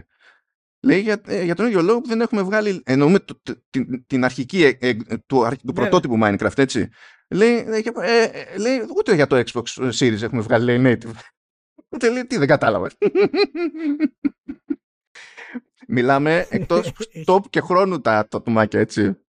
Λέει 0.86 1.00
για, 1.00 1.22
ε, 1.26 1.44
για 1.44 1.56
τον 1.56 1.66
ίδιο 1.66 1.82
λόγο 1.82 2.02
που 2.02 2.08
δεν 2.08 2.22
έχουμε 2.22 2.42
βγάλει. 2.42 2.82
Εννοούμε 2.86 3.20
το, 3.20 3.40
την, 3.70 4.06
την 4.08 4.24
αρχική 4.24 4.64
ε, 4.64 4.78
ε, 4.80 4.94
του, 4.94 5.18
του 5.28 5.42
ναι, 5.44 5.50
ναι. 5.64 5.74
πρωτότυπου 5.74 6.20
Minecraft, 6.22 6.58
έτσι. 6.58 6.90
Λέει, 7.30 7.56
ε, 7.56 7.82
ε, 8.02 8.58
λέει, 8.58 8.80
ούτε 8.98 9.16
για 9.16 9.28
το 9.28 9.44
Xbox 9.46 9.64
Series 10.00 10.22
έχουμε 10.22 10.42
βγάλει 10.42 10.66
λέει, 10.66 10.98
native. 11.02 11.12
Ούτε 11.90 12.10
λέει, 12.10 12.26
τι 12.26 12.38
δεν 12.38 12.48
κατάλαβα. 12.48 12.90
Μιλάμε 15.88 16.48
εκτός 16.50 16.92
stop 17.26 17.40
και 17.50 17.62
χρόνου 17.62 18.02
τα, 18.02 18.28
τα 18.28 18.42
τουμάκια, 18.42 18.80
έτσι. 18.80 19.25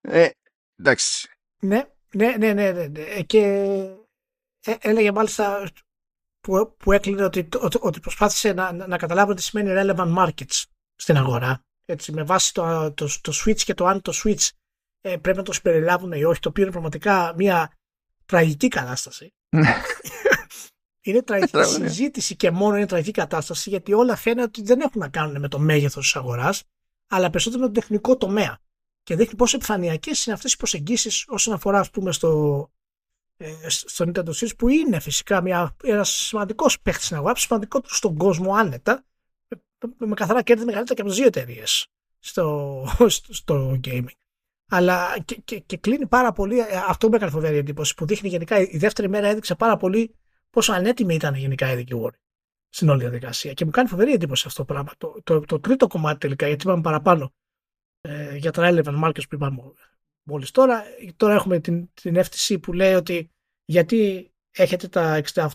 Ε, 0.00 0.28
εντάξει. 0.76 1.28
Ναι, 1.62 1.88
ναι, 2.12 2.36
ναι, 2.36 2.52
ναι, 2.52 2.72
ναι, 2.72 2.86
ναι. 2.86 3.22
Και 3.22 3.42
ε, 4.64 4.74
έλεγε 4.80 5.12
μάλιστα 5.12 5.70
που, 6.40 6.74
που 6.76 6.92
έκλεινε 6.92 7.24
ότι, 7.24 7.48
ότι, 7.60 7.78
ότι 7.80 8.00
προσπάθησε 8.00 8.52
να, 8.52 8.72
να 8.72 8.96
καταλάβει 8.96 9.34
τι 9.34 9.42
σημαίνει 9.42 9.70
relevant 9.74 10.16
markets 10.16 10.64
στην 10.94 11.16
αγορά. 11.16 11.60
Έτσι, 11.84 12.12
με 12.12 12.22
βάση 12.22 12.54
το, 12.54 12.92
το, 12.92 13.08
το 13.20 13.32
switch 13.44 13.60
και 13.60 13.74
το 13.74 13.86
αν 13.86 14.02
το 14.02 14.12
switch 14.24 14.48
ε, 15.00 15.16
πρέπει 15.16 15.36
να 15.36 15.42
το 15.42 15.52
συμπεριλάβουν 15.52 16.12
ή 16.12 16.24
όχι, 16.24 16.40
το 16.40 16.48
οποίο 16.48 16.62
είναι 16.62 16.72
πραγματικά 16.72 17.34
μια 17.36 17.72
τραγική 18.26 18.68
κατάσταση. 18.68 19.32
Ναι. 19.56 19.74
είναι 21.08 21.22
τραγική 21.22 21.64
συζήτηση 21.64 22.36
και 22.36 22.50
μόνο 22.50 22.76
είναι 22.76 22.86
τραγική 22.86 23.10
κατάσταση 23.10 23.70
γιατί 23.70 23.92
όλα 23.92 24.16
φαίνεται 24.16 24.42
ότι 24.42 24.62
δεν 24.62 24.80
έχουν 24.80 25.00
να 25.00 25.08
κάνουν 25.08 25.40
με 25.40 25.48
το 25.48 25.58
μέγεθος 25.58 26.04
της 26.04 26.16
αγοράς 26.16 26.62
αλλά 27.10 27.30
περισσότερο 27.30 27.62
με 27.62 27.66
το 27.66 27.80
τεχνικό 27.80 28.16
τομέα 28.16 28.58
και 29.08 29.16
δείχνει 29.16 29.36
πόσο 29.36 29.56
επιφανειακές 29.56 30.26
είναι 30.26 30.34
αυτές 30.34 30.52
οι 30.52 30.56
προσεγγίσεις 30.56 31.24
όσον 31.28 31.54
αφορά, 31.54 31.78
ας 31.78 31.90
πούμε, 31.90 32.12
στο, 32.12 32.70
ε, 33.36 33.68
στο 33.68 34.04
Nintendo 34.04 34.28
Switch, 34.28 34.56
που 34.58 34.68
είναι 34.68 35.00
φυσικά 35.00 35.42
ένας 35.82 36.10
σημαντικός 36.10 36.80
παίχτη 36.80 37.04
στην 37.04 37.16
αγορά, 37.16 37.36
σημαντικό 37.36 37.80
στον 37.84 38.16
κόσμο 38.16 38.54
άνετα, 38.54 39.04
με, 39.98 40.06
με 40.06 40.14
καθαρά 40.14 40.42
κέρδη 40.42 40.64
μεγαλύτερα 40.64 40.94
και 40.94 41.00
από 41.00 41.10
τις 41.10 41.18
δύο 41.18 41.26
εταιρείες 41.26 41.86
στο, 42.18 42.84
στο, 43.08 43.34
στο, 43.34 43.80
gaming. 43.84 44.16
Αλλά 44.68 45.18
και, 45.24 45.34
και, 45.44 45.58
και, 45.58 45.76
κλείνει 45.76 46.06
πάρα 46.06 46.32
πολύ, 46.32 46.58
ε, 46.58 46.64
αυτό 46.88 47.08
με 47.08 47.16
έκανε 47.16 47.30
φοβερή 47.30 47.56
εντύπωση, 47.56 47.94
που 47.94 48.06
δείχνει 48.06 48.28
γενικά 48.28 48.60
η 48.60 48.76
δεύτερη 48.78 49.08
μέρα 49.08 49.28
έδειξε 49.28 49.54
πάρα 49.54 49.76
πολύ 49.76 50.14
πόσο 50.50 50.72
ανέτοιμη 50.72 51.14
ήταν 51.14 51.34
γενικά 51.34 51.72
η 51.72 51.76
δικηγόρη 51.76 52.16
στην 52.68 52.88
όλη 52.88 53.00
διαδικασία. 53.00 53.52
Και 53.52 53.64
μου 53.64 53.70
κάνει 53.70 53.88
φοβερή 53.88 54.12
εντύπωση 54.12 54.44
αυτό 54.46 54.64
το 54.64 54.72
πράγμα. 54.72 54.92
Το, 54.98 55.20
το, 55.24 55.40
το 55.40 55.60
τρίτο 55.60 55.86
κομμάτι 55.86 56.18
τελικά, 56.18 56.46
γιατί 56.46 56.66
είπαμε 56.66 56.82
παραπάνω, 56.82 57.32
ε, 58.00 58.36
για 58.36 58.50
τα 58.50 58.70
relevant 58.70 59.04
markets 59.04 59.28
που 59.28 59.34
είπαμε 59.34 59.72
μόλις 60.22 60.50
τώρα. 60.50 60.84
Τώρα 61.16 61.34
έχουμε 61.34 61.60
την, 61.60 61.88
την 61.94 62.16
FTC 62.16 62.56
που 62.62 62.72
λέει 62.72 62.94
ότι 62.94 63.30
γιατί 63.64 64.30
έχετε 64.50 64.88
τα 64.88 65.22
68, 65.34 65.52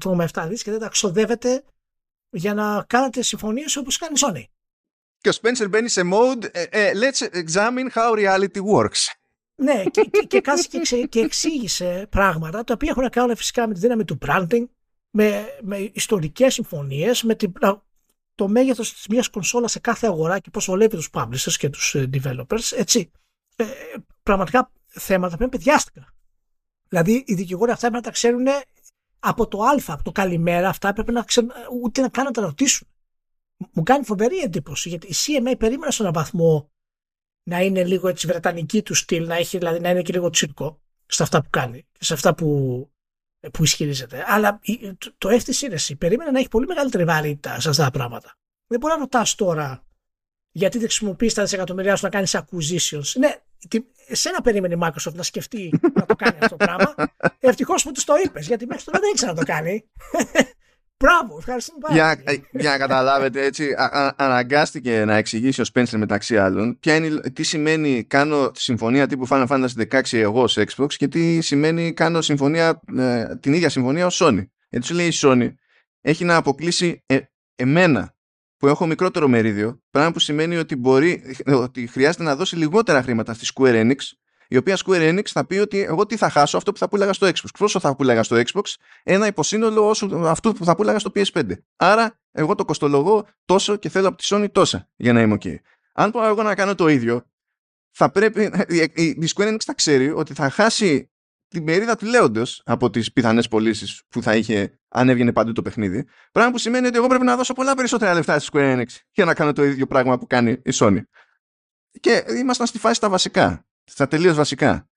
68,7 0.00 0.46
δις 0.48 0.62
και 0.62 0.70
δεν 0.70 0.80
τα 0.80 0.88
ξοδεύετε 0.88 1.64
για 2.30 2.54
να 2.54 2.84
κάνετε 2.86 3.22
συμφωνίες 3.22 3.76
όπως 3.76 3.98
κάνει 3.98 4.14
η 4.16 4.20
Sony. 4.26 4.44
Και 5.18 5.28
ο 5.28 5.32
Spencer 5.42 5.70
μπαίνει 5.70 5.88
σε 5.88 6.02
mode 6.12 6.44
ε, 6.52 6.62
ε, 6.70 6.92
let's 6.94 7.44
examine 7.44 7.90
how 7.94 8.14
reality 8.16 8.62
works. 8.74 9.12
Ναι, 9.54 9.84
και, 9.90 10.02
και, 10.02 10.26
και, 10.26 10.40
και, 10.40 11.06
και 11.06 11.20
εξήγησε 11.20 12.06
πράγματα 12.10 12.64
τα 12.64 12.74
οποία 12.74 12.90
έχουν 12.90 13.02
να 13.02 13.08
κάνουν 13.08 13.36
φυσικά 13.36 13.68
με 13.68 13.74
τη 13.74 13.80
δύναμη 13.80 14.04
του 14.04 14.18
branding, 14.26 14.64
με, 15.10 15.44
με 15.62 15.90
ιστορικές 15.92 16.54
συμφωνίες, 16.54 17.22
με 17.22 17.34
την 17.34 17.52
το 18.34 18.48
μέγεθος 18.48 18.92
της 18.92 19.06
μιας 19.06 19.28
κονσόλας 19.28 19.70
σε 19.70 19.80
κάθε 19.80 20.06
αγορά 20.06 20.38
και 20.38 20.50
πώς 20.50 20.64
βολεύει 20.64 20.96
τους 20.96 21.08
publishers 21.12 21.52
και 21.58 21.68
τους 21.68 21.94
ε, 21.94 22.10
developers, 22.12 22.72
έτσι. 22.76 23.10
Ε, 23.56 23.64
πραγματικά 24.22 24.72
θέματα 24.86 25.36
που 25.36 25.42
είναι 25.42 25.50
παιδιάστικα. 25.50 26.14
Δηλαδή 26.88 27.24
οι 27.26 27.34
δικηγόροι 27.34 27.70
αυτά 27.70 27.88
πρέπει 27.88 28.04
να 28.04 28.10
τα 28.10 28.10
ξέρουν 28.10 28.46
από 29.18 29.48
το 29.48 29.62
α, 29.62 29.74
από 29.86 30.02
το 30.02 30.12
καλημέρα, 30.12 30.68
αυτά 30.68 30.92
πρέπει 30.92 31.12
να 31.12 31.22
ξέρουν, 31.22 31.50
ούτε 31.82 32.00
να 32.00 32.08
κάνουν 32.08 32.30
να 32.34 32.40
τα 32.40 32.46
ρωτήσουν. 32.48 32.88
Μου 33.72 33.82
κάνει 33.82 34.04
φοβερή 34.04 34.38
εντύπωση 34.38 34.88
γιατί 34.88 35.06
η 35.06 35.14
CMA 35.14 35.54
περίμενε 35.58 35.90
σε 35.90 36.02
έναν 36.02 36.14
βαθμό 36.14 36.70
να 37.42 37.60
είναι 37.60 37.84
λίγο 37.84 38.08
έτσι 38.08 38.26
βρετανική 38.26 38.82
του 38.82 38.94
στυλ, 38.94 39.26
να, 39.26 39.34
έχει, 39.34 39.58
δηλαδή, 39.58 39.80
να 39.80 39.90
είναι 39.90 40.02
και 40.02 40.12
λίγο 40.12 40.30
τσίρκο 40.30 40.80
σε 41.06 41.22
αυτά 41.22 41.42
που 41.42 41.48
κάνει 41.50 41.86
και 41.92 42.04
σε 42.04 42.14
αυτά 42.14 42.34
που 42.34 42.90
που 43.52 43.62
ισχυρίζεται. 43.62 44.24
Αλλά 44.26 44.60
το 45.18 45.28
FTC 45.28 45.62
είναι 45.62 45.96
περίμενε 45.98 46.30
να 46.30 46.38
έχει 46.38 46.48
πολύ 46.48 46.66
μεγαλύτερη 46.66 47.04
βαρύτητα 47.04 47.60
σε 47.60 47.68
αυτά 47.68 47.84
τα 47.84 47.90
πράγματα. 47.90 48.36
Δεν 48.66 48.78
μπορεί 48.80 48.92
να 48.92 48.98
ρωτάς 48.98 49.34
τώρα 49.34 49.84
γιατί 50.52 50.78
δεν 50.78 50.86
χρησιμοποιείς 50.86 51.34
τα 51.34 51.42
δισεκατομμυριά 51.42 51.96
σου 51.96 52.04
να 52.04 52.10
κάνεις 52.10 52.36
acquisitions. 52.36 53.18
Ναι, 53.18 53.34
εσένα 54.06 54.40
περίμενε 54.40 54.74
η 54.74 54.78
Microsoft 54.82 55.14
να 55.14 55.22
σκεφτεί 55.22 55.80
να 55.94 56.06
το 56.06 56.14
κάνει 56.14 56.38
αυτό 56.40 56.56
το 56.56 56.64
πράγμα. 56.64 56.94
Ευτυχώς 57.38 57.82
που 57.82 57.92
τους 57.92 58.04
το 58.04 58.14
είπες, 58.24 58.46
γιατί 58.46 58.66
μέχρι 58.66 58.84
τώρα 58.84 58.98
δεν 58.98 59.10
ήξερα 59.10 59.32
να 59.32 59.38
το 59.38 59.44
κάνει. 59.44 59.90
Μπράβο, 61.02 61.36
ευχαριστούμε 61.38 61.78
πάρα 61.80 61.94
για, 61.94 62.22
πολύ. 62.24 62.46
Για 62.50 62.70
να 62.70 62.78
καταλάβετε 62.78 63.44
έτσι, 63.44 63.72
α, 63.72 63.84
α, 63.84 64.14
αναγκάστηκε 64.16 65.04
να 65.04 65.16
εξηγήσει 65.16 65.60
ο 65.60 65.64
Spencer 65.74 65.96
μεταξύ 65.96 66.38
άλλων 66.38 66.78
ποια 66.78 66.94
είναι, 66.94 67.20
τι 67.20 67.42
σημαίνει 67.42 68.04
κάνω 68.04 68.50
συμφωνία 68.54 69.06
τύπου 69.06 69.28
Final 69.28 69.46
Fantasy 69.46 69.88
16 69.90 70.18
εγώ 70.18 70.46
σε 70.46 70.64
Xbox 70.74 70.94
και 70.94 71.08
τι 71.08 71.40
σημαίνει 71.40 71.92
κάνω 71.92 72.20
συμφωνία, 72.20 72.80
ε, 72.96 73.36
την 73.40 73.52
ίδια 73.52 73.68
συμφωνία 73.68 74.06
ως 74.06 74.22
Sony. 74.22 74.46
Γιατί 74.68 74.86
σου 74.86 74.94
λέει 74.94 75.06
η 75.06 75.12
Sony 75.14 75.52
έχει 76.00 76.24
να 76.24 76.36
αποκλείσει 76.36 77.02
ε, 77.06 77.18
εμένα 77.54 78.14
που 78.56 78.68
έχω 78.68 78.86
μικρότερο 78.86 79.28
μερίδιο, 79.28 79.82
πράγμα 79.90 80.12
που 80.12 80.18
σημαίνει 80.18 80.56
ότι, 80.56 80.76
μπορεί, 80.76 81.36
ότι 81.46 81.86
χρειάζεται 81.86 82.22
να 82.24 82.36
δώσει 82.36 82.56
λιγότερα 82.56 83.02
χρήματα 83.02 83.34
στη 83.34 83.46
Square 83.54 83.74
Enix 83.74 83.96
η 84.52 84.56
οποία 84.56 84.78
Square 84.84 85.10
Enix 85.10 85.24
θα 85.24 85.46
πει 85.46 85.58
ότι 85.58 85.82
εγώ 85.82 86.06
τι 86.06 86.16
θα 86.16 86.28
χάσω 86.28 86.56
αυτό 86.56 86.72
που 86.72 86.78
θα 86.78 86.88
πουλάγα 86.88 87.12
στο 87.12 87.26
Xbox. 87.26 87.46
Πόσο 87.58 87.80
θα 87.80 87.96
πουλάγα 87.96 88.22
στο 88.22 88.36
Xbox, 88.36 88.62
ένα 89.02 89.26
υποσύνολο 89.26 89.88
όσο 89.88 90.06
αυτού 90.24 90.52
που 90.52 90.64
θα 90.64 90.76
πουλάγα 90.76 90.98
στο 90.98 91.12
PS5. 91.14 91.50
Άρα, 91.76 92.20
εγώ 92.30 92.54
το 92.54 92.64
κοστολογώ 92.64 93.26
τόσο 93.44 93.76
και 93.76 93.88
θέλω 93.88 94.08
από 94.08 94.16
τη 94.16 94.26
Sony 94.30 94.46
τόσα 94.52 94.88
για 94.96 95.12
να 95.12 95.20
είμαι 95.20 95.36
OK. 95.40 95.54
Αν 95.92 96.10
πω 96.10 96.26
εγώ 96.26 96.42
να 96.42 96.54
κάνω 96.54 96.74
το 96.74 96.88
ίδιο, 96.88 97.26
θα 97.90 98.10
πρέπει. 98.10 98.42
Η 98.94 99.28
Square 99.34 99.52
Enix 99.52 99.60
θα 99.64 99.74
ξέρει 99.74 100.10
ότι 100.10 100.34
θα 100.34 100.50
χάσει 100.50 101.10
την 101.48 101.62
μερίδα 101.62 101.96
του 101.96 102.06
λέοντος 102.06 102.62
από 102.64 102.90
τις 102.90 103.12
πιθανές 103.12 103.48
πωλήσεις 103.48 104.02
που 104.08 104.22
θα 104.22 104.36
είχε 104.36 104.80
αν 104.88 105.08
έβγαινε 105.08 105.32
παντού 105.32 105.52
το 105.52 105.62
παιχνίδι. 105.62 106.06
Πράγμα 106.32 106.52
που 106.52 106.58
σημαίνει 106.58 106.86
ότι 106.86 106.96
εγώ 106.96 107.06
πρέπει 107.06 107.24
να 107.24 107.36
δώσω 107.36 107.52
πολλά 107.52 107.74
περισσότερα 107.74 108.14
λεφτά 108.14 108.38
στη 108.38 108.48
Square 108.52 108.76
Enix 108.76 108.86
για 109.12 109.24
να 109.24 109.34
κάνω 109.34 109.52
το 109.52 109.64
ίδιο 109.64 109.86
πράγμα 109.86 110.18
που 110.18 110.26
κάνει 110.26 110.50
η 110.50 110.70
Sony. 110.72 111.00
Και 112.00 112.24
ήμασταν 112.38 112.66
στη 112.66 112.78
φάση 112.78 113.00
τα 113.00 113.08
βασικά 113.08 113.66
στα 113.84 114.08
τελείως 114.08 114.36
βασικά. 114.36 114.88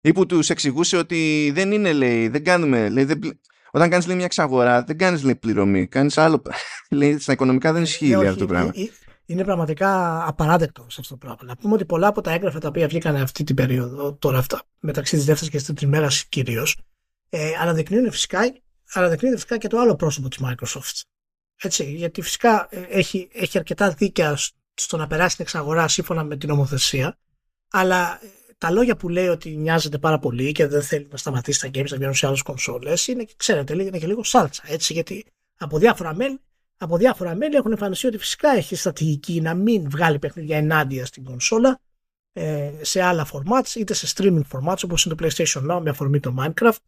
Ή 0.00 0.12
που 0.12 0.26
τους 0.26 0.50
εξηγούσε 0.50 0.96
ότι 0.96 1.50
δεν 1.54 1.72
είναι, 1.72 1.92
λέει, 1.92 2.28
δεν 2.28 2.44
κάνουμε, 2.44 2.88
λέει, 2.88 3.04
δεν, 3.04 3.20
όταν 3.76 3.90
κάνεις 3.90 4.06
μια 4.06 4.24
εξαγορά, 4.24 4.82
δεν 4.82 4.98
κάνεις 4.98 5.22
λέει, 5.22 5.36
πληρωμή. 5.36 5.86
Κάνεις 5.86 6.18
άλλο. 6.18 6.42
λέει, 6.90 7.18
στα 7.18 7.32
οικονομικά 7.32 7.72
δεν 7.72 7.82
ισχύει 7.82 8.10
ε, 8.10 8.26
αυτό 8.26 8.38
το 8.38 8.46
πράγμα. 8.46 8.70
Ε, 8.74 8.80
ε, 8.80 8.90
είναι 9.26 9.44
πραγματικά 9.44 10.22
απαράδεκτο 10.26 10.86
σε 10.88 11.00
αυτό 11.00 11.16
το 11.16 11.26
πράγμα. 11.26 11.44
Να 11.44 11.56
πούμε 11.56 11.74
ότι 11.74 11.84
πολλά 11.84 12.06
από 12.06 12.20
τα 12.20 12.32
έγγραφα 12.32 12.58
τα 12.58 12.68
οποία 12.68 12.86
βγήκαν 12.86 13.16
αυτή 13.16 13.44
την 13.44 13.54
περίοδο, 13.54 14.12
τώρα 14.12 14.38
αυτά, 14.38 14.62
μεταξύ 14.78 15.16
της 15.16 15.24
δεύτερης 15.24 15.50
και 15.50 15.56
της 15.56 15.66
τρίτη 15.66 15.86
μέρα 15.86 16.08
κυρίως, 16.28 16.78
ε, 17.28 17.52
αναδεικνύουν 17.60 18.10
φυσικά, 18.10 18.40
αναδεικνύουν 18.92 19.34
φυσικά 19.34 19.58
και 19.58 19.68
το 19.68 19.78
άλλο 19.78 19.96
πρόσωπο 19.96 20.28
της 20.28 20.38
Microsoft. 20.42 21.00
Έτσι, 21.62 21.84
γιατί 21.84 22.22
φυσικά 22.22 22.68
έχει, 22.70 23.28
έχει 23.32 23.58
αρκετά 23.58 23.90
δίκαια 23.90 24.38
στο 24.74 24.96
να 24.96 25.06
περάσει 25.06 25.36
την 25.36 25.44
εξαγορά 25.44 25.88
σύμφωνα 25.88 26.24
με 26.24 26.36
την 26.36 26.48
νομοθεσία, 26.48 27.18
αλλά 27.78 28.20
τα 28.58 28.70
λόγια 28.70 28.96
που 28.96 29.08
λέει 29.08 29.28
ότι 29.28 29.56
νοιάζεται 29.56 29.98
πάρα 29.98 30.18
πολύ 30.18 30.52
και 30.52 30.66
δεν 30.66 30.82
θέλει 30.82 31.08
να 31.10 31.16
σταματήσει 31.16 31.60
τα 31.60 31.68
games 31.68 31.88
να 31.88 31.96
βγαίνουν 31.96 32.14
σε 32.14 32.26
άλλες 32.26 32.42
κονσόλες 32.42 33.06
είναι, 33.06 33.26
ξέρετε, 33.36 33.72
είναι 33.72 33.98
και 33.98 34.06
λίγο 34.06 34.24
σάλτσα. 34.24 34.62
Έτσι, 34.66 34.92
γιατί 34.92 35.26
από 35.58 35.78
διάφορα 35.78 36.14
μέλη, 36.14 36.40
από 36.76 36.96
διάφορα 36.96 37.34
μέλη 37.34 37.54
έχουν 37.54 37.70
εμφανιστεί 37.70 38.06
ότι 38.06 38.18
φυσικά 38.18 38.50
έχει 38.50 38.76
στρατηγική 38.76 39.40
να 39.40 39.54
μην 39.54 39.90
βγάλει 39.90 40.18
παιχνίδια 40.18 40.56
ενάντια 40.56 41.06
στην 41.06 41.24
κονσόλα 41.24 41.80
ε, 42.32 42.72
σε 42.80 43.02
άλλα 43.02 43.28
formats, 43.32 43.74
είτε 43.74 43.94
σε 43.94 44.06
streaming 44.16 44.42
formats 44.52 44.80
όπως 44.84 45.04
είναι 45.04 45.14
το 45.14 45.26
PlayStation 45.26 45.70
Now 45.70 45.80
με 45.82 45.90
αφορμή 45.90 46.20
το 46.20 46.34
Minecraft, 46.38 46.78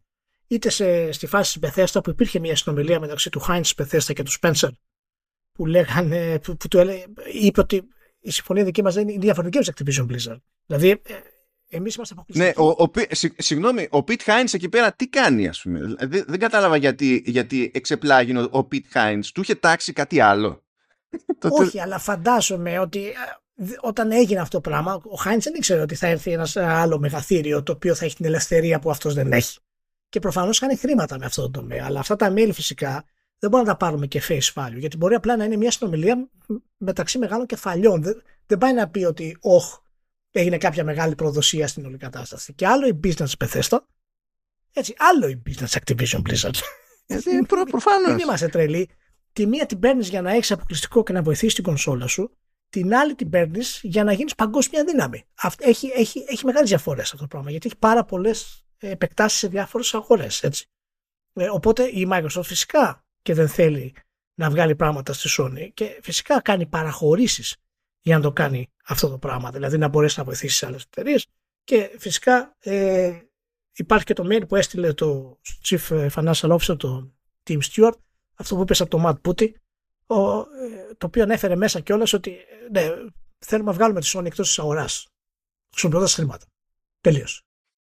είτε 0.47 0.69
σε, 0.69 1.11
στη 1.11 1.27
φάση 1.27 1.59
της 1.59 1.69
Bethesda 1.69 2.03
που 2.03 2.09
υπήρχε 2.09 2.39
μια 2.39 2.55
συνομιλία 2.55 2.99
μεταξύ 2.99 3.29
του 3.29 3.41
Heinz 3.47 3.71
Bethesda 3.75 4.13
και 4.13 4.23
του 4.23 4.31
Spencer 4.41 4.69
που, 5.51 5.65
λέγανε, 5.65 6.39
που, 6.39 6.57
που 6.57 6.67
του 6.67 6.77
έλεγε, 6.77 7.05
είπε 7.33 7.59
ότι 7.59 7.87
η 8.19 8.31
συμφωνία 8.31 8.63
δική 8.63 8.83
μας 8.83 8.95
είναι 8.95 9.17
διαφορετική 9.17 9.69
από 9.69 9.83
Activision 9.83 10.07
Blizzard. 10.11 10.39
Δηλαδή, 10.69 10.89
ε, 10.89 11.13
εμείς 11.69 11.95
είμαστε 11.95 12.13
αποκλειστικοί. 12.17 12.59
Ναι, 12.59 12.65
ο, 12.65 12.83
ο, 12.83 12.91
συγγνώμη, 13.37 13.87
ο 13.91 13.97
Pete 13.97 14.25
Hines 14.25 14.53
εκεί 14.53 14.69
πέρα 14.69 14.93
τι 14.93 15.07
κάνει, 15.07 15.47
ας 15.47 15.61
πούμε; 15.61 15.79
Δεν, 15.99 16.23
δεν 16.27 16.39
κατάλαβα 16.39 16.75
γιατί, 16.75 17.23
γιατί 17.25 17.71
εξεπλάγει 17.73 18.37
ο, 18.37 18.49
ο 18.51 18.67
Pete 18.71 18.97
Hines. 18.97 19.25
Του 19.33 19.41
είχε 19.41 19.55
τάξει 19.55 19.93
κάτι 19.93 20.19
άλλο. 20.19 20.63
Όχι, 21.61 21.79
αλλά 21.79 21.99
φαντάζομαι 21.99 22.79
ότι 22.79 23.07
ε, 23.07 23.65
όταν 23.81 24.11
έγινε 24.11 24.39
αυτό 24.39 24.61
το 24.61 24.69
πράγμα, 24.69 25.01
ο 25.03 25.15
Χάιντ 25.15 25.41
δεν 25.41 25.53
ήξερε 25.53 25.81
ότι 25.81 25.95
θα 25.95 26.07
έρθει 26.07 26.31
ένας 26.31 26.55
άλλο 26.57 26.99
μεγαθύριο 26.99 27.63
το 27.63 27.71
οποίο 27.71 27.95
θα 27.95 28.05
έχει 28.05 28.15
την 28.15 28.25
ελευθερία 28.25 28.79
που 28.79 28.89
αυτός 28.89 29.13
δεν 29.13 29.31
έχει. 29.31 29.59
Και 30.09 30.19
προφανώς 30.19 30.59
κάνει 30.59 30.75
χρήματα 30.75 31.17
με 31.17 31.25
αυτό 31.25 31.41
το 31.41 31.49
τομέα. 31.49 31.85
Αλλά 31.85 31.99
αυτά 31.99 32.15
τα 32.15 32.33
mail 32.35 32.49
φυσικά 32.53 33.05
δεν 33.39 33.49
μπορούμε 33.49 33.69
να 33.69 33.77
τα 33.77 33.85
πάρουμε 33.85 34.07
και 34.07 34.21
face 34.27 34.53
value. 34.53 34.77
Γιατί 34.77 34.97
μπορεί 34.97 35.15
απλά 35.15 35.37
να 35.37 35.43
είναι 35.43 35.55
μια 35.55 35.71
συνομιλία 35.71 36.29
μεταξύ 36.77 37.17
μεγάλων 37.17 37.45
κεφαλιών. 37.45 38.03
Δεν, 38.03 38.21
δεν 38.45 38.57
πάει 38.57 38.73
να 38.73 38.89
πει 38.89 39.03
ότι, 39.03 39.37
όχ, 39.39 39.77
έγινε 40.31 40.57
κάποια 40.57 40.83
μεγάλη 40.83 41.15
προδοσία 41.15 41.67
στην 41.67 41.85
όλη 41.85 41.97
κατάσταση. 41.97 42.53
Και 42.53 42.67
άλλο 42.67 42.87
η 42.87 42.99
business 43.03 43.31
Bethesda, 43.37 43.77
έτσι, 44.73 44.93
άλλο 44.97 45.27
η 45.27 45.41
business 45.45 45.77
Activision 45.79 46.21
Blizzard. 46.21 46.55
Ε, 47.05 47.17
Προφανώς. 47.69 48.07
Δεν 48.07 48.19
είμαστε 48.19 48.47
τρελοί. 48.47 48.89
Τη 49.33 49.47
μία 49.47 49.65
την 49.65 49.79
παίρνεις 49.79 50.09
για 50.09 50.21
να 50.21 50.31
έχεις 50.31 50.51
αποκλειστικό 50.51 51.03
και 51.03 51.13
να 51.13 51.21
βοηθήσεις 51.21 51.53
την 51.53 51.63
κονσόλα 51.63 52.07
σου 52.07 52.37
την 52.69 52.95
άλλη 52.95 53.15
την 53.15 53.29
παίρνεις 53.29 53.79
για 53.83 54.03
να 54.03 54.13
γίνεις 54.13 54.35
παγκόσμια 54.35 54.83
δύναμη. 54.83 55.23
Έχει, 55.57 55.91
έχει, 55.95 56.25
έχει 56.27 56.45
μεγάλες 56.45 56.69
διαφορές 56.69 57.03
αυτό 57.03 57.17
το 57.17 57.27
πράγμα 57.27 57.51
γιατί 57.51 57.67
έχει 57.67 57.77
πάρα 57.77 58.05
πολλές 58.05 58.65
επεκτάσεις 58.77 59.39
σε 59.39 59.47
διάφορες 59.47 59.93
αγορές. 59.93 60.43
Ε, 61.33 61.49
οπότε 61.49 61.83
η 61.83 62.07
Microsoft 62.11 62.43
φυσικά 62.43 63.05
και 63.21 63.33
δεν 63.33 63.47
θέλει 63.47 63.95
να 64.33 64.49
βγάλει 64.49 64.75
πράγματα 64.75 65.13
στη 65.13 65.29
Sony 65.37 65.69
και 65.73 65.99
φυσικά 66.03 66.41
κάνει 66.41 66.65
παραχωρήσεις 66.65 67.55
για 68.01 68.15
να 68.15 68.21
το 68.21 68.31
κάνει 68.31 68.69
αυτό 68.85 69.09
το 69.09 69.17
πράγμα. 69.17 69.51
Δηλαδή 69.51 69.77
να 69.77 69.87
μπορέσει 69.87 70.19
να 70.19 70.25
βοηθήσει 70.25 70.65
άλλες 70.65 70.83
εταιρείες. 70.83 71.27
Και 71.63 71.95
φυσικά 71.97 72.55
ε, 72.59 73.19
υπάρχει 73.73 74.05
και 74.05 74.13
το 74.13 74.27
mail 74.31 74.47
που 74.47 74.55
έστειλε 74.55 74.93
το 74.93 75.39
Chief 75.63 76.09
Financial 76.09 76.57
Officer, 76.57 76.77
το 76.77 77.13
Tim 77.43 77.59
Stewart, 77.71 77.93
αυτό 78.35 78.55
που 78.55 78.61
είπες 78.61 78.81
από 78.81 78.89
το 78.89 79.03
Matt 79.07 79.29
Putty, 79.29 79.51
το 80.97 81.05
οποίο 81.05 81.23
ανέφερε 81.23 81.55
μέσα 81.55 81.79
κιόλας 81.79 82.13
ότι 82.13 82.37
ναι, 82.71 82.89
θέλουμε 83.39 83.69
να 83.69 83.75
βγάλουμε 83.77 84.01
τη 84.01 84.11
Sony 84.13 84.25
εκτός 84.25 84.47
της 84.47 84.59
αγοράς. 84.59 85.07
Χρησιμοποιώντας 85.71 86.13
χρήματα. 86.13 86.45
Τελείως. 87.01 87.43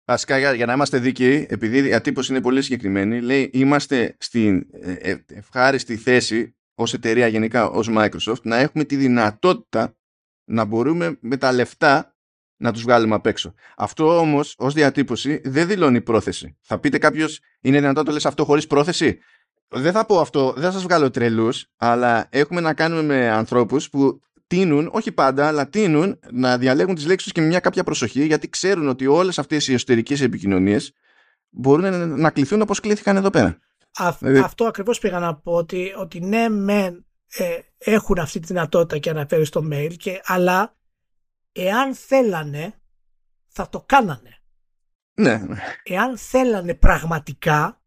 Βασικά 0.05 0.37
για, 0.37 0.53
για 0.53 0.65
να 0.65 0.73
είμαστε 0.73 0.99
δίκαιοι, 0.99 1.47
επειδή 1.49 1.87
η 1.87 1.93
ατύπωση 1.93 2.31
είναι 2.31 2.41
πολύ 2.41 2.61
συγκεκριμένη, 2.61 3.21
λέει 3.21 3.49
είμαστε 3.53 4.15
στην 4.19 4.67
ε, 4.71 4.91
ε, 4.91 5.23
ευχάριστη 5.27 5.97
θέση 5.97 6.55
ως 6.73 6.93
εταιρεία 6.93 7.27
γενικά 7.27 7.69
ως 7.69 7.87
Microsoft 7.91 8.41
να 8.41 8.57
έχουμε 8.57 8.83
τη 8.83 8.95
δυνατότητα 8.95 9.97
να 10.49 10.65
μπορούμε 10.65 11.17
με 11.21 11.37
τα 11.37 11.51
λεφτά 11.51 12.13
να 12.57 12.73
τους 12.73 12.81
βγάλουμε 12.81 13.15
απ' 13.15 13.25
έξω. 13.25 13.53
Αυτό 13.77 14.19
όμως 14.19 14.55
ως 14.57 14.73
διατύπωση 14.73 15.41
δεν 15.43 15.67
δηλώνει 15.67 16.01
πρόθεση. 16.01 16.57
Θα 16.61 16.79
πείτε 16.79 16.97
κάποιος 16.97 17.39
είναι 17.61 17.79
δυνατόν 17.79 18.05
το 18.05 18.11
λες 18.11 18.25
αυτό 18.25 18.45
χωρίς 18.45 18.67
πρόθεση 18.67 19.19
δεν 19.69 19.91
θα 19.91 20.05
πω 20.05 20.19
αυτό, 20.19 20.53
δεν 20.53 20.63
θα 20.63 20.71
σας 20.71 20.83
βγάλω 20.83 21.09
τρελούς, 21.09 21.65
αλλά 21.77 22.27
έχουμε 22.29 22.61
να 22.61 22.73
κάνουμε 22.73 23.01
με 23.01 23.29
ανθρώπους 23.29 23.89
που 23.89 24.21
τίνουν, 24.47 24.89
όχι 24.91 25.11
πάντα, 25.11 25.47
αλλά 25.47 25.69
τίνουν 25.69 26.19
να 26.31 26.57
διαλέγουν 26.57 26.95
τις 26.95 27.05
λέξεις 27.05 27.31
και 27.31 27.41
με 27.41 27.47
μια 27.47 27.59
κάποια 27.59 27.83
προσοχή, 27.83 28.25
γιατί 28.25 28.49
ξέρουν 28.49 28.87
ότι 28.87 29.07
όλες 29.07 29.39
αυτές 29.39 29.67
οι 29.67 29.73
εσωτερικές 29.73 30.21
επικοινωνίες 30.21 30.93
μπορούν 31.49 32.19
να 32.19 32.29
κληθούν 32.29 32.61
όπως 32.61 32.79
κλήθηκαν 32.79 33.15
εδώ 33.15 33.29
πέρα. 33.29 33.57
δηλαδή... 34.19 34.39
Αυτό 34.39 34.65
ακριβώς 34.65 34.99
πήγα 34.99 35.19
να 35.19 35.35
πω, 35.35 35.51
ότι, 35.51 35.93
ότι 35.97 36.19
ναι, 36.19 36.49
μεν 36.49 37.05
ε, 37.37 37.59
έχουν 37.77 38.19
αυτή 38.19 38.39
τη 38.39 38.47
δυνατότητα 38.47 38.97
και 38.97 39.09
αναφέρει 39.09 39.45
στο 39.45 39.67
mail, 39.71 39.95
και, 39.97 40.21
αλλά 40.23 40.77
εάν 41.51 41.95
θέλανε, 41.95 42.81
θα 43.47 43.69
το 43.69 43.81
κάνανε. 43.81 44.37
Ναι. 45.13 45.41
Εάν 45.83 46.17
θέλανε 46.17 46.73
πραγματικά, 46.73 47.81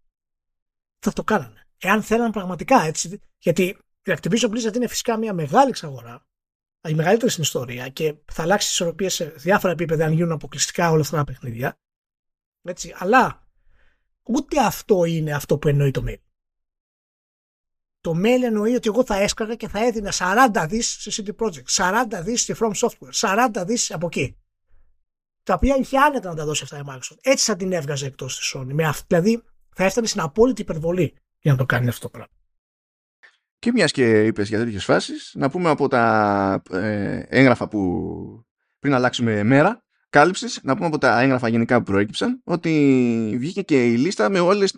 θα 0.99 1.13
το 1.13 1.25
κάνανε 1.25 1.63
εάν 1.83 2.03
θέλαν 2.03 2.31
πραγματικά 2.31 2.83
έτσι. 2.83 3.21
Γιατί 3.39 3.63
η 4.03 4.17
Activision 4.17 4.51
Blizzard 4.51 4.75
είναι 4.75 4.87
φυσικά 4.87 5.17
μια 5.17 5.33
μεγάλη 5.33 5.69
εξαγορά, 5.69 6.27
η 6.89 6.95
μεγαλύτερη 6.95 7.31
στην 7.31 7.43
ιστορία 7.43 7.89
και 7.89 8.15
θα 8.33 8.43
αλλάξει 8.43 8.67
τις 8.67 8.77
ισορροπίες 8.77 9.15
σε 9.15 9.25
διάφορα 9.25 9.73
επίπεδα 9.73 10.05
αν 10.05 10.13
γίνουν 10.13 10.33
αποκλειστικά 10.33 10.91
όλα 10.91 11.01
αυτά 11.01 11.17
τα 11.17 11.25
παιχνίδια. 11.25 11.79
Έτσι, 12.63 12.95
αλλά 12.97 13.47
ούτε 14.23 14.61
αυτό 14.61 15.05
είναι 15.05 15.33
αυτό 15.33 15.59
που 15.59 15.69
εννοεί 15.69 15.91
το 15.91 16.05
mail. 16.07 16.21
Το 18.03 18.13
mail 18.17 18.43
εννοεί 18.45 18.75
ότι 18.75 18.89
εγώ 18.89 19.05
θα 19.05 19.17
έσκαγα 19.17 19.55
και 19.55 19.69
θα 19.69 19.87
έδινα 19.87 20.13
40 20.13 20.67
δις 20.69 20.97
σε 21.01 21.23
CD 21.23 21.45
Projekt, 21.45 21.65
40 21.67 22.23
δις 22.23 22.41
στη 22.41 22.55
From 22.59 22.71
Software, 22.71 23.47
40 23.57 23.65
δις 23.67 23.91
από 23.91 24.07
εκεί. 24.07 24.37
Τα 25.43 25.55
οποία 25.55 25.77
είχε 25.77 25.99
άνετα 25.99 26.29
να 26.29 26.35
τα 26.35 26.45
δώσει 26.45 26.63
αυτά 26.63 26.79
η 26.79 26.83
Microsoft. 26.87 27.19
Έτσι 27.23 27.45
θα 27.45 27.57
την 27.57 27.73
έβγαζε 27.73 28.07
εκτός 28.07 28.39
της 28.39 28.55
Sony. 28.57 28.73
Με 28.73 28.93
δηλαδή 29.07 29.43
θα 29.75 29.85
έφτανε 29.85 30.07
στην 30.07 30.21
απόλυτη 30.21 30.63
υπερβολή 30.63 31.15
για 31.39 31.53
να 31.53 31.59
το 31.59 31.67
κάνει 31.67 31.89
αυτό 31.89 32.01
το 32.01 32.09
πράγμα. 32.09 32.33
Και 33.59 33.73
μιας 33.73 33.93
και 33.93 34.25
είπες 34.27 34.49
για 34.49 34.59
τέτοιες 34.59 34.85
φάσεις, 34.85 35.33
να 35.35 35.51
πούμε 35.51 35.71
από 35.71 35.89
τα 35.89 36.63
ε, 36.71 37.23
έγγραφα 37.29 37.69
που 37.69 38.47
πριν 38.79 38.95
αλλάξουμε 38.95 39.43
μέρα 39.43 39.85
κάλυψης, 40.13 40.61
να 40.63 40.75
πούμε 40.75 40.87
από 40.87 40.99
τα 40.99 41.21
έγγραφα 41.21 41.49
γενικά 41.49 41.79
που 41.79 41.83
προέκυψαν, 41.83 42.41
ότι 42.45 43.37
βγήκε 43.39 43.63
και 43.63 43.87
η 43.87 43.97
λίστα 43.97 44.31
με 44.31 44.39
όλες 44.39 44.75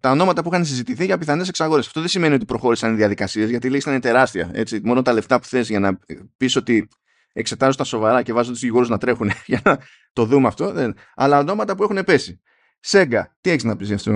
τα 0.00 0.10
ονόματα 0.10 0.42
που 0.42 0.48
είχαν 0.52 0.64
συζητηθεί 0.64 1.04
για 1.04 1.18
πιθανές 1.18 1.48
εξαγορές. 1.48 1.86
Αυτό 1.86 2.00
δεν 2.00 2.08
σημαίνει 2.08 2.34
ότι 2.34 2.44
προχώρησαν 2.44 2.92
οι 2.92 2.96
διαδικασίες, 2.96 3.50
γιατί 3.50 3.66
η 3.66 3.70
λίστα 3.70 3.90
είναι 3.90 4.00
τεράστια. 4.00 4.50
Έτσι. 4.52 4.80
Μόνο 4.84 5.02
τα 5.02 5.12
λεφτά 5.12 5.40
που 5.40 5.46
θες 5.46 5.68
για 5.68 5.80
να 5.80 5.98
πεις 6.36 6.56
ότι 6.56 6.88
εξετάζω 7.32 7.76
τα 7.76 7.84
σοβαρά 7.84 8.22
και 8.22 8.32
βάζω 8.32 8.50
τους 8.50 8.60
δικηγόρου 8.60 8.86
να 8.88 8.98
τρέχουν 8.98 9.30
για 9.46 9.60
να 9.64 9.78
το 10.12 10.24
δούμε 10.24 10.46
αυτό. 10.46 10.72
Δεν. 10.72 10.94
Αλλά 11.14 11.38
ονόματα 11.38 11.74
που 11.74 11.82
έχουν 11.82 12.04
πέσει. 12.04 12.40
Σέγγα, 12.80 13.36
τι 13.40 13.50
έχεις 13.50 13.64
να 13.64 13.76
πεις 13.76 13.88
γι' 13.88 13.94
αυτό; 13.94 14.12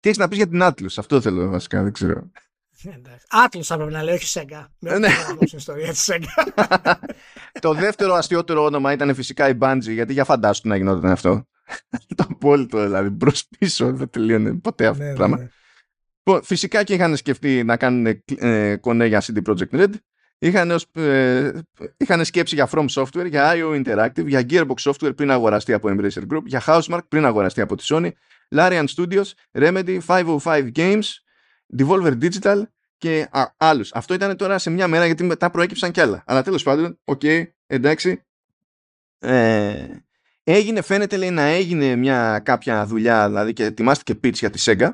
Τι 0.00 0.08
έχεις 0.08 0.18
να 0.18 0.28
πεις 0.28 0.36
για 0.36 0.48
την 0.48 0.60
Atlas, 0.62 0.94
αυτό 0.96 1.20
θέλω 1.20 1.48
βασικά, 1.48 1.82
δεν 1.82 1.92
ξέρω. 1.92 2.30
Atlas 3.46 3.62
θα 3.62 3.76
πρέπει 3.76 3.92
να 3.92 4.02
λέει, 4.02 4.14
όχι 4.14 4.26
Σέγγα. 4.26 4.68
Με 4.78 4.98
ναι. 4.98 5.08
ιστορία 5.40 5.88
της 5.88 6.02
Σέγγα. 6.02 6.34
Το 7.60 7.74
δεύτερο 7.74 8.14
αστείωτερο 8.14 8.64
όνομα 8.64 8.92
ήταν 8.92 9.14
φυσικά 9.14 9.48
η 9.48 9.54
Bungie, 9.60 9.80
γιατί 9.80 10.12
για 10.12 10.24
φαντάσου 10.24 10.68
να 10.68 10.76
γινόταν 10.76 11.10
αυτό. 11.10 11.46
Το 12.16 12.26
απόλυτο 12.30 12.82
δηλαδή, 12.82 13.08
μπρος 13.08 13.48
πίσω, 13.58 13.92
δεν 13.92 14.10
τελείωνε 14.10 14.54
ποτέ 14.54 14.86
αυτό 14.86 15.02
το 15.02 15.08
ναι, 15.08 15.14
πράγμα. 15.14 15.36
Ναι. 15.36 15.48
Λοιπόν, 16.24 16.44
φυσικά 16.44 16.82
και 16.82 16.94
είχαν 16.94 17.16
σκεφτεί 17.16 17.64
να 17.64 17.76
κάνουν 17.76 18.22
ε, 18.38 18.76
κονέ 18.76 19.06
για 19.06 19.22
CD 19.22 19.42
Projekt 19.46 19.80
Red. 19.80 19.92
Είχαν, 20.38 20.80
ε, 20.92 21.50
είχαν 21.96 22.24
σκέψει 22.24 22.54
για 22.54 22.68
From 22.70 22.86
Software, 22.94 23.28
για 23.28 23.52
IO 23.54 23.84
Interactive, 23.84 24.26
για 24.26 24.46
Gearbox 24.50 24.92
Software 24.92 25.16
πριν 25.16 25.30
αγοραστεί 25.30 25.72
από 25.72 25.88
Embracer 25.88 26.22
Group, 26.32 26.42
για 26.44 26.62
Housemarque 26.66 27.00
πριν 27.08 27.24
αγοραστεί 27.24 27.60
από 27.60 27.76
τη 27.76 27.84
Sony, 27.88 28.10
Larian 28.54 28.84
Studios, 28.96 29.24
Remedy, 29.58 29.98
505 30.06 30.70
Games, 30.74 31.04
Devolver 31.78 32.18
Digital 32.22 32.62
και 32.98 33.28
α, 33.30 33.44
άλλους. 33.56 33.92
Αυτό 33.92 34.14
ήταν 34.14 34.36
τώρα 34.36 34.58
σε 34.58 34.70
μια 34.70 34.88
μέρα 34.88 35.06
γιατί 35.06 35.24
μετά 35.24 35.50
προέκυψαν 35.50 35.90
κι 35.90 36.00
άλλα. 36.00 36.22
Αλλά 36.26 36.42
τέλος 36.42 36.62
πάντων, 36.62 36.98
OK, 37.04 37.20
okay, 37.22 37.44
εντάξει. 37.66 38.22
Ε, 39.18 39.86
έγινε, 40.44 40.82
φαίνεται 40.82 41.16
λέει 41.16 41.30
να 41.30 41.42
έγινε 41.42 41.96
μια 41.96 42.38
κάποια 42.38 42.86
δουλειά, 42.86 43.26
δηλαδή 43.26 43.52
και 43.52 43.64
ετοιμάστηκε 43.64 44.20
pitch 44.24 44.34
για 44.34 44.50
τη 44.50 44.62
Sega, 44.64 44.90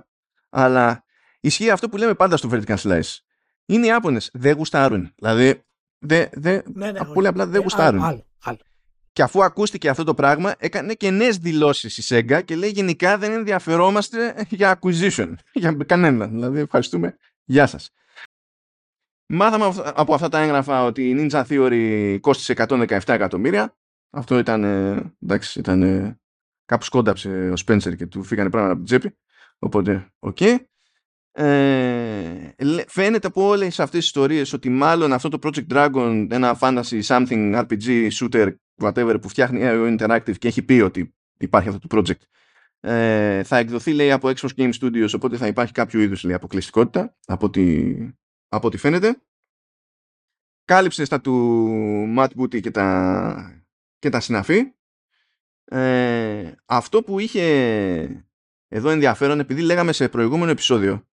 αλλά 0.50 1.04
ισχύει 1.40 1.70
αυτό 1.70 1.88
που 1.88 1.96
λέμε 1.96 2.14
πάντα 2.14 2.36
στο 2.36 2.48
Vertical 2.52 2.76
Slice. 2.76 3.18
Είναι 3.66 3.86
οι 3.86 3.92
Άπωνες, 3.92 4.30
δεν 4.32 4.56
γουστάρουν. 4.56 5.12
Δηλαδή, 5.16 5.62
δε, 5.98 6.26
δε, 6.32 6.60
ναι, 6.72 6.90
ναι, 6.90 7.04
πολύ 7.04 7.26
απλά 7.26 7.46
δεν 7.46 7.60
ε, 7.60 7.62
γουστάρουν. 7.62 8.02
Άλλο, 8.02 8.26
άλλο. 8.42 8.58
Και 9.14 9.22
αφού 9.22 9.44
ακούστηκε 9.44 9.88
αυτό 9.88 10.04
το 10.04 10.14
πράγμα, 10.14 10.54
έκανε 10.58 10.94
και 10.94 11.10
νέες 11.10 11.38
δηλώσεις 11.38 11.98
η 11.98 12.14
Sega 12.14 12.44
και 12.44 12.56
λέει 12.56 12.70
γενικά 12.70 13.18
δεν 13.18 13.32
ενδιαφερόμαστε 13.32 14.46
για 14.48 14.78
acquisition. 14.78 15.34
Για 15.52 15.72
κανένα. 15.86 16.26
Δηλαδή, 16.26 16.60
ευχαριστούμε. 16.60 17.16
Γεια 17.44 17.66
σας. 17.66 17.90
Μάθαμε 19.26 19.92
από 19.94 20.14
αυτά 20.14 20.28
τα 20.28 20.40
έγγραφα 20.40 20.84
ότι 20.84 21.08
η 21.08 21.14
Ninja 21.18 21.44
Theory 21.48 22.18
κόστησε 22.20 22.54
117 22.56 23.00
εκατομμύρια. 23.06 23.76
Αυτό 24.10 24.38
ήταν, 24.38 24.64
εντάξει, 25.22 25.58
ήταν 25.58 25.80
κάπου 26.64 26.84
σκόνταψε 26.84 27.28
ο 27.28 27.54
Spencer 27.66 27.96
και 27.96 28.06
του 28.06 28.22
φύγανε 28.22 28.50
πράγματα 28.50 28.72
από 28.72 28.84
την 28.84 28.98
τσέπη. 28.98 29.16
Οπότε, 29.58 30.12
OK. 30.18 30.36
Okay. 30.40 30.56
Ε, 31.36 32.52
φαίνεται 32.86 33.26
από 33.26 33.46
όλες 33.46 33.80
αυτές 33.80 33.98
τις 33.98 34.06
ιστορίες 34.06 34.52
ότι 34.52 34.68
μάλλον 34.68 35.12
αυτό 35.12 35.28
το 35.28 35.38
Project 35.42 35.66
Dragon, 35.72 36.26
ένα 36.30 36.58
fantasy 36.60 37.02
something 37.02 37.64
RPG 37.64 38.08
shooter, 38.10 38.54
whatever 38.80 39.16
που 39.22 39.28
φτιάχνει 39.28 39.60
η 39.62 39.74
IO 39.74 39.98
Interactive 39.98 40.38
και 40.38 40.48
έχει 40.48 40.62
πει 40.62 40.80
ότι 40.80 41.14
υπάρχει 41.38 41.68
αυτό 41.68 41.86
το 41.86 41.96
project 41.98 42.22
ε, 42.86 43.42
θα 43.42 43.56
εκδοθεί 43.56 43.92
λέει 43.92 44.10
από 44.10 44.28
Xbox 44.28 44.48
Game 44.56 44.72
Studios 44.80 45.08
οπότε 45.14 45.36
θα 45.36 45.46
υπάρχει 45.46 45.72
κάποιο 45.72 46.00
είδους 46.00 46.22
λέει, 46.24 46.34
αποκλειστικότητα 46.34 47.16
από 47.26 47.46
ό,τι, 47.46 47.94
από 48.48 48.66
ό,τι 48.66 48.76
φαίνεται. 48.76 49.22
Κάλυψες 50.64 51.06
στα 51.06 51.20
του 51.20 52.14
Matt 52.16 52.28
Booty 52.38 52.60
και 52.60 52.70
τα, 52.70 53.64
και 53.98 54.08
τα 54.08 54.20
συναφή. 54.20 54.72
Ε, 55.64 56.52
αυτό 56.66 57.02
που 57.02 57.18
είχε 57.18 58.24
εδώ 58.68 58.90
ενδιαφέρον 58.90 59.40
επειδή 59.40 59.62
λέγαμε 59.62 59.92
σε 59.92 60.08
προηγούμενο 60.08 60.50
επεισόδιο 60.50 61.06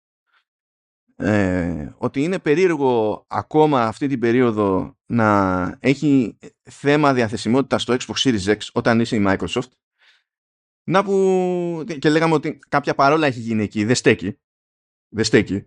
ε, 1.22 1.94
ότι 1.98 2.24
είναι 2.24 2.40
περίεργο 2.40 3.26
ακόμα 3.28 3.84
αυτή 3.84 4.08
την 4.08 4.20
περίοδο 4.20 4.98
να 5.06 5.78
έχει 5.80 6.38
θέμα 6.70 7.14
διαθεσιμότητα 7.14 7.78
στο 7.78 7.96
Xbox 8.00 8.14
Series 8.16 8.46
X 8.46 8.58
όταν 8.74 9.00
είσαι 9.00 9.16
η 9.16 9.24
Microsoft. 9.28 9.70
Να 10.84 11.04
που 11.04 11.86
και 12.00 12.10
λέγαμε 12.10 12.34
ότι 12.34 12.60
κάποια 12.70 12.96
παρόλα 12.96 13.28
έχει 13.28 13.40
γίνει 13.40 13.64
εκεί 13.64 13.84
δεν 13.84 13.96
στέκει 13.96 14.40
δεν 15.14 15.24
στέκει 15.24 15.66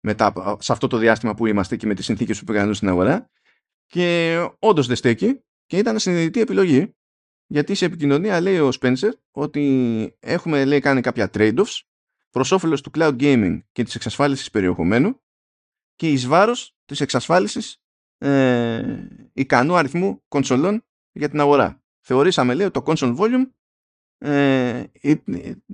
μετά, 0.00 0.56
σε 0.60 0.72
αυτό 0.72 0.86
το 0.86 0.96
διάστημα 0.96 1.34
που 1.34 1.46
είμαστε 1.46 1.76
και 1.76 1.86
με 1.86 1.94
τις 1.94 2.04
συνθήκες 2.04 2.38
που 2.38 2.44
πήγαν 2.44 2.74
στην 2.74 2.88
αγορά. 2.88 3.30
Και 3.86 4.38
όντως 4.58 4.86
δεν 4.86 4.96
στέκει 4.96 5.40
και 5.66 5.76
ήταν 5.76 5.98
συνειδητή 5.98 6.40
επιλογή 6.40 6.94
γιατί 7.46 7.74
σε 7.74 7.84
επικοινωνία 7.84 8.40
λέει 8.40 8.58
ο 8.58 8.70
Spencer 8.80 9.10
ότι 9.30 10.16
έχουμε 10.20 10.64
λέει 10.64 10.80
κάνει 10.80 11.00
κάποια 11.00 11.30
trade-offs 11.32 11.80
προς 12.34 12.52
όφελος 12.52 12.80
του 12.80 12.90
cloud 12.94 13.16
gaming 13.20 13.60
και 13.72 13.82
της 13.82 13.94
εξασφάλισης 13.94 14.50
περιεχομένου 14.50 15.20
και 15.94 16.10
εις 16.10 16.26
βάρος 16.26 16.76
της 16.84 17.00
εξασφάλισης 17.00 17.82
ε, 18.18 19.08
ικανού 19.32 19.76
αριθμού 19.76 20.22
κονσολών 20.28 20.84
για 21.12 21.28
την 21.28 21.40
αγορά. 21.40 21.82
Θεωρήσαμε 22.00 22.54
λέει 22.54 22.66
ότι 22.66 22.80
το 22.80 22.92
console 22.92 23.16
volume 23.16 23.50
ε, 24.18 24.84
ε, 25.00 25.14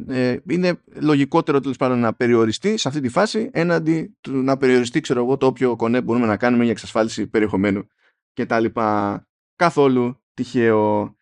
ε, 0.08 0.36
είναι 0.48 0.80
λογικότερο 0.94 1.60
τέλος 1.60 1.76
πάντων 1.76 1.98
να 1.98 2.14
περιοριστεί 2.14 2.76
σε 2.76 2.88
αυτή 2.88 3.00
τη 3.00 3.08
φάση 3.08 3.50
έναντι 3.52 4.16
του 4.20 4.32
να 4.42 4.56
περιοριστεί 4.56 5.00
ξέρω 5.00 5.20
εγώ 5.20 5.36
το 5.36 5.46
όποιο 5.46 5.76
κονέ 5.76 6.00
μπορούμε 6.02 6.26
να 6.26 6.36
κάνουμε 6.36 6.62
για 6.62 6.72
εξασφάλιση 6.72 7.26
περιεχομένου 7.26 7.86
και 8.32 8.46
τα 8.46 8.60
λοιπά 8.60 9.28
καθόλου 9.56 10.22
τυχαίο 10.34 11.14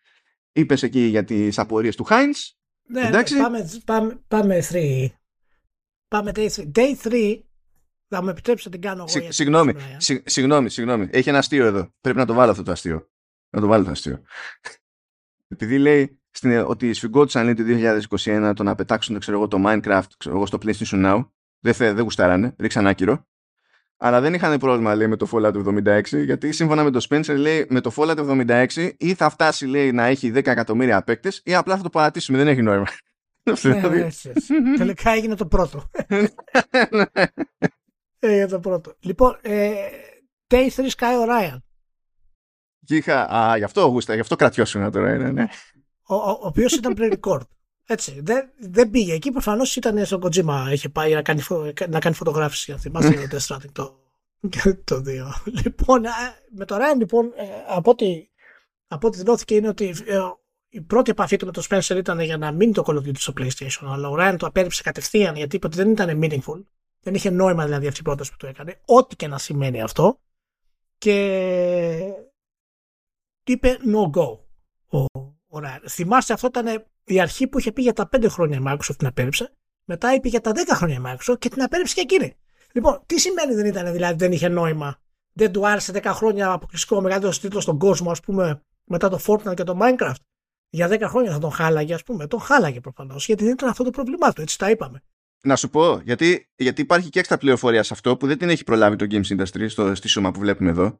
είπες 0.51 0.83
εκεί 0.83 1.01
για 1.01 1.23
τις 1.23 1.59
απορίες 1.59 1.95
του 1.95 2.05
Heinz 2.09 2.57
ναι, 2.91 3.07
Εντάξει. 3.07 3.35
Ναι, 3.35 3.41
πάμε, 3.41 3.69
πάμε, 3.85 4.19
πάμε 4.27 4.63
3 4.71 5.07
πάμε 6.09 6.31
day 6.35 6.47
3 6.47 6.71
day 6.75 6.95
3 7.03 7.39
θα 8.07 8.21
με 8.21 8.31
επιτρέψετε 8.31 8.75
να 8.75 8.81
την 8.81 8.89
κάνω 8.89 9.05
εγώ 9.09 9.31
συγγνώμη, 9.31 9.73
συγγνώμη, 10.25 10.69
συγγνώμη 10.69 11.07
έχει 11.11 11.29
ένα 11.29 11.37
αστείο 11.37 11.65
εδώ 11.65 11.93
πρέπει 12.01 12.17
να 12.17 12.25
το 12.25 12.33
βάλω 12.33 12.51
αυτό 12.51 12.63
το 12.63 12.71
αστείο 12.71 13.09
να 13.49 13.61
το 13.61 13.67
βάλω 13.67 13.83
το 13.83 13.91
αστείο 13.91 14.21
επειδή 15.47 15.77
λέει 15.77 16.19
στην, 16.31 16.59
ότι 16.67 16.93
σφιγγόντουσαν 16.93 17.43
λέει, 17.43 17.53
το 17.53 17.63
2021 18.49 18.51
το 18.55 18.63
να 18.63 18.75
πετάξουν 18.75 19.19
ξέρω 19.19 19.37
εγώ, 19.37 19.47
το 19.47 19.63
Minecraft 19.65 20.09
ξέρω 20.17 20.35
εγώ, 20.35 20.45
στο 20.45 20.57
PlayStation 20.65 21.05
Now. 21.05 21.25
Δεν, 21.59 21.73
θε, 21.73 21.93
δεν 21.93 22.03
γουστάρανε, 22.03 22.55
ρίξαν 22.59 22.87
άκυρο. 22.87 23.27
Αλλά 23.97 24.21
δεν 24.21 24.33
είχαν 24.33 24.59
πρόβλημα 24.59 24.95
λέει, 24.95 25.07
με 25.07 25.15
το 25.15 25.27
Fallout 25.31 25.53
76, 25.53 26.01
γιατί 26.23 26.51
σύμφωνα 26.51 26.83
με 26.83 26.91
το 26.91 27.05
Spencer 27.09 27.35
λέει 27.37 27.65
με 27.69 27.81
το 27.81 27.91
Fallout 27.95 28.45
76 28.67 28.91
ή 28.97 29.13
θα 29.13 29.29
φτάσει 29.29 29.65
λέει, 29.65 29.91
να 29.91 30.05
έχει 30.05 30.31
10 30.35 30.35
εκατομμύρια 30.35 31.03
παίκτες 31.03 31.41
ή 31.45 31.55
απλά 31.55 31.77
θα 31.77 31.83
το 31.83 31.89
παρατήσουμε, 31.89 32.37
δεν 32.37 32.47
έχει 32.47 32.61
νόημα. 32.61 32.85
Ναι, 33.61 33.87
ναι, 33.87 34.77
Τελικά 34.77 35.11
έγινε 35.11 35.35
το 35.35 35.45
πρώτο. 35.45 35.89
έγινε 38.19 38.47
το 38.55 38.59
πρώτο. 38.59 38.95
Λοιπόν, 38.99 39.37
ε, 39.41 39.71
Day 40.47 40.69
3 40.75 40.89
Sky 40.97 41.27
Orion. 41.27 41.57
είχα, 42.87 43.35
α, 43.35 43.57
γι' 43.57 43.63
αυτό 43.63 43.81
γούστα, 43.81 44.13
γι' 44.13 44.19
αυτό 44.19 44.35
κρατιώσουν 44.35 44.91
τώρα, 44.91 45.17
ναι, 45.17 45.31
ναι 45.31 45.47
ο, 46.09 46.15
ο, 46.15 46.29
ο 46.29 46.47
οποίος 46.47 46.73
ήταν 46.73 46.95
pre-record. 46.97 47.41
Έτσι, 47.85 48.21
δεν, 48.23 48.49
δεν 48.59 48.89
πήγε 48.89 49.13
εκεί. 49.13 49.31
Προφανώς 49.31 49.75
ήταν 49.75 50.05
στο 50.05 50.19
Kojima. 50.23 50.67
Είχε 50.71 50.89
πάει 50.89 51.13
να 51.13 51.21
κάνει, 51.21 51.41
να 51.89 51.99
κάνει 51.99 52.15
φωτογράφηση. 52.15 52.71
Αν 52.71 52.79
θυμάστε 52.79 53.27
το 53.27 53.37
Death 53.37 53.55
Stranding 53.55 53.71
το, 53.71 53.99
το 54.83 55.03
2. 55.05 55.51
Λοιπόν, 55.63 56.03
με 56.49 56.65
το 56.65 56.75
Ryan, 56.75 56.97
λοιπόν, 56.97 57.25
ε, 57.35 57.43
από 57.67 57.91
ό,τι, 57.91 58.27
από 58.87 59.07
ό,τι 59.07 59.17
δηλώθηκε 59.17 59.55
είναι 59.55 59.67
ότι 59.67 59.95
ε, 60.05 60.19
η 60.69 60.81
πρώτη 60.81 61.11
επαφή 61.11 61.37
του 61.37 61.45
με 61.45 61.51
το 61.51 61.63
Spencer 61.69 61.95
ήταν 61.95 62.19
για 62.19 62.37
να 62.37 62.51
μείνει 62.51 62.71
το 62.71 62.83
Call 62.85 62.93
of 62.93 63.07
Duty 63.07 63.17
στο 63.17 63.33
PlayStation. 63.37 63.81
Αλλά 63.81 64.09
ο 64.09 64.15
Ryan 64.19 64.35
το 64.37 64.45
απέρριψε 64.45 64.83
κατευθείαν 64.83 65.35
γιατί 65.35 65.55
είπε 65.55 65.67
ότι 65.67 65.75
δεν 65.75 65.91
ήταν 65.91 66.19
meaningful. 66.23 66.63
Δεν 67.01 67.13
είχε 67.13 67.29
νόημα 67.29 67.65
δηλαδή 67.65 67.87
αυτή 67.87 67.99
η 67.99 68.03
πρόταση 68.03 68.31
που 68.31 68.37
του 68.37 68.45
έκανε. 68.45 68.81
Ό,τι 68.85 69.15
και 69.15 69.27
να 69.27 69.37
σημαίνει 69.37 69.81
αυτό. 69.81 70.19
Και 70.97 72.13
είπε 73.43 73.77
no 73.85 74.19
go 74.19 74.37
ο, 74.89 75.05
Ωραία. 75.47 75.81
Θυμάστε 75.89 76.33
αυτό 76.33 76.47
ήταν 76.47 76.85
η 77.03 77.19
αρχή 77.19 77.47
που 77.47 77.59
είχε 77.59 77.71
πει 77.71 77.81
για 77.81 77.93
τα 77.93 78.09
5 78.11 78.25
χρόνια 78.29 78.57
η 78.57 78.61
Microsoft 78.65 78.95
την 78.97 79.07
απέρριψε. 79.07 79.53
Μετά 79.83 80.13
είπε 80.13 80.27
για 80.27 80.41
τα 80.41 80.51
10 80.51 80.55
χρόνια 80.69 80.95
η 80.95 81.01
Microsoft 81.05 81.39
και 81.39 81.49
την 81.49 81.61
απέρριψε 81.61 81.93
και 81.93 82.01
εκείνη. 82.01 82.35
Λοιπόν, 82.71 83.03
τι 83.05 83.19
σημαίνει 83.19 83.53
δεν 83.53 83.65
ήταν 83.65 83.91
δηλαδή, 83.91 84.15
δεν 84.15 84.31
είχε 84.31 84.47
νόημα. 84.47 85.01
Δεν 85.33 85.51
του 85.51 85.67
άρεσε 85.67 85.91
10 85.95 86.01
χρόνια 86.05 86.51
αποκλειστικό 86.51 87.01
μεγαλύτερος 87.01 87.39
τίτλος 87.39 87.63
στον 87.63 87.79
κόσμο, 87.79 88.11
ας 88.11 88.19
πούμε, 88.19 88.63
μετά 88.83 89.09
το 89.09 89.19
Fortnite 89.27 89.55
και 89.55 89.63
το 89.63 89.77
Minecraft. 89.81 90.28
Για 90.69 90.87
10 90.91 91.01
χρόνια 91.01 91.31
θα 91.31 91.39
τον 91.39 91.51
χάλαγε, 91.51 91.93
ας 91.93 92.03
πούμε. 92.03 92.27
Τον 92.27 92.39
χάλαγε 92.39 92.79
προφανώς, 92.79 93.25
γιατί 93.25 93.43
δεν 93.43 93.53
ήταν 93.53 93.69
αυτό 93.69 93.83
το 93.83 93.89
πρόβλημά 93.89 94.33
του. 94.33 94.41
Έτσι 94.41 94.57
τα 94.57 94.69
είπαμε. 94.69 95.03
Να 95.41 95.55
σου 95.55 95.69
πω, 95.69 96.01
γιατί, 96.03 96.49
γιατί 96.55 96.81
υπάρχει 96.81 97.09
και 97.09 97.19
έξτρα 97.19 97.37
πληροφορία 97.37 97.83
σε 97.83 97.93
αυτό 97.93 98.17
που 98.17 98.27
δεν 98.27 98.37
την 98.37 98.49
έχει 98.49 98.63
προλάβει 98.63 98.95
το 98.95 99.05
Games 99.09 99.39
Industry 99.39 99.65
στο, 99.69 99.95
στη 99.95 100.07
σούμα 100.07 100.31
που 100.31 100.39
βλέπουμε 100.39 100.69
εδώ 100.69 100.99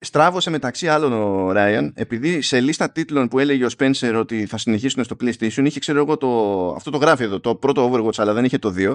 στράβωσε 0.00 0.50
μεταξύ 0.50 0.88
άλλων 0.88 1.12
ο 1.12 1.52
Ράιαν 1.52 1.92
επειδή 1.96 2.40
σε 2.40 2.60
λίστα 2.60 2.90
τίτλων 2.92 3.28
που 3.28 3.38
έλεγε 3.38 3.64
ο 3.64 3.68
Spencer 3.78 4.14
ότι 4.16 4.46
θα 4.46 4.58
συνεχίσουν 4.58 5.04
στο 5.04 5.16
PlayStation 5.20 5.64
είχε 5.64 5.78
ξέρω 5.78 5.98
εγώ 5.98 6.16
το, 6.16 6.28
αυτό 6.76 6.90
το 6.90 6.98
γράφει 6.98 7.22
εδώ 7.22 7.40
το 7.40 7.54
πρώτο 7.54 7.92
Overwatch 7.92 8.16
αλλά 8.16 8.32
δεν 8.32 8.44
είχε 8.44 8.58
το 8.58 8.74
2 8.76 8.94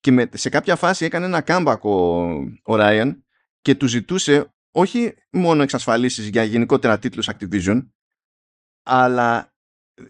και 0.00 0.12
με, 0.12 0.28
σε 0.32 0.48
κάποια 0.48 0.76
φάση 0.76 1.04
έκανε 1.04 1.26
ένα 1.26 1.44
comeback 1.46 1.78
ο, 1.80 2.22
ο 2.62 2.76
Ryan 2.78 3.10
και 3.60 3.74
του 3.74 3.86
ζητούσε 3.86 4.54
όχι 4.70 5.14
μόνο 5.30 5.62
εξασφαλίσεις 5.62 6.28
για 6.28 6.44
γενικότερα 6.44 6.98
τίτλους 6.98 7.28
Activision 7.32 7.80
αλλά 8.84 9.52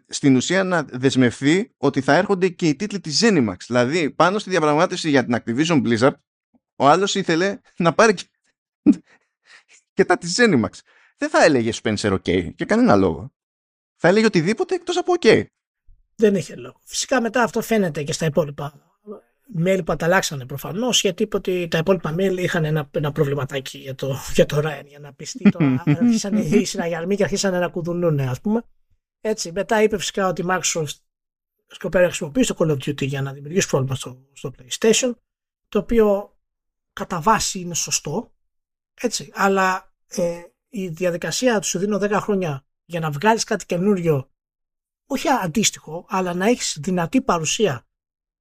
στην 0.08 0.36
ουσία 0.36 0.64
να 0.64 0.82
δεσμευθεί 0.82 1.74
ότι 1.76 2.00
θα 2.00 2.14
έρχονται 2.14 2.48
και 2.48 2.68
οι 2.68 2.76
τίτλοι 2.76 3.00
της 3.00 3.20
Zenimax 3.22 3.56
δηλαδή 3.66 4.10
πάνω 4.10 4.38
στη 4.38 4.50
διαπραγμάτευση 4.50 5.08
για 5.08 5.24
την 5.24 5.36
Activision 5.36 5.82
Blizzard 5.86 6.14
ο 6.76 6.88
άλλος 6.88 7.14
ήθελε 7.14 7.58
να 7.76 7.94
πάρει 7.94 8.14
και 9.94 10.04
τα 10.04 10.18
της 10.18 10.36
Zenimax. 10.38 10.70
Δεν 11.16 11.28
θα 11.28 11.44
έλεγε 11.44 11.72
Spencer 11.82 12.12
OK 12.12 12.54
και 12.54 12.64
κανένα 12.64 12.96
λόγο. 12.96 13.32
Θα 13.96 14.08
έλεγε 14.08 14.26
οτιδήποτε 14.26 14.74
εκτός 14.74 14.96
από 14.96 15.12
OK. 15.20 15.44
Δεν 16.16 16.34
είχε 16.34 16.54
λόγο. 16.54 16.80
Φυσικά 16.84 17.20
μετά 17.20 17.42
αυτό 17.42 17.60
φαίνεται 17.60 18.02
και 18.02 18.12
στα 18.12 18.26
υπόλοιπα 18.26 18.93
mail 19.58 19.80
που 19.84 19.92
ανταλλάξανε 19.92 20.46
προφανώς, 20.46 21.00
γιατί 21.00 21.22
είπε 21.22 21.36
ότι 21.36 21.68
τα 21.68 21.78
υπόλοιπα 21.78 22.14
mail 22.18 22.36
είχαν 22.38 22.64
ένα, 22.64 22.88
ένα 22.90 23.12
προβληματάκι 23.12 23.78
για 23.78 23.94
το, 23.94 24.16
για 24.34 24.46
το 24.46 24.56
Ryan, 24.64 24.84
για 24.86 24.98
να 24.98 25.12
πιστεί. 25.12 25.50
Τώρα 25.50 25.82
άρχισαν 26.00 26.36
οι 26.36 26.64
συναγερμοί 26.64 27.16
και 27.16 27.22
αρχίσαν 27.22 27.60
να 27.60 27.68
κουδουνούν, 27.68 28.20
ας 28.20 28.40
πούμε. 28.40 28.62
Έτσι, 29.20 29.52
μετά 29.52 29.82
είπε 29.82 29.98
φυσικά 29.98 30.28
ότι 30.28 30.42
η 30.42 30.44
Microsoft 30.48 30.94
σκοπεύει 31.66 32.04
να 32.04 32.10
χρησιμοποιήσει 32.10 32.54
το 32.54 32.56
Call 32.58 32.70
of 32.70 32.88
Duty 32.88 33.06
για 33.06 33.22
να 33.22 33.32
δημιουργήσει 33.32 33.68
πρόβλημα 33.68 33.94
στο, 33.94 34.24
στο 34.32 34.52
PlayStation, 34.58 35.12
το 35.68 35.78
οποίο 35.78 36.36
κατά 36.92 37.20
βάση 37.20 37.60
είναι 37.60 37.74
σωστό, 37.74 38.32
έτσι. 38.94 39.30
Αλλά 39.34 39.92
ε, 40.06 40.40
η 40.68 40.88
διαδικασία 40.88 41.60
του 41.60 41.66
σου 41.66 41.78
δίνω 41.78 41.98
10 42.00 42.10
χρόνια 42.10 42.66
για 42.84 43.00
να 43.00 43.10
βγάλεις 43.10 43.44
κάτι 43.44 43.66
καινούριο, 43.66 44.30
όχι 45.06 45.28
αντίστοιχο, 45.28 46.06
αλλά 46.08 46.34
να 46.34 46.46
έχεις 46.46 46.78
δυνατή 46.80 47.22
παρουσία 47.22 47.83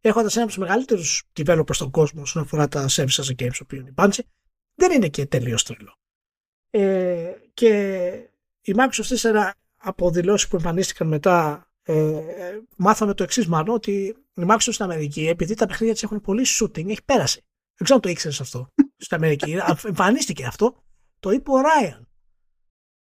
έχοντας 0.04 0.34
ένα 0.36 0.44
από 0.44 0.54
τους 0.54 0.62
μεγαλύτερους 0.62 1.24
developers 1.38 1.76
στον 1.76 1.92
κόσμο 1.92 2.22
όσον 2.22 2.42
αφορά 2.42 2.68
τα 2.68 2.86
services 2.90 3.24
as 3.24 3.36
a 3.38 3.44
games, 3.44 3.58
που 3.68 3.76
είναι 3.76 3.94
η 3.98 4.24
δεν 4.76 4.92
είναι 4.92 5.08
και 5.08 5.26
τελείως 5.26 5.64
τρελό. 5.64 5.98
Ε, 6.70 7.34
και 7.54 8.10
η 8.62 8.74
Microsoft 8.76 9.18
4 9.18 9.50
από 9.78 10.12
δηλώσεις 10.12 10.48
που 10.48 10.56
εμφανίστηκαν 10.56 11.08
μετά 11.08 11.68
ε, 11.84 12.22
μάθαμε 12.78 13.14
το 13.14 13.24
εξής 13.24 13.48
μάλλον 13.48 13.76
ότι 13.76 13.92
η 14.34 14.46
Microsoft 14.48 14.58
στην 14.60 14.86
Αμερική 14.86 15.28
επειδή 15.28 15.54
τα 15.54 15.66
παιχνίδια 15.66 15.94
της 15.94 16.04
έχουν 16.04 16.22
πολύ 16.22 16.46
shooting 16.60 16.90
έχει 16.90 17.04
πέρασει. 17.06 17.44
Δεν 17.76 17.84
ξέρω 17.84 17.96
αν 17.96 18.02
το 18.02 18.10
ήξερες 18.10 18.42
αυτό 18.42 18.68
στην 19.06 19.18
Αμερική. 19.18 19.58
Εμφανίστηκε 19.84 20.46
αυτό. 20.46 20.84
Το 21.20 21.32
είπε 21.32 21.52
ο 21.52 21.62
Ράιαν. 21.62 22.08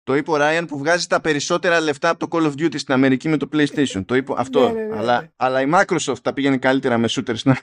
Το 0.08 0.16
είπε 0.16 0.32
ο 0.32 0.36
Ράιαν 0.36 0.66
που 0.66 0.78
βγάζει 0.78 1.08
τα 1.08 1.22
περισσότερα 1.22 1.80
λεφτά 1.80 2.10
από 2.10 2.28
το 2.28 2.38
Call 2.38 2.46
of 2.46 2.62
Duty 2.62 2.80
στην 2.80 2.94
Αμερική 2.94 3.30
με 3.30 3.38
το 3.38 3.50
PlayStation. 3.54 4.06
Το 4.06 4.16
είπε 4.16 4.34
αυτό. 4.38 4.60
Ναι, 4.70 4.82
ναι, 4.82 4.86
ναι, 4.86 4.98
αλλά, 4.98 5.34
αλλά 5.36 5.62
η 5.62 5.70
Microsoft 5.74 6.20
τα 6.22 6.34
πήγαινε 6.34 6.58
καλύτερα 6.58 6.98
με 6.98 7.08
shooters 7.12 7.38
στην 7.38 7.56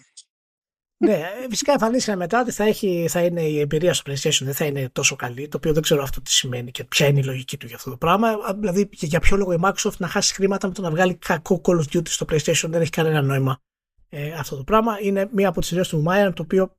ναι, 0.97 1.23
φυσικά 1.49 1.73
εμφανίστηκε 1.73 2.17
μετά 2.17 2.41
ότι 2.41 2.51
θα, 2.51 2.65
έχει, 2.65 3.07
θα 3.09 3.25
είναι 3.25 3.43
η 3.43 3.61
εμπειρία 3.61 3.95
στο 3.95 4.13
PlayStation 4.13 4.41
δεν 4.41 4.55
θα 4.55 4.65
είναι 4.65 4.89
τόσο 4.93 5.17
καλή, 5.17 5.49
το 5.49 5.57
οποίο 5.57 5.73
δεν 5.73 5.83
ξέρω 5.83 6.03
αυτό 6.03 6.23
τι 6.23 6.31
σημαίνει 6.31 6.71
και 6.71 6.85
ποια 6.85 7.07
είναι 7.07 7.19
η 7.19 7.25
λογική 7.25 7.57
του 7.57 7.67
για 7.67 7.77
αυτό 7.77 7.91
το 7.91 7.97
πράγμα. 7.97 8.37
Δηλαδή, 8.59 8.89
για 8.93 9.21
ποιο 9.21 9.37
λόγο 9.37 9.53
η 9.53 9.59
Microsoft 9.63 9.97
να 9.99 10.09
χάσει 10.09 10.35
χρήματα 10.35 10.69
με 10.69 10.75
το 10.75 10.83
να 10.83 10.91
βγάλει 10.91 11.15
κακό 11.15 11.61
Call 11.65 11.77
of 11.77 11.97
Duty 11.97 12.09
στο 12.09 12.27
PlayStation 12.29 12.69
δεν 12.69 12.81
έχει 12.81 12.91
κανένα 12.91 13.23
νόημα 13.23 13.59
ε, 14.09 14.33
αυτό 14.33 14.57
το 14.57 14.65
πράγμα. 14.65 14.99
Είναι 15.01 15.29
μία 15.33 15.49
από 15.49 15.61
τις 15.61 15.71
ιδέες 15.71 15.89
του 15.89 16.03
Μάιαν, 16.03 16.35
το 16.35 16.43
οποίο 16.43 16.77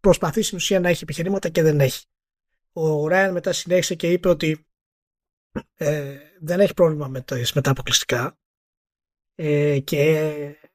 προσπαθεί 0.00 0.42
στην 0.42 0.56
ουσία 0.56 0.80
να 0.80 0.88
έχει 0.88 1.02
επιχειρήματα 1.02 1.48
και 1.48 1.62
δεν 1.62 1.80
έχει. 1.80 2.04
Ο 2.72 3.08
Ράιν 3.08 3.32
μετά 3.32 3.52
συνέχισε 3.52 3.94
και 3.94 4.10
είπε 4.10 4.28
ότι 4.28 4.66
ε, 5.74 6.16
δεν 6.40 6.60
έχει 6.60 6.74
πρόβλημα 6.74 7.08
με, 7.08 7.20
το, 7.20 7.36
με 7.54 7.60
τα 7.60 7.70
αποκλειστικά 7.70 8.38
ε, 9.34 9.78
και 9.78 10.30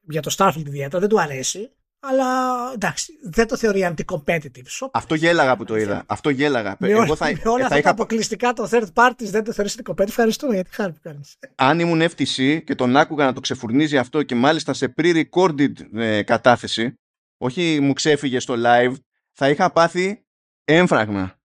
για 0.09 0.21
το 0.21 0.35
Starfield 0.37 0.65
ιδιαίτερα 0.65 0.99
δεν 0.99 1.09
του 1.09 1.21
αρέσει 1.21 1.71
αλλά 1.99 2.71
εντάξει, 2.73 3.13
δεν 3.23 3.47
το 3.47 3.57
θεωρεί 3.57 3.93
anti-competitive. 3.93 4.87
Αυτό 4.91 5.15
γέλαγα 5.15 5.57
που 5.57 5.63
το 5.63 5.75
είδα. 5.75 6.03
Αυτό 6.07 6.29
γέλαγα. 6.29 6.75
Με, 6.79 6.89
Εγώ 6.89 7.15
θα, 7.15 7.25
με 7.25 7.41
όλα 7.43 7.57
θα 7.57 7.63
αυτά 7.63 7.75
είχα... 7.75 7.81
τα 7.83 7.89
αποκλειστικά 7.89 8.53
το 8.53 8.69
third 8.71 8.87
parties 8.93 9.29
δεν 9.29 9.43
το 9.43 9.53
θεωρείς 9.53 9.77
anti-competitive. 9.77 10.07
Ευχαριστούμε 10.07 10.53
για 10.53 10.63
τη 10.63 10.73
χάρη 10.73 10.91
που 10.91 10.99
κάνεις. 11.01 11.37
Αν 11.55 11.79
ήμουν 11.79 12.01
FTC 12.01 12.63
και 12.63 12.75
τον 12.75 12.97
άκουγα 12.97 13.25
να 13.25 13.33
το 13.33 13.39
ξεφουρνίζει 13.39 13.97
αυτό 13.97 14.23
και 14.23 14.35
μάλιστα 14.35 14.73
σε 14.73 14.93
pre-recorded 14.97 15.73
ε, 15.93 16.23
κατάθεση, 16.23 16.93
όχι 17.37 17.79
μου 17.81 17.93
ξέφυγε 17.93 18.39
στο 18.39 18.55
live, 18.57 18.93
θα 19.31 19.49
είχα 19.49 19.71
πάθει 19.71 20.25
έμφραγμα. 20.63 21.39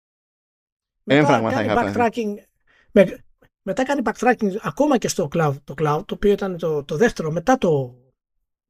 Μετά 1.04 1.20
έμφραγμα 1.20 1.52
θα 1.52 1.64
είχα 1.64 1.74
πάθει. 1.74 2.49
Με, 2.92 3.18
μετά 3.62 3.84
κάνει 3.84 4.02
backtracking 4.04 4.56
ακόμα 4.62 4.98
και 4.98 5.08
στο 5.08 5.28
cloud, 5.34 5.56
το 5.64 5.74
cloud, 5.78 6.02
το 6.06 6.14
οποίο 6.14 6.32
ήταν 6.32 6.58
το, 6.58 6.84
το 6.84 6.98
δεύτερο 6.98 7.32
μετά 7.32 7.58
το 7.58 8.00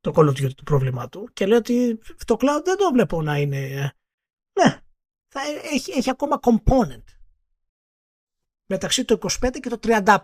το 0.01 0.13
Call 0.15 0.25
of 0.25 0.29
Duty 0.29 0.53
το 0.55 0.63
πρόβλημά 0.63 1.09
του 1.09 1.29
και 1.33 1.45
λέει 1.45 1.57
ότι 1.57 1.99
το 2.25 2.37
cloud 2.39 2.61
δεν 2.63 2.77
το 2.77 2.91
βλέπω 2.93 3.21
να 3.21 3.37
είναι 3.37 3.93
ναι, 4.59 4.79
θα 5.27 5.41
έχει, 5.73 5.91
έχει 5.91 6.09
ακόμα 6.09 6.39
component 6.41 7.03
μεταξύ 8.65 9.05
το 9.05 9.17
25 9.21 9.49
και 9.59 9.69
το 9.69 9.79
35 9.83 10.15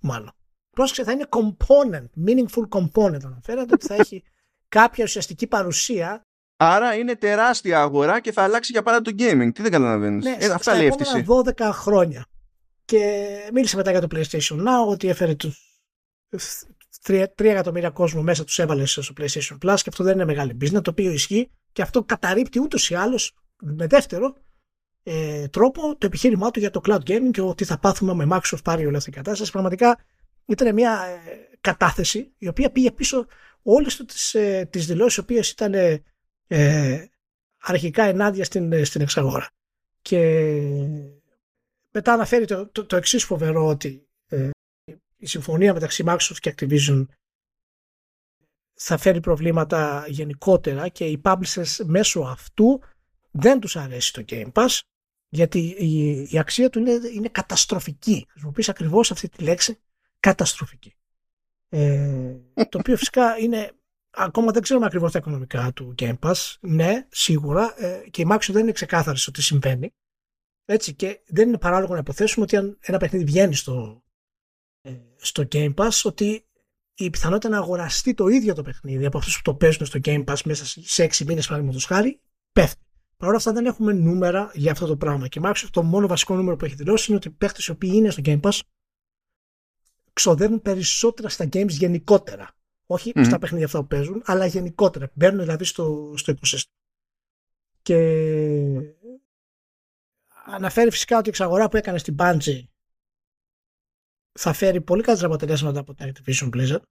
μάλλον 0.00 0.32
πρόσεξε 0.70 1.04
θα 1.04 1.12
είναι 1.12 1.26
component 1.28 2.06
meaningful 2.26 2.68
component 2.68 3.24
αναφέρεται 3.24 3.74
ότι 3.74 3.86
θα 3.86 3.94
έχει 3.94 4.22
κάποια 4.68 5.04
ουσιαστική 5.04 5.46
παρουσία 5.46 6.22
Άρα 6.56 6.94
είναι 6.94 7.16
τεράστια 7.16 7.80
αγορά 7.80 8.20
και 8.20 8.32
θα 8.32 8.42
αλλάξει 8.42 8.72
για 8.72 8.82
πάντα 8.82 9.02
το 9.02 9.10
gaming. 9.18 9.50
Τι 9.54 9.62
δεν 9.62 9.70
καταλαβαίνεις. 9.70 10.24
Ναι, 10.24 10.36
ε, 10.38 10.46
αυτά 10.46 10.74
λέει 10.74 10.92
12 11.26 11.70
χρόνια. 11.72 12.26
Και 12.92 13.50
μίλησε 13.52 13.76
μετά 13.76 13.90
για 13.90 14.00
το 14.00 14.06
PlayStation 14.10 14.56
Now 14.56 14.88
ότι 14.88 15.08
έφερε 15.08 15.34
τους 15.34 15.76
3, 17.06 17.24
εκατομμύρια 17.36 17.90
κόσμο 17.90 18.22
μέσα 18.22 18.44
τους 18.44 18.58
έβαλε 18.58 18.86
στο 18.86 19.02
PlayStation 19.20 19.58
Plus 19.62 19.74
και 19.76 19.88
αυτό 19.88 20.04
δεν 20.04 20.14
είναι 20.14 20.24
μεγάλη 20.24 20.56
business, 20.60 20.82
το 20.82 20.90
οποίο 20.90 21.10
ισχύει 21.10 21.50
και 21.72 21.82
αυτό 21.82 22.04
καταρρύπτει 22.04 22.60
ούτως 22.60 22.90
ή 22.90 22.94
άλλως 22.94 23.34
με 23.60 23.86
δεύτερο 23.86 24.34
ε, 25.02 25.48
τρόπο 25.48 25.96
το 25.96 26.06
επιχείρημά 26.06 26.50
του 26.50 26.58
για 26.58 26.70
το 26.70 26.80
cloud 26.84 27.00
gaming 27.06 27.30
και 27.30 27.40
ότι 27.40 27.64
θα 27.64 27.78
πάθουμε 27.78 28.14
με 28.14 28.26
Microsoft 28.30 28.62
πάρει 28.64 28.86
όλη 28.86 28.96
αυτή 28.96 29.10
η 29.10 29.12
κατάσταση. 29.12 29.50
Πραγματικά 29.50 29.98
ήταν 30.46 30.74
μια 30.74 31.02
ε, 31.02 31.56
κατάθεση 31.60 32.32
η 32.38 32.48
οποία 32.48 32.70
πήγε 32.70 32.90
πίσω 32.90 33.26
όλες 33.62 33.96
τις 33.96 34.34
ε, 34.34 34.68
τις 34.70 34.86
δηλώσεις 34.86 35.16
οι 35.16 35.20
οποίες 35.20 35.50
ήταν 35.50 35.74
ε, 36.46 37.04
αρχικά 37.58 38.02
ενάντια 38.02 38.44
στην, 38.44 38.72
ε, 38.72 38.84
στην 38.84 39.00
εξαγορά. 39.00 39.50
Και 40.02 40.50
μετά 41.92 42.12
αναφέρει 42.12 42.44
το, 42.44 42.68
το, 42.68 42.86
το 42.86 42.96
εξής 42.96 43.24
φοβερό 43.24 43.66
ότι 43.66 44.06
η 45.16 45.26
συμφωνία 45.26 45.72
μεταξύ 45.72 46.04
Microsoft 46.06 46.36
και 46.40 46.54
Activision 46.56 47.06
θα 48.74 48.96
φέρει 48.96 49.20
προβλήματα 49.20 50.04
γενικότερα 50.08 50.88
και 50.88 51.04
οι 51.04 51.20
publishers 51.24 51.84
μέσω 51.84 52.20
αυτού 52.20 52.80
δεν 53.30 53.60
τους 53.60 53.76
αρέσει 53.76 54.12
το 54.12 54.24
Game 54.28 54.52
Pass 54.52 54.80
γιατί 55.28 55.58
η, 55.78 56.22
η 56.30 56.38
αξία 56.38 56.70
του 56.70 56.78
είναι, 56.78 57.00
είναι 57.14 57.28
καταστροφική. 57.28 58.26
Χρησιμοποιείς 58.30 58.68
ακριβώς 58.68 59.10
αυτή 59.10 59.28
τη 59.28 59.42
λέξη 59.42 59.78
καταστροφική. 60.20 60.94
Ε, 61.68 62.36
το 62.70 62.78
οποίο 62.78 62.96
φυσικά 62.96 63.38
είναι 63.38 63.72
ακόμα 64.10 64.52
δεν 64.52 64.62
ξέρουμε 64.62 64.86
ακριβώς 64.86 65.12
τα 65.12 65.18
οικονομικά 65.18 65.72
του 65.72 65.94
Game 65.98 66.18
Pass. 66.18 66.54
Ναι, 66.60 67.06
σίγουρα 67.08 67.74
ε, 67.76 68.08
και 68.10 68.22
η 68.22 68.26
Microsoft 68.30 68.52
δεν 68.52 68.62
είναι 68.62 68.72
ξεκάθαρη 68.72 69.18
στο 69.18 69.30
τι 69.30 69.42
συμβαίνει. 69.42 69.94
Έτσι 70.72 70.94
και 70.94 71.20
δεν 71.26 71.48
είναι 71.48 71.58
παράλογο 71.58 71.92
να 71.92 71.98
υποθέσουμε 71.98 72.44
ότι 72.44 72.56
αν 72.56 72.78
ένα 72.80 72.98
παιχνίδι 72.98 73.24
βγαίνει 73.24 73.54
στο, 73.54 74.02
ε, 74.80 74.96
στο 75.16 75.48
Game 75.52 75.74
Pass 75.74 76.00
ότι 76.04 76.46
η 76.94 77.10
πιθανότητα 77.10 77.48
να 77.48 77.58
αγοραστεί 77.58 78.14
το 78.14 78.28
ίδιο 78.28 78.54
το 78.54 78.62
παιχνίδι 78.62 79.06
από 79.06 79.18
αυτούς 79.18 79.36
που 79.36 79.42
το 79.42 79.54
παίζουν 79.54 79.86
στο 79.86 79.98
Game 80.04 80.24
Pass 80.24 80.36
μέσα 80.44 80.64
σε 80.64 81.04
6 81.04 81.24
μήνες, 81.24 81.46
παραδείγματος 81.46 81.84
χάρη, 81.84 82.20
πέφτει. 82.52 82.86
Παρ' 83.16 83.28
όλα 83.28 83.38
αυτά 83.38 83.52
δεν 83.52 83.66
έχουμε 83.66 83.92
νούμερα 83.92 84.50
για 84.54 84.72
αυτό 84.72 84.86
το 84.86 84.96
πράγμα. 84.96 85.28
Και 85.28 85.40
Microsoft 85.42 85.68
το 85.70 85.82
μόνο 85.82 86.06
βασικό 86.06 86.34
νούμερο 86.34 86.56
που 86.56 86.64
έχει 86.64 86.74
δηλώσει 86.74 87.04
είναι 87.08 87.16
ότι 87.16 87.28
οι 87.28 87.30
παίχτες 87.30 87.66
οι 87.66 87.70
οποίοι 87.70 87.90
είναι 87.94 88.10
στο 88.10 88.22
Game 88.24 88.40
Pass 88.40 88.60
ξοδεύουν 90.12 90.62
περισσότερα 90.62 91.28
στα 91.28 91.44
games 91.44 91.68
γενικότερα. 91.68 92.56
Όχι 92.86 93.12
στα 93.22 93.38
παιχνίδια 93.38 93.66
αυτά 93.66 93.80
που 93.80 93.86
παίζουν, 93.86 94.22
αλλά 94.24 94.46
γενικότερα. 94.46 95.10
Μπαίνουν 95.14 95.40
δηλαδή 95.40 95.64
στο, 95.64 96.14
στο 96.16 96.32
οικοσύστημα. 96.32 96.76
Και 97.82 97.96
αναφέρει 100.44 100.90
φυσικά 100.90 101.16
ότι 101.18 101.26
η 101.26 101.30
εξαγορά 101.30 101.68
που 101.68 101.76
έκανε 101.76 101.98
στην 101.98 102.16
Bungie 102.18 102.64
θα 104.38 104.52
φέρει 104.52 104.80
πολύ 104.80 105.02
καλύτερα 105.02 105.28
αποτελέσματα 105.28 105.80
από 105.80 105.94
την 105.94 106.12
Activision 106.12 106.50
Blizzard. 106.54 106.82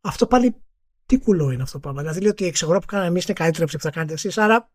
Αυτό 0.00 0.26
πάλι 0.26 0.54
τι 1.06 1.18
κουλό 1.18 1.50
είναι 1.50 1.62
αυτό 1.62 1.72
το 1.72 1.80
πράγμα. 1.80 2.00
Δηλαδή 2.00 2.20
λέει 2.20 2.30
ότι 2.30 2.44
η 2.44 2.46
εξαγορά 2.46 2.78
που 2.78 2.86
κάναμε 2.86 3.08
εμείς 3.08 3.24
είναι 3.24 3.32
καλύτερη 3.32 3.62
από 3.64 3.76
αυτή 3.76 3.76
που 3.76 3.92
θα 3.92 3.98
κάνετε 3.98 4.12
εσείς. 4.12 4.38
Άρα 4.38 4.70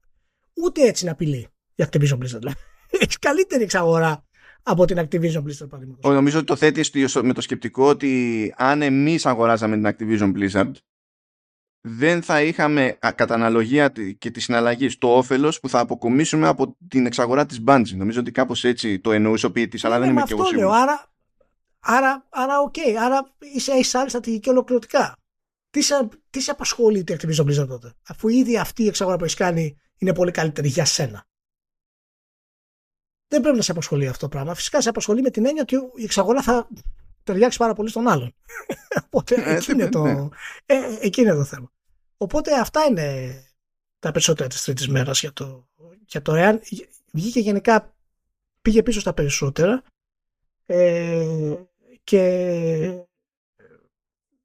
ούτε 0.53 0.81
έτσι 0.81 1.05
να 1.05 1.11
απειλεί 1.11 1.47
η 1.75 1.83
Activision 1.83 2.17
Blizzard. 2.17 2.39
Δηλαδή. 2.39 2.55
Έχει 2.99 3.19
καλύτερη 3.19 3.63
εξαγορά 3.63 4.25
από 4.63 4.85
την 4.85 4.97
Activision 4.97 5.43
Blizzard 5.43 5.69
παραδείγματος. 5.69 6.13
Νομίζω 6.13 6.37
ότι 6.37 6.45
το 6.45 6.55
θέτεις 6.55 7.15
με 7.21 7.33
το 7.33 7.41
σκεπτικό 7.41 7.87
ότι 7.87 8.53
αν 8.57 8.81
εμείς 8.81 9.25
αγοράζαμε 9.25 9.75
την 9.75 9.87
Activision 9.87 10.33
Blizzard 10.37 10.71
δεν 11.85 12.23
θα 12.23 12.41
είχαμε 12.41 12.97
κατά 12.99 13.33
αναλογία 13.33 13.93
και 14.17 14.31
τη 14.31 14.39
συναλλαγή 14.39 14.97
το 14.97 15.17
όφελος 15.17 15.59
που 15.59 15.69
θα 15.69 15.79
αποκομίσουμε 15.79 16.47
από 16.47 16.77
την 16.87 17.05
εξαγορά 17.05 17.45
της 17.45 17.63
Bungie. 17.67 17.95
Νομίζω 17.95 18.19
ότι 18.19 18.31
κάπως 18.31 18.63
έτσι 18.63 18.99
το 18.99 19.11
εννοούσε 19.11 19.45
ο 19.45 19.51
ποιητή, 19.51 19.79
αλλά 19.85 19.99
δεν 19.99 20.09
είμαι 20.09 20.21
και 20.21 20.33
εγώ 20.33 20.45
σίγουρος. 20.45 20.75
Άρα 20.75 21.13
Άρα, 21.85 22.25
άρα 22.29 22.59
OK, 22.59 22.73
okay, 22.77 22.93
άρα 22.99 23.33
είσαι, 23.39 23.71
έχεις 23.71 23.95
άλλη 23.95 24.09
στρατηγική 24.09 24.49
ολοκληρωτικά. 24.49 25.17
Τι 25.69 25.81
σε, 25.81 26.09
τι 26.29 26.41
σε 26.41 26.51
απασχολεί 26.51 27.03
το 27.03 27.13
Activision 27.13 27.45
Blizzard 27.45 27.67
τότε, 27.67 27.93
αφού 28.07 28.27
ήδη 28.27 28.57
αυτή 28.57 28.83
η 28.83 28.87
εξαγορά 28.87 29.17
που 29.17 29.23
έχεις 29.23 29.35
κάνει 29.35 29.77
είναι 29.97 30.13
πολύ 30.13 30.31
καλύτερη 30.31 30.67
για 30.67 30.85
σένα; 30.85 31.27
Δεν 33.27 33.41
πρέπει 33.41 33.55
να 33.55 33.63
σε 33.63 33.71
απασχολεί 33.71 34.07
αυτό 34.07 34.19
το 34.19 34.27
πράγμα. 34.27 34.53
Φυσικά 34.53 34.81
σε 34.81 34.89
απασχολεί 34.89 35.21
με 35.21 35.29
την 35.29 35.45
έννοια 35.45 35.61
ότι 35.61 35.75
η 35.95 36.03
εξαγορά 36.03 36.41
θα 36.41 36.67
ταιριάξει 37.23 37.57
πάρα 37.57 37.73
πολύ 37.73 37.89
στον 37.89 38.07
άλλον. 38.07 38.35
Οπότε 39.05 39.35
ε, 39.35 39.55
εκεί, 39.55 39.71
είναι 39.71 39.89
το, 39.89 40.03
ναι. 40.03 40.27
ε, 40.65 40.97
εκεί 41.01 41.21
είναι 41.21 41.33
το 41.33 41.43
θέμα. 41.43 41.71
Οπότε 42.17 42.59
αυτά 42.59 42.85
είναι 42.85 43.37
τα 43.99 44.11
περισσότερα 44.11 44.49
της 44.49 44.63
τρίτης 44.63 44.87
μέρας 44.87 45.19
για 45.19 45.33
το, 45.33 45.67
για 46.05 46.21
το 46.21 46.35
εάν 46.35 46.61
βγήκε 47.11 47.39
γενικά 47.39 47.95
πήγε 48.61 48.83
πίσω 48.83 48.99
στα 48.99 49.13
περισσότερα 49.13 49.83
ε, 50.65 51.55
και 52.03 53.05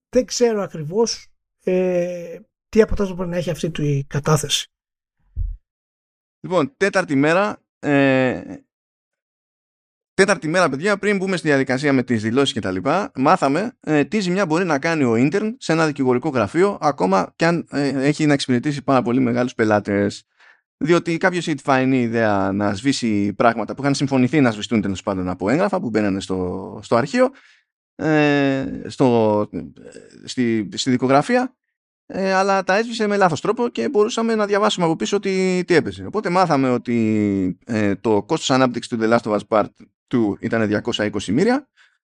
δεν 0.08 0.24
ξέρω 0.24 0.62
ακριβώς 0.62 1.26
ε, 1.64 2.38
τι 2.68 2.82
αποτέλεσμα 2.82 3.16
μπορεί 3.16 3.28
να 3.28 3.36
έχει 3.36 3.50
αυτή 3.50 3.70
του 3.70 3.82
η 3.82 4.04
κατάθεση. 4.08 4.70
Λοιπόν, 6.40 6.76
τέταρτη 6.76 7.14
μέρα, 7.14 7.62
ε, 7.78 8.56
τέταρτη 10.18 10.48
μέρα 10.48 10.68
παιδιά, 10.68 10.98
πριν 10.98 11.16
μπούμε 11.16 11.36
στη 11.36 11.48
διαδικασία 11.48 11.92
με 11.92 12.02
τις 12.02 12.22
δηλώσεις 12.22 12.52
και 12.52 12.60
τα 12.60 12.70
λοιπά, 12.70 13.10
μάθαμε 13.14 13.76
ε, 13.80 14.04
τι 14.04 14.20
ζημιά 14.20 14.46
μπορεί 14.46 14.64
να 14.64 14.78
κάνει 14.78 15.04
ο 15.04 15.16
ίντερν 15.16 15.56
σε 15.58 15.72
ένα 15.72 15.86
δικηγορικό 15.86 16.28
γραφείο, 16.28 16.78
ακόμα 16.80 17.32
και 17.36 17.46
αν 17.46 17.66
ε, 17.70 17.88
έχει 17.88 18.26
να 18.26 18.32
εξυπηρετήσει 18.32 18.82
πάρα 18.82 19.02
πολύ 19.02 19.20
μεγάλους 19.20 19.54
πελάτες. 19.54 20.24
Διότι 20.76 21.16
κάποιος 21.16 21.46
είχε 21.46 21.56
τη 21.56 21.62
φαϊνή 21.62 22.00
ιδέα 22.00 22.52
να 22.52 22.74
σβήσει 22.74 23.32
πράγματα 23.32 23.74
που 23.74 23.82
είχαν 23.82 23.94
συμφωνηθεί 23.94 24.40
να 24.40 24.50
σβηστούν 24.50 24.80
τέλος 24.80 25.02
πάντων 25.02 25.28
από 25.28 25.50
έγγραφα 25.50 25.80
που 25.80 25.90
μπαίνανε 25.90 26.20
στο, 26.20 26.78
στο 26.82 26.96
αρχείο 26.96 27.30
ε, 27.94 28.64
στο, 28.86 29.48
στη, 30.24 30.68
στη 30.74 30.90
δικογραφία 30.90 31.56
ε, 32.06 32.32
αλλά 32.32 32.64
τα 32.64 32.76
έσβησε 32.76 33.06
με 33.06 33.16
λάθος 33.16 33.40
τρόπο 33.40 33.68
και 33.68 33.88
μπορούσαμε 33.88 34.34
να 34.34 34.46
διαβάσουμε 34.46 34.86
από 34.86 34.96
πίσω 34.96 35.20
τι, 35.20 35.64
τι 35.64 35.74
έπαιζε. 35.74 36.06
Οπότε 36.06 36.30
μάθαμε 36.30 36.70
ότι 36.70 37.58
ε, 37.66 37.94
το 37.94 38.22
κόστος 38.22 38.50
ανάπτυξης 38.50 38.92
του 38.92 38.98
The 39.00 39.12
Last 39.12 39.30
of 39.30 39.38
Us 39.38 39.46
Part 39.48 39.70
2 40.10 40.34
ήταν 40.40 40.82
220 40.84 41.24
μοίρια 41.24 41.68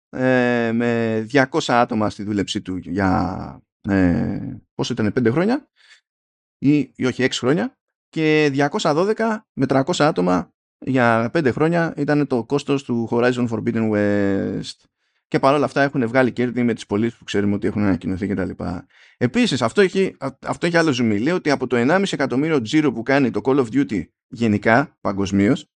ε, 0.10 0.72
με 0.74 1.26
200 1.32 1.46
άτομα 1.68 2.10
στη 2.10 2.24
δούλεψή 2.24 2.62
του 2.62 2.78
για 2.78 3.62
ε, 3.82 4.58
πόσο 4.76 4.94
ήταν 4.94 5.14
5 5.20 5.32
χρόνια 5.32 5.70
ή, 6.58 6.78
ή 6.96 7.06
όχι 7.06 7.24
6 7.24 7.30
χρόνια 7.32 7.78
και 8.10 8.52
212 8.82 9.14
με 9.54 9.66
300 9.70 9.82
άτομα 9.98 10.52
για 10.80 11.32
5 11.34 11.52
χρόνια 11.52 11.94
ήταν 11.98 12.28
το 12.28 12.44
κόστος 12.44 12.84
του 12.84 13.10
Horizon 13.12 13.48
Forbidden 13.50 13.92
West 13.92 14.88
και 15.28 15.40
παρόλα 15.40 15.66
αυτά 15.66 15.82
έχουν 15.82 16.08
βγάλει 16.08 16.32
κέρδη 16.32 16.64
με 16.64 16.74
τις 16.74 16.86
πωλήσεις 16.86 17.18
που 17.18 17.24
ξέρουμε 17.24 17.56
ότι 17.56 17.68
έχουν 17.68 17.84
ανακοινωθεί 17.84 18.28
κτλ. 18.28 18.50
Επίσης, 19.18 19.62
αυτό 19.62 19.82
έχει, 19.82 20.16
αυτό 20.46 20.66
έχει 20.66 20.78
άλλο 20.78 20.92
ζουμί. 20.92 21.20
Λέει 21.20 21.34
ότι 21.34 21.50
από 21.50 21.68
το 21.68 21.78
1,5 21.78 22.04
εκατομμύριο 22.12 22.62
τζίρο 22.62 22.92
που 22.92 23.04
κάνει 23.04 23.32
το 23.32 23.42
Call 23.44 23.66
of 23.66 23.68
Duty 23.72 24.04
γενικά, 24.28 24.98
παγκοσμίως, 25.02 25.70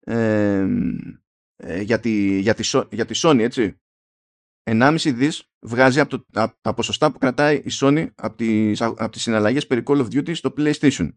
ε, 0.00 0.66
για, 1.80 2.00
τη, 2.00 2.38
για, 2.38 2.54
τη, 2.54 2.70
για 2.90 3.06
τη 3.06 3.20
Sony, 3.22 3.38
έτσι, 3.38 3.80
1,5 4.70 5.12
δις 5.14 5.50
βγάζει 5.60 6.00
από, 6.00 6.18
το, 6.18 6.24
από 6.32 6.56
τα 6.60 6.74
ποσοστά 6.74 7.12
που 7.12 7.18
κρατάει 7.18 7.56
η 7.56 7.70
Sony 7.80 8.08
από 8.14 8.36
τις, 8.36 8.80
από 8.80 9.08
τις 9.08 9.22
συναλλαγές 9.22 9.66
περί 9.66 9.82
Call 9.86 9.96
of 9.96 10.06
Duty 10.06 10.34
στο 10.36 10.52
PlayStation. 10.56 11.08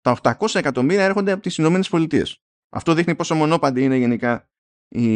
Τα 0.00 0.18
800 0.22 0.54
εκατομμύρια 0.54 1.04
έρχονται 1.04 1.32
από 1.32 1.42
τις 1.42 1.56
Ηνωμένες 1.56 1.88
Πολιτείες. 1.88 2.42
Αυτό 2.68 2.94
δείχνει 2.94 3.14
πόσο 3.14 3.34
μονόπαντη 3.34 3.82
είναι 3.82 3.96
γενικά 3.96 4.50
η, 4.88 5.08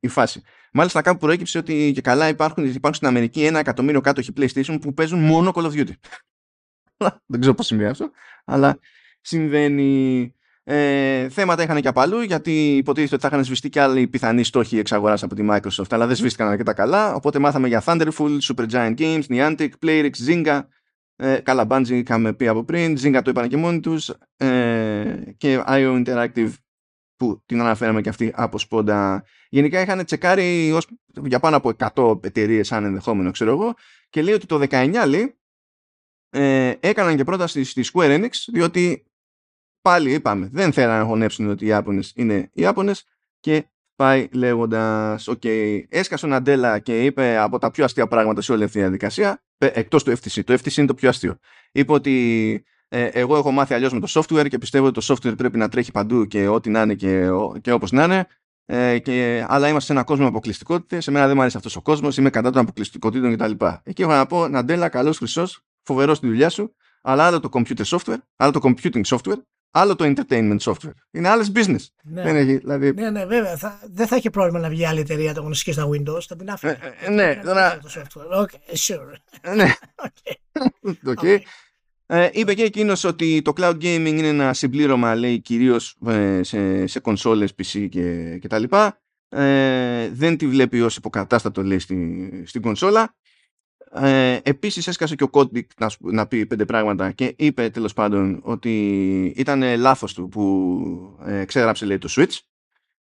η 0.00 0.08
φάση. 0.08 0.42
Μάλιστα 0.72 1.02
κάπου 1.02 1.18
προέκυψε 1.18 1.58
ότι 1.58 1.92
και 1.94 2.00
καλά 2.00 2.28
υπάρχουν, 2.28 2.64
υπάρχουν 2.64 2.94
στην 2.94 3.06
Αμερική 3.06 3.44
ένα 3.44 3.58
εκατομμύριο 3.58 4.00
κάτοχοι 4.00 4.32
PlayStation 4.36 4.78
που 4.80 4.94
παίζουν 4.94 5.18
μόνο 5.18 5.52
Call 5.54 5.64
of 5.64 5.72
Duty. 5.72 5.92
Δεν 7.26 7.40
ξέρω 7.40 7.54
πώς 7.54 7.66
συμβαίνει 7.66 7.90
αυτό, 7.90 8.10
αλλά 8.44 8.78
συμβαίνει. 9.20 10.34
Ε, 10.66 11.28
θέματα 11.28 11.62
είχαν 11.62 11.80
και 11.80 11.88
από 11.88 12.00
αλλού 12.00 12.20
γιατί 12.20 12.76
υποτίθεται 12.76 13.14
ότι 13.14 13.22
θα 13.22 13.28
είχαν 13.32 13.44
σβηστεί 13.44 13.68
και 13.68 13.80
άλλοι 13.80 14.06
πιθανοί 14.06 14.44
στόχοι 14.44 14.78
εξαγοράς 14.78 15.22
από 15.22 15.34
τη 15.34 15.46
Microsoft, 15.50 15.90
αλλά 15.90 16.06
δεν 16.06 16.16
σβήστηκαν 16.16 16.48
αρκετά 16.48 16.72
καλά. 16.72 17.14
Οπότε 17.14 17.38
μάθαμε 17.38 17.68
για 17.68 17.82
Thunderful, 17.86 18.38
Super 18.42 18.66
Giant 18.70 18.94
Games, 18.98 19.22
Niantic, 19.28 19.68
Playrix, 19.86 20.10
Zynga. 20.28 20.60
Ε, 21.16 21.36
καλά, 21.36 21.66
Bungie 21.68 21.88
είχαμε 21.88 22.32
πει 22.32 22.46
από 22.46 22.64
πριν, 22.64 22.98
Zynga 22.98 23.20
το 23.24 23.30
είπαν 23.30 23.48
και 23.48 23.56
μόνοι 23.56 23.80
τους. 23.80 24.08
Ε, 24.36 25.22
και 25.36 25.62
IO 25.66 26.04
Interactive 26.04 26.52
που 27.16 27.42
την 27.46 27.60
αναφέραμε 27.60 28.00
και 28.00 28.08
αυτή 28.08 28.32
από 28.34 28.58
σπόντα. 28.58 29.24
Γενικά 29.48 29.80
είχαν 29.80 30.04
τσεκάρει 30.04 30.72
ως, 30.72 30.86
για 31.24 31.40
πάνω 31.40 31.56
από 31.56 31.72
100 31.94 32.24
εταιρείες 32.24 32.66
σαν 32.66 32.84
ενδεχόμενο, 32.84 33.30
ξέρω 33.30 33.50
εγώ, 33.50 33.74
και 34.08 34.22
λέει 34.22 34.34
ότι 34.34 34.46
το 34.46 34.66
19 34.70 35.04
λέει, 35.06 35.38
ε, 36.30 36.72
έκαναν 36.80 37.16
και 37.16 37.24
πρόταση 37.24 37.64
στη 37.64 37.84
Square 37.92 38.20
Enix, 38.20 38.30
διότι 38.52 39.06
πάλι 39.84 40.12
είπαμε, 40.12 40.48
δεν 40.52 40.72
θέλανε 40.72 40.98
να 40.98 41.04
χωνέψουν 41.04 41.48
ότι 41.48 41.64
οι 41.64 41.68
Ιάπωνες 41.68 42.12
είναι 42.16 42.34
οι 42.34 42.62
Ιάπωνες 42.62 43.04
και 43.40 43.64
πάει 43.96 44.28
λέγοντας, 44.32 45.28
OK, 45.28 45.40
okay, 45.44 45.82
έσκασε 45.88 46.26
ο 46.26 46.28
Ναντέλα 46.28 46.78
και 46.78 47.04
είπε 47.04 47.36
από 47.36 47.58
τα 47.58 47.70
πιο 47.70 47.84
αστεία 47.84 48.06
πράγματα 48.06 48.40
σε 48.40 48.52
όλη 48.52 48.62
αυτή 48.64 48.76
τη 48.76 48.80
διαδικασία, 48.82 49.42
εκτός 49.58 50.04
του 50.04 50.10
FTC. 50.10 50.44
Το 50.44 50.52
FTC 50.52 50.76
είναι 50.76 50.86
το 50.86 50.94
πιο 50.94 51.08
αστείο. 51.08 51.36
Είπε 51.72 51.92
ότι 51.92 52.64
ε, 52.88 53.04
εγώ 53.04 53.36
έχω 53.36 53.50
μάθει 53.50 53.74
αλλιώς 53.74 53.92
με 53.92 54.00
το 54.00 54.06
software 54.10 54.48
και 54.48 54.58
πιστεύω 54.58 54.86
ότι 54.86 55.06
το 55.06 55.14
software 55.14 55.36
πρέπει 55.36 55.58
να 55.58 55.68
τρέχει 55.68 55.92
παντού 55.92 56.26
και 56.26 56.48
ό,τι 56.48 56.70
να 56.70 56.82
είναι 56.82 56.94
και, 56.94 57.28
και 57.60 57.72
όπως 57.72 57.92
να 57.92 58.04
είναι. 58.04 58.26
Ε, 58.66 58.98
και, 58.98 59.44
αλλά 59.48 59.68
είμαστε 59.68 59.86
σε 59.86 59.92
ένα 59.92 60.02
κόσμο 60.04 60.26
αποκλειστικότητες. 60.26 61.04
Σε 61.04 61.10
μένα 61.10 61.26
δεν 61.26 61.34
μου 61.34 61.40
αρέσει 61.40 61.56
αυτός 61.56 61.76
ο 61.76 61.82
κόσμος. 61.82 62.16
Είμαι 62.16 62.30
κατά 62.30 62.50
των 62.50 62.62
αποκλειστικότητων 62.62 63.36
κτλ. 63.36 63.64
Εκεί 63.82 64.02
έχω 64.02 64.10
να 64.10 64.26
πω, 64.26 64.48
Ναντέλα, 64.48 64.88
καλός 64.88 65.18
χρυσός, 65.18 65.64
φοβερός 65.82 66.16
στη 66.16 66.26
δουλειά 66.26 66.48
σου, 66.48 66.74
αλλά 67.02 67.26
άλλο 67.26 67.40
το 67.40 67.48
computer 67.52 67.84
software, 67.84 68.18
άλλο 68.36 68.52
το 68.52 68.60
computing 68.62 69.02
software, 69.04 69.38
άλλο 69.76 69.96
το 69.96 70.12
entertainment 70.16 70.58
software. 70.58 70.94
Είναι 71.10 71.28
άλλες 71.28 71.52
business. 71.54 71.86
Ναι. 72.02 72.22
Δεν 72.22 72.36
έχει, 72.36 72.56
δηλαδή... 72.56 72.92
ναι, 72.92 73.10
ναι, 73.10 73.26
βέβαια. 73.26 73.56
Θα, 73.56 73.80
δεν 73.92 74.06
θα 74.06 74.16
έχει 74.16 74.30
πρόβλημα 74.30 74.58
να 74.58 74.68
βγει 74.68 74.86
άλλη 74.86 75.00
εταιρεία 75.00 75.30
ανταγωνιστική 75.30 75.72
στα 75.72 75.88
Windows. 75.88 76.22
Θα 76.28 76.36
την 76.36 76.50
άφηνε. 76.50 76.78
Ε, 77.00 77.06
ε, 77.06 77.10
ναι, 77.10 77.40
τώρα... 77.44 77.78
το 77.78 77.90
software. 77.94 78.40
Okay, 78.40 78.76
sure. 78.76 79.54
ναι. 79.54 79.74
okay. 80.06 81.14
okay. 81.14 81.38
Ε, 82.06 82.28
είπε 82.32 82.54
και 82.54 82.62
εκείνος 82.62 83.04
ότι 83.04 83.42
το 83.42 83.52
cloud 83.56 83.74
gaming 83.74 84.14
είναι 84.16 84.26
ένα 84.26 84.52
συμπλήρωμα, 84.54 85.14
λέει, 85.14 85.40
κυρίως 85.40 85.96
ε, 86.06 86.42
σε, 86.42 86.86
σε 86.86 87.00
κονσόλες, 87.00 87.50
PC 87.50 87.86
και, 87.90 88.38
και 88.40 88.48
τα 88.48 88.58
λοιπά. 88.58 89.00
Ε, 89.28 90.08
δεν 90.12 90.36
τη 90.36 90.46
βλέπει 90.46 90.80
ως 90.80 90.96
υποκατάστατο, 90.96 91.62
λέει, 91.62 91.78
στη, 91.78 92.42
στην 92.46 92.62
κονσόλα. 92.62 93.14
Ε, 93.96 94.40
επίσης 94.42 94.86
έσκασε 94.86 95.14
και 95.14 95.24
ο 95.24 95.28
Kotick 95.32 95.66
να, 95.78 95.90
να 95.98 96.26
πει 96.26 96.46
πέντε 96.46 96.64
πράγματα 96.64 97.12
και 97.12 97.34
είπε 97.38 97.70
τέλος 97.70 97.92
πάντων 97.92 98.40
ότι 98.44 99.24
ήταν 99.36 99.76
λάθος 99.76 100.14
του 100.14 100.28
που 100.28 101.18
ε, 101.24 101.44
ξέγραψε 101.44 101.86
λέει 101.86 101.98
το 101.98 102.08
Switch. 102.10 102.38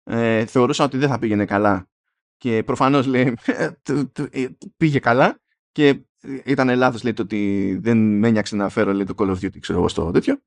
Ε, 0.03 0.45
θεωρούσα 0.45 0.83
ότι 0.83 0.97
δεν 0.97 1.09
θα 1.09 1.19
πήγαινε 1.19 1.45
καλά 1.45 1.89
και 2.37 2.63
προφανώς 2.63 3.05
λέει 3.05 3.37
ε, 4.31 4.47
πήγε 4.77 4.99
καλά 4.99 5.39
και 5.71 6.01
ήταν 6.43 6.75
λάθος 6.75 7.03
λέει 7.03 7.13
το 7.13 7.21
ότι 7.21 7.77
δεν 7.81 7.97
με 7.97 8.27
ένοιαξε 8.27 8.55
να 8.55 8.69
φέρω 8.69 8.93
λέει, 8.93 9.05
το 9.05 9.13
Call 9.17 9.29
of 9.29 9.45
Duty 9.45 9.59
ξέρω 9.59 9.79
εγώ 9.79 9.87
στο 9.87 10.11
τέτοιο 10.11 10.41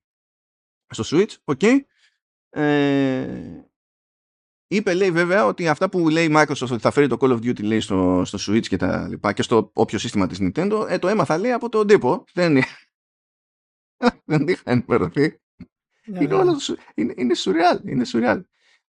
στο 0.90 1.04
Switch, 1.16 1.34
OK 1.44 1.60
okay. 1.62 1.78
ε, 2.50 3.69
είπε 4.72 4.94
λέει 4.94 5.10
βέβαια 5.10 5.46
ότι 5.46 5.68
αυτά 5.68 5.88
που 5.88 6.08
λέει 6.08 6.24
η 6.24 6.32
Microsoft 6.32 6.70
ότι 6.70 6.78
θα 6.78 6.90
φέρει 6.90 7.06
το 7.06 7.16
Call 7.20 7.30
of 7.30 7.36
Duty 7.36 7.62
λέει 7.62 7.80
στο, 7.80 8.22
στο 8.24 8.38
Switch 8.46 8.66
και 8.66 8.76
τα 8.76 9.08
λοιπά 9.08 9.32
και 9.32 9.42
στο 9.42 9.70
όποιο 9.72 9.98
σύστημα 9.98 10.26
της 10.26 10.38
Nintendo 10.40 10.86
ε, 10.88 10.98
το 10.98 11.08
έμαθα 11.08 11.38
λέει 11.38 11.52
από 11.52 11.68
τον 11.68 11.86
τύπο 11.86 12.24
δεν, 12.32 12.62
δεν 14.30 14.48
είχα 14.48 14.62
ενημερωθεί 14.64 15.40
ναι, 16.04 16.22
είναι, 16.22 16.34
όλο, 16.34 16.60
είναι, 16.94 17.14
είναι 17.16 17.34
surreal, 17.36 17.88
είναι 17.88 18.04
surreal. 18.12 18.42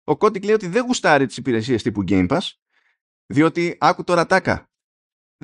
Ο 0.05 0.13
Kotick 0.13 0.45
λέει 0.45 0.55
ότι 0.55 0.67
δεν 0.67 0.85
γουστάρει 0.85 1.27
τις 1.27 1.37
υπηρεσίες 1.37 1.83
τύπου 1.83 2.05
Game 2.09 2.29
Pass 2.29 2.51
διότι 3.27 3.77
άκου 3.81 4.05
τώρα 4.05 4.27
τάκα 4.27 4.71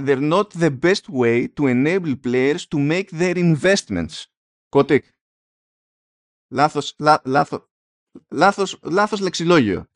they're 0.01 0.33
not 0.33 0.47
the 0.59 0.79
best 0.83 1.09
way 1.09 1.49
to 1.61 1.67
enable 1.67 2.17
players 2.27 2.67
to 2.67 2.79
make 2.79 3.11
their 3.11 3.37
investments. 3.37 4.25
Κώτικ. 4.69 5.05
Λάθος, 6.49 6.95
λά, 6.99 7.21
λάθος, 7.25 7.71
λάθος, 8.29 8.79
λάθος 8.83 9.21
λεξιλόγιο 9.21 9.87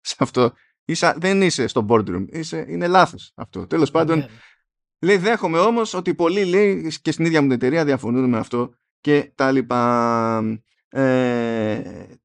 σε 0.00 0.16
αυτό. 0.18 0.52
Είσαι, 0.84 1.14
δεν 1.16 1.42
είσαι 1.42 1.66
στο 1.66 1.86
boardroom. 1.88 2.24
Είσαι, 2.30 2.66
είναι 2.68 2.86
λάθος 2.86 3.32
αυτό. 3.34 3.66
Τέλος 3.66 3.90
πάντων, 3.90 4.26
λέει 5.00 5.16
δέχομαι 5.16 5.58
όμως 5.58 5.94
ότι 5.94 6.14
πολλοί 6.14 6.44
λέει 6.44 6.92
και 7.02 7.12
στην 7.12 7.24
ίδια 7.24 7.40
μου 7.40 7.46
την 7.46 7.56
εταιρεία 7.56 7.84
διαφωνούν 7.84 8.28
με 8.28 8.38
αυτό 8.38 8.74
και 9.00 9.32
τα 9.34 9.50
λοιπά. 9.52 10.60
Ε, 10.88 11.82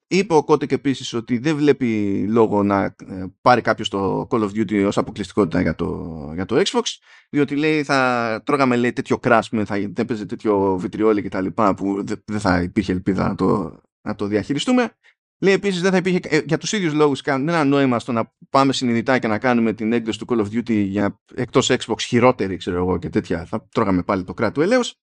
είπε 0.08 0.34
ο 0.34 0.44
Κότεκ 0.44 0.72
επίσης 0.72 1.14
ότι 1.14 1.38
δεν 1.38 1.56
βλέπει 1.56 2.20
λόγο 2.30 2.64
να 2.64 2.84
ε, 2.84 3.26
πάρει 3.42 3.62
κάποιος 3.62 3.90
το 3.90 4.28
Call 4.30 4.42
of 4.42 4.50
Duty 4.50 4.84
ως 4.88 4.98
αποκλειστικότητα 4.98 5.62
για 5.62 5.76
το, 5.76 6.32
για 6.34 6.46
το 6.46 6.62
Xbox 6.66 6.82
διότι 7.30 7.56
λέει 7.56 7.84
θα 7.84 8.42
τρώγαμε 8.46 8.76
λέει 8.76 8.94
τέτοιο 8.94 9.20
crash 9.24 9.64
θα 9.66 9.76
δεν 9.94 10.06
παίζει 10.06 10.26
τέτοιο 10.26 10.78
βιτριόλι 10.78 11.22
και 11.22 11.30
τα 11.30 11.42
λοιπά 11.42 11.74
που 11.74 12.04
δεν 12.26 12.40
θα 12.40 12.62
υπήρχε 12.62 12.92
ελπίδα 12.92 13.28
να 13.28 13.36
το, 13.36 13.82
να 14.02 14.16
το 14.16 14.26
διαχειριστούμε 14.26 14.92
Λέει 15.40 15.54
επίσης 15.54 15.82
δεν 15.82 15.92
θα 15.92 15.98
υπήρχε 15.98 16.20
ε, 16.24 16.42
για 16.46 16.58
τους 16.58 16.72
ίδιους 16.72 16.94
λόγους 16.94 17.22
κανένα 17.22 17.64
νόημα 17.64 18.00
στο 18.00 18.12
να 18.12 18.34
πάμε 18.50 18.74
συνειδητά 18.74 19.20
και 19.20 19.28
να 19.28 19.40
κάνουμε 19.40 19.74
την 19.74 19.94
έκδοση 19.94 20.20
του 20.20 20.26
Call 20.30 20.40
of 20.40 20.46
Duty 20.46 20.86
για 20.86 21.22
εκτός 21.36 21.72
Xbox 21.72 22.00
χειρότερη 22.00 22.58
ξέρω 22.58 22.78
εγώ 22.78 22.98
και 22.98 23.10
τέτοια 23.10 23.46
θα 23.46 23.68
τρώγαμε 23.72 24.04
πάλι 24.04 24.24
το 24.24 24.34
κράτος 24.34 24.64
ελέος 24.64 25.00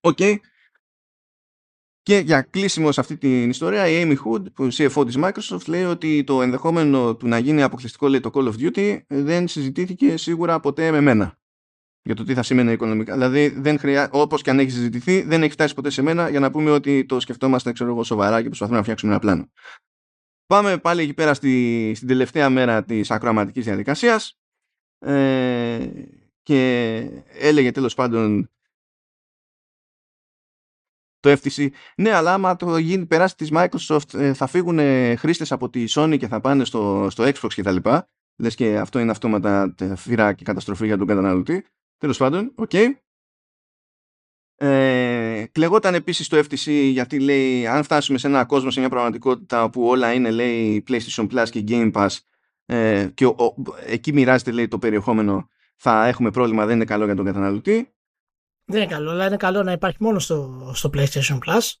OK, 0.00 0.18
okay. 0.20 0.36
Και 2.02 2.18
για 2.18 2.42
κλείσιμο 2.42 2.92
σε 2.92 3.00
αυτή 3.00 3.16
την 3.16 3.50
ιστορία, 3.50 3.88
η 3.88 4.02
Amy 4.04 4.16
Hood, 4.24 4.52
που 4.52 4.68
CFO 4.72 5.06
της 5.06 5.18
Microsoft, 5.18 5.66
λέει 5.66 5.84
ότι 5.84 6.24
το 6.24 6.42
ενδεχόμενο 6.42 7.16
του 7.16 7.28
να 7.28 7.38
γίνει 7.38 7.62
αποκλειστικό 7.62 8.08
λέει, 8.08 8.20
το 8.20 8.30
Call 8.34 8.52
of 8.52 8.54
Duty 8.58 9.00
δεν 9.06 9.48
συζητήθηκε 9.48 10.16
σίγουρα 10.16 10.60
ποτέ 10.60 10.90
με 10.90 11.00
μένα. 11.00 11.39
Για 12.10 12.18
το 12.18 12.24
τι 12.24 12.34
θα 12.34 12.42
σημαίνει 12.42 12.72
οικονομικά. 12.72 13.12
Δηλαδή, 13.12 13.48
δεν 13.48 13.78
χρειά... 13.78 14.08
όπως 14.12 14.42
και 14.42 14.50
αν 14.50 14.58
έχει 14.58 14.70
συζητηθεί, 14.70 15.22
δεν 15.22 15.42
έχει 15.42 15.52
φτάσει 15.52 15.74
ποτέ 15.74 15.90
σε 15.90 16.02
μένα 16.02 16.28
για 16.28 16.40
να 16.40 16.50
πούμε 16.50 16.70
ότι 16.70 17.04
το 17.06 17.20
σκεφτόμαστε 17.20 17.72
ξέρω 17.72 17.90
εγώ, 17.90 18.04
σοβαρά 18.04 18.42
και 18.42 18.46
προσπαθούμε 18.46 18.76
να 18.76 18.82
φτιάξουμε 18.82 19.12
ένα 19.12 19.20
πλάνο. 19.20 19.50
Πάμε 20.46 20.78
πάλι 20.78 21.02
εκεί 21.02 21.14
πέρα 21.14 21.34
στη, 21.34 21.92
στην 21.94 22.08
τελευταία 22.08 22.50
μέρα 22.50 22.84
της 22.84 23.10
ακροαματικής 23.10 23.64
διαδικασίας. 23.64 24.38
Ε, 24.98 25.90
και 26.42 26.96
έλεγε 27.38 27.70
τέλος 27.70 27.94
πάντων 27.94 28.50
το 31.20 31.30
FTC. 31.30 31.68
Ναι, 31.96 32.10
αλλά 32.10 32.34
άμα 32.34 32.56
το 32.56 32.76
γίνει, 32.76 33.06
περάσει 33.06 33.36
της 33.36 33.48
Microsoft, 33.52 34.14
ε, 34.14 34.34
θα 34.34 34.46
φύγουν 34.46 34.78
χρήστες 35.16 35.52
από 35.52 35.70
τη 35.70 35.84
Sony 35.88 36.16
και 36.18 36.28
θα 36.28 36.40
πάνε 36.40 36.64
στο, 36.64 37.06
στο 37.10 37.24
Xbox 37.24 37.54
κτλ. 37.56 37.76
Λες 38.36 38.54
και 38.54 38.78
αυτό 38.78 38.98
είναι 38.98 39.10
αυτόματα 39.10 39.74
φύρα 39.96 40.32
και 40.32 40.44
καταστροφή 40.44 40.86
για 40.86 40.98
τον 40.98 41.06
καταναλωτή. 41.06 41.64
Τέλος 42.00 42.18
πάντων, 42.18 42.52
OK. 42.54 42.70
Okay. 42.72 42.86
Ε, 44.54 45.44
κλεγόταν 45.52 45.94
επίσης 45.94 46.28
το 46.28 46.38
FTC 46.38 46.90
γιατί 46.92 47.20
λέει 47.20 47.66
αν 47.66 47.82
φτάσουμε 47.82 48.18
σε 48.18 48.26
ένα 48.26 48.44
κόσμο, 48.44 48.70
σε 48.70 48.80
μια 48.80 48.88
πραγματικότητα 48.88 49.64
όπου 49.64 49.86
όλα 49.86 50.12
είναι 50.12 50.30
λέει 50.30 50.84
PlayStation 50.88 51.28
Plus 51.30 51.48
και 51.50 51.64
Game 51.68 51.92
Pass 51.92 52.08
ε, 52.64 53.08
και 53.14 53.26
ο, 53.26 53.54
εκεί 53.86 54.12
μοιράζεται 54.12 54.50
λέει 54.50 54.68
το 54.68 54.78
περιεχόμενο 54.78 55.48
θα 55.76 56.06
έχουμε 56.06 56.30
πρόβλημα, 56.30 56.66
δεν 56.66 56.74
είναι 56.76 56.84
καλό 56.84 57.04
για 57.04 57.14
τον 57.14 57.24
καταναλωτή 57.24 57.94
δεν 58.70 58.80
είναι 58.80 58.90
καλό, 58.90 59.10
αλλά 59.10 59.26
είναι 59.26 59.36
καλό 59.36 59.62
να 59.62 59.72
υπάρχει 59.72 59.96
μόνο 60.00 60.18
στο, 60.18 60.70
στο 60.74 60.90
PlayStation 60.94 61.38
Plus. 61.46 61.72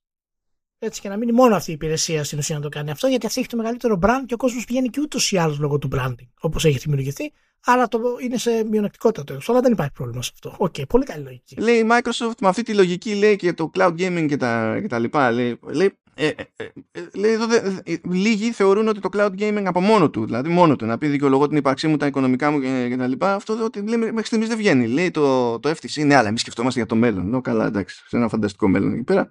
Έτσι 0.78 1.00
και 1.00 1.08
να 1.08 1.16
μείνει 1.16 1.32
μόνο 1.32 1.54
αυτή 1.54 1.70
η 1.70 1.74
υπηρεσία 1.74 2.24
στην 2.24 2.38
ουσία 2.38 2.56
να 2.56 2.62
το 2.62 2.68
κάνει 2.68 2.90
αυτό, 2.90 3.06
γιατί 3.06 3.26
αυτή 3.26 3.40
έχει 3.40 3.48
το 3.48 3.56
μεγαλύτερο 3.56 3.98
brand 4.02 4.22
και 4.26 4.34
ο 4.34 4.36
κόσμος 4.36 4.64
πηγαίνει 4.64 4.88
και 4.88 5.00
ούτως 5.00 5.32
ή 5.32 5.36
άλλως 5.36 5.58
λόγω 5.58 5.78
του 5.78 5.88
branding, 5.92 6.28
όπως 6.40 6.64
έχει 6.64 6.78
δημιουργηθεί. 6.78 7.32
Άρα 7.64 7.88
το, 7.88 8.00
είναι 8.22 8.36
σε 8.36 8.64
μειονεκτικότητα 8.70 9.24
το 9.24 9.34
έξω, 9.34 9.52
αλλά 9.52 9.60
δεν 9.60 9.72
υπάρχει 9.72 9.92
πρόβλημα 9.92 10.22
σε 10.22 10.30
αυτό. 10.34 10.54
OK, 10.58 10.74
okay, 10.78 10.82
πολύ 10.88 11.04
καλή 11.04 11.24
λογική. 11.24 11.56
Λέει 11.60 11.78
η 11.78 11.86
Microsoft 11.90 12.38
με 12.40 12.48
αυτή 12.48 12.62
τη 12.62 12.74
λογική 12.74 13.14
λέει 13.14 13.36
και 13.36 13.52
το 13.52 13.70
cloud 13.74 13.94
gaming 13.98 14.26
και 14.28 14.36
τα, 14.36 14.78
και 14.80 14.86
τα 14.86 14.98
λοιπά. 14.98 15.30
Λέει, 15.30 15.58
λέει 15.72 15.98
ε, 16.14 16.26
ε, 16.26 16.44
ε, 16.56 16.64
ε, 16.92 17.08
λέει 17.14 17.32
εδώ, 17.32 17.44
ε, 17.84 17.96
λίγοι 18.02 18.52
θεωρούν 18.52 18.88
ότι 18.88 19.00
το 19.00 19.08
cloud 19.12 19.30
gaming 19.38 19.62
από 19.64 19.80
μόνο 19.80 20.10
του, 20.10 20.24
δηλαδή 20.24 20.48
μόνο 20.48 20.76
του, 20.76 20.86
να 20.86 20.98
πει 20.98 21.06
δικαιολογώ 21.06 21.48
την 21.48 21.56
ύπαρξή 21.56 21.88
μου, 21.88 21.96
τα 21.96 22.06
οικονομικά 22.06 22.50
μου 22.50 22.60
και, 22.60 22.86
και 22.88 22.96
τα 22.96 23.06
λοιπά, 23.06 23.34
αυτό 23.34 23.64
ότι 23.64 23.80
λέει, 23.80 23.96
μέχρι 23.96 24.24
στιγμής 24.24 24.48
δεν 24.48 24.56
βγαίνει. 24.56 24.86
Λέει 24.86 25.10
το, 25.10 25.58
το 25.58 25.70
FTC, 25.70 26.06
ναι, 26.06 26.14
αλλά 26.14 26.28
εμείς 26.28 26.40
σκεφτόμαστε 26.40 26.78
για 26.78 26.88
το 26.88 26.94
μέλλον. 26.94 27.28
Νο, 27.28 27.40
καλά, 27.40 27.66
εντάξει, 27.66 28.02
σε 28.06 28.16
ένα 28.16 28.28
φανταστικό 28.28 28.68
μέλλον 28.68 28.92
εκεί 28.92 29.02
πέρα. 29.02 29.30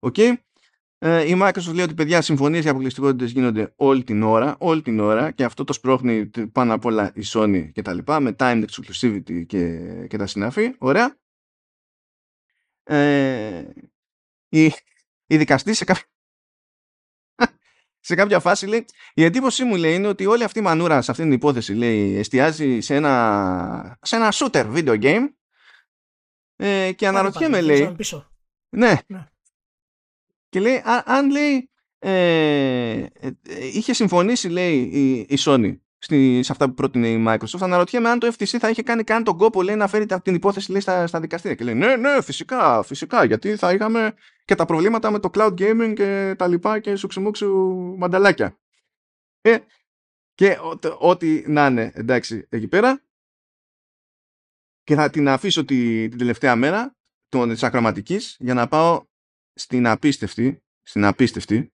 Okay. 0.00 0.32
Ε, 1.02 1.28
η 1.28 1.38
Microsoft 1.42 1.74
λέει 1.74 1.84
ότι 1.84 1.94
παιδιά 1.94 2.22
συμφωνίες 2.22 2.62
για 2.62 2.70
αποκλειστικότητες 2.70 3.30
γίνονται 3.30 3.72
όλη 3.76 4.04
την 4.04 4.22
ώρα, 4.22 4.56
όλη 4.58 4.82
την 4.82 5.00
ώρα 5.00 5.30
και 5.30 5.44
αυτό 5.44 5.64
το 5.64 5.72
σπρώχνει 5.72 6.26
πάνω 6.52 6.74
απ' 6.74 6.84
όλα 6.84 7.12
η 7.14 7.22
Sony 7.26 7.70
και 7.72 7.82
τα 7.82 7.92
λοιπά 7.92 8.20
με 8.20 8.36
timed 8.38 8.64
exclusivity 8.64 9.46
και, 9.46 9.78
και 10.08 10.16
τα 10.16 10.26
συναφή. 10.26 10.74
Ωραία. 10.78 11.18
Ε, 12.82 13.64
η, 14.48 14.64
η 15.26 15.36
δικαστή 15.36 15.74
σε 15.74 15.84
κάποιο 15.84 16.04
σε 18.08 18.14
κάποια 18.14 18.40
φάση 18.40 18.66
λέει, 18.66 18.84
η 19.14 19.24
εντύπωσή 19.24 19.64
μου 19.64 19.76
λέει 19.76 19.94
είναι 19.94 20.08
ότι 20.08 20.26
όλη 20.26 20.44
αυτή 20.44 20.58
η 20.58 20.62
μανούρα 20.62 21.02
σε 21.02 21.10
αυτή 21.10 21.22
την 21.22 21.32
υπόθεση 21.32 21.74
λέει 21.74 22.16
εστιάζει 22.16 22.80
σε 22.80 22.94
ένα, 22.94 23.98
σε 24.02 24.16
ένα 24.16 24.32
shooter 24.32 24.72
video 24.74 25.02
game 25.02 25.28
ε, 26.56 26.92
και 26.92 27.06
αναρωτιέμαι 27.06 27.60
λέει 27.60 27.96
ναι. 28.76 28.98
ναι. 29.06 29.29
Και 30.50 30.60
λέει 30.60 30.82
αν 31.04 31.30
λέει 31.30 31.70
ε, 31.98 32.10
ε, 32.92 33.30
είχε 33.72 33.92
συμφωνήσει 33.92 34.48
λέει 34.48 34.78
η, 34.78 35.18
η 35.18 35.38
Sony 35.38 35.76
στη, 35.98 36.42
σε 36.42 36.52
αυτά 36.52 36.66
που 36.66 36.74
πρότεινε 36.74 37.08
η 37.08 37.24
Microsoft. 37.28 37.60
Αναρωτιέμαι 37.60 38.08
αν 38.08 38.18
το 38.18 38.34
FTC 38.38 38.58
θα 38.58 38.68
είχε 38.68 38.82
κάνει 38.82 39.04
καν 39.04 39.24
τον 39.24 39.36
κόπο 39.36 39.62
λέει, 39.62 39.76
να 39.76 39.88
φέρει 39.88 40.06
την 40.06 40.34
υπόθεση 40.34 40.70
λέει, 40.70 40.80
στα, 40.80 41.06
στα 41.06 41.20
δικαστήρια. 41.20 41.56
Και 41.56 41.64
λέει 41.64 41.74
ναι, 41.74 41.96
ναι, 41.96 42.22
φυσικά, 42.22 42.82
φυσικά, 42.82 43.24
γιατί 43.24 43.56
θα 43.56 43.72
είχαμε 43.72 44.14
και 44.44 44.54
τα 44.54 44.64
προβλήματα 44.64 45.10
με 45.10 45.18
το 45.18 45.30
cloud 45.34 45.54
gaming 45.58 45.92
και 45.94 46.34
τα 46.38 46.46
λοιπά 46.48 46.78
και 46.78 46.96
σουξουμούξου 46.96 47.50
μανταλάκια. 47.98 48.58
Ε, 49.40 49.58
και 50.34 50.58
ό,τι 50.98 51.44
να 51.46 51.66
είναι 51.66 51.92
εντάξει 51.94 52.46
εκεί 52.48 52.68
πέρα 52.68 53.02
και 54.82 54.94
θα 54.94 55.10
την 55.10 55.28
αφήσω 55.28 55.64
τη, 55.64 56.08
την 56.08 56.18
τελευταία 56.18 56.56
μέρα 56.56 56.96
της 57.28 57.62
ακροματικής 57.62 58.36
για 58.38 58.54
να 58.54 58.68
πάω 58.68 59.04
στην 59.60 59.86
απίστευτη, 59.86 60.62
στην 60.82 61.04
απίστευτη 61.04 61.72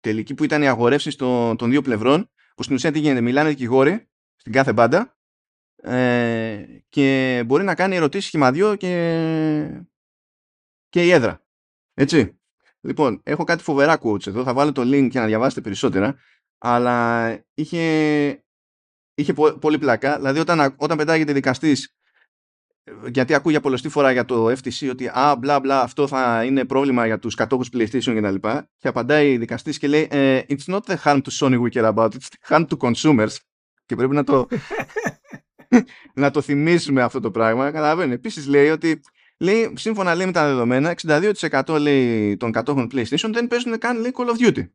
τελική 0.00 0.34
που 0.34 0.44
ήταν 0.44 0.62
οι 0.62 0.68
αγορεύσεις 0.68 1.16
των, 1.16 1.56
των 1.56 1.70
δύο 1.70 1.82
πλευρών 1.82 2.30
που 2.56 2.62
στην 2.62 2.74
ουσία 2.74 2.92
τι 2.92 2.98
γίνεται, 2.98 3.20
μιλάνε 3.20 3.48
δικηγόροι 3.48 4.08
στην 4.36 4.52
κάθε 4.52 4.72
μπάντα 4.72 5.16
ε, 5.76 6.64
και 6.88 7.42
μπορεί 7.46 7.64
να 7.64 7.74
κάνει 7.74 7.96
ερωτήσεις 7.96 8.26
σχημαδιό 8.26 8.76
και, 8.76 9.84
και 10.88 11.04
η 11.04 11.10
έδρα. 11.10 11.44
Έτσι. 11.94 12.38
Λοιπόν, 12.80 13.20
έχω 13.24 13.44
κάτι 13.44 13.62
φοβερά 13.62 13.98
quotes 14.02 14.26
εδώ, 14.26 14.42
θα 14.42 14.54
βάλω 14.54 14.72
το 14.72 14.82
link 14.82 15.08
για 15.10 15.20
να 15.20 15.26
διαβάσετε 15.26 15.60
περισσότερα, 15.60 16.16
αλλά 16.58 17.30
είχε, 17.54 18.44
είχε 19.14 19.32
πολύ 19.60 19.78
πλάκα, 19.78 20.16
δηλαδή 20.16 20.38
όταν, 20.38 20.74
όταν 20.76 20.96
πετάγεται 20.96 21.32
δικαστής 21.32 21.96
γιατί 23.12 23.34
ακούει 23.34 23.52
για 23.52 23.60
πολλωστή 23.60 23.88
φορά 23.88 24.12
για 24.12 24.24
το 24.24 24.50
FTC 24.50 24.90
ότι 24.90 25.08
α, 25.08 25.36
μπλα 25.38 25.60
μπλα, 25.60 25.80
αυτό 25.80 26.06
θα 26.06 26.44
είναι 26.44 26.64
πρόβλημα 26.64 27.06
για 27.06 27.18
τους 27.18 27.34
κατόχους 27.34 27.68
PlayStation 27.72 28.12
και 28.12 28.20
τα 28.20 28.30
λοιπά 28.30 28.68
και 28.78 28.88
απαντάει 28.88 29.32
η 29.32 29.38
δικαστής 29.38 29.78
και 29.78 29.86
λέει 29.86 30.08
ε, 30.10 30.40
It's 30.48 30.74
not 30.74 30.80
the 30.80 30.96
harm 31.04 31.20
to 31.20 31.30
Sony 31.38 31.60
we 31.60 31.70
care 31.70 31.92
about, 31.94 32.08
it's 32.08 32.28
the 32.28 32.48
harm 32.48 32.66
to 32.66 32.76
consumers 32.76 33.36
και 33.86 33.96
πρέπει 33.96 34.14
να 34.14 34.24
το 34.24 34.48
να 36.14 36.30
το 36.30 36.40
θυμίσουμε 36.40 37.02
αυτό 37.02 37.20
το 37.20 37.30
πράγμα 37.30 37.70
καταλαβαίνετε. 37.70 38.14
Επίσης 38.14 38.46
λέει 38.46 38.68
ότι 38.68 39.00
λέει, 39.38 39.72
σύμφωνα 39.76 40.14
λέει 40.14 40.26
με 40.26 40.32
τα 40.32 40.46
δεδομένα 40.46 40.94
62% 41.42 41.78
λέει, 41.80 42.36
των 42.36 42.52
κατόχων 42.52 42.88
PlayStation 42.92 43.30
δεν 43.32 43.46
παίζουν 43.46 43.78
καν 43.78 44.00
λέει, 44.00 44.12
Call 44.16 44.28
of 44.28 44.48
Duty 44.48 44.68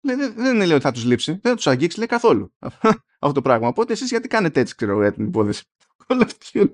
Λέει, 0.00 0.16
δεν, 0.16 0.34
δεν 0.36 0.56
λέει 0.56 0.72
ότι 0.72 0.82
θα 0.82 0.92
τους 0.92 1.04
λείψει, 1.04 1.30
δεν 1.30 1.40
θα 1.42 1.54
τους 1.54 1.66
αγγίξει 1.66 1.98
λέει, 1.98 2.06
καθόλου 2.06 2.52
αυτό 3.20 3.32
το 3.32 3.42
πράγμα. 3.42 3.68
Οπότε 3.68 3.92
εσείς 3.92 4.10
γιατί 4.10 4.28
κάνετε 4.28 4.60
έτσι, 4.60 4.74
ξέρω 4.74 5.00
για 5.00 5.12
την 5.12 5.26
υπόθεση. 5.26 5.64
Call 6.06 6.20
of 6.20 6.30
Duty. 6.52 6.72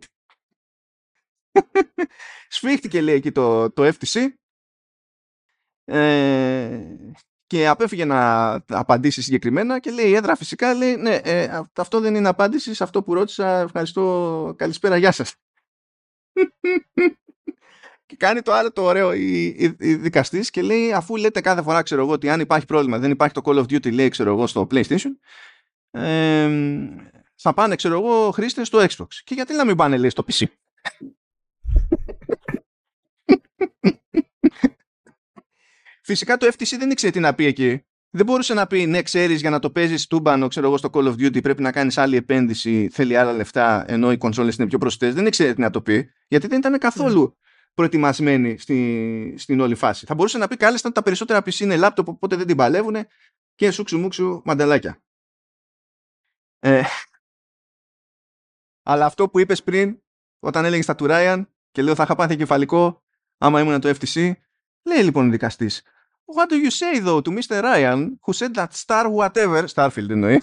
Σφίχτηκε 2.49 3.01
λέει 3.01 3.15
εκεί 3.15 3.33
το, 3.33 3.71
το 3.71 3.93
FTC 3.99 4.27
ε, 5.85 6.81
και 7.47 7.69
απέφυγε 7.69 8.05
να 8.05 8.53
απαντήσει 8.69 9.23
συγκεκριμένα 9.23 9.79
και 9.79 9.91
λέει 9.91 10.09
η 10.09 10.15
έδρα 10.15 10.37
φυσικά 10.37 10.75
λέει 10.75 10.97
ναι 10.97 11.15
ε, 11.15 11.61
αυτό 11.75 12.01
δεν 12.01 12.15
είναι 12.15 12.29
απάντηση 12.29 12.75
σε 12.75 12.83
αυτό 12.83 13.03
που 13.03 13.15
ρώτησα. 13.15 13.61
Ευχαριστώ. 13.61 14.55
Καλησπέρα. 14.59 14.97
Γεια 14.97 15.13
σας. 15.13 15.35
Και 18.07 18.17
κάνει 18.19 18.43
το 18.43 18.53
άλλο 18.53 18.73
το 18.73 18.83
ωραίο 18.83 19.13
η, 19.13 19.45
η, 19.45 19.77
η 19.79 19.95
δικαστής 19.95 20.51
και 20.51 20.63
λέει 20.63 20.93
αφού 20.93 21.17
λέτε 21.17 21.41
κάθε 21.41 21.63
φορά 21.63 21.83
ξέρω 21.83 22.03
εγώ 22.03 22.13
ότι 22.13 22.29
αν 22.29 22.41
υπάρχει 22.41 22.67
πρόβλημα 22.67 22.99
δεν 22.99 23.11
υπάρχει 23.11 23.35
το 23.35 23.41
Call 23.45 23.57
of 23.59 23.63
Duty 23.63 23.93
λέει 23.93 24.09
ξέρω 24.09 24.31
εγώ 24.31 24.47
στο 24.47 24.67
PlayStation 24.71 25.11
ε, 25.91 26.49
θα 27.43 27.55
πάνε, 27.55 27.75
ξέρω 27.75 27.95
εγώ, 27.95 28.31
χρήστες 28.31 28.67
στο 28.67 28.79
Xbox. 28.79 29.07
Και 29.25 29.35
γιατί 29.35 29.55
να 29.55 29.65
μην 29.65 29.77
πάνε, 29.77 29.97
λέει, 29.97 30.11
στο 30.11 30.25
PC. 30.27 30.45
Φυσικά 36.03 36.37
το 36.37 36.47
FTC 36.47 36.77
δεν 36.79 36.91
ήξερε 36.91 37.13
τι 37.13 37.21
να 37.21 37.35
πει 37.35 37.45
εκεί. 37.45 37.85
Δεν 38.11 38.27
μπορούσε 38.27 38.55
να 38.55 38.67
πει, 38.67 38.87
ναι, 38.87 39.03
ξέρεις, 39.03 39.41
για 39.41 39.51
να 39.51 39.59
το 39.59 39.71
παίζεις 39.71 40.07
τούμπανο, 40.07 40.49
ξέρω 40.49 40.67
εγώ, 40.67 40.77
στο 40.77 40.91
Call 40.93 41.05
of 41.05 41.13
Duty 41.13 41.43
πρέπει 41.43 41.63
να 41.63 41.73
κάνεις 41.73 41.99
άλλη 41.99 42.17
επένδυση, 42.17 42.89
θέλει 42.93 43.17
άλλα 43.17 43.33
λεφτά, 43.33 43.85
ενώ 43.89 44.13
οι 44.13 44.17
κονσόλες 44.17 44.57
είναι 44.57 44.67
πιο 44.67 44.79
προσιτές. 44.79 45.15
Δεν 45.15 45.27
ήξερε 45.27 45.55
τι 45.55 45.61
να 45.61 45.71
το 45.71 45.83
πει, 45.83 46.11
γιατί 46.29 46.47
δεν 46.47 46.59
ήταν 46.59 46.79
καθόλου 46.79 47.21
ναι. 47.21 47.51
προετοιμασμένοι 47.75 48.59
στη, 48.59 49.35
στην 49.39 49.61
όλη 49.61 49.75
φάση. 49.75 50.07
Θα 50.07 50.15
μπορούσε 50.15 50.39
να 50.39 50.49
πει 50.49 50.57
κάλλιστα 50.57 50.89
ότι 50.89 50.97
τα 50.97 51.03
περισσότερα 51.03 51.39
PC 51.39 51.59
είναι 51.59 51.77
λάπτοπ, 51.77 52.09
οπότε 52.09 52.37
δεν 52.37 52.47
την 52.47 52.57
παλεύουν 52.57 52.97
και 53.55 53.71
σούξου 53.71 53.99
μουξου 53.99 54.43
μανταλάκια. 54.45 55.03
Ε, 56.59 56.83
αλλά 58.83 59.05
αυτό 59.05 59.29
που 59.29 59.39
είπες 59.39 59.63
πριν, 59.63 60.03
όταν 60.39 60.65
έλεγε 60.65 60.83
στα 60.83 60.95
του 60.95 61.07
Ράιαν 61.07 61.49
και 61.71 61.83
λέω 61.83 61.95
θα 61.95 62.03
είχα 62.03 62.15
πάθει 62.15 62.37
κεφαλικό 62.37 63.03
άμα 63.39 63.61
ήμουν 63.61 63.81
το 63.81 63.89
FTC, 63.89 64.33
λέει 64.83 65.03
λοιπόν 65.03 65.29
ο 65.29 65.31
δικαστής 65.31 65.83
What 66.35 66.49
do 66.51 66.55
you 66.55 66.71
say 66.71 67.01
though 67.07 67.21
to 67.21 67.31
Mr. 67.31 67.63
Ryan 67.63 68.19
who 68.25 68.33
said 68.33 68.55
that 68.55 68.73
star 68.73 69.07
whatever, 69.11 69.65
Starfield 69.75 70.11
εννοεί, 70.11 70.41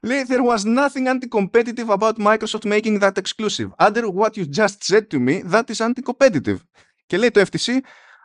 Λέει, 0.00 0.24
there 0.28 0.42
was 0.42 0.64
nothing 0.64 1.06
anti-competitive 1.08 1.88
about 1.88 2.16
Microsoft 2.18 2.64
making 2.64 2.98
that 2.98 3.16
exclusive. 3.16 3.68
Under 3.78 4.08
what 4.08 4.36
you 4.36 4.44
just 4.60 4.82
said 4.82 5.08
to 5.10 5.18
me, 5.18 5.42
that 5.42 5.70
is 5.70 5.80
anti-competitive. 5.80 6.56
Και 7.06 7.16
λέει 7.16 7.30
το 7.30 7.40
FTC, 7.40 7.78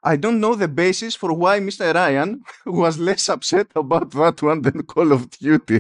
I 0.04 0.16
don't 0.16 0.40
know 0.40 0.56
the 0.56 0.68
basis 0.68 1.16
for 1.16 1.34
why 1.34 1.60
Mr. 1.60 1.94
Ryan 1.94 2.42
was 2.66 2.98
less 2.98 3.30
upset 3.30 3.68
about 3.76 4.12
that 4.12 4.42
one 4.42 4.62
than 4.62 4.84
Call 4.84 5.12
of 5.12 5.30
Duty. 5.30 5.80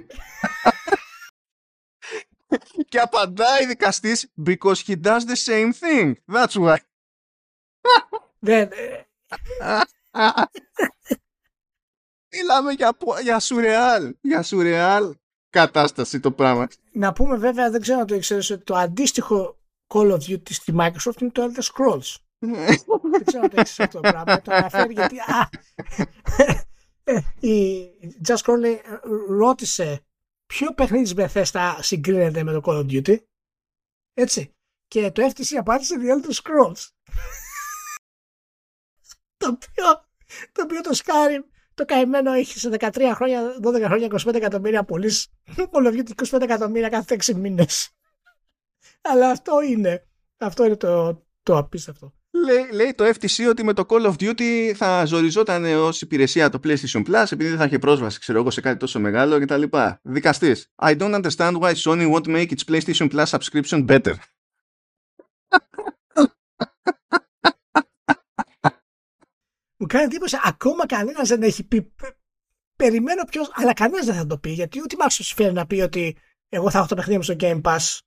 Και 2.88 3.00
απαντάει 3.00 3.66
δικαστής 3.66 4.34
because 4.44 4.80
he 4.86 4.96
does 4.96 5.26
the 5.26 5.36
same 5.36 5.74
thing. 5.74 6.14
That's 6.28 6.56
why. 6.56 6.78
Δεν. 8.40 8.70
Μιλάμε 12.32 12.72
για, 12.72 12.98
για 13.22 13.40
σουρεάλ. 13.40 14.16
Για 14.22 14.44
σουρεάλ 14.44 15.16
κατάσταση 15.50 16.20
το 16.20 16.32
πράγμα. 16.32 16.68
Να 16.92 17.14
πούμε 17.14 17.38
βέβαια, 17.38 17.70
δεν 17.72 17.82
ξέρω 17.82 18.00
αν 18.00 18.06
το 18.08 18.16
ήξερες, 18.16 18.50
ότι 18.50 18.64
το 18.64 18.76
αντίστοιχο 18.76 19.58
Call 19.88 20.12
of 20.12 20.18
Duty 20.18 20.52
στη 20.52 20.74
Microsoft 20.80 21.22
είναι 21.22 21.32
το 21.32 21.52
Elder 21.52 21.62
Scrolls. 21.62 22.16
Δεν 22.40 23.26
ξέρω 23.26 23.44
αν 23.44 23.50
το 23.50 23.60
έχεις 23.60 23.80
αυτό 23.80 24.02
το 24.02 24.10
πράγμα. 24.10 24.42
Το 24.42 24.54
αναφέρει 24.54 24.94
γιατί. 24.94 25.16
Ε, 27.10 27.48
η 27.48 27.90
Just 28.28 28.38
Crowley 28.38 28.78
ρώτησε 29.28 30.06
ποιο 30.46 30.74
παιχνίδι 30.74 31.14
της 31.14 31.14
Bethesda 31.18 31.78
συγκρίνεται 31.80 32.44
με 32.44 32.52
το 32.52 32.62
Call 32.64 32.86
of 32.86 32.86
Duty; 32.92 33.18
Έτσι. 34.14 34.56
Και 34.88 35.12
το 35.12 35.26
FTC 35.26 35.56
απάντησε 35.60 35.96
The 36.00 36.04
Elder 36.04 36.34
Scrolls. 36.34 36.88
το 39.38 39.48
οποίο 39.48 40.06
το 40.52 40.62
οποίο 40.62 40.82
το 40.82 40.90
Skyrim 40.94 41.44
το 41.74 41.86
καημένο 41.86 42.32
έχει 42.32 42.60
σε 42.60 42.70
13 42.80 43.12
χρόνια, 43.14 43.60
12 43.64 43.84
χρόνια, 43.84 44.08
25 44.08 44.34
εκατομμύρια 44.34 44.84
πωλήσει. 44.84 45.30
Call 45.56 45.68
of 45.72 45.94
Duty 45.94 46.26
25 46.30 46.42
εκατομμύρια 46.42 46.90
κάθε 46.90 47.16
6 47.16 47.34
μήνες. 47.34 47.92
Αλλά 49.02 49.30
αυτό 49.30 49.62
είναι. 49.62 50.08
Αυτό 50.38 50.66
είναι 50.66 50.76
το, 50.76 51.26
το 51.44 51.58
απίστευτο. 51.58 52.17
Λέει, 52.46 52.72
λέει 52.72 52.94
το 52.94 53.06
FTC 53.06 53.50
ότι 53.50 53.64
με 53.64 53.74
το 53.74 53.86
Call 53.90 54.06
of 54.06 54.14
Duty 54.20 54.72
θα 54.76 55.06
ζοριζόταν 55.06 55.66
ως 55.66 56.02
υπηρεσία 56.02 56.50
το 56.50 56.60
PlayStation 56.64 57.06
Plus 57.06 57.26
επειδή 57.30 57.50
δεν 57.50 57.58
θα 57.58 57.66
είχε 57.66 57.80
πρόσβαση 57.80 58.20
ξέρω 58.20 58.40
εγώ, 58.40 58.52
σε 58.52 58.62
κάτι 58.62 58.78
τόσο 58.78 59.00
μεγάλο 59.00 59.40
κτλ. 59.40 59.64
Δικαστής. 60.02 60.72
I 60.76 60.98
don't 60.98 61.24
understand 61.24 61.60
why 61.60 61.74
Sony 61.74 62.12
won't 62.14 62.28
make 62.28 62.48
its 62.50 62.64
PlayStation 62.68 63.10
Plus 63.12 63.26
subscription 63.26 63.86
better. 63.88 64.14
Μου 69.80 69.88
κάνει 69.88 70.04
εντύπωση 70.04 70.38
ακόμα 70.44 70.86
κανένας 70.86 71.28
δεν 71.28 71.42
έχει 71.42 71.64
πει. 71.64 71.94
Περιμένω 72.76 73.24
ποιος, 73.24 73.52
αλλά 73.54 73.74
κανένας 73.74 74.06
δεν 74.06 74.16
θα 74.16 74.26
το 74.26 74.38
πει. 74.38 74.50
Γιατί 74.50 74.82
ούτε 74.82 74.96
η 74.96 74.98
Microsoft 75.02 75.32
φέρει 75.36 75.54
να 75.54 75.66
πει 75.66 75.82
ότι 75.82 76.18
εγώ 76.50 76.70
θα 76.70 76.78
έχω 76.78 76.88
το 76.88 76.96
παιχνίδι 76.96 77.18
μου 77.18 77.24
στο 77.24 77.36
Game 77.40 77.62
Pass 77.62 78.00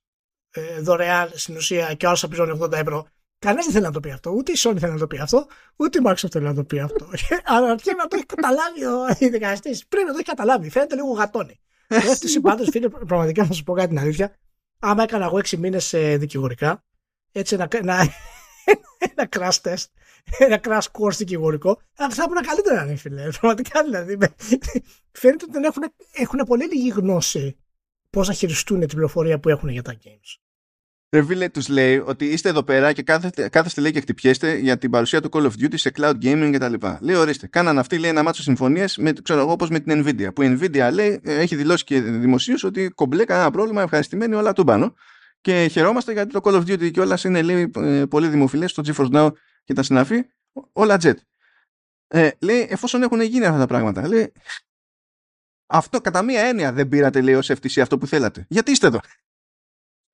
ε, 0.51 0.79
δωρεάν 0.79 1.31
στην 1.33 1.55
ουσία 1.55 1.93
και 1.93 2.07
άλλος 2.07 2.19
θα 2.19 2.27
πληρώνει 2.27 2.59
80 2.61 2.71
ευρώ. 2.71 3.07
Κανένας 3.45 3.65
δεν 3.65 3.73
θέλει 3.73 3.85
να 3.85 3.91
το 3.91 3.99
πει 3.99 4.11
αυτό. 4.11 4.31
Ούτε 4.31 4.51
η 4.51 4.55
Sony 4.57 4.77
θέλει 4.79 4.91
να 4.91 4.97
το 4.97 5.07
πει 5.07 5.17
αυτό, 5.17 5.47
ούτε 5.75 5.99
η 5.99 6.01
Microsoft 6.05 6.31
θέλει 6.31 6.45
να 6.45 6.53
το 6.53 6.63
πει 6.63 6.79
αυτό. 6.79 7.09
Αλλά 7.53 7.67
να 7.67 7.75
το 8.07 8.15
έχει 8.15 8.25
καταλάβει 8.25 8.85
ο 8.85 9.05
δικαστής. 9.31 9.87
Πρέπει 9.87 10.05
να 10.05 10.11
το 10.11 10.17
έχει 10.17 10.27
καταλάβει. 10.27 10.69
Φαίνεται 10.69 10.95
λίγο 10.95 11.11
γατόνι. 11.11 11.59
Το 11.87 11.95
FTC 11.95 12.41
πάντω, 12.41 12.63
φίλε, 12.63 12.89
πραγματικά 12.89 13.45
να 13.45 13.53
σου 13.53 13.63
πω 13.63 13.73
κάτι 13.73 13.87
την 13.87 13.99
αλήθεια. 13.99 14.35
Άμα 14.79 15.03
έκανα 15.03 15.25
εγώ 15.25 15.37
6 15.37 15.57
μήνες 15.57 15.93
δικηγορικά, 16.17 16.83
έτσι 17.31 17.55
ένα, 17.55 17.67
ένα, 17.71 17.95
ένα 19.15 19.29
crash 19.35 19.61
test, 19.61 19.85
ένα 20.37 20.59
crash 20.63 20.87
course 20.91 21.15
δικηγορικό, 21.17 21.81
θα 21.93 22.23
ήμουν 22.27 22.45
καλύτερα, 22.45 22.85
ναι, 22.85 22.95
φίλε. 22.95 23.29
Πραγματικά 23.39 23.83
δηλαδή. 23.83 24.17
Φαίνεται 25.11 25.45
ότι 25.47 25.65
έχουν, 25.65 25.83
έχουν 26.13 26.39
πολύ 26.47 26.65
λίγη 26.65 26.89
γνώση 26.89 27.57
πώς 28.09 28.27
να 28.27 28.33
χειριστούν 28.33 28.79
την 28.79 28.87
πληροφορία 28.87 29.39
που 29.39 29.49
έχουν 29.49 29.69
για 29.69 29.81
τα 29.81 29.97
games. 30.03 30.50
Ρε 31.13 31.23
φίλε, 31.23 31.49
τους 31.49 31.67
λέει 31.67 31.97
ότι 31.97 32.25
είστε 32.25 32.49
εδώ 32.49 32.63
πέρα 32.63 32.93
και 32.93 33.03
κάθεστε, 33.03 33.49
κάθεστε 33.49 33.81
λέει 33.81 33.91
και 33.91 33.99
χτυπιέστε 33.99 34.55
για 34.55 34.77
την 34.77 34.91
παρουσία 34.91 35.21
του 35.21 35.29
Call 35.31 35.43
of 35.43 35.49
Duty 35.49 35.73
σε 35.73 35.91
cloud 35.95 36.15
gaming 36.21 36.51
κτλ. 36.53 36.87
Λέει, 36.99 37.15
ορίστε, 37.15 37.47
κάναν 37.47 37.79
αυτοί 37.79 37.97
λέει 37.99 38.09
ένα 38.09 38.23
μάτσο 38.23 38.41
συμφωνίες 38.41 38.97
με, 38.97 39.13
ξέρω 39.23 39.39
εγώ, 39.39 39.51
όπως 39.51 39.69
με 39.69 39.79
την 39.79 40.05
Nvidia. 40.05 40.33
Που 40.35 40.41
η 40.41 40.57
Nvidia 40.59 40.89
λέει, 40.93 41.21
έχει 41.23 41.55
δηλώσει 41.55 41.83
και 41.83 42.01
δημοσίως 42.01 42.63
ότι 42.63 42.89
κομπλέ 42.89 43.25
κανένα 43.25 43.51
πρόβλημα, 43.51 43.81
ευχαριστημένοι 43.81 44.35
όλα 44.35 44.53
του 44.53 44.63
πάνω. 44.63 44.95
Και 45.41 45.67
χαιρόμαστε 45.71 46.11
γιατί 46.11 46.31
το 46.31 46.39
Call 46.43 46.53
of 46.53 46.61
Duty 46.61 46.91
και 46.91 46.99
όλα 46.99 47.19
είναι 47.25 47.41
λέει, 47.41 47.71
ε, 47.75 48.05
πολύ 48.05 48.27
δημοφιλές 48.27 48.71
στο 48.71 48.83
GeForce 48.85 49.11
Now 49.11 49.31
και 49.63 49.73
τα 49.73 49.83
συναφή. 49.83 50.23
Όλα 50.71 50.97
jet. 51.01 51.15
Ε, 52.07 52.29
λέει, 52.39 52.67
εφόσον 52.69 53.03
έχουν 53.03 53.21
γίνει 53.21 53.45
αυτά 53.45 53.57
τα 53.57 53.67
πράγματα, 53.67 54.07
λέει, 54.07 54.31
αυτό 55.67 56.01
κατά 56.01 56.21
μία 56.21 56.41
έννοια 56.41 56.73
δεν 56.73 56.89
πήρατε 56.89 57.21
λέει 57.21 57.33
ως 57.35 57.51
FTC 57.51 57.79
αυτό 57.81 57.97
που 57.97 58.07
θέλατε. 58.07 58.45
Γιατί 58.49 58.71
είστε 58.71 58.87
εδώ; 58.87 58.99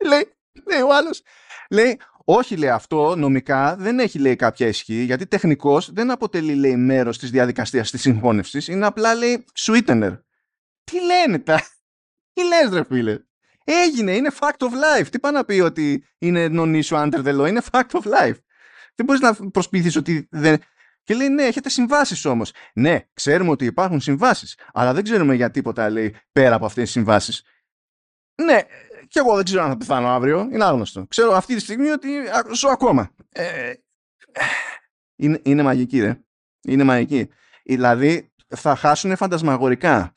λέει, 0.06 0.32
λέει 0.66 0.82
ο 0.90 0.96
άλλος, 0.96 1.22
λέει, 1.70 2.00
όχι 2.26 2.58
λέει 2.58 2.70
αυτό 2.70 3.16
νομικά 3.16 3.76
δεν 3.76 4.00
έχει 4.00 4.20
λέει 4.20 4.36
κάποια 4.36 4.68
ισχύ 4.68 5.04
γιατί 5.04 5.28
τεχνικός 5.28 5.92
δεν 5.94 6.12
αποτελεί 6.12 6.56
λέει 6.56 6.76
μέρος 6.76 7.18
της 7.18 7.32
διαδικασίας 7.32 7.92
της 7.92 8.02
συμφώνευσης 8.02 8.68
είναι 8.68 8.86
απλά 8.86 9.16
λέει 9.16 9.46
sweetener. 9.60 10.20
Τι 10.84 10.98
λένε 11.06 11.40
τα, 11.40 11.62
τι 12.34 12.44
λες 12.44 12.70
ρε 12.72 12.84
φίλε; 12.84 13.20
Έγινε, 13.70 14.12
είναι 14.12 14.32
fact 14.40 14.68
of 14.68 14.70
life. 14.70 15.08
Τι 15.10 15.20
πάει 15.20 15.32
να 15.32 15.46
πει 15.46 15.60
ότι 15.60 16.06
είναι 16.18 16.48
non-issue 16.52 17.10
under 17.10 17.24
the 17.26 17.40
law, 17.40 17.48
είναι 17.48 17.62
fact 17.72 17.90
of 17.92 18.02
life. 18.02 18.38
Δεν 18.96 19.06
μπορείς 19.06 19.22
να 19.22 19.34
προσπίθεις 19.34 19.96
ότι 19.96 20.28
δεν... 20.32 20.60
Και 21.04 21.14
λέει 21.14 21.30
ναι, 21.30 21.44
έχετε 21.44 21.70
συμβάσεις 21.70 22.26
όμως. 22.26 22.52
Ναι, 22.74 23.00
ξέρουμε 23.14 23.50
ότι 23.50 23.66
υπάρχουν 23.66 24.02
συμβάσεις, 24.02 24.58
αλλά 24.74 24.94
δεν 24.94 25.04
ξέρουμε 25.04 25.36
για 25.36 25.52
τίποτα 25.52 25.90
λέει 25.90 26.16
πέρα 26.32 26.56
από 26.56 26.66
αυτές 26.66 26.84
τις 26.84 26.92
συμβάσεις. 26.92 27.44
Ναι, 28.44 28.62
και 29.08 29.20
εγώ 29.20 29.36
δεν 29.36 29.44
ξέρω 29.44 29.64
αν 29.64 29.70
θα 29.70 29.78
πεθάνω 29.78 30.08
αύριο, 30.08 30.48
είναι 30.52 30.64
άγνωστο. 30.64 31.06
Ξέρω 31.08 31.34
αυτή 31.34 31.56
τη 31.56 31.60
στιγμή 31.60 31.90
ότι 31.90 32.10
ζω 32.54 32.70
ακόμα. 32.70 33.10
Ε, 33.32 33.74
είναι, 35.16 35.40
είναι 35.44 35.64
μαγική, 35.64 36.00
ρε. 36.00 36.20
Είναι 36.62 36.84
μαγική. 36.84 37.30
Δηλαδή 37.64 38.32
θα 38.48 38.76
χάσουν 38.76 39.16
φαντασμαγορικά. 39.16 40.16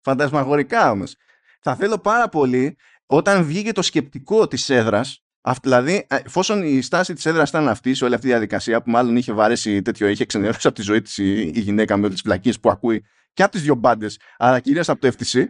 Φαντασμαγορικά 0.00 0.90
όμως. 0.90 1.16
Θα 1.60 1.76
θέλω 1.76 1.98
πάρα 1.98 2.28
πολύ 2.28 2.76
όταν 3.06 3.44
βγήκε 3.44 3.72
το 3.72 3.82
σκεπτικό 3.82 4.48
της 4.48 4.70
έδρας 4.70 5.22
δηλαδή, 5.62 6.06
εφόσον 6.08 6.62
η 6.62 6.82
στάση 6.82 7.14
της 7.14 7.26
έδρας 7.26 7.48
ήταν 7.48 7.68
αυτή 7.68 7.94
σε 7.94 8.04
όλη 8.04 8.14
αυτή 8.14 8.26
τη 8.26 8.32
διαδικασία, 8.32 8.82
που 8.82 8.90
μάλλον 8.90 9.16
είχε 9.16 9.32
βαρέσει 9.32 9.82
τέτοιο, 9.82 10.08
είχε 10.08 10.24
ξενερώσει 10.24 10.66
από 10.66 10.76
τη 10.76 10.82
ζωή 10.82 11.02
της 11.02 11.18
η, 11.18 11.40
η 11.54 11.60
γυναίκα 11.60 11.96
με 11.96 12.02
όλες 12.02 12.12
τις 12.12 12.22
βλακίες 12.22 12.60
που 12.60 12.70
ακούει 12.70 13.04
και 13.32 13.42
από 13.42 13.52
τις 13.52 13.62
δύο 13.62 13.74
μπάντες, 13.74 14.18
αλλά 14.36 14.60
κυρίως 14.60 14.88
από 14.88 15.00
το 15.00 15.12
FTC, 15.18 15.44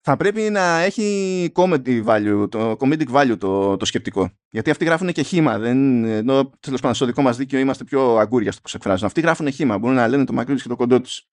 θα 0.00 0.16
πρέπει 0.16 0.40
να 0.40 0.78
έχει 0.78 1.52
comedy 1.54 2.04
value, 2.04 2.46
το 2.50 2.76
comedic 2.80 3.10
value 3.12 3.38
το, 3.38 3.76
το 3.76 3.84
σκεπτικό. 3.84 4.30
Γιατί 4.50 4.70
αυτοί 4.70 4.84
γράφουν 4.84 5.12
και 5.12 5.22
χήμα. 5.22 5.58
Δεν, 5.58 6.04
ενώ 6.04 6.50
τέλος 6.60 6.80
πάντων 6.80 6.94
στο 6.94 7.06
δικό 7.06 7.22
μας 7.22 7.36
δίκαιο 7.36 7.60
είμαστε 7.60 7.84
πιο 7.84 8.16
αγκούρια 8.16 8.52
στο 8.52 8.60
πώς 8.60 8.74
εκφράζουν. 8.74 9.06
Αυτοί 9.06 9.20
γράφουν 9.20 9.52
χήμα. 9.52 9.78
Μπορούν 9.78 9.96
να 9.96 10.08
λένε 10.08 10.24
το 10.24 10.32
μακρύ 10.32 10.54
και 10.54 10.68
το 10.68 10.76
κοντό 10.76 11.00
τους. 11.00 11.28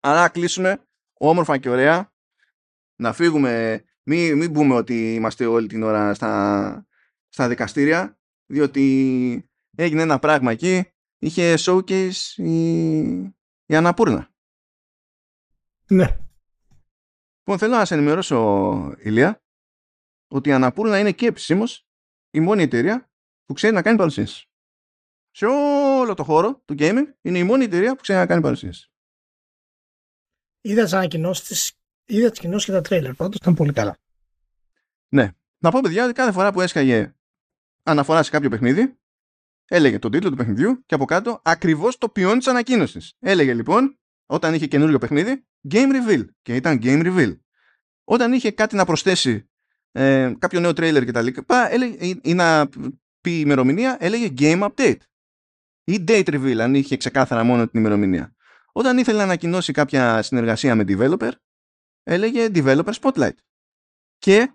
Άρα 0.00 0.28
κλείσουμε 0.28 0.86
όμορφα 1.12 1.58
και 1.58 1.68
ωραία. 1.68 2.12
Να 2.96 3.12
φύγουμε 3.12 3.84
μην, 4.02 4.36
μην 4.36 4.52
πούμε 4.52 4.74
ότι 4.74 5.14
είμαστε 5.14 5.46
όλη 5.46 5.66
την 5.66 5.82
ώρα 5.82 6.14
στα, 6.14 6.86
στα 7.28 7.48
δικαστήρια, 7.48 8.18
διότι 8.46 9.50
έγινε 9.76 10.02
ένα 10.02 10.18
πράγμα 10.18 10.50
εκεί, 10.50 10.84
είχε 11.18 11.54
showcase 11.58 12.12
η, 12.36 12.98
η 13.66 13.74
Αναπούρνα. 13.76 14.30
Ναι. 15.88 16.25
Λοιπόν, 17.48 17.58
θέλω 17.58 17.76
να 17.76 17.84
σε 17.84 17.94
ενημερώσω, 17.94 18.94
Ηλία, 18.98 19.42
ότι 20.28 20.48
η 20.48 20.52
Αναπούρνα 20.52 20.98
είναι 20.98 21.12
και 21.12 21.26
επισήμως 21.26 21.86
η 22.30 22.40
μόνη 22.40 22.62
εταιρεία 22.62 23.10
που 23.44 23.52
ξέρει 23.52 23.74
να 23.74 23.82
κάνει 23.82 23.96
παρουσίαση. 23.96 24.48
Σε 25.30 25.46
όλο 25.46 26.14
το 26.14 26.24
χώρο 26.24 26.62
του 26.64 26.74
gaming 26.78 27.04
είναι 27.20 27.38
η 27.38 27.44
μόνη 27.44 27.64
εταιρεία 27.64 27.94
που 27.94 28.02
ξέρει 28.02 28.18
να 28.18 28.26
κάνει 28.26 28.42
παρουσίαση. 28.42 28.90
Είδα 30.60 30.84
τι 30.84 30.96
ανακοινώσεις 30.96 31.76
Είδα 32.06 32.30
τις 32.30 32.38
κοινώσει 32.38 32.66
και 32.66 32.72
τα 32.72 32.80
τρέιλερ. 32.80 33.14
Πάντω 33.14 33.36
ήταν 33.40 33.54
πολύ 33.54 33.72
καλά. 33.72 33.98
Ναι. 35.08 35.30
Να 35.58 35.70
πω, 35.70 35.80
παιδιά, 35.80 36.04
ότι 36.04 36.12
κάθε 36.12 36.32
φορά 36.32 36.52
που 36.52 36.60
έσκαγε 36.60 37.14
αναφορά 37.82 38.22
σε 38.22 38.30
κάποιο 38.30 38.50
παιχνίδι, 38.50 38.98
έλεγε 39.64 39.98
τον 39.98 40.10
τίτλο 40.10 40.30
του 40.30 40.36
παιχνιδιού 40.36 40.84
και 40.86 40.94
από 40.94 41.04
κάτω 41.04 41.40
ακριβώς 41.44 41.98
το 41.98 42.08
ποιόν 42.08 42.38
της 42.38 42.46
ανακοίνωσης. 42.46 43.12
Έλεγε 43.18 43.54
λοιπόν, 43.54 43.98
όταν 44.26 44.54
είχε 44.54 44.66
καινούριο 44.66 44.98
παιχνίδι, 44.98 45.46
Game 45.70 45.90
Reveal. 45.92 46.24
Και 46.42 46.54
ήταν 46.54 46.78
Game 46.82 47.02
Reveal. 47.06 47.38
Όταν 48.04 48.32
είχε 48.32 48.50
κάτι 48.50 48.76
να 48.76 48.84
προσθέσει, 48.84 49.48
ε, 49.92 50.32
κάποιο 50.38 50.60
νέο 50.60 50.72
τρέιλερ 50.72 51.04
κτλ. 51.04 51.26
ή 52.22 52.34
να 52.34 52.68
πει 53.20 53.40
ημερομηνία, 53.40 53.96
έλεγε 54.00 54.32
Game 54.38 54.68
Update. 54.70 55.00
Ή 55.84 56.04
Date 56.08 56.28
Reveal, 56.28 56.58
αν 56.58 56.74
είχε 56.74 56.96
ξεκάθαρα 56.96 57.44
μόνο 57.44 57.68
την 57.68 57.80
ημερομηνία. 57.80 58.34
Όταν 58.72 58.98
ήθελε 58.98 59.18
να 59.18 59.24
ανακοινώσει 59.24 59.72
κάποια 59.72 60.22
συνεργασία 60.22 60.74
με 60.74 60.84
developer, 60.88 61.30
έλεγε 62.02 62.48
Developer 62.54 62.92
Spotlight. 63.00 63.36
Και 64.18 64.52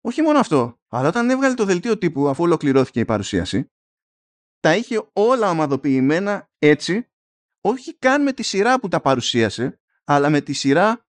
όχι 0.00 0.22
μόνο 0.22 0.38
αυτό, 0.38 0.80
αλλά 0.88 1.08
όταν 1.08 1.30
έβγαλε 1.30 1.54
το 1.54 1.64
δελτίο 1.64 1.98
τύπου 1.98 2.28
αφού 2.28 2.42
ολοκληρώθηκε 2.42 3.00
η 3.00 3.04
παρουσίαση, 3.04 3.70
τα 4.60 4.76
είχε 4.76 5.08
όλα 5.12 5.50
ομαδοποιημένα 5.50 6.50
έτσι, 6.58 7.10
όχι 7.68 7.96
καν 7.98 8.22
με 8.22 8.32
τη 8.32 8.42
σειρά 8.42 8.80
που 8.80 8.88
τα 8.88 9.00
παρουσίασε, 9.00 9.80
αλλά 10.04 10.30
με 10.30 10.40
τη 10.40 10.52
σειρά 10.52 11.06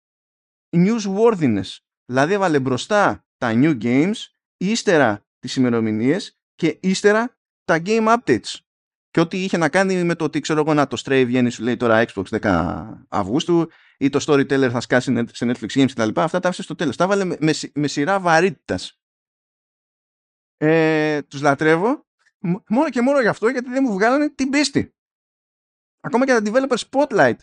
newsworthiness. 0.77 1.77
Δηλαδή 2.05 2.33
έβαλε 2.33 2.61
μπροστά 2.61 3.27
τα 3.39 3.53
new 3.55 3.83
games, 3.83 4.15
ύστερα 4.57 5.27
τις 5.39 5.57
ημερομηνίες 5.57 6.39
και 6.55 6.79
ύστερα 6.81 7.37
τα 7.65 7.83
game 7.85 8.16
updates 8.16 8.55
και 9.11 9.20
ό,τι 9.20 9.43
είχε 9.43 9.57
να 9.57 9.69
κάνει 9.69 10.05
με 10.05 10.15
το 10.15 10.24
ότι 10.24 10.41
ξέρω 10.41 10.61
εγώ 10.61 10.74
να 10.74 10.87
το 10.87 11.03
Stray 11.05 11.23
βγαίνει 11.27 11.51
σου 11.51 11.62
λέει 11.62 11.77
τώρα 11.77 12.05
Xbox 12.07 12.41
10 12.41 12.87
Αυγούστου 13.09 13.70
ή 13.99 14.09
το 14.09 14.24
Storyteller 14.27 14.69
θα 14.70 14.81
σκάσει 14.81 15.27
σε 15.33 15.53
Netflix 15.53 15.66
Games 15.66 15.91
κτλ. 15.91 16.20
Αυτά 16.20 16.41
τα 16.41 16.49
άφησε 16.49 16.62
στο 16.62 16.74
τέλος. 16.74 16.97
Τα 16.97 17.05
έβαλε 17.05 17.24
με, 17.24 17.37
με, 17.74 17.87
σειρά 17.87 18.20
βαρύτητας. 18.20 19.01
Ε, 20.57 21.23
τους 21.23 21.41
λατρεύω 21.41 22.07
μόνο 22.69 22.91
και 22.91 23.01
μόνο 23.01 23.20
γι' 23.20 23.29
αυτό 23.29 23.49
γιατί 23.49 23.70
δεν 23.70 23.85
μου 23.87 23.93
βγάλανε 23.93 24.31
την 24.31 24.51
πίστη. 24.51 24.95
Ακόμα 26.05 26.27
και 26.27 26.33
τα 26.33 26.43
developer 26.45 26.77
spotlight 26.91 27.37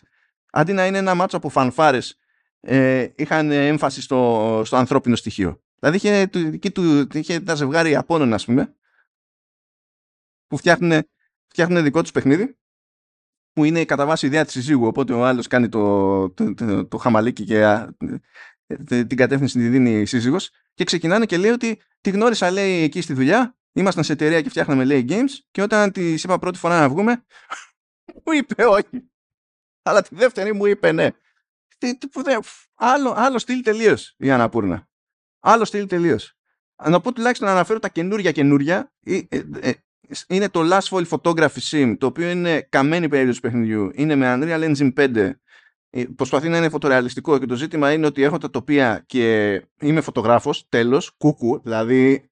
αντί 0.50 0.72
να 0.72 0.86
είναι 0.86 0.98
ένα 0.98 1.14
μάτσο 1.14 1.36
από 1.36 1.48
φανφάρες 1.48 2.18
ε, 2.60 3.08
είχαν 3.16 3.50
έμφαση 3.50 4.02
στο, 4.02 4.62
στο 4.64 4.76
ανθρώπινο 4.76 5.16
στοιχείο. 5.16 5.62
Δηλαδή 5.78 5.96
είχε, 5.96 6.26
του, 6.26 7.06
του, 7.06 7.18
είχε 7.18 7.40
τα 7.40 7.54
ζευγάρι 7.54 7.96
Απόνονα 7.96 8.34
ας 8.34 8.44
πούμε 8.44 8.74
που 10.46 10.56
φτιάχνουν 10.56 11.02
φτιάχνουν 11.46 11.82
δικό 11.82 12.02
τους 12.02 12.10
παιχνίδι 12.10 12.58
που 13.52 13.64
είναι 13.64 13.84
κατά 13.84 14.06
βάση 14.06 14.26
ιδέα 14.26 14.44
της 14.44 14.52
συζύγου. 14.52 14.86
Οπότε 14.86 15.12
ο 15.12 15.24
άλλος 15.24 15.46
κάνει 15.46 15.68
το, 15.68 16.30
το, 16.30 16.54
το, 16.54 16.86
το, 16.86 16.96
χαμαλίκι 16.96 17.44
και 17.44 17.58
ε, 18.66 19.04
την 19.04 19.16
κατεύθυνση 19.16 19.58
τη 19.58 19.68
δίνει 19.68 20.00
η 20.00 20.04
σύζυγος. 20.04 20.50
Και 20.74 20.84
ξεκινάνε 20.84 21.26
και 21.26 21.36
λέει 21.36 21.50
ότι 21.50 21.82
τη 22.00 22.10
γνώρισα, 22.10 22.50
λέει, 22.50 22.82
εκεί 22.82 23.00
στη 23.00 23.12
δουλειά. 23.12 23.54
Ήμασταν 23.72 24.04
σε 24.04 24.12
εταιρεία 24.12 24.40
και 24.42 24.48
φτιάχναμε, 24.48 24.84
λέει, 24.84 25.04
games. 25.08 25.30
Και 25.50 25.62
όταν 25.62 25.92
της 25.92 26.24
είπα 26.24 26.38
πρώτη 26.38 26.58
φορά 26.58 26.80
να 26.80 26.88
βγούμε, 26.88 27.24
μου 28.24 28.32
είπε 28.32 28.64
όχι. 28.64 29.10
Αλλά 29.82 30.02
τη 30.02 30.14
δεύτερη 30.14 30.54
μου 30.54 30.66
είπε 30.66 30.92
ναι. 30.92 31.08
Άλλο, 32.74 33.14
άλλο 33.16 33.38
στυλ 33.38 33.62
τελείως 33.62 34.14
η 34.18 34.30
Αναπούρνα. 34.30 34.88
Άλλο 35.40 35.64
στυλ 35.64 35.86
τελείως. 35.86 36.34
Να 36.84 37.00
πω 37.00 37.12
τουλάχιστον 37.12 37.46
να 37.46 37.52
αναφέρω 37.54 37.78
τα 37.78 37.88
καινούρια 37.88 38.32
καινούρια. 38.32 38.92
Ε, 39.04 39.20
ε, 39.60 39.72
είναι 40.28 40.48
το 40.48 40.60
Last 40.70 40.88
Fall 40.88 41.06
Photography 41.08 41.60
Sim, 41.70 41.96
το 41.98 42.06
οποίο 42.06 42.30
είναι 42.30 42.62
καμένη 42.62 43.08
περίπτωση 43.08 43.40
του 43.40 43.48
παιχνιδιού. 43.48 43.90
Είναι 43.94 44.14
με 44.14 44.38
Unreal 44.38 44.74
Engine 44.74 44.92
5. 44.94 45.30
Ε, 45.90 46.04
προσπαθεί 46.16 46.48
να 46.48 46.56
είναι 46.56 46.68
φωτορεαλιστικό 46.68 47.38
και 47.38 47.46
το 47.46 47.54
ζήτημα 47.54 47.92
είναι 47.92 48.06
ότι 48.06 48.22
έχω 48.22 48.38
τα 48.38 48.50
τοπία 48.50 49.02
και 49.06 49.54
είμαι 49.80 50.00
φωτογράφος, 50.00 50.68
τέλος, 50.68 51.10
κούκου, 51.10 51.60
δηλαδή 51.62 52.30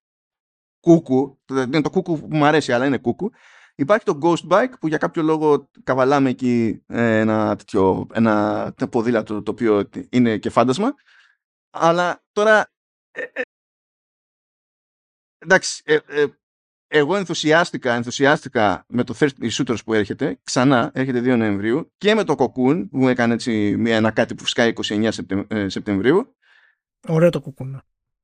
κούκου, 0.80 1.40
είναι 1.50 1.80
το 1.80 1.90
κούκου 1.90 2.20
που 2.20 2.28
μου 2.30 2.44
αρέσει 2.44 2.72
αλλά 2.72 2.86
είναι 2.86 2.98
κούκου. 2.98 3.30
Υπάρχει 3.80 4.04
το 4.04 4.18
Ghost 4.22 4.48
Bike 4.48 4.72
που 4.80 4.88
για 4.88 4.98
κάποιο 4.98 5.22
λόγο 5.22 5.70
καβαλάμε 5.84 6.28
εκεί 6.28 6.82
ε, 6.86 7.18
ένα, 7.18 7.56
τέτοιο, 7.56 8.06
ένα 8.12 8.74
ποδήλατο 8.90 9.42
το 9.42 9.50
οποίο 9.50 9.88
είναι 10.10 10.38
και 10.38 10.50
φάντασμα. 10.50 10.94
Αλλά 11.70 12.24
τώρα 12.32 12.70
ε, 13.10 13.22
εντάξει, 15.38 15.82
εγώ 16.86 17.16
ενθουσιάστηκα, 17.16 17.94
ενθουσιάστηκα 17.94 18.84
με 18.88 19.04
το 19.04 19.14
Thirsty 19.18 19.50
Shooters 19.50 19.84
που 19.84 19.94
έρχεται, 19.94 20.38
ξανά, 20.42 20.90
έρχεται 20.94 21.34
2 21.34 21.36
Νοεμβρίου, 21.36 21.92
και 21.96 22.14
με 22.14 22.24
το 22.24 22.34
Cocoon 22.38 22.88
που 22.90 23.08
έκανε 23.08 23.34
έτσι 23.34 23.76
μια, 23.76 23.96
ένα 23.96 24.10
κάτι 24.10 24.34
που 24.34 24.42
φυσκάει 24.42 24.72
29 24.84 25.10
ε, 25.48 25.68
Σεπτεμβρίου. 25.68 26.36
Ωραίο 27.08 27.30
το 27.30 27.42
Cocoon. 27.46 27.66
Ναι. 27.66 27.78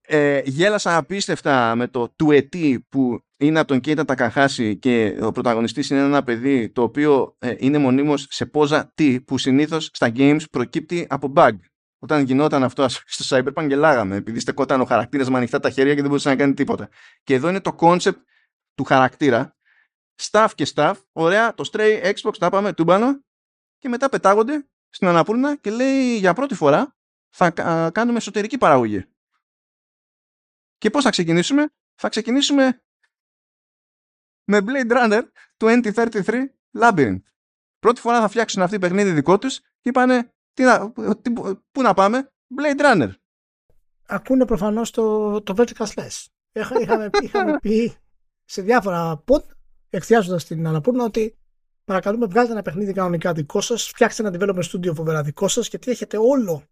Ε, 0.06 0.43
γέλασα 0.44 0.97
απίστευτα 0.97 1.74
με 1.74 1.89
το 1.89 2.09
του 2.09 2.31
ετή 2.31 2.86
που 2.89 3.24
είναι 3.46 3.58
από 3.58 3.68
τον 3.68 3.80
Κέιτα 3.80 4.04
Τακαχάση 4.04 4.78
και 4.78 5.18
ο 5.22 5.32
πρωταγωνιστής 5.32 5.90
είναι 5.90 6.00
ένα 6.00 6.22
παιδί 6.22 6.70
το 6.70 6.82
οποίο 6.82 7.36
ε, 7.38 7.54
είναι 7.58 7.78
μονίμως 7.78 8.26
σε 8.30 8.46
πόζα 8.46 8.92
τι 8.94 9.20
που 9.20 9.38
συνήθως 9.38 9.90
στα 9.92 10.12
games 10.16 10.40
προκύπτει 10.50 11.06
από 11.10 11.32
bug. 11.36 11.52
όταν 11.98 12.24
γινόταν 12.24 12.64
αυτό 12.64 12.88
στο 12.88 13.36
Cyberpunk 13.36 13.66
γελάγαμε 13.68 14.16
επειδή 14.16 14.40
στεκόταν 14.40 14.80
ο 14.80 14.84
χαρακτήρας 14.84 15.30
με 15.30 15.36
ανοιχτά 15.36 15.60
τα 15.60 15.70
χέρια 15.70 15.94
και 15.94 16.00
δεν 16.00 16.08
μπορούσε 16.08 16.28
να 16.28 16.36
κάνει 16.36 16.54
τίποτα. 16.54 16.88
Και 17.22 17.34
εδώ 17.34 17.48
είναι 17.48 17.60
το 17.60 17.76
concept 17.80 18.16
του 18.74 18.84
χαρακτήρα 18.84 19.56
staff 20.22 20.48
και 20.54 20.66
staff, 20.74 20.94
ωραία, 21.12 21.54
το 21.54 21.70
stray 21.72 22.12
Xbox 22.12 22.32
τα 22.38 22.50
πάμε 22.50 22.72
τούμπανο 22.72 23.24
και 23.78 23.88
μετά 23.88 24.08
πετάγονται 24.08 24.68
στην 24.88 25.08
Αναπούρνα 25.08 25.56
και 25.56 25.70
λέει 25.70 26.16
για 26.16 26.34
πρώτη 26.34 26.54
φορά 26.54 26.96
θα 27.36 27.50
κάνουμε 27.90 28.16
εσωτερική 28.16 28.58
παραγωγή. 28.58 29.04
Και 30.78 30.90
πώς 30.90 31.04
θα 31.04 31.10
ξεκινήσουμε; 31.10 31.68
Θα 31.94 32.08
ξεκινήσουμε 32.08 32.82
με 34.44 34.58
Blade 34.66 34.92
Runner 34.92 35.22
2033 35.56 36.24
Labyrinth. 36.78 37.22
Πρώτη 37.78 38.00
φορά 38.00 38.20
θα 38.20 38.28
φτιάξουν 38.28 38.62
αυτή 38.62 38.78
παιχνίδι 38.78 39.12
δικό 39.12 39.38
τους 39.38 39.58
και 39.58 39.88
είπανε 39.88 40.32
τι 40.52 40.62
να, 40.62 40.92
τι, 41.22 41.30
πού 41.72 41.82
να 41.82 41.94
πάμε, 41.94 42.32
Blade 42.58 42.80
Runner. 42.80 43.10
Ακούνε 44.06 44.44
προφανώς 44.44 44.90
το, 44.90 45.40
το 45.42 45.54
Vertical 45.56 45.86
Slash. 45.86 46.24
Είχαμε, 46.52 47.10
είχαμε 47.22 47.58
πει 47.62 47.96
σε 48.44 48.62
διάφορα 48.62 49.24
pod 49.26 49.42
εκθιάζοντας 49.90 50.44
την 50.44 50.66
Αναπούρνα 50.66 51.04
ότι 51.04 51.38
παρακαλούμε 51.84 52.26
βγάλτε 52.26 52.52
ένα 52.52 52.62
παιχνίδι 52.62 52.92
κανονικά 52.92 53.32
δικό 53.32 53.60
σας, 53.60 53.86
φτιάξτε 53.88 54.26
ένα 54.26 54.36
development 54.38 54.70
studio 54.70 54.94
φοβερά 54.94 55.22
δικό 55.22 55.48
σας, 55.48 55.68
γιατί 55.68 55.90
έχετε 55.90 56.16
όλο 56.16 56.62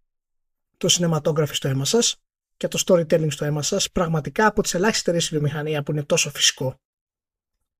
το 0.76 0.88
cinematography 0.90 1.52
στο 1.52 1.68
αίμα 1.68 1.84
σας 1.84 2.16
και 2.56 2.68
το 2.68 2.82
storytelling 2.86 3.32
στο 3.32 3.44
αίμα 3.44 3.62
σας, 3.62 3.90
πραγματικά 3.90 4.46
από 4.46 4.62
τις 4.62 4.74
ελάχιστες 4.74 5.00
εταιρείε 5.06 5.28
βιομηχανία 5.30 5.82
που 5.82 5.90
είναι 5.90 6.02
τόσο 6.02 6.30
φυσικό. 6.30 6.76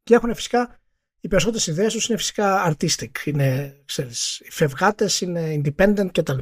Και 0.03 0.15
έχουν 0.15 0.35
φυσικά 0.35 0.81
οι 1.21 1.29
περισσότερες 1.29 1.67
ιδέες 1.67 1.93
τους 1.93 2.09
είναι 2.09 2.19
φυσικά 2.19 2.73
artistic. 2.73 3.11
Είναι, 3.25 3.81
ξέρεις, 3.85 4.41
οι 4.41 4.51
φευγάτες 4.51 5.21
είναι 5.21 5.61
independent 5.65 6.09
κτλ. 6.13 6.39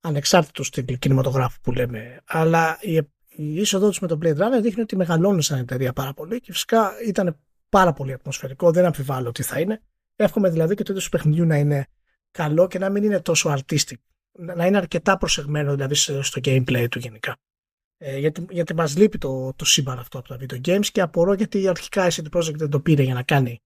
Ανεξάρτητος 0.00 0.66
στην 0.66 0.98
κινηματογράφου 0.98 1.60
που 1.60 1.72
λέμε. 1.72 2.20
Αλλά 2.24 2.78
η, 2.80 2.96
η 3.28 3.54
είσοδό 3.54 3.88
τους 3.88 4.00
με 4.00 4.06
τον 4.06 4.18
Blade 4.22 4.36
Runner 4.36 4.62
δείχνει 4.62 4.82
ότι 4.82 4.96
μεγαλώνουν 4.96 5.42
σαν 5.42 5.58
εταιρεία 5.58 5.92
πάρα 5.92 6.12
πολύ 6.12 6.40
και 6.40 6.52
φυσικά 6.52 6.92
ήταν 7.06 7.38
πάρα 7.68 7.92
πολύ 7.92 8.12
ατμοσφαιρικό. 8.12 8.70
Δεν 8.70 8.84
αμφιβάλλω 8.84 9.32
τι 9.32 9.42
θα 9.42 9.60
είναι. 9.60 9.82
Εύχομαι 10.16 10.50
δηλαδή 10.50 10.74
και 10.74 10.82
το 10.82 10.92
είδος 10.92 11.04
του 11.04 11.10
παιχνιδιού 11.10 11.44
να 11.44 11.56
είναι 11.56 11.86
καλό 12.30 12.66
και 12.66 12.78
να 12.78 12.90
μην 12.90 13.02
είναι 13.02 13.20
τόσο 13.20 13.56
artistic. 13.58 13.96
Να 14.32 14.66
είναι 14.66 14.76
αρκετά 14.76 15.16
προσεγμένο 15.16 15.74
δηλαδή 15.74 15.94
στο 15.94 16.40
gameplay 16.44 16.86
του 16.90 16.98
γενικά. 16.98 17.36
Ε, 18.02 18.18
γιατί, 18.18 18.46
γιατί 18.50 18.74
μας 18.74 18.96
λείπει 18.96 19.18
το, 19.18 19.52
το 19.56 19.64
σύμπαν 19.64 19.98
αυτό 19.98 20.18
από 20.18 20.28
τα 20.28 20.38
video 20.40 20.60
games 20.66 20.86
και 20.92 21.00
απορώ 21.00 21.32
γιατί 21.32 21.68
αρχικά 21.68 22.06
η 22.06 22.10
CD 22.12 22.38
Projekt 22.38 22.56
δεν 22.56 22.70
το 22.70 22.80
πήρε 22.80 23.02
για 23.02 23.14
να 23.14 23.22
κάνει. 23.22 23.62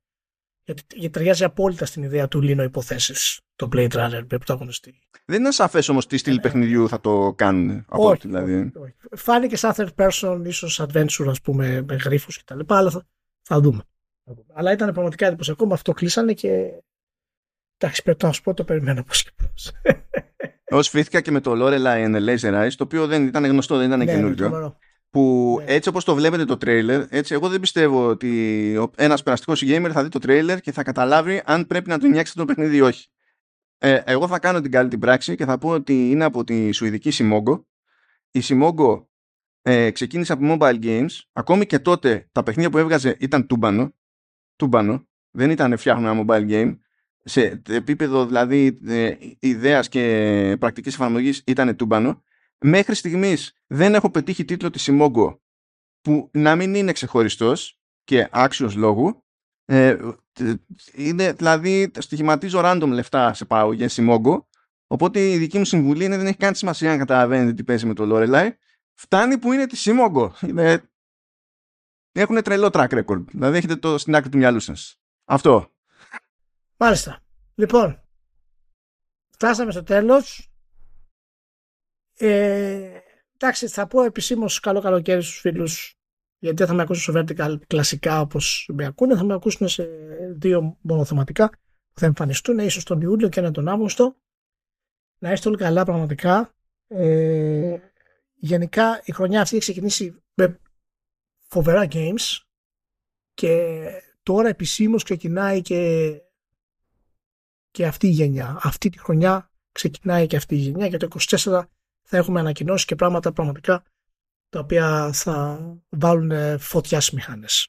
Γιατί, 0.64 0.82
γιατί 0.94 1.10
ταιριάζει 1.10 1.44
απόλυτα 1.44 1.86
στην 1.86 2.02
ιδέα 2.02 2.28
του 2.28 2.40
Λίνο 2.40 2.62
υποθέσεις 2.62 3.40
το 3.56 3.68
Blade 3.72 3.90
Runner 3.90 4.10
με 4.10 4.24
πρωταγωνιστή. 4.26 4.98
Δεν 5.24 5.40
είναι 5.40 5.50
σαφές 5.50 5.88
όμως 5.88 6.06
τι 6.06 6.16
στυλ 6.16 6.36
ε, 6.36 6.40
παιχνιδιού 6.40 6.88
θα 6.88 7.00
το 7.00 7.32
κάνουν. 7.36 7.84
Από 7.88 8.08
όχι, 8.08 8.20
δηλαδή. 8.20 8.54
όχι, 8.54 8.78
όχι. 8.78 8.94
Φάνηκε 9.16 9.56
σαν 9.56 9.72
third 9.76 9.94
person, 9.96 10.42
ίσως 10.44 10.80
adventure, 10.82 11.26
ας 11.28 11.40
πούμε, 11.40 11.82
με 11.82 11.94
γρήφου 11.94 12.30
κτλ. 12.44 12.60
Αλλά 12.66 12.90
θα, 12.90 13.06
θα 13.42 13.60
δούμε. 13.60 13.82
Αλλά 14.52 14.72
ήταν 14.72 14.92
πραγματικά 14.92 15.26
εντυπωσιακό. 15.26 15.66
Με 15.66 15.74
αυτό 15.74 15.92
κλείσανε 15.92 16.32
και. 16.32 16.82
Εντάξει, 17.76 18.02
πρέπει 18.02 18.24
να 18.24 18.32
σου 18.32 18.42
πω 18.42 18.54
το 18.54 18.64
περιμένω 18.64 19.02
πώ 19.02 19.12
και 19.12 19.30
πώ. 19.36 19.52
Εγώ 20.74 20.82
σφίθηκα 20.82 21.20
και 21.20 21.30
με 21.30 21.40
το 21.40 21.52
Lorelai 21.54 22.06
and 22.06 22.16
the 22.16 22.28
Laser 22.28 22.62
Eyes, 22.62 22.72
το 22.76 22.84
οποίο 22.84 23.06
δεν 23.06 23.26
ήταν 23.26 23.44
γνωστό, 23.44 23.76
δεν 23.76 23.86
ήταν 23.86 23.98
ναι, 23.98 24.04
καινούργιο. 24.04 24.76
Που 25.10 25.56
ναι. 25.58 25.72
έτσι 25.72 25.88
όπως 25.88 26.04
το 26.04 26.14
βλέπετε 26.14 26.44
το 26.44 26.56
τρέιλερ, 26.56 27.04
έτσι 27.08 27.34
εγώ 27.34 27.48
δεν 27.48 27.60
πιστεύω 27.60 28.06
ότι 28.06 28.90
ένας 28.96 29.22
περαστικός 29.22 29.62
gamer 29.66 29.90
θα 29.92 30.02
δει 30.02 30.08
το 30.08 30.18
τρέιλερ 30.18 30.60
και 30.60 30.72
θα 30.72 30.82
καταλάβει 30.82 31.42
αν 31.44 31.66
πρέπει 31.66 31.88
να 31.88 31.98
του 31.98 32.08
νιάξει 32.08 32.34
το 32.34 32.44
παιχνίδι 32.44 32.76
ή 32.76 32.80
όχι. 32.80 33.08
Ε, 33.78 34.00
εγώ 34.04 34.28
θα 34.28 34.38
κάνω 34.38 34.60
την 34.60 34.70
καλή 34.70 34.88
την 34.88 34.98
πράξη 34.98 35.34
και 35.34 35.44
θα 35.44 35.58
πω 35.58 35.68
ότι 35.68 36.10
είναι 36.10 36.24
από 36.24 36.44
τη 36.44 36.72
Σουηδική 36.72 37.10
Simogo. 37.12 37.62
Η 38.30 38.40
Simogo 38.44 39.04
ε, 39.62 39.90
ξεκίνησε 39.90 40.32
από 40.32 40.56
mobile 40.58 40.84
games. 40.84 41.10
Ακόμη 41.32 41.66
και 41.66 41.78
τότε 41.78 42.28
τα 42.32 42.42
παιχνίδια 42.42 42.70
που 42.70 42.78
έβγαζε 42.78 43.16
ήταν 43.20 43.46
τούμπανο 43.46 43.94
τούμπανο. 44.56 45.08
Δεν 45.30 45.50
ήταν 45.50 45.76
φτιάχνουν 45.76 46.06
ένα 46.06 46.24
mobile 46.26 46.50
game. 46.50 46.78
Σε 47.26 47.62
επίπεδο 47.68 48.26
δηλαδή 48.26 48.78
ε, 48.86 49.14
ιδέας 49.38 49.88
και 49.88 50.56
πρακτικής 50.60 50.94
εφαρμογής 50.94 51.42
ήταν 51.46 51.76
τούμπανο. 51.76 52.22
Μέχρι 52.58 52.94
στιγμής 52.94 53.52
δεν 53.66 53.94
έχω 53.94 54.10
πετύχει 54.10 54.44
τίτλο 54.44 54.70
της 54.70 54.88
Simogo 54.90 55.38
που 56.00 56.30
να 56.32 56.56
μην 56.56 56.74
είναι 56.74 56.92
ξεχωριστός 56.92 57.80
και 58.04 58.28
άξιος 58.30 58.74
λόγου. 58.74 59.24
Ε, 59.64 59.98
είναι, 60.94 61.32
δηλαδή 61.32 61.90
στοιχηματίζω 61.98 62.60
random 62.64 62.88
λεφτά 62.88 63.34
σε 63.34 63.44
παραγωγές 63.44 64.00
Simogo 64.00 64.44
οπότε 64.86 65.30
η 65.30 65.36
δική 65.36 65.58
μου 65.58 65.64
συμβουλή 65.64 66.04
είναι 66.04 66.16
δεν 66.16 66.26
έχει 66.26 66.36
καν 66.36 66.54
σημασία 66.54 66.90
να 66.90 66.98
καταλαβαίνετε 66.98 67.52
τι 67.52 67.64
παίζει 67.64 67.86
με 67.86 67.94
το 67.94 68.04
Lorelai 68.10 68.50
φτάνει 68.94 69.38
που 69.38 69.52
είναι 69.52 69.66
της 69.66 69.88
Simogo 69.88 70.30
είναι 70.48 70.88
έχουν 72.12 72.42
τρελό 72.42 72.68
track 72.72 72.88
record. 72.88 73.24
Δηλαδή 73.26 73.56
έχετε 73.56 73.76
το 73.76 73.98
στην 73.98 74.14
άκρη 74.14 74.30
του 74.30 74.36
μυαλού 74.36 74.60
σας. 74.60 75.00
Αυτό. 75.24 75.73
Μάλιστα. 76.84 77.20
Λοιπόν, 77.54 78.02
φτάσαμε 79.30 79.70
στο 79.70 79.82
τέλος. 79.82 80.52
Ε, 82.18 82.98
εντάξει, 83.34 83.68
θα 83.68 83.86
πω 83.86 84.02
επισήμως 84.02 84.60
καλό 84.60 84.80
καλοκαίρι 84.80 85.22
στους 85.22 85.38
φίλους 85.38 85.98
γιατί 86.38 86.64
θα 86.64 86.74
με 86.74 86.82
ακούσουν 86.82 87.02
στο 87.02 87.20
Vertical 87.20 87.58
κλασικά 87.66 88.20
όπως 88.20 88.70
με 88.72 88.84
ακούνε, 88.84 89.16
θα 89.16 89.24
με 89.24 89.34
ακούσουν 89.34 89.68
σε 89.68 89.84
δύο 90.36 90.78
μονοθεματικά 90.80 91.48
που 91.92 92.00
θα 92.00 92.06
εμφανιστούν 92.06 92.58
ίσως 92.58 92.84
τον 92.84 93.00
Ιούλιο 93.00 93.28
και 93.28 93.40
ένα 93.40 93.50
τον 93.50 93.68
Αύγουστο. 93.68 94.16
Να 95.18 95.32
είστε 95.32 95.48
όλοι 95.48 95.58
καλά 95.58 95.84
πραγματικά. 95.84 96.54
Ε, 96.86 97.76
γενικά 98.34 99.02
η 99.04 99.12
χρονιά 99.12 99.40
αυτή 99.40 99.56
έχει 99.56 99.64
ξεκινήσει 99.64 100.22
με 100.34 100.60
φοβερά 101.48 101.86
games 101.90 102.38
και 103.34 103.82
τώρα 104.22 104.48
επισήμως 104.48 105.02
ξεκινάει 105.02 105.60
και, 105.60 106.18
και 107.74 107.86
αυτή 107.86 108.06
η 108.06 108.10
γενιά. 108.10 108.58
Αυτή 108.62 108.90
τη 108.90 108.98
χρονιά 108.98 109.50
ξεκινάει 109.72 110.26
και 110.26 110.36
αυτή 110.36 110.54
η 110.54 110.58
γενιά 110.58 110.88
και 110.88 110.96
το 110.96 111.08
24 111.30 111.36
θα 112.02 112.16
έχουμε 112.16 112.40
ανακοινώσει 112.40 112.86
και 112.86 112.94
πράγματα 112.94 113.32
πραγματικά 113.32 113.82
τα 114.48 114.58
οποία 114.58 115.12
θα 115.12 115.60
βάλουν 115.88 116.58
φωτιάς 116.58 117.04
στις 117.04 117.14
μηχάνες. 117.14 117.68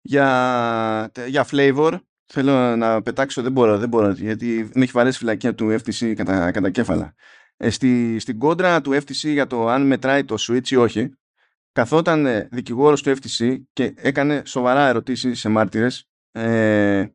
Για, 0.00 1.10
για 1.26 1.46
flavor 1.50 1.98
θέλω 2.26 2.76
να 2.76 3.02
πετάξω, 3.02 3.42
δεν 3.42 3.52
μπορώ, 3.52 3.78
δεν 3.78 3.88
μπορώ 3.88 4.10
γιατί 4.10 4.70
με 4.74 4.82
έχει 4.82 4.92
βαρέσει 4.92 5.18
φυλακία 5.18 5.54
του 5.54 5.78
FTC 5.80 6.14
κατά, 6.14 6.50
κατά 6.50 6.70
κέφαλα. 6.70 7.14
Ε, 7.56 7.70
στη, 7.70 8.18
στην 8.18 8.38
κόντρα 8.38 8.80
του 8.80 8.92
FTC 8.92 9.28
για 9.32 9.46
το 9.46 9.68
αν 9.68 9.86
μετράει 9.86 10.24
το 10.24 10.36
Switch 10.38 10.68
ή 10.68 10.76
όχι 10.76 11.10
καθόταν 11.72 12.26
ε, 12.26 12.48
δικηγόρος 12.50 13.02
του 13.02 13.16
FTC 13.16 13.56
και 13.72 13.94
έκανε 13.96 14.42
σοβαρά 14.46 14.88
ερωτήσεις 14.88 15.40
σε 15.40 15.48
μάρτυρες 15.48 16.08
ε, 16.32 17.06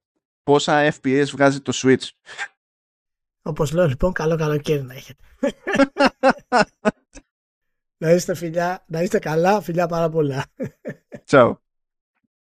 πόσα 0.46 0.94
FPS 0.94 1.26
βγάζει 1.32 1.62
το 1.62 1.72
Switch. 1.76 2.10
Όπως 3.42 3.72
λέω 3.72 3.88
λοιπόν, 3.88 4.14
καλό 4.14 4.36
καλοκαίρι 4.36 4.84
να 4.84 4.94
έχετε. 4.94 5.24
να 8.04 8.12
είστε 8.12 8.36
φιλιά, 8.36 8.84
να 8.88 9.02
είστε 9.02 9.20
καλά, 9.20 9.62
φιλιά 9.62 9.88
πάρα 9.88 10.10
πολλά. 10.10 10.46
Τσάου. 11.26 11.60